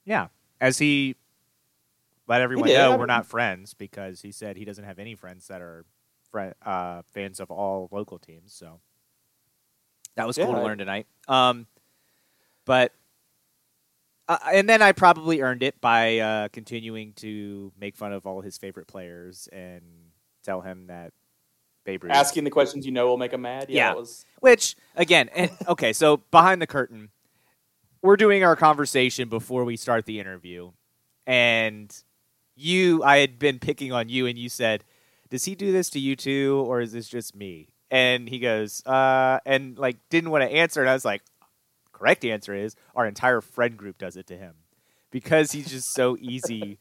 Yeah. 0.05 0.27
As 0.61 0.77
he 0.77 1.15
let 2.27 2.41
everyone 2.41 2.67
did. 2.69 2.77
know 2.77 2.97
we're 2.97 3.05
not 3.05 3.25
friends 3.25 3.73
because 3.73 4.21
he 4.21 4.31
said 4.31 4.55
he 4.57 4.65
doesn't 4.65 4.83
have 4.83 4.99
any 4.99 5.15
friends 5.15 5.47
that 5.47 5.61
are 5.61 5.85
fri 6.31 6.51
uh, 6.65 7.01
fans 7.13 7.39
of 7.39 7.49
all 7.49 7.89
local 7.91 8.19
teams. 8.19 8.53
So 8.53 8.79
that 10.15 10.27
was 10.27 10.37
cool 10.37 10.47
Yeah, 10.47 10.55
to 10.55 10.61
I- 10.61 10.63
learn 10.63 10.77
tonight. 10.77 11.07
Um, 11.27 11.65
but 12.65 12.93
uh, 14.27 14.37
and 14.53 14.69
then 14.69 14.81
I 14.83 14.91
probably 14.91 15.41
earned 15.41 15.63
it 15.63 15.81
by 15.81 16.19
uh, 16.19 16.47
continuing 16.49 17.13
to 17.13 17.71
make 17.79 17.95
fun 17.95 18.13
of 18.13 18.27
all 18.27 18.41
his 18.41 18.57
favorite 18.59 18.87
players 18.87 19.49
and 19.51 19.81
tell 20.43 20.61
him 20.61 20.85
that 20.87 21.13
Babe 21.85 22.03
Ruth 22.03 22.13
Asking 22.13 22.43
the 22.43 22.49
questions 22.49 22.85
you 22.85 22.91
know 22.91 23.07
will 23.07 23.17
make 23.17 23.31
them 23.31 23.41
mad. 23.41 23.69
Yeah. 23.69 23.89
Yeah. 23.89 23.93
was, 23.95 24.25
which 24.39 24.75
again, 24.95 25.29
and, 25.35 25.51
okay, 25.67 25.93
so 25.93 26.17
behind 26.31 26.61
the 26.61 26.67
curtain, 26.67 27.09
we're 28.01 28.17
doing 28.17 28.43
our 28.43 28.55
conversation 28.55 29.29
before 29.29 29.63
we 29.65 29.75
start 29.75 30.05
the 30.05 30.19
interview, 30.19 30.71
and 31.27 31.93
you, 32.55 33.03
I 33.03 33.17
had 33.17 33.39
been 33.39 33.59
picking 33.59 33.91
on 33.91 34.09
you, 34.09 34.25
and 34.25 34.37
you 34.37 34.49
said, 34.49 34.83
"Does 35.29 35.45
he 35.45 35.55
do 35.55 35.71
this 35.71 35.89
to 35.91 35.99
you 35.99 36.15
too, 36.15 36.63
or 36.67 36.81
is 36.81 36.91
this 36.91 37.07
just 37.07 37.35
me?" 37.35 37.69
And 37.91 38.29
he 38.29 38.39
goes, 38.39 38.81
"Uh," 38.85 39.39
and 39.45 39.77
like 39.77 39.97
didn't 40.09 40.29
want 40.31 40.43
to 40.43 40.49
answer, 40.49 40.81
and 40.81 40.89
I 40.89 40.93
was 40.93 41.05
like, 41.05 41.21
"Correct 41.91 42.23
answer 42.23 42.53
is 42.53 42.75
our 42.95 43.05
entire 43.05 43.41
friend 43.41 43.75
group 43.77 43.97
does 43.97 44.15
it 44.15 44.27
to 44.27 44.37
him 44.37 44.55
because 45.11 45.51
he's 45.51 45.69
just 45.69 45.93
so 45.93 46.15
easy." 46.19 46.79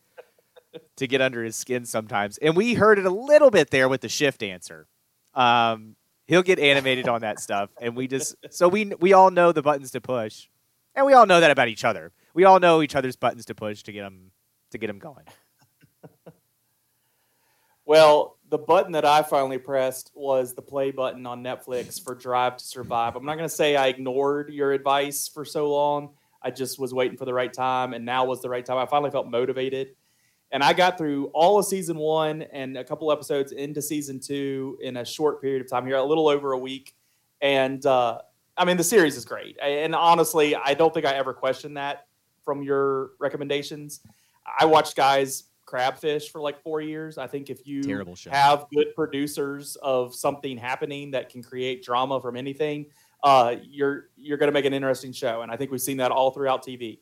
To 0.97 1.07
get 1.07 1.21
under 1.21 1.43
his 1.43 1.57
skin 1.57 1.85
sometimes, 1.85 2.39
and 2.39 2.57
we 2.57 2.75
heard 2.75 2.99
it 2.99 3.07
a 3.07 3.11
little 3.11 3.51
bit 3.51 3.71
there 3.71 3.89
with 3.89 4.03
the 4.03 4.09
shift 4.09 4.43
answer. 4.43 4.87
Um, 5.33 5.97
he'll 6.27 6.43
get 6.43 6.59
animated 6.59 7.09
on 7.09 7.23
that 7.23 7.41
stuff 7.41 7.71
and 7.81 7.97
we 7.97 8.07
just 8.07 8.35
so 8.51 8.69
we 8.69 8.93
we 9.01 9.13
all 9.13 9.31
know 9.31 9.51
the 9.53 9.63
buttons 9.63 9.93
to 9.93 10.01
push 10.01 10.49
and 10.95 11.07
we 11.07 11.13
all 11.15 11.27
know 11.27 11.41
that 11.41 11.51
about 11.51 11.69
each 11.69 11.85
other 11.85 12.13
we 12.35 12.45
all 12.45 12.61
know 12.61 12.83
each 12.83 12.95
other's 12.95 13.17
buttons 13.17 13.47
to 13.47 13.55
push 13.55 13.83
to 13.83 13.93
get 13.93 14.03
them 14.03 14.31
to 14.71 14.79
get 14.79 14.89
them 14.89 14.99
going 14.99 15.25
Well, 17.89 18.37
the 18.51 18.59
button 18.59 18.93
that 18.93 19.07
I 19.07 19.23
finally 19.23 19.57
pressed 19.57 20.11
was 20.15 20.53
the 20.53 20.61
play 20.61 20.91
button 20.91 21.25
on 21.25 21.43
Netflix 21.43 21.99
for 21.99 22.15
Drive 22.15 22.59
to 22.59 22.65
Survive. 22.67 23.17
I'm 23.17 23.25
not 23.25 23.39
going 23.39 23.49
to 23.49 23.55
say 23.55 23.77
I 23.77 23.87
ignored 23.87 24.51
your 24.51 24.73
advice 24.73 25.27
for 25.27 25.47
so 25.47 25.71
long. 25.71 26.11
I 26.43 26.51
just 26.51 26.79
was 26.79 26.93
waiting 26.93 27.17
for 27.17 27.25
the 27.25 27.33
right 27.33 27.51
time, 27.51 27.95
and 27.95 28.05
now 28.05 28.27
was 28.27 28.43
the 28.43 28.51
right 28.51 28.63
time. 28.63 28.77
I 28.77 28.85
finally 28.85 29.11
felt 29.11 29.27
motivated. 29.27 29.97
And 30.51 30.63
I 30.63 30.73
got 30.73 30.97
through 30.97 31.27
all 31.35 31.59
of 31.59 31.67
season 31.67 31.97
one 31.99 32.43
and 32.43 32.77
a 32.79 32.85
couple 32.85 33.13
episodes 33.13 33.53
into 33.53 33.83
season 33.83 34.19
two 34.19 34.79
in 34.81 34.97
a 34.97 35.05
short 35.05 35.43
period 35.43 35.61
of 35.61 35.71
time 35.71 35.87
here, 35.87 35.97
a 35.97 36.03
little 36.03 36.29
over 36.29 36.53
a 36.53 36.59
week. 36.59 36.95
And 37.41 37.85
uh, 37.85 38.21
I 38.57 38.65
mean, 38.65 38.77
the 38.77 38.85
series 38.85 39.17
is 39.17 39.25
great. 39.25 39.59
And 39.63 39.95
honestly, 39.95 40.57
I 40.57 40.75
don't 40.75 40.93
think 40.93 41.07
I 41.07 41.13
ever 41.13 41.35
questioned 41.35 41.77
that 41.77 42.07
from 42.43 42.63
your 42.63 43.11
recommendations. 43.21 44.01
I 44.59 44.65
watched 44.65 44.97
guys 44.97 45.45
crabfish 45.67 46.31
for 46.31 46.41
like 46.41 46.63
four 46.63 46.81
years. 46.81 47.19
I 47.19 47.27
think 47.27 47.51
if 47.51 47.67
you 47.67 47.83
Terrible 47.83 48.17
show. 48.17 48.31
have 48.31 48.65
good 48.75 48.95
producers 48.95 49.77
of 49.83 50.15
something 50.15 50.57
happening 50.57 51.11
that 51.11 51.29
can 51.29 51.43
create 51.43 51.85
drama 51.85 52.21
from 52.23 52.37
anything, 52.37 52.87
uh, 53.23 53.57
you're 53.63 54.09
you're 54.17 54.39
going 54.39 54.49
to 54.49 54.53
make 54.53 54.65
an 54.65 54.73
interesting 54.73 55.13
show. 55.13 55.43
And 55.43 55.53
I 55.53 55.57
think 55.57 55.71
we've 55.71 55.81
seen 55.81 55.99
that 55.99 56.11
all 56.11 56.31
throughout 56.31 56.65
TV. 56.65 57.01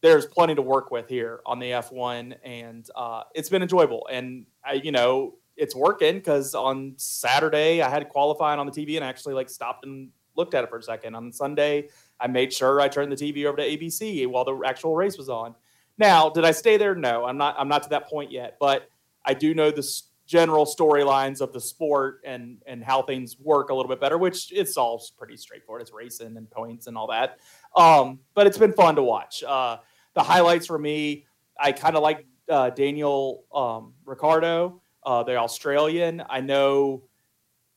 There's 0.00 0.26
plenty 0.26 0.54
to 0.54 0.62
work 0.62 0.90
with 0.90 1.08
here 1.08 1.40
on 1.44 1.58
the 1.58 1.70
F1, 1.70 2.36
and 2.44 2.88
uh, 2.94 3.24
it's 3.34 3.48
been 3.48 3.62
enjoyable. 3.62 4.06
And 4.10 4.46
I, 4.64 4.74
you 4.74 4.92
know, 4.92 5.34
it's 5.56 5.74
working 5.74 6.14
because 6.14 6.54
on 6.54 6.94
Saturday 6.96 7.82
I 7.82 7.90
had 7.90 8.08
qualifying 8.08 8.60
on 8.60 8.66
the 8.66 8.72
TV 8.72 8.94
and 8.94 9.04
actually 9.04 9.34
like 9.34 9.50
stopped 9.50 9.84
and 9.84 10.10
looked 10.36 10.54
at 10.54 10.64
it 10.64 10.70
for 10.70 10.78
a 10.78 10.82
second. 10.82 11.16
On 11.16 11.32
Sunday, 11.32 11.88
I 12.18 12.28
made 12.28 12.52
sure 12.52 12.80
I 12.80 12.88
turned 12.88 13.12
the 13.12 13.16
TV 13.16 13.44
over 13.44 13.56
to 13.56 13.62
ABC 13.62 14.26
while 14.26 14.44
the 14.44 14.56
actual 14.64 14.94
race 14.94 15.18
was 15.18 15.28
on. 15.28 15.54
Now, 15.98 16.30
did 16.30 16.44
I 16.44 16.52
stay 16.52 16.76
there? 16.76 16.94
No, 16.94 17.24
I'm 17.24 17.36
not. 17.36 17.56
I'm 17.58 17.68
not 17.68 17.82
to 17.82 17.88
that 17.90 18.08
point 18.08 18.30
yet, 18.30 18.56
but 18.60 18.88
I 19.24 19.34
do 19.34 19.52
know 19.52 19.70
the 19.70 19.86
general 20.26 20.64
storylines 20.64 21.40
of 21.40 21.52
the 21.52 21.60
sport 21.60 22.20
and 22.24 22.58
and 22.66 22.84
how 22.84 23.02
things 23.02 23.36
work 23.40 23.70
a 23.70 23.74
little 23.74 23.88
bit 23.88 24.00
better. 24.00 24.16
Which 24.16 24.52
it's 24.52 24.76
all 24.76 25.02
pretty 25.18 25.36
straightforward. 25.36 25.82
It's 25.82 25.92
racing 25.92 26.36
and 26.36 26.48
points 26.48 26.86
and 26.86 26.96
all 26.96 27.08
that. 27.08 27.38
Um, 27.74 28.20
but 28.34 28.46
it's 28.46 28.58
been 28.58 28.72
fun 28.72 28.94
to 28.94 29.02
watch. 29.02 29.42
Uh, 29.42 29.78
the 30.18 30.24
highlights 30.24 30.66
for 30.66 30.80
me, 30.80 31.24
I 31.60 31.70
kind 31.70 31.94
of 31.94 32.02
like 32.02 32.26
uh, 32.48 32.70
Daniel 32.70 33.44
um, 33.54 33.92
Ricciardo, 34.04 34.82
uh, 35.06 35.22
the 35.22 35.36
Australian. 35.36 36.24
I 36.28 36.40
know. 36.40 37.04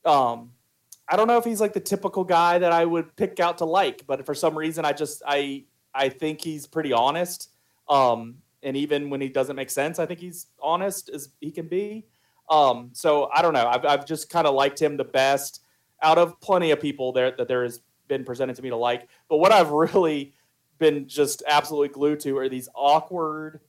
Um, 0.04 0.50
I 1.08 1.14
don't 1.14 1.28
know 1.28 1.38
if 1.38 1.44
he's 1.44 1.60
like 1.60 1.72
the 1.72 1.78
typical 1.78 2.24
guy 2.24 2.58
that 2.58 2.72
I 2.72 2.84
would 2.84 3.14
pick 3.14 3.38
out 3.38 3.58
to 3.58 3.64
like, 3.64 4.04
but 4.08 4.26
for 4.26 4.34
some 4.34 4.58
reason, 4.58 4.84
I 4.84 4.92
just 4.92 5.22
I 5.24 5.66
I 5.94 6.08
think 6.08 6.40
he's 6.40 6.66
pretty 6.66 6.92
honest. 6.92 7.50
Um, 7.88 8.38
and 8.64 8.76
even 8.76 9.08
when 9.08 9.20
he 9.20 9.28
doesn't 9.28 9.54
make 9.54 9.70
sense, 9.70 10.00
I 10.00 10.06
think 10.06 10.18
he's 10.18 10.46
honest 10.60 11.10
as 11.10 11.28
he 11.40 11.52
can 11.52 11.68
be. 11.68 12.06
Um, 12.50 12.90
so 12.92 13.30
I 13.32 13.40
don't 13.40 13.52
know. 13.52 13.68
I've, 13.68 13.84
I've 13.84 14.04
just 14.04 14.30
kind 14.30 14.48
of 14.48 14.54
liked 14.54 14.82
him 14.82 14.96
the 14.96 15.04
best 15.04 15.62
out 16.02 16.18
of 16.18 16.40
plenty 16.40 16.72
of 16.72 16.80
people 16.80 17.12
there 17.12 17.30
that 17.38 17.46
there 17.46 17.62
has 17.62 17.80
been 18.08 18.24
presented 18.24 18.56
to 18.56 18.62
me 18.62 18.70
to 18.70 18.76
like. 18.76 19.08
But 19.28 19.36
what 19.36 19.52
I've 19.52 19.70
really 19.94 20.34
been 20.82 21.06
just 21.06 21.44
absolutely 21.46 21.88
glued 21.88 22.18
to 22.18 22.36
are 22.36 22.48
these 22.48 22.68
awkward 22.74 23.60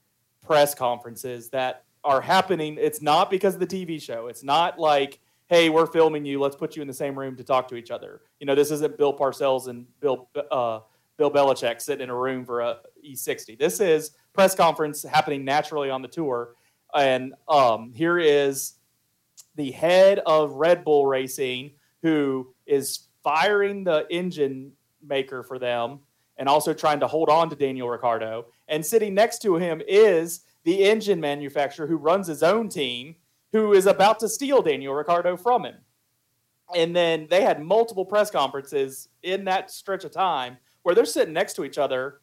press 0.42 0.74
conferences 0.74 1.50
that 1.50 1.84
are 2.04 2.20
happening. 2.20 2.76
It's 2.82 3.04
not 3.04 3.30
because 3.30 3.54
of 3.54 3.60
the 3.60 3.68
TV 3.68 4.02
show. 4.02 4.28
It's 4.28 4.44
not 4.44 4.80
like, 4.80 5.20
hey, 5.46 5.70
we're 5.70 5.86
filming 5.86 6.26
you. 6.26 6.40
Let's 6.40 6.56
put 6.56 6.76
you 6.76 6.82
in 6.82 6.88
the 6.88 6.94
same 6.94 7.18
room 7.18 7.36
to 7.36 7.44
talk 7.44 7.68
to 7.68 7.76
each 7.76 7.92
other. 7.92 8.22
You 8.40 8.48
know, 8.48 8.56
this 8.56 8.72
isn't 8.72 8.98
Bill 8.98 9.16
Parcells 9.16 9.68
and 9.68 9.86
Bill 10.00 10.28
uh, 10.52 10.80
Bill 11.18 11.30
Belichick 11.30 11.80
sitting 11.80 12.06
in 12.06 12.10
a 12.10 12.16
room 12.16 12.44
for 12.46 12.62
a 12.62 12.80
E60. 13.08 13.60
This 13.60 13.80
is 13.80 14.12
press 14.34 14.56
conference 14.56 15.04
happening 15.04 15.46
naturally 15.46 15.92
on 15.92 16.02
the 16.02 16.08
tour. 16.08 16.56
And 16.96 17.36
um, 17.48 17.94
here 17.94 18.18
is 18.18 18.74
the 19.56 19.70
head 19.70 20.18
of 20.26 20.54
Red 20.54 20.84
Bull 20.84 21.06
Racing, 21.06 21.74
who 22.02 22.56
is 22.66 23.08
firing 23.24 23.84
the 23.84 24.08
engine 24.10 24.72
maker 25.08 25.44
for 25.44 25.60
them 25.60 26.00
and 26.38 26.50
also 26.50 26.74
trying 26.74 27.00
to 27.00 27.08
hold 27.08 27.30
on 27.30 27.50
to 27.50 27.56
Daniel 27.56 27.90
Ricciardo. 27.90 28.48
And 28.68 28.86
sitting 28.86 29.14
next 29.14 29.42
to 29.44 29.56
him 29.56 29.82
is 29.88 30.42
the 30.64 30.84
engine 30.84 31.20
manufacturer 31.20 31.88
who 31.88 31.98
runs 31.98 32.28
his 32.28 32.44
own 32.44 32.70
team, 32.70 33.16
who 33.52 33.74
is 33.74 33.86
about 33.86 34.20
to 34.20 34.30
steal 34.30 34.62
Daniel 34.62 34.94
Ricciardo 34.94 35.38
from 35.38 35.66
him. 35.66 35.76
And 36.76 36.96
then 36.96 37.28
they 37.30 37.42
had 37.42 37.62
multiple 37.62 38.06
press 38.06 38.32
conferences 38.32 39.10
in 39.22 39.46
that 39.46 39.70
stretch 39.70 40.04
of 40.06 40.12
time 40.12 40.58
where 40.82 40.96
they're 40.96 41.06
sitting 41.06 41.34
next 41.34 41.54
to 41.54 41.64
each 41.64 41.78
other 41.78 42.22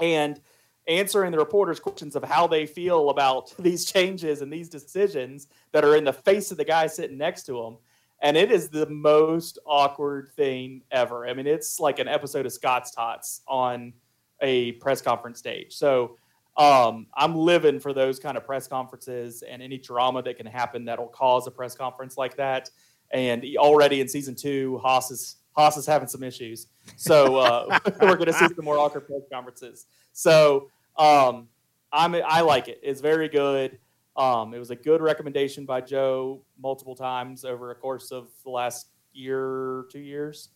and 0.00 0.40
answering 0.88 1.32
the 1.32 1.38
reporters' 1.38 1.80
questions 1.80 2.14
of 2.14 2.22
how 2.22 2.46
they 2.46 2.66
feel 2.66 3.10
about 3.10 3.52
these 3.58 3.84
changes 3.84 4.42
and 4.42 4.52
these 4.52 4.68
decisions 4.68 5.48
that 5.72 5.84
are 5.84 5.96
in 5.96 6.04
the 6.04 6.12
face 6.12 6.50
of 6.50 6.58
the 6.58 6.64
guy 6.64 6.86
sitting 6.86 7.18
next 7.18 7.44
to 7.44 7.52
them. 7.54 7.76
And 8.22 8.36
it 8.36 8.50
is 8.50 8.68
the 8.68 8.86
most 8.86 9.58
awkward 9.66 10.30
thing 10.36 10.82
ever. 10.90 11.26
I 11.26 11.34
mean, 11.34 11.46
it's 11.46 11.78
like 11.78 11.98
an 11.98 12.08
episode 12.08 12.46
of 12.46 12.52
Scott's 12.52 12.90
Tots 12.90 13.42
on 13.46 13.92
a 14.40 14.72
press 14.72 15.02
conference 15.02 15.38
stage. 15.38 15.74
So 15.74 16.16
um, 16.56 17.06
I'm 17.14 17.34
living 17.34 17.78
for 17.78 17.92
those 17.92 18.18
kind 18.18 18.36
of 18.36 18.44
press 18.44 18.66
conferences 18.66 19.42
and 19.42 19.62
any 19.62 19.76
drama 19.76 20.22
that 20.22 20.36
can 20.36 20.46
happen 20.46 20.86
that'll 20.86 21.08
cause 21.08 21.46
a 21.46 21.50
press 21.50 21.74
conference 21.74 22.16
like 22.16 22.36
that. 22.36 22.70
And 23.10 23.44
already 23.58 24.00
in 24.00 24.08
season 24.08 24.34
two, 24.34 24.78
Haas 24.78 25.10
is 25.10 25.36
Haas 25.54 25.76
is 25.76 25.86
having 25.86 26.08
some 26.08 26.22
issues. 26.22 26.66
So 26.96 27.36
uh, 27.36 27.78
we're 28.00 28.16
going 28.16 28.26
to 28.26 28.32
see 28.32 28.46
some 28.46 28.64
more 28.64 28.78
awkward 28.78 29.06
press 29.06 29.22
conferences. 29.30 29.86
So 30.12 30.70
um, 30.98 31.48
I'm 31.92 32.14
I 32.14 32.40
like 32.40 32.68
it. 32.68 32.80
It's 32.82 33.00
very 33.00 33.28
good. 33.28 33.78
Um, 34.16 34.54
it 34.54 34.58
was 34.58 34.70
a 34.70 34.76
good 34.76 35.02
recommendation 35.02 35.66
by 35.66 35.82
Joe 35.82 36.42
multiple 36.60 36.94
times 36.94 37.44
over 37.44 37.70
a 37.70 37.74
course 37.74 38.10
of 38.10 38.28
the 38.44 38.50
last 38.50 38.88
year, 39.12 39.86
two 39.90 40.00
years, 40.00 40.50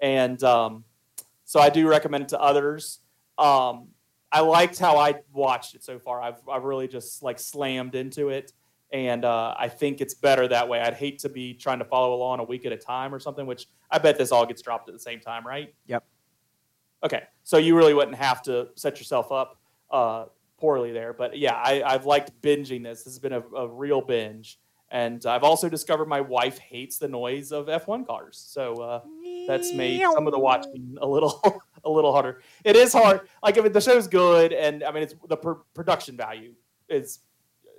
and 0.00 0.42
um, 0.42 0.84
so 1.44 1.60
I 1.60 1.70
do 1.70 1.88
recommend 1.88 2.24
it 2.24 2.28
to 2.30 2.40
others. 2.40 3.00
Um, 3.38 3.88
I 4.32 4.40
liked 4.40 4.78
how 4.80 4.96
I 4.98 5.20
watched 5.32 5.76
it 5.76 5.84
so 5.84 5.98
far. 5.98 6.20
I've 6.20 6.40
I've 6.48 6.64
really 6.64 6.88
just 6.88 7.22
like 7.22 7.38
slammed 7.38 7.94
into 7.94 8.30
it, 8.30 8.52
and 8.92 9.24
uh, 9.24 9.54
I 9.56 9.68
think 9.68 10.00
it's 10.00 10.14
better 10.14 10.48
that 10.48 10.68
way. 10.68 10.80
I'd 10.80 10.94
hate 10.94 11.20
to 11.20 11.28
be 11.28 11.54
trying 11.54 11.78
to 11.78 11.84
follow 11.84 12.14
along 12.14 12.40
a 12.40 12.44
week 12.44 12.66
at 12.66 12.72
a 12.72 12.76
time 12.76 13.14
or 13.14 13.20
something, 13.20 13.46
which 13.46 13.68
I 13.90 13.98
bet 13.98 14.18
this 14.18 14.32
all 14.32 14.44
gets 14.44 14.60
dropped 14.60 14.88
at 14.88 14.92
the 14.92 15.00
same 15.00 15.20
time, 15.20 15.46
right? 15.46 15.72
Yep. 15.86 16.04
Okay, 17.04 17.22
so 17.44 17.58
you 17.58 17.76
really 17.76 17.94
wouldn't 17.94 18.16
have 18.16 18.42
to 18.42 18.68
set 18.76 18.98
yourself 18.98 19.30
up 19.30 19.60
uh, 19.90 20.24
poorly 20.58 20.92
there, 20.92 21.12
but 21.12 21.36
yeah, 21.38 21.54
I, 21.54 21.82
I've 21.82 22.06
liked 22.06 22.40
binging 22.42 22.82
this. 22.84 23.02
This 23.02 23.14
has 23.14 23.18
been 23.18 23.32
a, 23.32 23.40
a 23.40 23.68
real 23.68 24.00
binge, 24.00 24.58
and 24.90 25.24
I've 25.26 25.42
also 25.42 25.68
discovered 25.68 26.06
my 26.06 26.20
wife 26.20 26.58
hates 26.58 26.98
the 26.98 27.08
noise 27.08 27.52
of 27.52 27.66
F1 27.66 28.06
cars, 28.06 28.42
so 28.48 28.74
uh, 28.74 29.00
that's 29.46 29.72
made 29.72 30.02
some 30.12 30.26
of 30.26 30.32
the 30.32 30.38
watching 30.38 30.96
a 31.00 31.06
little 31.06 31.42
a 31.84 31.90
little 31.90 32.12
harder. 32.12 32.40
It 32.64 32.76
is 32.76 32.92
hard. 32.92 33.28
Like 33.42 33.56
if 33.56 33.72
the 33.72 33.80
show's 33.80 34.08
good, 34.08 34.52
and 34.52 34.82
I 34.84 34.92
mean, 34.92 35.02
it's 35.02 35.14
the 35.28 35.36
pr- 35.36 35.62
production 35.74 36.16
value 36.16 36.54
is 36.88 37.20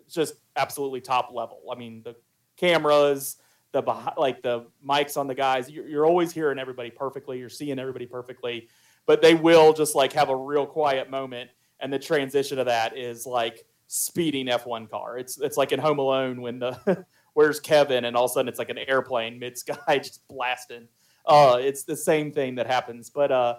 just 0.09 0.35
absolutely 0.55 1.01
top 1.01 1.31
level. 1.33 1.61
I 1.71 1.75
mean, 1.75 2.01
the 2.03 2.15
cameras, 2.57 3.37
the 3.71 3.81
like 4.17 4.41
the 4.41 4.67
mics 4.87 5.17
on 5.17 5.27
the 5.27 5.35
guys, 5.35 5.69
you're, 5.69 5.87
you're 5.87 6.05
always 6.05 6.31
hearing 6.31 6.59
everybody 6.59 6.91
perfectly. 6.91 7.39
You're 7.39 7.49
seeing 7.49 7.79
everybody 7.79 8.05
perfectly, 8.05 8.67
but 9.05 9.21
they 9.21 9.35
will 9.35 9.73
just 9.73 9.95
like 9.95 10.13
have 10.13 10.29
a 10.29 10.35
real 10.35 10.65
quiet 10.65 11.09
moment, 11.09 11.49
and 11.79 11.91
the 11.91 11.99
transition 11.99 12.59
of 12.59 12.65
that 12.65 12.97
is 12.97 13.25
like 13.25 13.65
speeding 13.87 14.47
F1 14.47 14.89
car. 14.89 15.17
It's 15.17 15.39
it's 15.39 15.57
like 15.57 15.71
in 15.71 15.79
Home 15.79 15.99
Alone 15.99 16.41
when 16.41 16.59
the 16.59 17.05
where's 17.33 17.59
Kevin, 17.59 18.05
and 18.05 18.15
all 18.15 18.25
of 18.25 18.31
a 18.31 18.33
sudden 18.33 18.49
it's 18.49 18.59
like 18.59 18.69
an 18.69 18.77
airplane 18.77 19.39
mid 19.39 19.57
sky 19.57 19.97
just 20.03 20.27
blasting. 20.27 20.87
Uh, 21.25 21.57
it's 21.59 21.83
the 21.83 21.95
same 21.95 22.31
thing 22.31 22.55
that 22.55 22.67
happens, 22.67 23.09
but 23.09 23.31
uh, 23.31 23.55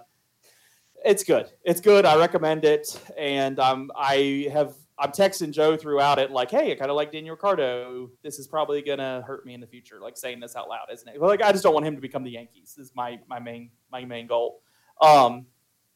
it's 1.05 1.25
good. 1.25 1.51
It's 1.65 1.81
good. 1.81 2.07
I 2.07 2.17
recommend 2.17 2.65
it, 2.65 3.01
and 3.17 3.59
um, 3.59 3.91
I 3.97 4.49
have 4.53 4.75
I'm 4.99 5.13
texting 5.13 5.51
Joe 5.51 5.77
throughout 5.77 6.19
it, 6.19 6.31
like, 6.31 6.51
hey, 6.51 6.73
I 6.73 6.75
kind 6.75 6.91
of 6.91 6.97
like 6.97 7.13
Daniel 7.13 7.35
Ricciardo. 7.35 8.11
This 8.23 8.39
is 8.39 8.47
probably 8.47 8.81
gonna 8.81 9.23
hurt 9.27 9.45
me 9.45 9.53
in 9.53 9.61
the 9.61 9.67
future, 9.67 10.01
like 10.01 10.17
saying 10.17 10.41
this 10.41 10.57
out 10.57 10.69
loud, 10.69 10.87
isn't 10.93 11.09
it? 11.09 11.21
Well, 11.21 11.29
like 11.29 11.43
I 11.43 11.53
just 11.53 11.65
don't 11.65 11.75
want 11.75 11.87
him 11.87 11.95
to 11.97 12.01
become 12.01 12.25
the 12.25 12.31
Yankees. 12.31 12.75
This 12.77 12.87
is 12.87 12.93
my 12.95 13.19
my 13.29 13.39
main 13.39 13.71
my 13.93 14.05
main 14.05 14.27
goal. 14.27 14.63
Um, 15.03 15.47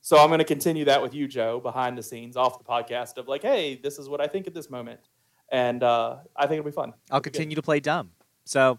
so 0.01 0.19
I'm 0.19 0.31
gonna 0.31 0.45
continue 0.45 0.85
that 0.87 1.03
with 1.03 1.15
you, 1.15 1.29
Joe, 1.29 1.61
behind 1.61 1.97
the 1.99 2.03
scenes, 2.03 2.37
off 2.37 2.59
the 2.59 2.65
podcast, 2.65 3.19
of 3.19 3.29
like, 3.29 3.43
hey, 3.43 3.77
this 3.83 3.99
is 3.99 4.09
what 4.09 4.21
I 4.21 4.27
think 4.27 4.47
at 4.47 4.55
this 4.55 4.71
moment, 4.71 5.01
and 5.51 5.83
uh, 5.83 6.17
I 6.37 6.43
think 6.47 6.59
it'll 6.61 6.65
be 6.71 6.75
fun. 6.75 6.95
I'll 7.11 7.19
It'll 7.19 7.21
continue 7.23 7.57
to 7.57 7.63
play 7.63 7.81
dumb. 7.81 8.11
So, 8.45 8.73
um, 8.73 8.79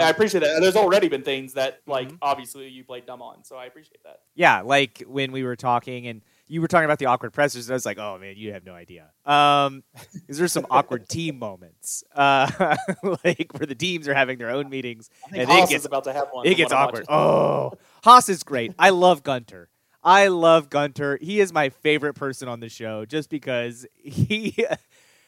I, 0.00 0.08
appreciate 0.10 0.40
that. 0.40 0.60
There's 0.60 0.76
already 0.76 1.08
been 1.08 1.22
things 1.22 1.54
that, 1.54 1.80
like, 1.86 2.08
Mhm. 2.10 2.18
obviously 2.20 2.68
you 2.68 2.84
played 2.84 3.06
dumb 3.06 3.22
on, 3.22 3.44
so 3.44 3.56
I 3.56 3.66
appreciate 3.66 4.02
that. 4.04 4.20
yeah, 4.34 4.60
like 4.62 5.02
when 5.06 5.32
we 5.32 5.44
were 5.44 5.56
talking 5.56 6.06
and 6.08 6.22
you 6.48 6.60
were 6.60 6.68
talking 6.68 6.84
about 6.84 6.98
the 6.98 7.06
awkward 7.06 7.32
pressers, 7.32 7.70
I 7.70 7.74
was 7.74 7.86
like, 7.86 7.96
oh 7.98 8.18
man, 8.18 8.34
you 8.36 8.52
have 8.52 8.64
no 8.64 8.74
idea. 8.74 9.06
Um, 9.24 9.84
is 10.28 10.36
there 10.36 10.48
some 10.48 10.66
awkward 10.70 11.08
team 11.08 11.38
moments, 11.38 12.04
uh, 12.14 12.76
like 13.24 13.52
where 13.58 13.66
the 13.66 13.74
teams 13.74 14.06
are 14.08 14.12
having 14.14 14.36
their 14.38 14.50
own 14.50 14.68
meetings 14.68 15.08
and 15.32 15.48
Haas 15.48 15.70
it 15.70 15.72
gets 15.72 15.84
about 15.86 16.04
to 16.04 16.12
have 16.12 16.28
one. 16.32 16.46
it 16.46 16.54
gets 16.56 16.72
awkward. 16.72 17.06
Oh, 17.08 17.72
Haas 18.04 18.28
is 18.28 18.42
great. 18.42 18.74
I 18.78 18.90
love 18.90 19.22
Gunter. 19.22 19.70
I 20.02 20.28
love 20.28 20.68
Gunter. 20.68 21.18
He 21.20 21.40
is 21.40 21.52
my 21.52 21.68
favorite 21.68 22.14
person 22.14 22.48
on 22.48 22.60
the 22.60 22.68
show 22.68 23.04
just 23.04 23.30
because 23.30 23.86
he. 23.94 24.66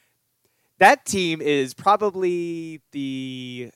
that 0.79 1.05
team 1.05 1.41
is 1.41 1.75
probably 1.75 2.81
the 2.93 3.71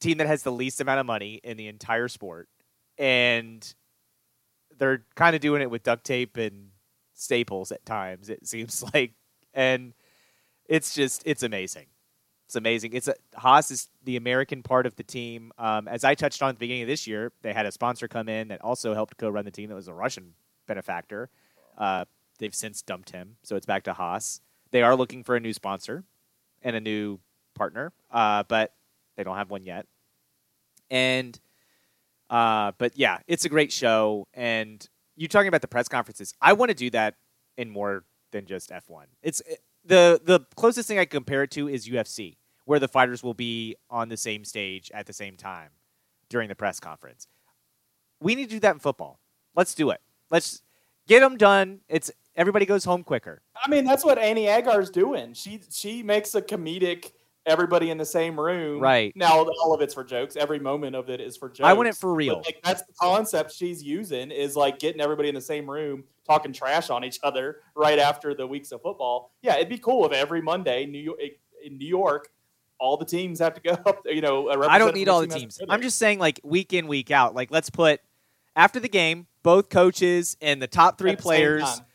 team 0.00 0.18
that 0.18 0.26
has 0.26 0.42
the 0.42 0.52
least 0.52 0.80
amount 0.80 1.00
of 1.00 1.06
money 1.06 1.40
in 1.42 1.56
the 1.56 1.66
entire 1.66 2.08
sport, 2.08 2.48
and 2.96 3.74
they're 4.78 5.04
kind 5.14 5.34
of 5.34 5.40
doing 5.40 5.62
it 5.62 5.70
with 5.70 5.82
duct 5.82 6.04
tape 6.04 6.36
and 6.36 6.70
staples 7.14 7.72
at 7.72 7.84
times. 7.84 8.28
It 8.28 8.46
seems 8.46 8.84
like, 8.94 9.14
and 9.52 9.94
it's 10.66 10.94
just 10.94 11.22
it's 11.26 11.42
amazing. 11.42 11.86
It's 12.46 12.54
amazing. 12.54 12.92
It's 12.92 13.08
a 13.08 13.14
Haas 13.34 13.72
is 13.72 13.88
the 14.04 14.16
American 14.16 14.62
part 14.62 14.86
of 14.86 14.94
the 14.94 15.02
team. 15.02 15.52
Um, 15.58 15.88
as 15.88 16.04
I 16.04 16.14
touched 16.14 16.42
on 16.42 16.50
at 16.50 16.54
the 16.54 16.60
beginning 16.60 16.82
of 16.82 16.88
this 16.88 17.06
year, 17.06 17.32
they 17.42 17.52
had 17.52 17.66
a 17.66 17.72
sponsor 17.72 18.06
come 18.06 18.28
in 18.28 18.48
that 18.48 18.60
also 18.62 18.94
helped 18.94 19.18
co-run 19.18 19.44
the 19.44 19.50
team. 19.50 19.68
That 19.68 19.74
was 19.74 19.88
a 19.88 19.94
Russian 19.94 20.34
benefactor. 20.68 21.28
Uh, 21.76 22.04
they've 22.38 22.54
since 22.54 22.82
dumped 22.82 23.10
him, 23.10 23.36
so 23.42 23.56
it's 23.56 23.66
back 23.66 23.82
to 23.84 23.92
Haas. 23.92 24.40
They 24.70 24.82
are 24.82 24.94
looking 24.94 25.24
for 25.24 25.34
a 25.34 25.40
new 25.40 25.52
sponsor 25.52 26.04
and 26.62 26.76
a 26.76 26.80
new 26.80 27.18
partner, 27.54 27.92
uh, 28.12 28.44
but 28.44 28.74
they 29.16 29.24
don't 29.24 29.36
have 29.36 29.50
one 29.50 29.64
yet. 29.64 29.86
And 30.88 31.38
uh, 32.30 32.72
but 32.78 32.96
yeah, 32.96 33.18
it's 33.26 33.44
a 33.44 33.48
great 33.48 33.72
show. 33.72 34.28
And 34.34 34.88
you're 35.16 35.28
talking 35.28 35.48
about 35.48 35.62
the 35.62 35.68
press 35.68 35.88
conferences? 35.88 36.32
I 36.40 36.52
want 36.52 36.70
to 36.70 36.74
do 36.76 36.90
that 36.90 37.16
in 37.56 37.70
more 37.70 38.04
than 38.30 38.46
just 38.46 38.70
F1. 38.70 39.06
It's 39.22 39.42
the 39.86 40.20
the 40.22 40.40
closest 40.56 40.88
thing 40.88 40.98
I 40.98 41.04
compare 41.04 41.42
it 41.42 41.50
to 41.52 41.68
is 41.68 41.88
UFC, 41.88 42.36
where 42.64 42.78
the 42.78 42.88
fighters 42.88 43.22
will 43.22 43.34
be 43.34 43.76
on 43.90 44.08
the 44.08 44.16
same 44.16 44.44
stage 44.44 44.90
at 44.92 45.06
the 45.06 45.12
same 45.12 45.36
time 45.36 45.70
during 46.28 46.48
the 46.48 46.54
press 46.54 46.80
conference. 46.80 47.28
We 48.20 48.34
need 48.34 48.44
to 48.44 48.56
do 48.56 48.60
that 48.60 48.74
in 48.74 48.78
football. 48.80 49.20
Let's 49.54 49.74
do 49.74 49.90
it. 49.90 50.00
Let's 50.30 50.62
get 51.06 51.20
them 51.20 51.36
done. 51.36 51.80
It's 51.88 52.10
everybody 52.34 52.66
goes 52.66 52.84
home 52.84 53.04
quicker. 53.04 53.42
I 53.64 53.68
mean, 53.70 53.84
that's 53.84 54.04
what 54.04 54.18
Annie 54.18 54.46
Agar's 54.46 54.90
doing. 54.90 55.34
She 55.34 55.60
she 55.70 56.02
makes 56.02 56.34
a 56.34 56.42
comedic 56.42 57.12
everybody 57.46 57.90
in 57.90 57.98
the 57.98 58.04
same 58.04 58.38
room. 58.38 58.80
Right. 58.80 59.12
Now 59.16 59.46
all 59.62 59.72
of 59.72 59.80
it's 59.80 59.94
for 59.94 60.04
jokes. 60.04 60.36
Every 60.36 60.58
moment 60.58 60.96
of 60.96 61.08
it 61.08 61.20
is 61.20 61.36
for 61.36 61.48
jokes. 61.48 61.60
I 61.66 61.72
want 61.72 61.88
it 61.88 61.96
for 61.96 62.10
But, 62.12 62.16
real. 62.16 62.42
like, 62.44 62.60
that's 62.62 62.82
the 62.82 62.92
concept 63.00 63.52
she's 63.52 63.82
using 63.82 64.30
is 64.30 64.56
like 64.56 64.78
getting 64.78 65.00
everybody 65.00 65.28
in 65.28 65.34
the 65.34 65.40
same 65.40 65.68
room 65.70 66.04
talking 66.26 66.52
trash 66.52 66.90
on 66.90 67.04
each 67.04 67.20
other 67.22 67.60
right 67.74 67.98
after 67.98 68.34
the 68.34 68.46
weeks 68.46 68.72
of 68.72 68.82
football. 68.82 69.32
Yeah, 69.42 69.56
it'd 69.56 69.68
be 69.68 69.78
cool 69.78 70.04
if 70.06 70.12
every 70.12 70.42
Monday, 70.42 70.84
New 70.86 70.98
York 70.98 71.18
eh, 71.22 71.28
in 71.64 71.78
New 71.78 71.86
York, 71.86 72.28
all 72.78 72.96
the 72.96 73.04
teams 73.04 73.38
have 73.38 73.54
to 73.54 73.60
go 73.60 73.70
up. 73.86 74.02
You 74.04 74.20
know, 74.20 74.48
a 74.48 74.68
I 74.68 74.78
don't 74.78 74.94
need 74.94 75.08
all 75.08 75.20
the 75.20 75.26
teams. 75.28 75.58
I'm 75.68 75.82
just 75.82 75.98
saying, 75.98 76.18
like 76.18 76.40
week 76.42 76.72
in, 76.72 76.88
week 76.88 77.10
out. 77.10 77.34
Like 77.34 77.50
let's 77.50 77.70
put 77.70 78.00
after 78.54 78.80
the 78.80 78.88
game, 78.88 79.26
both 79.42 79.68
coaches 79.68 80.36
and 80.40 80.60
the 80.60 80.66
top 80.66 80.98
three 80.98 81.12
At 81.12 81.18
the 81.18 81.22
players 81.22 81.62
time. 81.62 81.86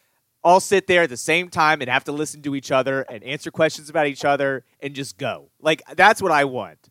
All 0.43 0.59
sit 0.59 0.87
there 0.87 1.03
at 1.03 1.09
the 1.09 1.17
same 1.17 1.49
time 1.49 1.81
and 1.81 1.89
have 1.89 2.03
to 2.05 2.11
listen 2.11 2.41
to 2.43 2.55
each 2.55 2.71
other 2.71 3.01
and 3.03 3.23
answer 3.23 3.51
questions 3.51 3.89
about 3.89 4.07
each 4.07 4.25
other 4.25 4.65
and 4.79 4.93
just 4.93 5.17
go. 5.17 5.49
Like 5.61 5.83
that's 5.95 6.21
what 6.21 6.31
I 6.31 6.45
want. 6.45 6.89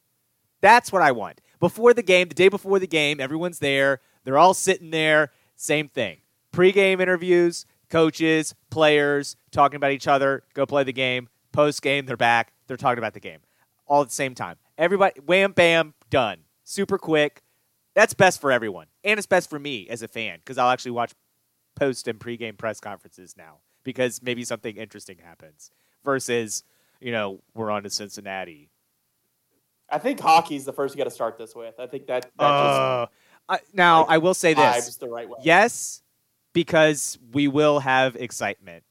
That's 0.60 0.92
what 0.92 1.02
I 1.02 1.12
want. 1.12 1.40
Before 1.58 1.92
the 1.94 2.02
game, 2.02 2.28
the 2.28 2.34
day 2.34 2.48
before 2.48 2.78
the 2.78 2.86
game, 2.86 3.20
everyone's 3.20 3.58
there. 3.58 4.00
They're 4.24 4.38
all 4.38 4.54
sitting 4.54 4.90
there. 4.90 5.32
Same 5.56 5.88
thing. 5.88 6.18
Pre-game 6.52 7.00
interviews, 7.00 7.66
coaches, 7.88 8.54
players 8.70 9.36
talking 9.50 9.76
about 9.76 9.92
each 9.92 10.08
other. 10.08 10.42
Go 10.54 10.66
play 10.66 10.84
the 10.84 10.92
game. 10.92 11.28
Post 11.52 11.82
game, 11.82 12.06
they're 12.06 12.16
back. 12.16 12.52
They're 12.66 12.76
talking 12.76 12.98
about 12.98 13.14
the 13.14 13.20
game, 13.20 13.40
all 13.86 14.02
at 14.02 14.08
the 14.08 14.14
same 14.14 14.34
time. 14.34 14.56
Everybody, 14.78 15.20
wham, 15.20 15.52
bam, 15.52 15.94
done. 16.08 16.38
Super 16.62 16.96
quick. 16.98 17.42
That's 17.94 18.14
best 18.14 18.40
for 18.40 18.52
everyone, 18.52 18.86
and 19.02 19.18
it's 19.18 19.26
best 19.26 19.50
for 19.50 19.58
me 19.58 19.88
as 19.88 20.02
a 20.02 20.08
fan 20.08 20.38
because 20.38 20.58
I'll 20.58 20.70
actually 20.70 20.92
watch 20.92 21.12
post 21.80 22.06
and 22.06 22.18
pregame 22.20 22.56
press 22.56 22.78
conferences 22.78 23.34
now 23.36 23.56
because 23.82 24.22
maybe 24.22 24.44
something 24.44 24.76
interesting 24.76 25.16
happens 25.24 25.70
versus 26.04 26.62
you 27.00 27.10
know 27.10 27.40
we're 27.54 27.70
on 27.70 27.82
to 27.82 27.90
Cincinnati. 27.90 28.68
I 29.90 29.98
think 29.98 30.20
hockey's 30.20 30.64
the 30.64 30.72
first 30.72 30.94
you 30.94 30.98
got 30.98 31.04
to 31.04 31.10
start 31.10 31.36
this 31.36 31.54
with. 31.54 31.74
I 31.80 31.86
think 31.86 32.06
that, 32.06 32.30
that 32.38 32.44
Uh, 32.44 33.06
I, 33.48 33.58
now 33.72 34.02
like, 34.02 34.10
I 34.10 34.18
will 34.18 34.34
say 34.34 34.54
this: 34.54 34.96
the 34.96 35.08
right 35.08 35.28
way. 35.28 35.38
yes, 35.42 36.02
because 36.52 37.18
we 37.32 37.48
will 37.48 37.80
have 37.80 38.14
excitement. 38.16 38.84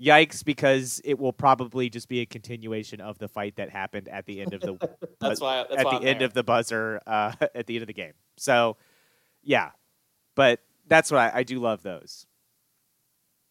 Yikes! 0.00 0.42
Because 0.42 1.02
it 1.04 1.18
will 1.18 1.34
probably 1.34 1.90
just 1.90 2.08
be 2.08 2.20
a 2.20 2.26
continuation 2.26 3.02
of 3.02 3.18
the 3.18 3.28
fight 3.28 3.56
that 3.56 3.68
happened 3.68 4.08
at 4.08 4.24
the 4.24 4.40
end 4.40 4.54
of 4.54 4.62
the 4.62 4.78
that's 5.20 5.42
why. 5.42 5.66
That's 5.68 5.82
at 5.82 5.90
the 5.90 5.96
I'm 5.96 6.06
end 6.06 6.20
there. 6.20 6.26
of 6.26 6.32
the 6.32 6.42
buzzer 6.42 7.02
uh, 7.06 7.32
at 7.54 7.66
the 7.66 7.74
end 7.74 7.82
of 7.82 7.86
the 7.86 7.92
game. 7.92 8.14
So, 8.38 8.78
yeah, 9.42 9.72
but 10.34 10.60
that's 10.90 11.10
what 11.10 11.18
I, 11.20 11.38
I 11.38 11.42
do 11.44 11.58
love 11.58 11.82
those. 11.82 12.26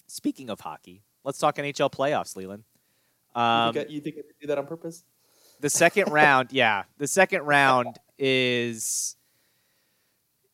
Speaking 0.05 0.49
of 0.51 0.59
hockey, 0.59 1.01
let's 1.23 1.39
talk 1.39 1.55
NHL 1.55 1.91
playoffs, 1.91 2.35
Leland. 2.35 2.63
You 3.35 3.41
Um, 3.41 3.73
think, 3.73 3.87
I- 3.87 3.91
you 3.91 4.01
think 4.01 4.15
I 4.19 4.21
do 4.39 4.47
that 4.47 4.57
on 4.59 4.67
purpose? 4.67 5.03
the 5.59 5.69
second 5.69 6.09
round, 6.11 6.51
yeah, 6.51 6.83
the 6.99 7.07
second 7.07 7.41
round 7.43 7.97
is 8.17 9.15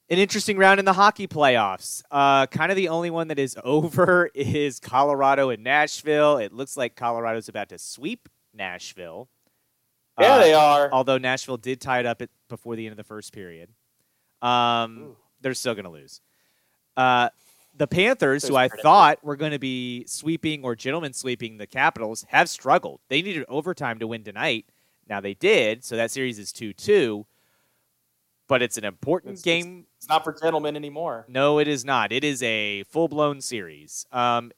an 0.10 0.18
interesting 0.20 0.58
round 0.58 0.80
in 0.80 0.86
the 0.86 0.94
hockey 0.94 1.28
playoffs. 1.28 2.04
Uh, 2.12 2.46
kind 2.48 2.72
of 2.72 2.76
the 2.76 2.90
only 2.90 3.10
one 3.10 3.28
that 3.30 3.40
is 3.40 3.58
over 3.64 4.30
is 4.36 4.80
Colorado 4.80 5.50
and 5.50 5.64
Nashville. 5.64 6.38
It 6.38 6.54
looks 6.54 6.78
like 6.78 6.96
Colorado's 6.96 7.50
about 7.50 7.70
to 7.70 7.78
sweep 7.78 8.30
Nashville. 8.54 9.30
Yeah, 10.20 10.34
Uh, 10.34 10.40
they 10.40 10.54
are. 10.54 10.90
although 10.94 11.18
Nashville 11.18 11.58
did 11.58 11.82
tie 11.82 12.00
it 12.00 12.06
up 12.06 12.22
at, 12.22 12.30
before 12.50 12.76
the 12.76 12.86
end 12.86 12.94
of 12.94 12.98
the 12.98 13.04
first 13.04 13.34
period. 13.34 13.70
Um, 14.42 15.16
they're 15.42 15.54
still 15.54 15.74
going 15.76 15.86
to 15.86 15.92
lose. 15.92 16.22
Uh, 16.96 17.30
the 17.78 17.88
Panthers, 17.88 18.48
who 18.48 18.56
I 18.56 18.70
thought 18.70 19.24
were 19.24 19.36
going 19.36 19.52
to 19.52 19.60
be 19.60 20.06
sweeping 20.08 20.64
or 20.64 20.76
gentlemen 20.76 21.14
sweeping 21.14 21.58
the 21.58 21.68
Capitals, 21.68 22.26
have 22.30 22.50
struggled. 22.50 23.02
They 23.10 23.22
needed 23.22 23.46
overtime 23.50 24.00
to 24.00 24.08
win 24.08 24.24
tonight. 24.24 24.66
Now 25.10 25.20
they 25.20 25.34
did, 25.34 25.84
so 25.84 25.98
that 25.98 26.12
series 26.12 26.40
is 26.40 26.52
2 26.52 26.74
2. 26.74 27.26
But 28.48 28.62
it's 28.62 28.78
an 28.78 28.86
important 28.86 29.34
it's- 29.34 29.44
game. 29.44 29.88
It's 29.98 30.08
not 30.08 30.24
for 30.24 30.34
gentlemen 30.34 30.76
anymore. 30.76 31.26
No, 31.28 31.60
it 31.60 31.68
is 31.68 31.84
not. 31.84 32.12
It 32.12 32.24
is 32.24 32.42
a 32.44 32.84
full 32.84 33.08
blown 33.08 33.42
series. 33.42 34.06
Um, 34.12 34.52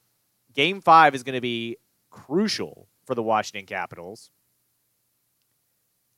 game 0.54 0.80
five 0.80 1.14
is 1.14 1.22
going 1.22 1.34
to 1.34 1.40
be 1.40 1.78
crucial 2.10 2.86
for 3.04 3.14
the 3.14 3.22
Washington 3.22 3.66
Capitals. 3.66 4.30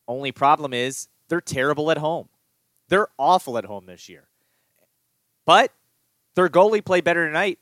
Only 0.09 0.33
problem 0.33 0.75
is 0.75 1.09
they're 1.29 1.41
terrible 1.41 1.91
at 1.93 1.99
home. 1.99 2.29
They're 2.89 3.09
awful 3.19 3.57
at 3.57 3.65
home 3.65 3.87
this 3.87 4.09
year. 4.09 4.25
But 5.47 5.73
their 6.35 6.49
goalie 6.49 6.85
played 6.85 7.05
better 7.05 7.27
tonight. 7.27 7.59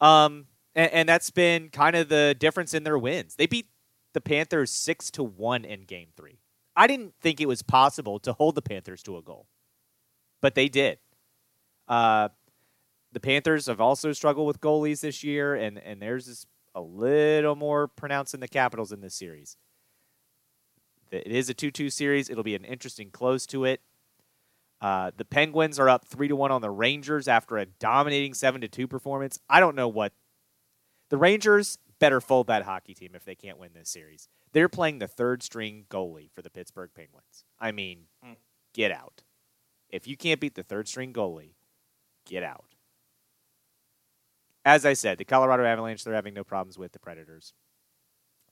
Um, 0.00 0.46
and, 0.74 0.92
and 0.92 1.08
that's 1.08 1.30
been 1.30 1.68
kind 1.68 1.96
of 1.96 2.08
the 2.08 2.36
difference 2.38 2.74
in 2.74 2.84
their 2.84 2.98
wins. 2.98 3.36
They 3.36 3.46
beat 3.46 3.68
the 4.12 4.20
Panthers 4.20 4.70
six 4.70 5.10
to 5.12 5.22
one 5.22 5.64
in 5.64 5.84
game 5.84 6.08
three. 6.16 6.38
I 6.76 6.86
didn't 6.86 7.14
think 7.20 7.40
it 7.40 7.46
was 7.46 7.62
possible 7.62 8.18
to 8.20 8.32
hold 8.32 8.54
the 8.54 8.62
Panthers 8.62 9.02
to 9.04 9.16
a 9.16 9.22
goal, 9.22 9.46
but 10.40 10.54
they 10.54 10.68
did. 10.68 10.98
Uh, 11.86 12.30
the 13.12 13.20
Panthers 13.20 13.66
have 13.66 13.80
also 13.80 14.12
struggled 14.12 14.48
with 14.48 14.60
goalies 14.60 15.00
this 15.00 15.22
year, 15.22 15.54
and, 15.54 15.78
and 15.78 16.02
theirs 16.02 16.26
is 16.26 16.46
a 16.74 16.80
little 16.80 17.54
more 17.54 17.86
pronounced 17.86 18.32
than 18.32 18.40
the 18.40 18.48
Capitals 18.48 18.90
in 18.90 19.00
this 19.00 19.14
series. 19.14 19.56
It 21.12 21.28
is 21.28 21.48
a 21.48 21.54
2 21.54 21.70
2 21.70 21.90
series. 21.90 22.28
It'll 22.28 22.42
be 22.42 22.56
an 22.56 22.64
interesting 22.64 23.10
close 23.10 23.46
to 23.46 23.64
it. 23.64 23.80
Uh, 24.84 25.10
the 25.16 25.24
Penguins 25.24 25.78
are 25.78 25.88
up 25.88 26.04
3 26.06 26.28
to 26.28 26.36
1 26.36 26.50
on 26.52 26.60
the 26.60 26.70
Rangers 26.70 27.26
after 27.26 27.56
a 27.56 27.64
dominating 27.64 28.34
7 28.34 28.60
to 28.60 28.68
2 28.68 28.86
performance. 28.86 29.40
I 29.48 29.58
don't 29.58 29.74
know 29.74 29.88
what. 29.88 30.12
The 31.08 31.16
Rangers 31.16 31.78
better 32.00 32.20
fold 32.20 32.48
that 32.48 32.64
hockey 32.64 32.92
team 32.92 33.12
if 33.14 33.24
they 33.24 33.34
can't 33.34 33.58
win 33.58 33.70
this 33.72 33.88
series. 33.88 34.28
They're 34.52 34.68
playing 34.68 34.98
the 34.98 35.08
third 35.08 35.42
string 35.42 35.86
goalie 35.88 36.30
for 36.30 36.42
the 36.42 36.50
Pittsburgh 36.50 36.90
Penguins. 36.94 37.44
I 37.58 37.72
mean, 37.72 38.08
Hmm. 38.22 38.34
get 38.74 38.92
out. 38.92 39.22
If 39.88 40.06
you 40.06 40.18
can't 40.18 40.38
beat 40.38 40.54
the 40.54 40.62
third 40.62 40.86
string 40.86 41.14
goalie, 41.14 41.54
get 42.26 42.42
out. 42.42 42.74
As 44.66 44.84
I 44.84 44.92
said, 44.92 45.16
the 45.16 45.24
Colorado 45.24 45.64
Avalanche, 45.64 46.04
they're 46.04 46.12
having 46.12 46.34
no 46.34 46.44
problems 46.44 46.76
with 46.76 46.92
the 46.92 46.98
Predators. 46.98 47.54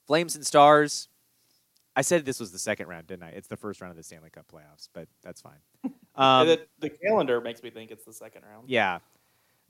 Flames 0.07 0.35
and 0.35 0.47
Stars. 0.47 1.09
I 1.95 2.01
said 2.01 2.25
this 2.25 2.39
was 2.39 2.51
the 2.51 2.57
second 2.57 2.87
round, 2.87 3.05
didn't 3.05 3.21
I? 3.23 3.29
It's 3.29 3.47
the 3.49 3.55
first 3.57 3.81
round 3.81 3.91
of 3.91 3.97
the 3.97 4.03
Stanley 4.03 4.31
Cup 4.31 4.47
playoffs, 4.51 4.89
but 4.93 5.07
that's 5.21 5.41
fine. 5.41 5.59
Um, 6.15 6.47
the, 6.47 6.67
the 6.79 6.89
calendar 6.89 7.41
makes 7.41 7.63
me 7.63 7.69
think 7.69 7.91
it's 7.91 8.05
the 8.05 8.13
second 8.13 8.43
round. 8.49 8.69
yeah. 8.69 8.99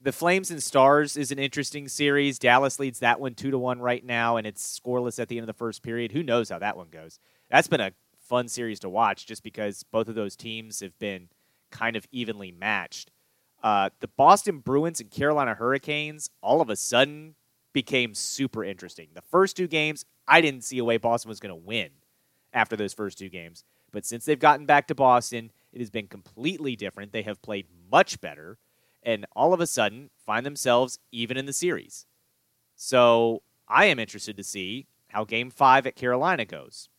The 0.02 0.12
Flames 0.12 0.52
and 0.52 0.62
Stars 0.62 1.16
is 1.16 1.32
an 1.32 1.40
interesting 1.40 1.88
series. 1.88 2.38
Dallas 2.38 2.78
leads 2.78 3.00
that 3.00 3.22
one 3.22 3.36
two 3.36 3.52
to 3.52 3.58
one 3.58 3.80
right 3.80 4.04
now, 4.04 4.36
and 4.36 4.46
it's 4.46 4.80
scoreless 4.80 5.18
at 5.18 5.30
the 5.30 5.38
end 5.38 5.44
of 5.44 5.48
the 5.48 5.58
first 5.58 5.82
period. 5.82 6.12
Who 6.12 6.24
knows 6.24 6.50
how 6.50 6.60
that 6.60 6.76
one 6.76 6.90
goes? 6.90 7.20
That's 7.50 7.70
been 7.70 7.80
a 7.80 7.94
fun 8.20 8.50
series 8.50 8.82
to 8.82 8.90
watch, 8.90 9.26
just 9.26 9.44
because 9.44 9.84
both 9.84 10.10
of 10.10 10.16
those 10.16 10.36
teams 10.36 10.82
have 10.82 11.00
been 11.00 11.30
kind 11.72 11.96
of 11.96 12.06
evenly 12.12 12.52
matched. 12.52 13.12
Uh, 13.64 13.92
the 14.02 14.10
Boston 14.10 14.60
Bruins 14.60 15.00
and 15.00 15.10
Carolina 15.10 15.54
Hurricanes 15.54 16.30
all 16.42 16.60
of 16.60 16.70
a 16.70 16.76
sudden 16.76 17.36
became 17.72 18.14
super 18.14 18.62
interesting. 18.64 19.08
The 19.14 19.22
first 19.22 19.56
two 19.56 19.68
games, 19.68 20.04
I 20.28 20.42
didn't 20.42 20.66
see 20.66 20.80
a 20.80 20.84
way 20.84 20.98
Boston 20.98 21.30
was 21.30 21.40
going 21.40 21.56
to 21.56 21.66
win 21.66 21.92
after 22.52 22.76
those 22.76 22.94
first 22.94 23.18
two 23.18 23.30
games. 23.30 23.64
But 23.94 24.06
since 24.06 24.26
they've 24.26 24.38
gotten 24.38 24.66
back 24.66 24.88
to 24.88 24.96
Boston, 24.96 25.52
it 25.74 25.80
has 25.80 25.90
been 25.90 26.08
completely 26.08 26.76
different. 26.76 27.12
They 27.12 27.24
have 27.24 27.42
played 27.42 27.68
much 27.92 28.22
better 28.22 28.58
and 29.02 29.26
all 29.36 29.54
of 29.54 29.60
a 29.60 29.68
sudden 29.68 30.10
find 30.26 30.46
themselves 30.46 31.00
even 31.12 31.36
in 31.36 31.46
the 31.46 31.54
series. 31.54 32.06
So 32.76 33.42
I 33.68 33.86
am 33.86 34.00
interested 34.00 34.38
to 34.38 34.44
see 34.44 34.88
how 35.10 35.26
game 35.26 35.50
five 35.50 35.86
at 35.86 35.96
Carolina 35.96 36.46
goes 36.46 36.90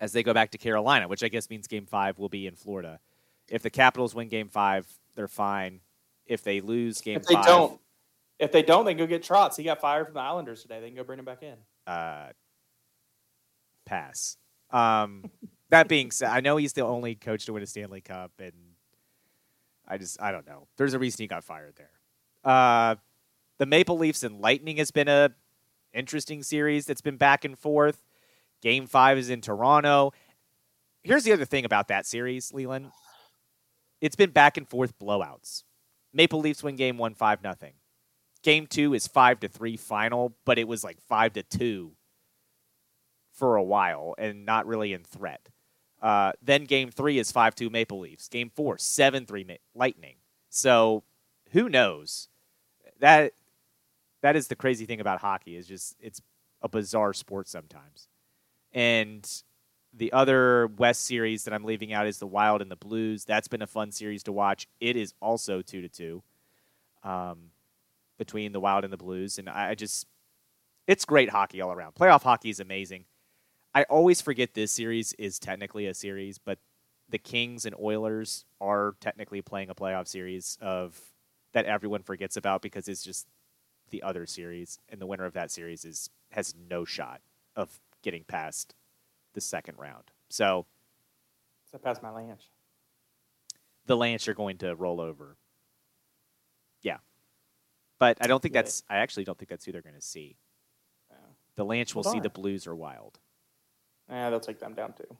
as 0.00 0.12
they 0.12 0.22
go 0.22 0.32
back 0.32 0.50
to 0.52 0.58
Carolina, 0.58 1.08
which 1.08 1.22
I 1.24 1.28
guess 1.28 1.50
means 1.50 1.66
game 1.66 1.86
five 1.86 2.18
will 2.18 2.28
be 2.28 2.46
in 2.46 2.54
Florida. 2.54 3.00
If 3.48 3.62
the 3.62 3.70
Capitals 3.70 4.14
win 4.14 4.28
game 4.28 4.48
five, 4.48 4.86
they're 5.14 5.28
fine. 5.28 5.80
If 6.26 6.42
they 6.42 6.60
lose 6.60 7.00
game 7.00 7.16
If 7.16 7.26
they 7.26 7.34
five, 7.34 7.46
don't, 7.46 7.80
if 8.38 8.52
they 8.52 8.62
don't, 8.62 8.84
they 8.84 8.92
can 8.92 8.98
go 8.98 9.06
get 9.06 9.22
Trotz. 9.22 9.56
He 9.56 9.64
got 9.64 9.80
fired 9.80 10.06
from 10.06 10.14
the 10.14 10.20
Islanders 10.20 10.62
today. 10.62 10.80
They 10.80 10.88
can 10.88 10.96
go 10.96 11.04
bring 11.04 11.18
him 11.18 11.24
back 11.24 11.42
in. 11.42 11.56
uh, 11.86 12.28
pass. 13.86 14.36
Um, 14.70 15.24
that 15.70 15.88
being 15.88 16.10
said, 16.10 16.30
I 16.30 16.40
know 16.40 16.56
he's 16.56 16.72
the 16.72 16.84
only 16.84 17.14
coach 17.14 17.46
to 17.46 17.52
win 17.52 17.62
a 17.62 17.66
Stanley 17.66 18.00
Cup, 18.00 18.32
and 18.38 18.52
I 19.86 19.98
just 19.98 20.20
I 20.20 20.32
don't 20.32 20.46
know. 20.46 20.66
There's 20.76 20.94
a 20.94 20.98
reason 20.98 21.22
he 21.22 21.26
got 21.26 21.44
fired 21.44 21.74
there. 21.76 21.90
Uh, 22.44 22.96
the 23.58 23.66
Maple 23.66 23.98
Leafs 23.98 24.22
and 24.22 24.40
Lightning 24.40 24.76
has 24.76 24.90
been 24.90 25.08
a 25.08 25.30
interesting 25.92 26.42
series 26.42 26.86
that's 26.86 27.00
been 27.00 27.16
back 27.16 27.44
and 27.44 27.58
forth. 27.58 28.02
Game 28.62 28.86
five 28.86 29.18
is 29.18 29.30
in 29.30 29.40
Toronto. 29.40 30.12
Here's 31.02 31.24
the 31.24 31.32
other 31.32 31.44
thing 31.44 31.64
about 31.64 31.88
that 31.88 32.06
series, 32.06 32.52
Leland. 32.52 32.90
It's 34.00 34.16
been 34.16 34.30
back 34.30 34.56
and 34.56 34.68
forth 34.68 34.98
blowouts. 34.98 35.64
Maple 36.12 36.40
Leafs 36.40 36.62
win 36.62 36.76
game 36.76 36.98
one, 36.98 37.14
five 37.14 37.42
nothing. 37.42 37.74
Game 38.42 38.66
two 38.66 38.94
is 38.94 39.06
five 39.06 39.40
to 39.40 39.48
three 39.48 39.76
final, 39.76 40.36
but 40.44 40.58
it 40.58 40.68
was 40.68 40.84
like 40.84 41.00
five 41.00 41.32
to 41.34 41.42
two 41.42 41.92
for 43.32 43.56
a 43.56 43.62
while 43.62 44.14
and 44.18 44.44
not 44.44 44.66
really 44.66 44.92
in 44.92 45.02
threat. 45.04 45.48
Uh, 46.00 46.32
then 46.42 46.64
game 46.64 46.90
three 46.90 47.18
is 47.18 47.32
five 47.32 47.54
two 47.54 47.70
Maple 47.70 48.00
Leafs. 48.00 48.28
Game 48.28 48.50
four, 48.54 48.78
seven 48.78 49.26
three 49.26 49.44
Ma- 49.44 49.54
Lightning. 49.74 50.16
So 50.48 51.02
who 51.50 51.68
knows? 51.68 52.28
That 53.00 53.32
that 54.22 54.36
is 54.36 54.48
the 54.48 54.56
crazy 54.56 54.86
thing 54.86 55.00
about 55.00 55.20
hockey 55.20 55.56
is 55.56 55.66
just 55.66 55.96
it's 56.00 56.20
a 56.62 56.68
bizarre 56.68 57.12
sport 57.12 57.48
sometimes. 57.48 58.08
And 58.72 59.28
the 59.92 60.12
other 60.12 60.66
West 60.66 61.04
series 61.04 61.44
that 61.44 61.54
I'm 61.54 61.64
leaving 61.64 61.92
out 61.92 62.06
is 62.06 62.18
the 62.18 62.26
Wild 62.26 62.60
and 62.62 62.70
the 62.70 62.76
Blues. 62.76 63.24
That's 63.24 63.48
been 63.48 63.62
a 63.62 63.66
fun 63.66 63.90
series 63.90 64.22
to 64.24 64.32
watch. 64.32 64.68
It 64.80 64.96
is 64.96 65.14
also 65.20 65.62
two 65.62 65.80
to 65.82 65.88
two 65.88 66.22
um, 67.02 67.50
between 68.18 68.52
the 68.52 68.60
Wild 68.60 68.84
and 68.84 68.92
the 68.92 68.98
Blues, 68.98 69.38
and 69.38 69.48
I 69.48 69.74
just 69.74 70.06
it's 70.86 71.04
great 71.04 71.30
hockey 71.30 71.60
all 71.60 71.72
around. 71.72 71.94
Playoff 71.94 72.22
hockey 72.22 72.50
is 72.50 72.60
amazing. 72.60 73.04
I 73.74 73.84
always 73.84 74.20
forget 74.20 74.54
this 74.54 74.72
series 74.72 75.12
is 75.14 75.38
technically 75.38 75.86
a 75.86 75.94
series, 75.94 76.38
but 76.38 76.58
the 77.08 77.18
Kings 77.18 77.64
and 77.64 77.74
Oilers 77.80 78.44
are 78.60 78.94
technically 79.00 79.40
playing 79.42 79.70
a 79.70 79.74
playoff 79.74 80.08
series 80.08 80.58
of 80.60 80.98
that 81.52 81.64
everyone 81.64 82.02
forgets 82.02 82.36
about 82.36 82.62
because 82.62 82.88
it's 82.88 83.02
just 83.02 83.26
the 83.90 84.02
other 84.02 84.26
series, 84.26 84.78
and 84.90 85.00
the 85.00 85.06
winner 85.06 85.24
of 85.24 85.32
that 85.34 85.50
series 85.50 85.84
is 85.84 86.10
has 86.32 86.54
no 86.68 86.84
shot 86.84 87.20
of 87.56 87.80
getting 88.02 88.24
past 88.24 88.74
the 89.32 89.40
second 89.40 89.78
round. 89.78 90.10
So 90.28 90.66
So 91.70 91.78
past 91.78 92.02
my 92.02 92.10
lunch. 92.10 92.42
the 93.86 93.96
Lance 93.96 94.28
are 94.28 94.34
going 94.34 94.58
to 94.58 94.74
roll 94.76 95.00
over. 95.00 95.36
Yeah. 96.82 96.98
But 97.98 98.18
I 98.20 98.26
don't 98.26 98.42
think 98.42 98.54
Yeah. 98.54 98.62
that's 98.62 98.82
I 98.90 98.98
actually 98.98 99.24
don't 99.24 99.38
think 99.38 99.48
that's 99.48 99.64
who 99.64 99.72
they're 99.72 99.80
going 99.82 99.94
to 99.94 100.00
see. 100.02 100.36
Yeah. 101.10 101.16
The 101.56 101.64
Lance 101.64 101.94
will 101.94 102.02
Well, 102.02 102.12
see 102.12 102.20
the. 102.20 102.28
Blues 102.30 102.66
or 102.66 102.76
Wild. 102.76 103.18
Yeah, 104.08 104.30
they'll 104.30 104.40
take 104.40 104.60
them 104.60 104.74
down 104.74 104.92
too. 104.94 105.16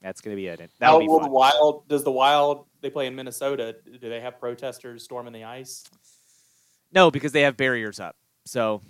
That's 0.00 0.20
going 0.20 0.36
to 0.36 0.40
be 0.40 0.46
it. 0.46 0.60
How 0.60 0.66
That'll 0.78 1.00
be 1.00 1.08
will 1.08 1.20
the. 1.20 1.28
Wild? 1.28 1.88
Does 1.88 2.04
the 2.04 2.12
Wild? 2.12 2.66
They 2.80 2.90
play 2.90 3.08
in 3.08 3.16
Minnesota. 3.16 3.76
Do 3.84 4.08
they 4.08 4.20
have 4.20 4.38
protesters 4.38 5.02
storming 5.02 5.32
the 5.32 5.44
ice? 5.44 5.84
No, 6.92 7.10
because 7.10 7.32
they 7.32 7.42
have 7.42 7.56
barriers 7.56 7.98
up. 7.98 8.16
So 8.46 8.80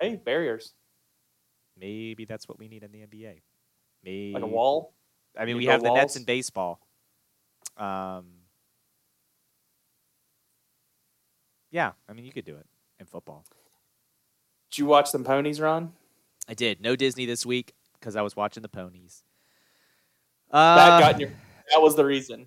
Hey, 0.00 0.16
barriers 0.16 0.74
maybe 1.78 2.24
that's 2.24 2.48
what 2.48 2.58
we 2.58 2.68
need 2.68 2.82
in 2.82 2.92
the 2.92 3.00
NBA. 3.00 3.40
Maybe 4.04 4.32
like 4.32 4.42
a 4.42 4.46
wall. 4.46 4.94
I 5.38 5.44
mean, 5.44 5.50
You 5.50 5.56
we 5.56 5.66
build 5.66 5.72
have 5.72 5.82
the 5.82 5.94
nets 5.94 6.16
in 6.16 6.24
baseball. 6.24 6.80
Um, 7.76 8.26
yeah, 11.70 11.92
I 12.08 12.12
mean, 12.12 12.24
you 12.24 12.32
could 12.32 12.44
do 12.44 12.56
it 12.56 12.66
in 12.98 13.06
football. 13.06 13.44
Did 14.70 14.78
you 14.78 14.86
watch 14.86 15.12
them 15.12 15.24
ponies 15.24 15.60
run? 15.60 15.92
I 16.48 16.54
did. 16.54 16.80
No 16.80 16.96
Disney 16.96 17.26
this 17.26 17.44
week 17.44 17.74
because 18.06 18.14
I 18.14 18.22
was 18.22 18.36
watching 18.36 18.62
the 18.62 18.68
ponies. 18.68 19.24
That 20.52 20.58
Uh, 20.58 21.00
got 21.00 21.18
your. 21.18 21.30
That 21.72 21.82
was 21.82 21.96
the 21.96 22.04
reason. 22.04 22.46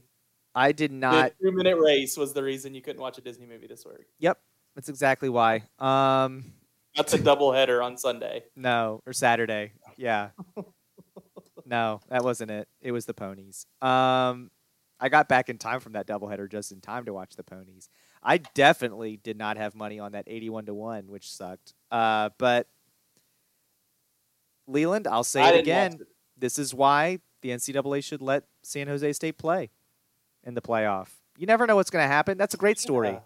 I 0.55 0.71
did 0.71 0.89
not. 0.89 1.33
the 1.41 1.49
two 1.49 1.51
minute 1.51 1.77
race 1.77 2.15
was 2.15 2.31
the 2.33 2.41
reason 2.41 2.73
you 2.73 2.81
couldn't 2.81 3.01
watch 3.01 3.17
a 3.17 3.21
Disney 3.21 3.45
movie 3.45 3.67
this 3.67 3.85
week. 3.85 4.05
Yep, 4.19 4.39
that's 4.73 4.87
exactly 4.87 5.27
why. 5.27 5.63
Um, 5.79 6.53
That's 6.95 7.13
a 7.13 7.21
double 7.21 7.51
header 7.51 7.83
on 7.83 7.97
Sunday. 7.97 8.45
no, 8.55 9.03
or 9.05 9.11
Saturday. 9.11 9.73
Yeah. 9.97 10.29
no, 11.65 11.99
that 12.07 12.23
wasn't 12.23 12.51
it. 12.51 12.69
It 12.81 12.93
was 12.93 13.05
the 13.05 13.13
ponies. 13.13 13.65
Um, 13.81 14.49
I 14.97 15.09
got 15.09 15.27
back 15.27 15.49
in 15.49 15.57
time 15.57 15.81
from 15.81 15.91
that 15.93 16.07
doubleheader 16.07 16.49
just 16.49 16.71
in 16.71 16.79
time 16.79 17.03
to 17.05 17.13
watch 17.13 17.35
the 17.35 17.43
ponies. 17.43 17.89
I 18.23 18.37
definitely 18.37 19.17
did 19.17 19.37
not 19.37 19.57
have 19.57 19.75
money 19.75 19.99
on 19.99 20.13
that 20.13 20.23
eighty-one 20.27 20.65
to 20.67 20.73
one, 20.73 21.07
which 21.09 21.29
sucked. 21.29 21.73
Uh, 21.91 22.29
but 22.37 22.67
Leland, 24.69 25.07
I'll 25.07 25.23
say 25.23 25.41
I 25.41 25.49
it 25.51 25.59
again. 25.59 25.93
it. 25.93 26.07
This 26.37 26.57
is 26.59 26.73
why 26.73 27.19
the 27.41 27.49
NCAA 27.49 28.03
should 28.03 28.21
let 28.21 28.43
San 28.63 28.87
Jose 28.87 29.11
State 29.13 29.37
play 29.37 29.69
in 30.43 30.53
the 30.53 30.61
playoff. 30.61 31.09
You 31.37 31.47
never 31.47 31.65
know 31.67 31.75
what's 31.75 31.89
going 31.89 32.03
to 32.03 32.07
happen. 32.07 32.37
That's 32.37 32.53
a 32.53 32.57
great 32.57 32.79
story. 32.79 33.09
Yeah. 33.09 33.19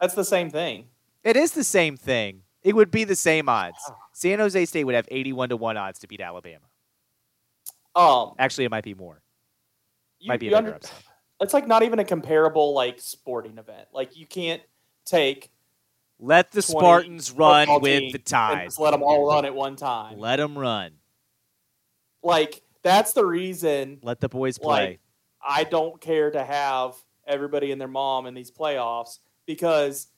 that's- 0.00 0.14
the 0.14 0.24
same 0.24 0.50
thing. 0.50 0.86
It 1.22 1.36
is 1.36 1.52
the 1.52 1.64
same 1.64 1.96
thing. 1.96 2.42
It 2.62 2.74
would 2.74 2.90
be 2.90 3.04
the 3.04 3.16
same 3.16 3.48
odds. 3.48 3.76
Wow. 3.88 3.96
San 4.12 4.38
Jose 4.38 4.64
State 4.66 4.84
would 4.84 4.94
have 4.94 5.06
81 5.10 5.50
to 5.50 5.56
1 5.56 5.76
odds 5.76 5.98
to 6.00 6.06
beat 6.08 6.20
Alabama. 6.20 6.64
Um, 7.94 8.32
Actually, 8.38 8.64
it 8.64 8.70
might 8.70 8.84
be 8.84 8.94
more. 8.94 9.20
you, 10.18 10.28
might 10.28 10.40
be 10.40 10.46
a 10.46 10.50
bigger 10.50 10.56
under- 10.56 10.72
upset. 10.74 10.94
it's 11.40 11.52
like 11.54 11.66
not 11.66 11.82
even 11.82 11.98
a 11.98 12.04
comparable 12.04 12.72
like 12.74 13.00
sporting 13.00 13.58
event. 13.58 13.88
Like 13.92 14.16
you 14.16 14.26
can't 14.26 14.62
take 15.04 15.50
Let 16.20 16.52
the 16.52 16.60
Spartans 16.60 17.32
run 17.32 17.80
with 17.80 18.12
the 18.12 18.18
tide. 18.18 18.66
just 18.66 18.78
let 18.78 18.90
them 18.90 19.02
all 19.02 19.26
run 19.26 19.44
at 19.46 19.54
one 19.54 19.74
time. 19.74 20.18
Let 20.18 20.36
them 20.36 20.56
run. 20.56 20.92
Like 22.22 22.62
that's 22.82 23.12
the 23.12 23.24
reason 23.24 23.98
Let 24.02 24.20
the 24.20 24.28
boys 24.28 24.58
play. 24.58 24.86
Like, 24.86 25.00
I 25.46 25.64
don't 25.64 26.00
care 26.00 26.30
to 26.30 26.44
have 26.44 26.94
everybody 27.26 27.72
and 27.72 27.80
their 27.80 27.88
mom 27.88 28.26
in 28.26 28.34
these 28.34 28.50
playoffs 28.50 29.18
because 29.46 30.08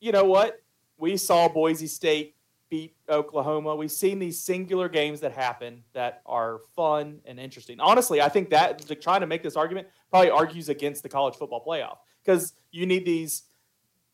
you 0.00 0.12
know 0.12 0.24
what? 0.24 0.62
We 0.96 1.18
saw 1.18 1.48
Boise 1.48 1.86
State 1.86 2.36
beat 2.70 2.96
Oklahoma. 3.08 3.76
We've 3.76 3.92
seen 3.92 4.18
these 4.18 4.40
singular 4.40 4.88
games 4.88 5.20
that 5.20 5.32
happen 5.32 5.84
that 5.92 6.22
are 6.24 6.60
fun 6.74 7.20
and 7.26 7.38
interesting. 7.38 7.78
Honestly, 7.80 8.20
I 8.20 8.28
think 8.28 8.50
that 8.50 8.88
like, 8.88 9.00
trying 9.00 9.20
to 9.20 9.26
make 9.26 9.42
this 9.42 9.56
argument 9.56 9.88
probably 10.10 10.30
argues 10.30 10.70
against 10.70 11.02
the 11.02 11.08
college 11.08 11.34
football 11.36 11.62
playoff 11.64 11.98
because 12.24 12.54
you 12.72 12.86
need 12.86 13.04
these 13.04 13.42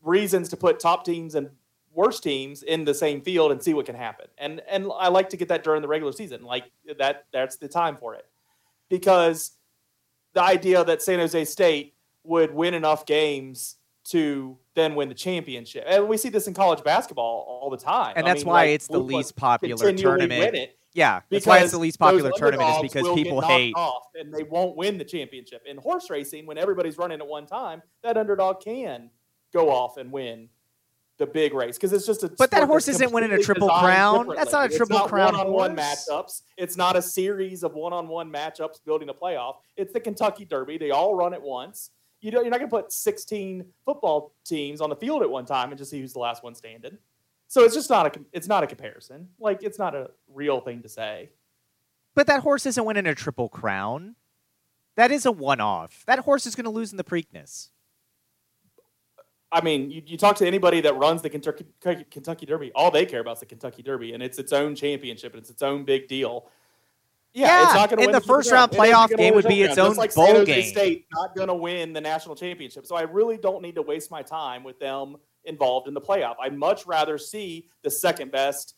reasons 0.02 0.48
to 0.50 0.56
put 0.56 0.80
top 0.80 1.04
teams 1.04 1.34
and 1.34 1.50
worst 1.94 2.22
teams 2.22 2.62
in 2.62 2.84
the 2.84 2.94
same 2.94 3.20
field 3.20 3.52
and 3.52 3.62
see 3.62 3.74
what 3.74 3.86
can 3.86 3.94
happen. 3.94 4.26
And 4.38 4.60
and 4.68 4.90
I 4.96 5.08
like 5.08 5.28
to 5.30 5.36
get 5.36 5.48
that 5.48 5.64
during 5.64 5.82
the 5.82 5.88
regular 5.88 6.12
season. 6.12 6.42
Like 6.42 6.64
that 6.98 7.26
that's 7.32 7.56
the 7.56 7.68
time 7.68 7.96
for 7.96 8.14
it. 8.14 8.26
Because 8.88 9.52
the 10.34 10.42
idea 10.42 10.84
that 10.84 11.02
San 11.02 11.18
Jose 11.18 11.44
State 11.44 11.94
would 12.24 12.52
win 12.54 12.74
enough 12.74 13.06
games 13.06 13.76
to 14.04 14.58
then 14.74 14.94
win 14.94 15.08
the 15.08 15.14
championship. 15.14 15.84
And 15.86 16.08
we 16.08 16.16
see 16.16 16.28
this 16.28 16.46
in 16.46 16.54
college 16.54 16.82
basketball 16.82 17.46
all 17.48 17.70
the 17.70 17.76
time. 17.76 18.14
and 18.16 18.26
I 18.26 18.30
that's 18.30 18.44
mean, 18.44 18.52
why 18.52 18.62
like, 18.62 18.70
it's 18.70 18.88
the 18.88 18.98
least 18.98 19.36
popular 19.36 19.92
tournament. 19.92 20.40
win 20.40 20.54
it 20.54 20.76
Yeah, 20.92 21.20
that's 21.30 21.46
why 21.46 21.60
it's 21.60 21.72
the 21.72 21.78
least 21.78 21.98
popular 21.98 22.32
tournament 22.36 22.68
is 22.76 22.92
because 22.92 23.08
people 23.14 23.40
hate. 23.40 23.74
off 23.76 24.08
and 24.14 24.32
they 24.32 24.42
won't 24.42 24.76
win 24.76 24.98
the 24.98 25.04
championship. 25.04 25.62
In 25.66 25.76
horse 25.76 26.10
racing, 26.10 26.46
when 26.46 26.58
everybody's 26.58 26.98
running 26.98 27.20
at 27.20 27.26
one 27.26 27.46
time, 27.46 27.82
that 28.02 28.16
underdog 28.16 28.60
can 28.60 29.10
go 29.52 29.70
off 29.70 29.96
and 29.96 30.10
win 30.12 30.48
the 31.18 31.26
big 31.26 31.54
race 31.54 31.76
because 31.76 31.92
it's 31.92 32.06
just 32.06 32.22
a. 32.24 32.28
But 32.28 32.50
that 32.52 32.66
horse 32.66 32.88
isn't 32.88 33.12
winning 33.12 33.32
a 33.32 33.38
triple 33.38 33.68
crown. 33.68 34.28
That's 34.34 34.52
not 34.52 34.62
a 34.62 34.64
It's 34.66 34.76
triple 34.76 34.98
not 34.98 35.08
crown 35.08 35.32
One-on-one 35.36 35.76
horse. 35.76 36.08
matchups. 36.10 36.42
It's 36.56 36.76
not 36.76 36.96
a 36.96 37.02
series 37.02 37.62
of 37.62 37.74
one-on-one 37.74 38.32
matchups 38.32 38.82
building 38.84 39.08
a 39.08 39.14
playoff. 39.14 39.56
It's 39.76 39.92
the 39.92 40.00
Kentucky 40.00 40.44
Derby. 40.44 40.78
They 40.78 40.90
all 40.90 41.14
run 41.14 41.34
at 41.34 41.42
once. 41.42 41.90
You 42.20 42.30
don't, 42.30 42.44
you're 42.44 42.50
not 42.50 42.58
going 42.60 42.70
to 42.70 42.76
put 42.76 42.92
16 42.92 43.64
football 43.84 44.32
teams 44.44 44.80
on 44.80 44.90
the 44.90 44.96
field 44.96 45.22
at 45.22 45.30
one 45.30 45.44
time 45.44 45.70
and 45.70 45.78
just 45.78 45.90
see 45.90 46.00
who's 46.00 46.12
the 46.12 46.20
last 46.20 46.44
one 46.44 46.54
standing. 46.54 46.96
So 47.48 47.64
it's 47.64 47.74
just 47.74 47.90
not 47.90 48.16
a. 48.16 48.20
It's 48.32 48.48
not 48.48 48.62
a 48.64 48.66
comparison. 48.66 49.28
Like 49.38 49.62
it's 49.62 49.78
not 49.78 49.94
a 49.94 50.10
real 50.32 50.60
thing 50.60 50.82
to 50.82 50.88
say. 50.88 51.30
But 52.14 52.26
that 52.28 52.40
horse 52.40 52.64
isn't 52.66 52.84
winning 52.84 53.06
a 53.06 53.14
triple 53.14 53.48
crown. 53.48 54.16
That 54.96 55.10
is 55.10 55.24
a 55.26 55.32
one-off. 55.32 56.04
That 56.06 56.20
horse 56.20 56.46
is 56.46 56.54
going 56.54 56.64
to 56.64 56.70
lose 56.70 56.90
in 56.92 56.96
the 56.98 57.04
Preakness. 57.04 57.68
I 59.52 59.60
mean, 59.60 59.90
you, 59.90 60.02
you 60.06 60.16
talk 60.16 60.36
to 60.36 60.46
anybody 60.46 60.80
that 60.80 60.96
runs 60.96 61.20
the 61.20 61.28
Kentucky, 61.28 61.66
Kentucky 62.10 62.46
Derby, 62.46 62.72
all 62.74 62.90
they 62.90 63.04
care 63.04 63.20
about 63.20 63.34
is 63.34 63.40
the 63.40 63.46
Kentucky 63.46 63.82
Derby, 63.82 64.14
and 64.14 64.22
it's 64.22 64.38
its 64.38 64.52
own 64.52 64.74
championship, 64.74 65.34
and 65.34 65.40
it's 65.42 65.50
its 65.50 65.62
own 65.62 65.84
big 65.84 66.08
deal. 66.08 66.48
Yeah, 67.34 67.46
Yeah, 67.46 67.64
it's 67.64 67.74
not 67.74 67.88
going 67.90 67.98
to 67.98 68.04
and 68.04 68.12
win 68.12 68.20
the 68.20 68.26
first 68.26 68.50
round 68.50 68.72
Crown. 68.72 68.88
Playoff 68.88 69.16
game 69.16 69.34
would 69.34 69.46
be 69.46 69.62
its 69.62 69.78
own 69.78 69.96
like 69.96 70.14
bowl 70.14 70.26
San 70.26 70.36
Jose 70.36 70.46
game. 70.46 70.70
State 70.70 71.06
not 71.12 71.34
going 71.34 71.48
to 71.48 71.54
win 71.54 71.92
the 71.92 72.00
national 72.00 72.34
championship, 72.34 72.86
so 72.86 72.96
I 72.96 73.02
really 73.02 73.36
don't 73.36 73.62
need 73.62 73.74
to 73.74 73.82
waste 73.82 74.10
my 74.10 74.22
time 74.22 74.64
with 74.64 74.78
them 74.78 75.16
involved 75.44 75.86
in 75.88 75.94
the 75.94 76.00
playoff. 76.00 76.36
I'd 76.40 76.56
much 76.56 76.86
rather 76.86 77.18
see 77.18 77.68
the 77.82 77.90
second 77.90 78.32
best 78.32 78.74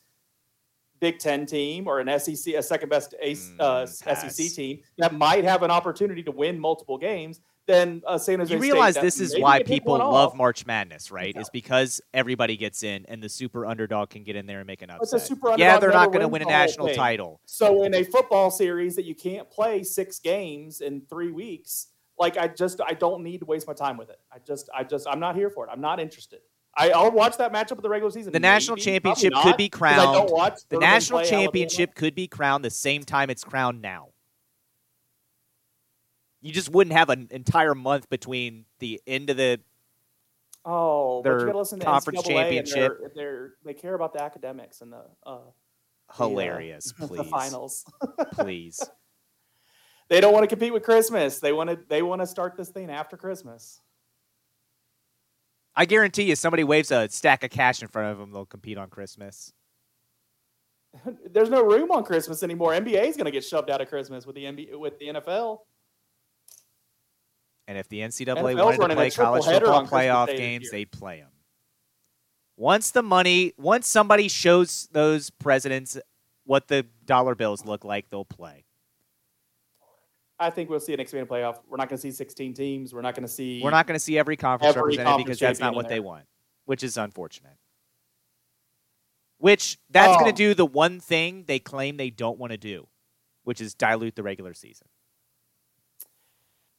Big 1.01 1.19
Ten 1.19 1.47
team 1.47 1.87
or 1.87 2.01
an 2.01 2.19
SEC, 2.19 2.55
a 2.55 2.63
second 2.63 2.89
best 2.89 3.15
ACE, 3.21 3.51
uh, 3.61 3.83
Mm, 3.83 4.05
pass. 4.05 4.37
SEC 4.37 4.53
team 4.55 4.81
that 4.99 5.15
might 5.15 5.45
have 5.45 5.63
an 5.63 5.71
opportunity 5.71 6.23
to 6.23 6.31
win 6.31 6.59
multiple 6.59 6.99
games 6.99 7.41
than 7.67 8.03
uh, 8.07 8.19
San 8.19 8.39
Jose. 8.41 8.53
You 8.55 8.61
realize 8.61 8.95
this 8.95 9.21
is 9.21 9.39
why 9.39 9.63
people 9.63 9.99
love 9.99 10.33
off. 10.33 10.37
March 10.37 10.67
Madness, 10.67 11.11
right? 11.11 11.33
Yeah. 11.35 11.41
Is 11.41 11.51
because 11.51 12.01
everybody 12.13 12.57
gets 12.57 12.83
in 12.83 13.05
and 13.09 13.23
the 13.23 13.29
super 13.29 13.65
underdog 13.67 14.11
can 14.11 14.23
get 14.25 14.37
in 14.37 14.47
there 14.47 14.59
and 14.61 14.67
make 14.67 14.83
an 14.83 14.91
upset. 14.91 15.31
yeah, 15.59 15.79
they're 15.79 15.91
not 15.93 16.09
going 16.09 16.21
to 16.21 16.29
win 16.29 16.43
a 16.43 16.47
national 16.47 16.89
thing. 16.89 16.97
title. 16.97 17.41
So 17.47 17.85
in 17.85 17.95
a 17.95 18.05
football 18.05 18.51
series 18.51 18.97
that 18.97 19.05
you 19.05 19.15
can't 19.15 19.51
play 19.51 19.83
six 19.83 20.19
games 20.19 20.81
in 20.81 21.03
three 21.09 21.33
weeks, 21.33 21.89
like 22.19 22.37
I 22.37 22.49
just 22.49 22.81
I 22.87 22.95
don't 22.95 23.23
need 23.23 23.39
to 23.39 23.47
waste 23.47 23.67
my 23.67 23.75
time 23.75 23.97
with 23.97 24.11
it. 24.11 24.19
I 24.33 24.39
just 24.47 24.69
I 24.75 24.85
just 24.85 25.07
I'm 25.09 25.21
not 25.21 25.35
here 25.37 25.51
for 25.51 25.67
it. 25.67 25.71
I'm 25.73 25.81
not 25.81 26.01
interested. 26.01 26.41
I, 26.77 26.91
I'll 26.91 27.13
watch 27.13 27.37
that 27.37 27.53
matchup 27.53 27.73
of 27.73 27.83
the 27.83 27.89
regular 27.89 28.11
season. 28.11 28.33
The 28.33 28.41
national 28.41 28.77
championship 28.77 29.33
probably 29.33 29.53
could 29.53 29.57
be 29.59 29.65
not, 29.67 29.73
'cause 29.73 29.93
I 29.93 29.97
don't 30.05 30.15
crowned. 30.15 30.31
watch 30.33 30.61
The 30.69 30.79
national 30.79 31.23
championship 31.23 31.95
could 31.95 32.17
be 32.17 32.27
crowned 32.27 32.65
the 32.65 32.71
same 32.71 33.05
time 33.05 33.31
it's 33.31 33.45
crowned 33.45 33.81
now. 33.81 34.09
You 36.45 36.53
just 36.53 36.69
wouldn't 36.69 36.95
have 36.95 37.09
an 37.09 37.29
entire 37.31 37.75
month 37.75 38.11
between 38.11 38.67
the 38.79 39.01
end 39.07 39.31
of 39.31 39.39
the. 39.39 39.61
Oh, 40.63 41.23
but 41.23 41.31
their 41.31 41.41
you 41.41 41.47
gotta 41.47 41.59
listen 41.59 41.79
to 41.81 41.87
conference 41.87 42.21
NCAA 42.21 42.27
championship. 42.27 42.99
They're, 43.01 43.13
they're, 43.15 43.55
they 43.65 43.73
care 43.73 43.95
about 43.95 44.13
the 44.13 44.23
academics 44.23 44.83
and 44.83 44.93
the 44.93 45.07
uh, 45.25 45.39
hilarious, 46.19 46.93
the 46.99 47.09
please, 47.09 47.31
finals. 47.31 47.85
please. 48.35 48.79
They 50.11 50.21
don't 50.21 50.35
want 50.35 50.43
to 50.43 50.47
compete 50.47 50.75
with 50.75 50.83
Christmas. 50.83 51.39
They 51.39 51.55
want 51.55 51.71
to 51.71 51.79
they 51.89 52.03
want 52.03 52.21
to 52.21 52.27
start 52.27 52.59
this 52.59 52.69
thing 52.69 52.91
after 52.91 53.17
Christmas. 53.17 53.81
I 55.75 55.87
guarantee 55.87 56.25
you, 56.25 56.37
somebody 56.37 56.63
waves 56.63 56.91
a 56.91 57.09
stack 57.09 57.43
of 57.43 57.53
cash 57.53 57.81
in 57.81 57.89
front 57.89 58.13
of 58.13 58.19
them, 58.19 58.33
they'll 58.33 58.45
compete 58.45 58.77
on 58.77 58.91
Christmas. 58.91 59.51
There's 61.33 61.49
no 61.49 61.65
room 61.65 61.91
on 61.91 62.05
Christmas 62.05 62.43
anymore. 62.43 62.73
NBA 62.73 63.09
is 63.09 63.17
going 63.17 63.25
to 63.25 63.31
get 63.31 63.45
shoved 63.45 63.71
out 63.71 63.81
of 63.81 63.89
Christmas 63.89 64.27
with 64.27 64.37
the 64.37 64.45
NBA, 64.45 64.79
with 64.79 64.99
the 64.99 65.07
NFL. 65.07 65.61
And 67.67 67.79
if 67.79 67.89
the 67.89 68.01
NCAA 68.01 68.37
NFL's 68.37 68.79
wanted 68.79 68.89
to 68.89 68.95
play 68.97 69.11
college 69.11 69.45
football 69.45 69.87
playoff 69.87 70.27
games, 70.37 70.71
they'd 70.71 70.91
play 70.91 71.21
them. 71.21 71.31
Once 72.57 72.91
the 72.91 73.03
money, 73.03 73.53
once 73.57 73.89
somebody 73.89 74.29
shows 74.29 74.89
those 74.93 75.31
presidents 75.31 75.99
what 76.45 76.69
the 76.69 76.87
dollar 77.05 77.35
bills 77.35 77.65
look 77.65 77.85
like, 77.85 78.09
they'll 78.11 78.25
play. 78.25 78.65
I 80.39 80.51
think 80.51 80.69
we'll 80.69 80.81
see 80.81 80.93
an 80.93 81.01
expanded 81.01 81.29
playoff. 81.29 81.59
We're 81.69 81.77
not 81.79 81.89
going 81.89 81.97
to 81.97 82.03
see 82.03 82.11
16 82.11 82.55
teams. 82.55 82.93
We're 82.93 83.01
not 83.03 83.15
going 83.15 83.27
to 83.27 83.33
see. 83.33 83.61
We're 83.63 83.71
not 83.71 83.87
going 83.87 83.97
to 83.97 84.01
see 84.05 84.19
every 84.19 84.37
conference 84.37 84.77
Every 84.77 84.83
represented 84.83 85.07
conference 85.07 85.25
because 85.27 85.39
that's 85.41 85.61
not 85.61 85.75
what 85.75 85.89
they 85.89 86.01
want, 86.01 86.27
which 86.67 86.83
is 86.83 86.97
unfortunate. 86.97 87.57
Which 89.39 89.79
that's 89.91 90.17
going 90.17 90.27
Oh. 90.29 90.31
to 90.31 90.37
do 90.37 90.55
the 90.55 90.67
one 90.67 91.01
thing 91.01 91.45
they 91.47 91.59
claim 91.59 91.97
they 91.97 92.11
don't 92.11 92.39
want 92.39 92.51
to 92.51 92.57
do, 92.57 92.89
which 93.45 93.61
is 93.61 93.75
dilute 93.75 94.17
the 94.17 94.23
regular 94.23 94.55
season. 94.55 94.89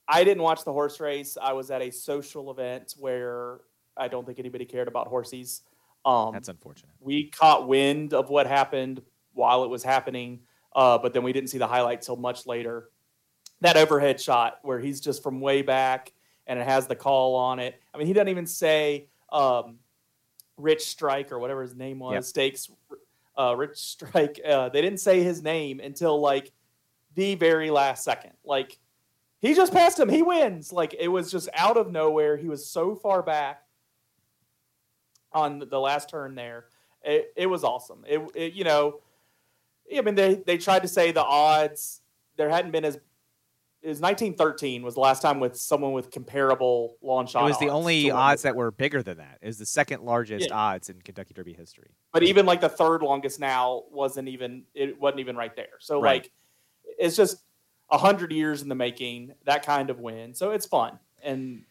I 0.07 0.23
didn't 0.23 0.43
watch 0.43 0.63
the 0.63 0.73
horse 0.73 0.99
race. 0.99 1.37
I 1.41 1.53
was 1.53 1.71
at 1.71 1.81
a 1.81 1.91
social 1.91 2.51
event 2.51 2.95
where 2.97 3.59
I 3.97 4.07
don't 4.07 4.25
think 4.25 4.39
anybody 4.39 4.65
cared 4.65 4.87
about 4.87 5.07
horses. 5.07 5.61
Um, 6.05 6.33
That's 6.33 6.49
unfortunate. 6.49 6.91
we 6.99 7.29
caught 7.29 7.67
wind 7.67 8.13
of 8.13 8.29
what 8.29 8.45
happened 8.45 9.01
while 9.33 9.63
it 9.63 9.69
was 9.69 9.83
happening, 9.83 10.41
uh, 10.75 10.99
but 10.99 11.13
then 11.13 11.23
we 11.23 11.33
didn't 11.33 11.49
see 11.49 11.57
the 11.57 11.67
highlight 11.67 12.01
till 12.01 12.15
much 12.15 12.45
later. 12.45 12.89
That 13.61 13.77
overhead 13.77 14.21
shot 14.21 14.59
where 14.61 14.79
he's 14.79 14.99
just 14.99 15.23
from 15.23 15.39
way 15.41 15.63
back 15.63 16.13
and 16.45 16.59
it 16.59 16.67
has 16.67 16.85
the 16.85 16.95
call 16.95 17.35
on 17.35 17.59
it. 17.59 17.81
I 17.93 17.97
mean, 17.97 18.05
he 18.05 18.13
doesn't 18.13 18.29
even 18.29 18.45
say 18.45 19.07
um, 19.31 19.79
Rich 20.57 20.85
Strike 20.85 21.31
or 21.31 21.39
whatever 21.39 21.61
his 21.61 21.75
name 21.75 21.99
was. 21.99 22.13
Yep. 22.13 22.23
Stakes, 22.23 22.69
uh, 23.37 23.55
Rich 23.55 23.77
Strike. 23.77 24.39
Uh, 24.45 24.69
they 24.69 24.81
didn't 24.81 24.99
say 24.99 25.23
his 25.23 25.41
name 25.41 25.79
until 25.79 26.19
like 26.19 26.51
the 27.15 27.35
very 27.35 27.71
last 27.71 28.03
second. 28.03 28.33
Like 28.43 28.77
he 29.45 29.53
just 29.53 29.73
passed 29.73 29.99
him. 29.99 30.09
He 30.09 30.21
wins. 30.21 30.71
Like 30.71 30.95
it 30.97 31.07
was 31.09 31.31
just 31.31 31.49
out 31.53 31.77
of 31.77 31.91
nowhere. 31.91 32.37
He 32.37 32.47
was 32.47 32.65
so 32.65 32.95
far 32.95 33.21
back 33.21 33.61
on 35.33 35.59
the 35.69 35.79
last 35.79 36.09
turn 36.09 36.35
there. 36.35 36.65
It, 37.03 37.33
it 37.35 37.47
was 37.47 37.63
awesome. 37.63 38.03
It, 38.07 38.21
it 38.33 38.53
you 38.53 38.63
know, 38.63 39.01
I 39.95 40.01
mean 40.01 40.15
they 40.15 40.35
they 40.35 40.57
tried 40.57 40.81
to 40.81 40.87
say 40.87 41.11
the 41.11 41.23
odds 41.23 42.01
there 42.37 42.49
hadn't 42.49 42.71
been 42.71 42.85
as 42.85 42.95
it 42.95 43.89
was 43.89 43.99
1913 43.99 44.81
was 44.81 44.95
the 44.95 44.99
last 44.99 45.21
time 45.21 45.39
with 45.39 45.55
someone 45.55 45.91
with 45.93 46.09
comparable 46.09 46.97
long 47.03 47.27
shot. 47.27 47.43
It 47.43 47.49
was 47.49 47.59
the 47.59 47.69
odds 47.69 47.75
only 47.75 48.09
odds 48.09 48.41
that 48.41 48.55
were 48.55 48.71
bigger 48.71 49.03
than 49.03 49.17
that. 49.17 49.37
It 49.43 49.45
was 49.47 49.59
the 49.59 49.65
second 49.67 50.01
largest 50.01 50.47
Yeah. 50.49 50.55
odds 50.55 50.89
in 50.89 50.99
Kentucky 51.03 51.35
Derby 51.35 51.53
history. 51.53 51.91
but 52.11 52.23
even 52.23 52.47
like 52.47 52.61
the 52.61 52.69
third 52.69 53.03
longest 53.03 53.39
now 53.39 53.83
wasn't 53.91 54.27
even 54.27 54.63
it 54.73 54.99
wasn't 54.99 55.19
even 55.19 55.35
right 55.35 55.55
there. 55.55 55.77
So 55.79 56.01
Right. 56.01 56.23
like 56.23 56.31
it's 56.97 57.15
just 57.15 57.43
a 57.89 57.97
hundred 57.97 58.31
years 58.31 58.61
in 58.61 58.69
the 58.69 58.75
making 58.75 59.33
that 59.45 59.65
kind 59.65 59.89
of 59.89 59.99
win. 59.99 60.33
So 60.33 60.51
it's 60.51 60.65
fun 60.65 60.99
and 61.23 61.63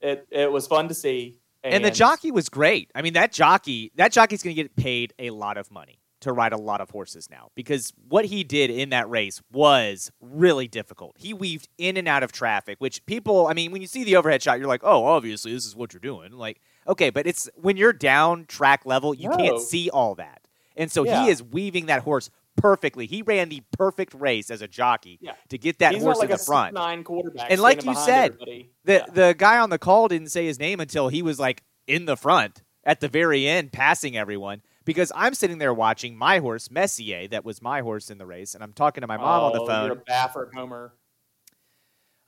it 0.00 0.26
it 0.30 0.50
was 0.52 0.66
fun 0.66 0.88
to 0.88 0.94
see. 0.94 1.38
And, 1.64 1.84
the 1.84 1.90
jockey 1.90 2.30
was 2.30 2.48
great. 2.48 2.90
I 2.94 3.02
mean, 3.02 3.14
that 3.14 3.32
jockey, 3.32 3.90
that 3.96 4.12
jockey's 4.12 4.42
going 4.42 4.54
to 4.54 4.62
get 4.62 4.76
paid 4.76 5.12
a 5.18 5.30
lot 5.30 5.56
of 5.58 5.70
money 5.72 5.98
to 6.20 6.32
ride 6.32 6.52
a 6.52 6.56
lot 6.56 6.80
of 6.80 6.90
horses 6.90 7.28
now 7.30 7.50
because 7.54 7.92
what 8.08 8.24
he 8.24 8.42
did 8.44 8.70
in 8.70 8.90
that 8.90 9.08
race 9.10 9.42
was 9.52 10.10
really 10.20 10.68
difficult. 10.68 11.16
He 11.18 11.34
weaved 11.34 11.68
in 11.76 11.96
and 11.96 12.06
out 12.08 12.22
of 12.22 12.30
traffic, 12.32 12.76
which 12.80 13.04
people, 13.06 13.46
I 13.48 13.54
mean, 13.54 13.70
when 13.72 13.80
you 13.82 13.88
see 13.88 14.04
the 14.04 14.16
overhead 14.16 14.42
shot, 14.42 14.58
you're 14.58 14.68
like, 14.68 14.82
oh, 14.84 15.04
obviously 15.04 15.52
this 15.52 15.66
is 15.66 15.74
what 15.76 15.92
you're 15.92 16.00
doing. 16.00 16.32
Like, 16.32 16.60
okay, 16.86 17.10
but 17.10 17.26
it's 17.26 17.48
when 17.56 17.76
you're 17.76 17.92
down 17.92 18.46
track 18.46 18.86
level, 18.86 19.12
you 19.14 19.28
can't 19.30 19.60
see 19.60 19.90
all 19.90 20.14
that. 20.14 20.42
And 20.76 20.90
so 20.90 21.04
Yeah. 21.04 21.24
he 21.24 21.30
is 21.30 21.42
weaving 21.42 21.86
that 21.86 22.02
horse 22.02 22.30
perfectly. 22.58 23.06
He 23.06 23.22
ran 23.22 23.48
the 23.48 23.62
perfect 23.78 24.12
race 24.14 24.50
as 24.50 24.60
a 24.62 24.68
jockey 24.68 25.18
Yeah. 25.22 25.32
to 25.48 25.56
get 25.58 25.78
that 25.78 25.94
He's 25.94 26.02
horse 26.02 26.18
like 26.18 26.26
in 26.30 26.36
the 26.36 26.42
front. 26.42 26.74
nine 26.74 27.02
quarterback. 27.04 27.50
And 27.50 27.60
like 27.60 27.84
you 27.84 27.94
said, 27.94 28.32
everybody. 28.32 28.70
The 28.84 28.92
Yeah. 28.92 29.04
the 29.12 29.34
guy 29.38 29.58
on 29.58 29.70
the 29.70 29.78
call 29.78 30.08
didn't 30.08 30.28
say 30.28 30.44
his 30.46 30.58
name 30.58 30.80
until 30.80 31.08
he 31.08 31.22
was 31.22 31.38
like 31.40 31.62
in 31.86 32.04
the 32.04 32.16
front 32.16 32.62
at 32.84 33.00
the 33.00 33.08
very 33.08 33.46
end, 33.48 33.72
passing 33.72 34.16
everyone. 34.16 34.62
Because 34.84 35.12
I'm 35.14 35.34
sitting 35.34 35.58
there 35.58 35.74
watching 35.74 36.16
my 36.16 36.38
horse 36.38 36.70
Messier, 36.70 37.28
that 37.28 37.44
was 37.44 37.60
my 37.60 37.82
horse 37.82 38.10
in 38.10 38.16
the 38.18 38.24
race, 38.26 38.54
and 38.54 38.64
I'm 38.64 38.72
talking 38.72 39.02
to 39.02 39.06
my 39.06 39.18
mom 39.18 39.44
on 39.44 39.52
the 39.52 39.60
Oh, 39.60 39.84
You're 39.84 39.92
a 39.92 39.96
phone. 39.96 40.02
Baffert 40.08 40.54
homer. 40.54 40.94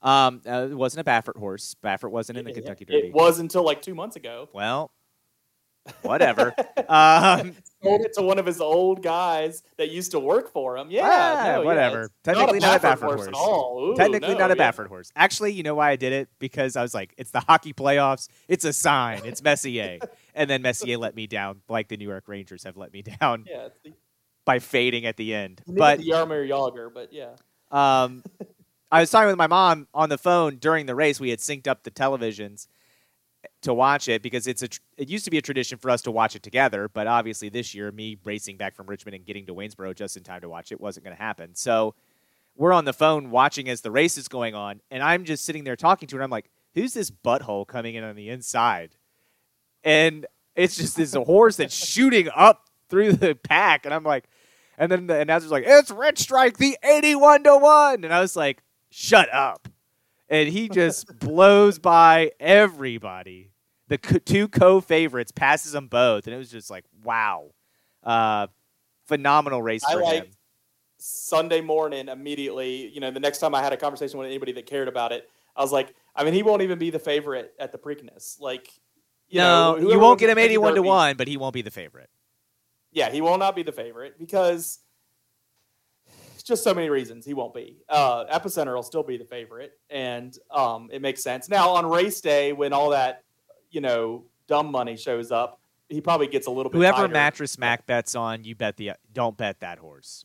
Um, 0.03 0.41
uh, 0.47 0.69
it 0.71 0.75
wasn't 0.75 1.07
a 1.07 1.11
Baffert 1.11 1.37
horse. 1.39 1.75
Baffert 1.85 2.11
wasn't 2.11 2.39
in 2.39 2.45
the 2.45 2.51
It- 2.51 2.55
Kentucky 2.55 2.85
Derby. 2.87 3.09
it, 3.09 3.15
was 3.15 3.39
until 3.39 3.63
like 3.65 3.83
two 3.83 3.95
months 3.95 4.17
ago. 4.17 4.49
well, 4.53 4.91
whatever. 6.03 6.55
um, 6.89 7.55
Sold 7.83 8.03
it 8.03 8.13
to 8.15 8.23
one 8.23 8.39
of 8.39 8.45
his 8.45 8.61
old 8.61 9.03
guys 9.03 9.63
that 9.79 9.91
used 9.91 10.11
to 10.11 10.21
work 10.21 10.53
for 10.53 10.77
him. 10.77 10.91
Yeah, 10.91 11.03
ah, 11.05 11.53
no, 11.53 11.63
whatever. 11.63 12.03
it's 12.03 12.15
Technically 12.25 12.59
not 12.59 12.77
a 12.77 12.87
Baffert 12.87 12.99
horse 13.01 13.15
horse. 13.21 13.29
at 13.29 13.35
all. 13.35 13.91
Ooh, 13.93 13.97
Technically 13.97 14.35
no, 14.35 14.39
not 14.39 14.51
a 14.51 14.57
yeah. 14.57 14.71
Baffert 14.71 14.89
horse. 14.89 15.11
Actually, 15.17 15.53
you 15.55 15.63
know 15.63 15.75
why 15.77 15.91
I 15.91 15.97
did 15.97 16.13
it? 16.13 16.29
Because 16.39 16.77
I 16.77 16.83
was 16.83 16.93
like, 16.93 17.15
it's 17.17 17.31
the 17.31 17.41
hockey 17.41 17.73
playoffs. 17.73 18.29
It's 18.49 18.67
a 18.67 18.73
sign. 18.75 19.23
It's 19.25 19.43
Messier. 19.43 19.99
and 20.35 20.51
then 20.51 20.61
Messier 20.61 20.99
let 20.99 21.15
me 21.15 21.27
down, 21.27 21.63
like 21.69 21.89
the 21.89 21.97
New 21.97 22.09
York 22.09 22.25
Rangers 22.29 22.65
have 22.65 22.77
let 22.77 22.93
me 22.93 23.01
down 23.03 23.47
Yeah, 23.49 23.69
the, 23.83 23.95
by 24.45 24.59
fading 24.59 25.07
at 25.07 25.17
the 25.17 25.33
end. 25.35 25.63
but 25.67 25.77
But 25.77 25.99
the 26.01 26.11
Jaromir 26.11 26.47
Jagr, 26.49 26.93
but 26.93 27.13
yeah. 27.15 27.31
um, 27.71 28.23
I 28.93 29.01
was 29.01 29.11
talking 29.11 29.29
with 29.29 29.39
my 29.39 29.47
mom 29.47 29.87
on 29.95 30.09
the 30.11 30.19
phone 30.19 30.57
during 30.57 30.85
the 30.87 30.95
race. 30.95 31.19
We 31.21 31.31
had 31.31 31.39
synced 31.39 31.67
up 31.69 31.85
the 31.85 31.91
televisions 31.91 32.67
to 33.63 33.75
watch 33.75 34.09
it 34.09 34.23
because 34.23 34.47
it's 34.47 34.63
a. 34.63 34.69
It 34.97 35.09
used 35.09 35.25
to 35.25 35.31
be 35.31 35.39
a 35.39 35.43
tradition 35.43 35.79
for 35.79 35.91
us 35.91 36.03
to 36.03 36.11
watch 36.11 36.35
it 36.35 36.43
together, 36.43 36.89
but 36.89 37.07
obviously 37.07 37.49
this 37.49 37.75
year, 37.75 37.91
me 37.93 38.17
racing 38.25 38.57
back 38.57 38.75
from 38.75 38.87
Richmond 38.87 39.15
and 39.17 39.25
getting 39.25 39.47
to 39.47 39.55
Waynesboro 39.55 39.95
just 39.95 40.17
in 40.17 40.23
time 40.23 40.41
to 40.41 40.49
watch 40.49 40.73
it 40.73 40.81
wasn't 40.81 41.05
going 41.05 41.17
to 41.17 41.23
happen. 41.23 41.55
So 41.55 41.95
we're 42.57 42.73
on 42.73 42.85
the 42.85 42.93
phone 42.93 43.31
watching 43.31 43.69
as 43.69 43.81
the 43.81 43.91
race 43.91 44.17
is 44.19 44.29
going 44.29 44.55
on, 44.55 44.81
and 44.91 45.03
I'm 45.03 45.25
just 45.25 45.45
sitting 45.45 45.65
there 45.65 45.77
talking 45.77 46.09
to 46.09 46.17
her. 46.17 46.21
And 46.21 46.25
I'm 46.25 46.31
like, 46.31 46.51
"Who's 46.75 46.95
this 46.95 47.11
butthole 47.11 47.67
coming 47.67 47.95
in 47.95 48.05
on 48.05 48.17
the 48.17 48.29
inside?" 48.29 48.97
And 49.85 50.27
it's 50.57 50.77
just 50.77 50.97
this 50.97 51.15
horse 51.15 51.57
that's 51.57 51.75
shooting 51.75 52.29
up 52.35 52.69
through 52.89 53.15
the 53.15 53.35
pack, 53.35 53.85
and 53.85 53.95
I'm 53.95 54.05
like, 54.05 54.25
and 54.79 54.91
then 54.91 55.07
the 55.07 55.21
announcer's 55.21 55.51
like, 55.51 55.65
"It's 55.67 55.91
Rich 55.91 56.19
Strike, 56.19 56.57
the 56.57 56.79
81 56.83 57.45
to 57.45 57.57
one," 57.57 58.05
and 58.05 58.13
I 58.13 58.21
was 58.21 58.37
like, 58.37 58.63
"Shut 58.91 59.33
up!" 59.33 59.69
And 60.29 60.49
he 60.49 60.69
just 60.69 61.19
blows 61.19 61.79
by 61.79 62.33
everybody. 62.39 63.50
The 63.91 63.99
co- 63.99 64.19
two 64.19 64.47
co-favorites 64.47 65.33
passes 65.33 65.73
them 65.73 65.89
both, 65.89 66.29
and 66.29 66.35
it 66.35 66.39
was 66.39 66.49
just 66.49 66.71
like, 66.71 66.85
wow, 67.03 67.51
uh, 68.05 68.47
phenomenal 69.09 69.61
race 69.61 69.83
I 69.85 69.95
for 69.95 70.01
liked 70.01 70.27
him. 70.27 70.33
Sunday 70.99 71.61
morning 71.61 72.07
immediately. 72.07 72.89
You 72.89 73.01
know, 73.01 73.11
the 73.11 73.19
next 73.19 73.39
time 73.39 73.53
I 73.53 73.61
had 73.61 73.73
a 73.73 73.77
conversation 73.77 74.21
with 74.21 74.29
anybody 74.29 74.53
that 74.53 74.67
cared 74.67 74.87
about 74.87 75.11
it, 75.11 75.29
I 75.57 75.63
was 75.63 75.73
like, 75.73 75.93
I 76.15 76.23
mean, 76.23 76.35
he 76.35 76.45
won't 76.45 76.63
even 76.63 76.79
be 76.79 76.91
the 76.91 77.01
favorite 77.01 77.53
at 77.59 77.73
the 77.73 77.79
Preakness. 77.79 78.41
Like, 78.41 78.71
you 79.29 79.41
no, 79.41 79.75
know, 79.75 79.91
you 79.91 79.99
won't 79.99 80.21
get 80.21 80.31
him 80.31 80.39
81 80.39 80.77
to 80.77 80.83
one, 80.85 81.17
but 81.17 81.27
he 81.27 81.37
won't 81.37 81.53
be 81.53 81.63
the 81.63 81.73
favorite. 81.73 82.11
Yeah, 82.93 83.11
he 83.11 83.21
will 83.21 83.39
not 83.39 83.57
be 83.57 83.65
the 83.65 83.73
favorite 83.73 84.21
because 84.21 84.79
just 86.45 86.63
so 86.63 86.75
many 86.75 86.91
reasons 86.91 87.27
he 87.27 87.35
won't 87.35 87.55
be. 87.55 87.79
Uh, 87.89 88.27
Epicenter 88.27 88.73
will 88.73 88.85
still 88.85 89.03
be 89.03 89.17
the 89.17 89.25
favorite, 89.25 89.73
and 89.91 90.39
um, 90.49 90.91
it 90.93 91.03
makes 91.03 91.25
sense. 91.25 91.49
Now 91.49 91.71
on 91.71 91.87
race 91.87 92.21
day, 92.21 92.53
when 92.53 92.73
all 92.73 92.91
that 92.91 93.25
you 93.71 93.81
know 93.81 94.25
dumb 94.47 94.71
money 94.71 94.97
shows 94.97 95.31
up, 95.31 95.61
he 95.89 96.01
probably 96.01 96.29
gets 96.29 96.47
a 96.47 96.51
little 96.51 96.71
bit. 96.71 96.79
Whoever 96.79 97.03
tighter. 97.03 97.13
Mattress 97.13 97.59
Mack 97.59 97.87
bets 97.87 98.15
on, 98.15 98.45
you 98.45 98.55
bet 98.55 98.77
the 98.77 98.93
don't 99.13 99.37
bet 99.37 99.61
that 99.61 99.79
horse. 99.79 100.25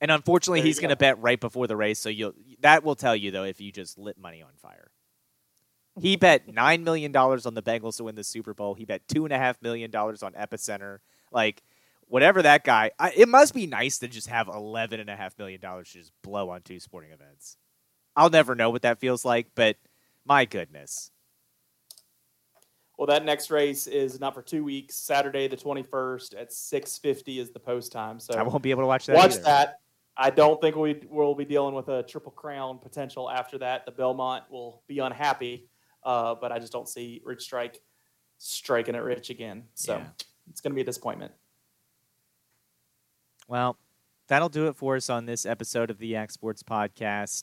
And 0.00 0.10
unfortunately, 0.10 0.60
There 0.60 0.66
he's 0.66 0.80
going 0.80 0.90
to 0.90 0.96
bet 0.96 1.22
right 1.22 1.38
before 1.38 1.68
the 1.68 1.76
race, 1.76 2.00
so 2.00 2.08
you'll 2.08 2.34
that 2.60 2.82
will 2.82 2.96
tell 2.96 3.14
you 3.14 3.30
though 3.30 3.44
if 3.44 3.60
you 3.60 3.70
just 3.70 3.96
lit 3.96 4.18
money 4.18 4.42
on 4.42 4.50
fire. 4.56 4.90
He 6.00 6.16
bet 6.16 6.48
nine 6.52 6.82
million 6.82 7.12
dollars 7.12 7.46
on 7.46 7.54
the 7.54 7.62
Bengals 7.62 7.98
to 7.98 8.04
win 8.04 8.16
the 8.16 8.24
Super 8.24 8.52
Bowl. 8.52 8.74
He 8.74 8.84
bet 8.84 9.06
two 9.06 9.24
and 9.24 9.32
a 9.32 9.38
half 9.38 9.62
million 9.62 9.92
dollars 9.92 10.24
on 10.24 10.32
Epicenter. 10.32 10.98
Like 11.30 11.62
whatever 12.08 12.42
that 12.42 12.64
guy, 12.64 12.90
I, 12.98 13.12
it 13.16 13.28
must 13.28 13.54
be 13.54 13.68
nice 13.68 13.98
to 13.98 14.08
just 14.08 14.26
have 14.26 14.48
eleven 14.48 14.98
and 14.98 15.08
a 15.08 15.14
half 15.14 15.38
million 15.38 15.60
dollars 15.60 15.92
to 15.92 15.98
just 15.98 16.12
blow 16.22 16.50
on 16.50 16.62
two 16.62 16.80
sporting 16.80 17.12
events. 17.12 17.56
I'll 18.16 18.28
never 18.28 18.56
know 18.56 18.70
what 18.70 18.82
that 18.82 18.98
feels 18.98 19.24
like, 19.24 19.52
but 19.54 19.76
my 20.26 20.44
goodness. 20.46 21.11
Well, 23.02 23.08
that 23.08 23.24
next 23.24 23.50
race 23.50 23.88
is 23.88 24.20
not 24.20 24.32
for 24.32 24.42
two 24.42 24.62
weeks. 24.62 24.94
Saturday 24.94 25.48
the 25.48 25.56
twenty 25.56 25.82
first 25.82 26.34
at 26.34 26.52
six 26.52 26.98
fifty 26.98 27.40
is 27.40 27.50
the 27.50 27.58
post 27.58 27.90
time. 27.90 28.20
So 28.20 28.34
I 28.34 28.44
won't 28.44 28.62
be 28.62 28.70
able 28.70 28.84
to 28.84 28.86
watch 28.86 29.06
that. 29.06 29.16
watch 29.16 29.32
either. 29.32 29.42
that. 29.42 29.80
I 30.16 30.30
don't 30.30 30.60
think 30.60 30.76
we 30.76 31.02
will 31.10 31.34
be 31.34 31.44
dealing 31.44 31.74
with 31.74 31.88
a 31.88 32.04
triple 32.04 32.30
crown 32.30 32.78
potential 32.78 33.28
after 33.28 33.58
that. 33.58 33.86
The 33.86 33.90
Belmont 33.90 34.44
will 34.52 34.84
be 34.86 35.00
unhappy, 35.00 35.68
uh, 36.04 36.36
but 36.36 36.52
I 36.52 36.60
just 36.60 36.72
don't 36.72 36.88
see 36.88 37.20
Rich 37.24 37.42
Strike 37.42 37.80
striking 38.38 38.94
it 38.94 38.98
rich 39.02 39.30
again. 39.30 39.64
So 39.74 39.96
Yeah. 39.96 40.06
it's 40.48 40.60
going 40.60 40.70
to 40.70 40.76
be 40.76 40.82
a 40.82 40.84
disappointment. 40.84 41.32
Well, 43.48 43.78
that'll 44.28 44.48
do 44.48 44.68
it 44.68 44.76
for 44.76 44.94
us 44.94 45.10
on 45.10 45.26
this 45.26 45.44
episode 45.44 45.90
of 45.90 45.98
the 45.98 46.06
Yak 46.06 46.30
Sports 46.30 46.62
Podcast. 46.62 47.42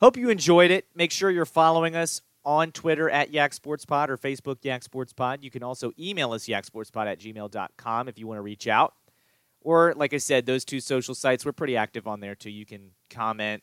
Hope 0.00 0.16
you 0.16 0.30
enjoyed 0.30 0.72
it. 0.72 0.88
Make 0.96 1.12
sure 1.12 1.30
you're 1.30 1.44
following 1.44 1.94
us 1.94 2.22
on 2.44 2.72
Twitter 2.72 3.08
at 3.08 3.32
Yak 3.32 3.54
Sports 3.54 3.84
Pod 3.84 4.10
or 4.10 4.16
Facebook 4.16 4.58
Yak 4.62 4.82
Sports 4.82 5.12
Pod. 5.12 5.42
You 5.42 5.50
can 5.50 5.62
also 5.62 5.92
email 5.98 6.32
us 6.32 6.44
yaksportspod 6.46 7.06
at 7.06 7.18
gmail.com 7.18 8.08
if 8.08 8.18
you 8.18 8.26
want 8.26 8.38
to 8.38 8.42
reach 8.42 8.68
out. 8.68 8.94
Or, 9.60 9.94
like 9.96 10.12
I 10.12 10.18
said, 10.18 10.44
those 10.44 10.64
two 10.64 10.80
social 10.80 11.14
sites, 11.14 11.44
we're 11.46 11.52
pretty 11.52 11.76
active 11.76 12.06
on 12.06 12.20
there 12.20 12.34
too. 12.34 12.50
You 12.50 12.66
can 12.66 12.90
comment. 13.08 13.62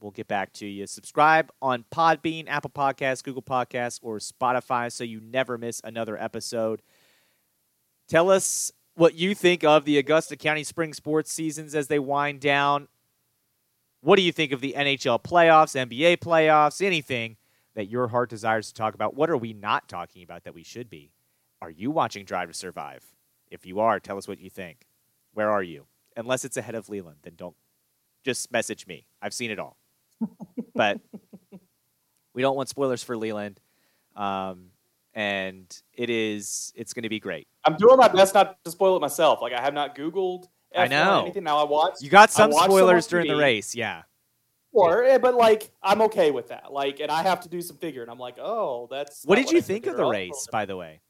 We'll 0.00 0.12
get 0.12 0.28
back 0.28 0.52
to 0.54 0.66
you. 0.66 0.86
Subscribe 0.86 1.50
on 1.60 1.84
Podbean, 1.90 2.48
Apple 2.48 2.70
Podcasts, 2.70 3.24
Google 3.24 3.42
Podcasts, 3.42 3.98
or 4.02 4.18
Spotify 4.18 4.92
so 4.92 5.04
you 5.04 5.20
never 5.20 5.58
miss 5.58 5.80
another 5.82 6.20
episode. 6.20 6.82
Tell 8.08 8.30
us 8.30 8.70
what 8.94 9.14
you 9.14 9.34
think 9.34 9.64
of 9.64 9.84
the 9.84 9.98
Augusta 9.98 10.36
County 10.36 10.64
spring 10.64 10.92
sports 10.92 11.32
seasons 11.32 11.74
as 11.74 11.88
they 11.88 11.98
wind 11.98 12.40
down. 12.40 12.88
What 14.00 14.16
do 14.16 14.22
you 14.22 14.32
think 14.32 14.52
of 14.52 14.60
the 14.60 14.74
NHL 14.76 15.22
playoffs, 15.22 15.74
NBA 15.74 16.18
playoffs, 16.18 16.84
anything 16.84 17.36
that 17.78 17.88
your 17.88 18.08
heart 18.08 18.28
desires 18.28 18.66
to 18.66 18.74
talk 18.74 18.94
about? 18.94 19.14
What 19.14 19.30
are 19.30 19.36
we 19.36 19.52
not 19.52 19.88
talking 19.88 20.24
about 20.24 20.42
that 20.42 20.52
we 20.52 20.64
should 20.64 20.90
be? 20.90 21.12
Are 21.62 21.70
you 21.70 21.92
watching 21.92 22.24
Drive 22.24 22.48
to 22.48 22.54
Survive? 22.54 23.04
If 23.52 23.64
you 23.64 23.78
are, 23.78 24.00
tell 24.00 24.18
us 24.18 24.26
what 24.26 24.40
you 24.40 24.50
think. 24.50 24.84
Where 25.32 25.48
are 25.48 25.62
you? 25.62 25.86
Unless 26.16 26.44
it's 26.44 26.56
ahead 26.56 26.74
of 26.74 26.88
Leland, 26.88 27.18
then 27.22 27.34
don't 27.36 27.54
just 28.24 28.50
message 28.50 28.84
me. 28.88 29.06
I've 29.22 29.32
seen 29.32 29.52
it 29.52 29.60
all. 29.60 29.76
but 30.74 30.98
we 32.34 32.42
don't 32.42 32.56
want 32.56 32.68
spoilers 32.68 33.04
for 33.04 33.16
Leland. 33.16 33.60
Um, 34.16 34.70
and 35.14 35.80
it 35.94 36.10
is 36.10 36.72
it's 36.74 36.92
going 36.92 37.04
to 37.04 37.08
be 37.08 37.20
great. 37.20 37.46
I'm 37.64 37.76
doing 37.76 37.96
my 37.96 38.08
best 38.08 38.34
not 38.34 38.58
to 38.64 38.72
spoil 38.72 38.96
it 38.96 39.00
myself. 39.00 39.40
Like 39.40 39.52
I 39.52 39.60
have 39.60 39.72
not 39.72 39.94
Googled. 39.94 40.46
I 40.76 40.88
F1 40.88 40.90
know. 40.90 41.22
anything. 41.22 41.44
Now 41.44 41.58
I 41.58 41.64
watch. 41.64 41.94
You 42.00 42.10
got 42.10 42.30
some 42.32 42.50
spoilers 42.52 43.06
during 43.06 43.28
the 43.28 43.36
race, 43.36 43.76
yeah. 43.76 44.02
Or, 44.78 45.04
eh, 45.04 45.18
but 45.18 45.34
like 45.34 45.70
I'm 45.82 46.02
okay 46.02 46.30
with 46.30 46.48
that. 46.48 46.72
Like, 46.72 47.00
and 47.00 47.10
I 47.10 47.22
have 47.22 47.40
to 47.40 47.48
do 47.48 47.60
some 47.60 47.76
figuring. 47.76 48.08
I'm 48.08 48.18
like, 48.18 48.38
oh, 48.38 48.88
that's. 48.90 49.24
What 49.24 49.36
did 49.36 49.50
you 49.50 49.58
I 49.58 49.62
think 49.62 49.86
of 49.86 49.96
the 49.96 50.06
race, 50.06 50.46
by 50.50 50.64
the 50.64 50.76
way? 50.76 51.00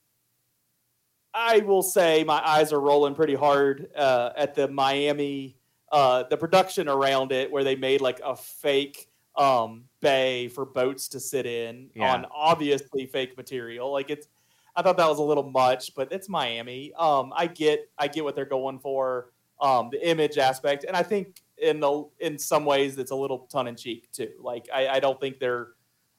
I 1.35 1.59
will 1.61 1.83
say 1.83 2.25
my 2.25 2.41
eyes 2.45 2.73
are 2.73 2.81
rolling 2.81 3.15
pretty 3.15 3.35
hard 3.35 3.89
uh, 3.95 4.31
at 4.37 4.55
the 4.55 4.67
Miami, 4.67 5.57
uh, 5.93 6.25
the 6.25 6.37
production 6.37 6.89
around 6.89 7.33
it, 7.33 7.51
where 7.51 7.63
they 7.63 7.77
made 7.77 8.01
like 8.01 8.21
a 8.25 8.35
fake 8.35 9.09
um, 9.37 9.85
bay 10.01 10.49
for 10.49 10.65
boats 10.65 11.09
to 11.09 11.21
sit 11.21 11.47
in 11.47 11.91
Yeah. 11.95 12.13
on 12.13 12.27
obviously 12.35 13.07
fake 13.07 13.37
material. 13.37 13.93
Like 13.93 14.11
it's, 14.11 14.27
I 14.75 14.83
thought 14.83 14.97
that 14.97 15.09
was 15.09 15.19
a 15.19 15.23
little 15.23 15.49
much, 15.49 15.95
but 15.95 16.13
it's 16.13 16.29
Miami. 16.29 16.93
Um, 16.95 17.33
I 17.37 17.47
get, 17.47 17.89
I 17.99 18.09
get 18.09 18.25
what 18.25 18.35
they're 18.35 18.45
going 18.45 18.79
for, 18.81 19.31
um, 19.61 19.91
the 19.91 20.09
image 20.09 20.39
aspect, 20.39 20.85
and 20.85 20.97
I 20.97 21.03
think 21.03 21.43
in 21.61 21.81
the 21.81 22.09
in 22.21 22.39
some 22.39 22.65
ways 22.65 22.99
it's 22.99 23.11
a 23.11 23.15
little 23.17 23.47
tongue 23.51 23.69
in 23.69 23.77
cheek 23.77 24.11
too. 24.13 24.31
Like 24.41 24.69
I, 24.73 24.89
I 24.89 25.01
don't 25.01 25.21
think 25.21 25.39
they're 25.39 25.69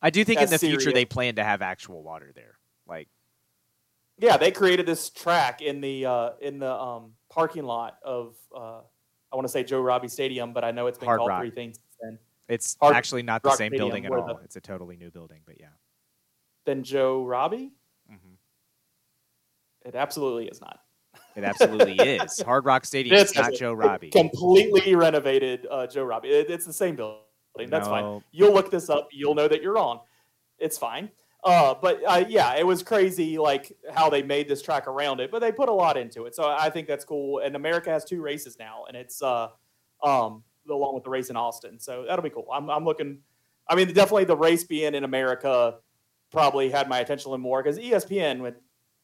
I 0.01 0.09
do 0.09 0.23
think 0.23 0.39
in 0.41 0.49
the 0.49 0.57
future 0.59 0.91
they 0.91 1.05
plan 1.05 1.35
to 1.35 1.43
have 1.43 1.61
actual 1.61 2.03
water 2.03 2.31
there. 2.33 2.57
Like, 2.87 3.09
Yeah, 4.17 4.37
they 4.37 4.51
created 4.51 4.85
this 4.85 5.09
track 5.09 5.61
in 5.61 5.81
the 5.81 6.05
uh, 6.05 6.29
in 6.41 6.59
the 6.59 6.73
um, 6.73 7.13
parking 7.29 7.63
lot 7.63 7.97
of 8.03 8.35
uh, 8.55 8.79
I 9.31 9.35
want 9.35 9.45
to 9.45 9.51
say 9.51 9.63
Joe 9.63 9.81
Robbie 9.81 10.07
Stadium, 10.07 10.53
but 10.53 10.63
I 10.63 10.71
know 10.71 10.87
it's 10.87 10.97
been 10.97 11.07
Hard 11.07 11.19
called 11.19 11.29
Rock. 11.29 11.41
three 11.41 11.51
things 11.51 11.75
since 11.77 11.97
then. 12.01 12.19
it's 12.47 12.77
Hard 12.81 12.95
actually 12.95 13.23
not 13.23 13.43
the 13.43 13.55
same 13.55 13.71
building 13.71 14.05
at 14.05 14.11
all. 14.11 14.25
the- 14.25 14.43
It's 14.43 14.55
a 14.55 14.61
totally 14.61 14.95
new 14.97 15.11
building, 15.11 15.41
but 15.45 15.59
yeah. 15.59 15.67
Then 16.65 16.83
Joe 16.83 17.23
Robbie, 17.25 17.71
hmm 18.07 18.15
it 19.85 19.95
absolutely 19.95 20.47
is 20.47 20.59
not. 20.59 20.81
It 21.35 21.43
absolutely 21.43 21.93
is. 21.93 22.39
Hard 22.41 22.65
Rock 22.65 22.85
Stadium 22.85 23.15
It's 23.15 23.31
is 23.31 23.37
not 23.37 23.53
Joe 23.53 23.73
Robbie. 23.73 24.09
Completely 24.09 24.95
renovated 24.95 25.67
uh, 25.69 25.87
Joe 25.87 26.03
Robbie. 26.03 26.29
It, 26.29 26.49
it's 26.49 26.65
the 26.65 26.73
same 26.73 26.95
building. 26.95 27.19
That's 27.67 27.87
fine. 27.87 28.21
You'll 28.31 28.53
look 28.53 28.71
this 28.71 28.89
up. 28.89 29.09
You'll 29.11 29.35
know 29.35 29.47
that 29.47 29.61
you're 29.61 29.73
wrong. 29.73 30.01
It's 30.59 30.77
fine. 30.77 31.09
Uh, 31.43 31.73
but 31.81 32.01
uh, 32.05 32.25
yeah, 32.27 32.55
it 32.55 32.65
was 32.65 32.83
crazy, 32.83 33.37
like 33.37 33.71
how 33.93 34.09
they 34.09 34.21
made 34.21 34.49
this 34.49 34.61
track 34.61 34.87
around 34.87 35.21
it. 35.21 35.31
But 35.31 35.39
they 35.39 35.51
put 35.51 35.69
a 35.69 35.73
lot 35.73 35.97
into 35.97 36.25
it, 36.25 36.35
so 36.35 36.49
I 36.49 36.69
think 36.69 36.87
that's 36.87 37.05
cool. 37.05 37.39
And 37.39 37.55
America 37.55 37.89
has 37.89 38.03
two 38.03 38.21
races 38.21 38.57
now, 38.59 38.83
and 38.87 38.97
it's 38.97 39.21
uh, 39.21 39.47
um, 40.03 40.43
along 40.69 40.95
with 40.95 41.05
the 41.05 41.09
race 41.09 41.29
in 41.29 41.37
Austin, 41.37 41.79
so 41.79 42.05
that'll 42.07 42.23
be 42.23 42.29
cool. 42.29 42.47
I'm, 42.53 42.69
I'm 42.69 42.83
looking. 42.83 43.19
I 43.69 43.75
mean, 43.75 43.87
definitely 43.87 44.25
the 44.25 44.35
race 44.35 44.65
being 44.65 44.95
in 44.95 45.03
America 45.05 45.75
probably 46.31 46.69
had 46.69 46.89
my 46.89 46.99
attention 46.99 47.29
a 47.29 47.31
little 47.31 47.43
more 47.43 47.63
because 47.63 47.79
ESPN 47.79 48.41
went 48.41 48.57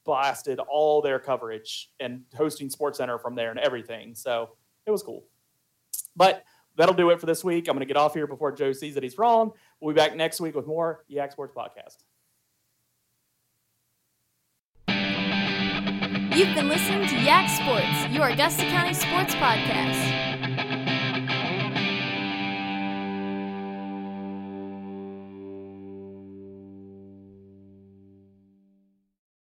blasted 0.06 0.60
all 0.60 1.02
their 1.02 1.20
coverage 1.20 1.90
and 2.00 2.22
hosting 2.36 2.70
Sports 2.70 3.00
Center 3.00 3.18
from 3.18 3.36
there 3.36 3.50
and 3.50 3.60
everything. 3.60 4.16
So 4.16 4.52
it 4.86 4.92
was 4.92 5.04
cool. 5.04 5.26
But 6.16 6.44
that'll 6.78 6.96
do 6.96 7.10
it 7.10 7.20
for 7.20 7.26
this 7.26 7.44
week. 7.44 7.68
I'm 7.68 7.74
going 7.74 7.86
to 7.86 7.94
get 7.94 7.98
off 7.98 8.14
here 8.14 8.28
before 8.28 8.52
Joe 8.52 8.72
sees 8.72 8.94
that 8.94 9.04
he's 9.04 9.18
wrong. 9.18 9.52
We'll 9.82 9.94
be 9.94 9.98
back 9.98 10.16
next 10.16 10.40
week 10.40 10.56
with 10.56 10.68
more 10.68 11.04
Yak 11.08 11.32
Sports 11.32 11.54
Podcast. 11.56 11.98
You've 16.36 16.54
been 16.54 16.68
listening 16.68 17.08
to 17.08 17.16
Yak 17.16 17.50
Sports, 17.50 18.14
your 18.14 18.28
Augusta 18.28 18.64
County 18.64 18.94
sports 18.94 19.34
podcast. 19.36 20.35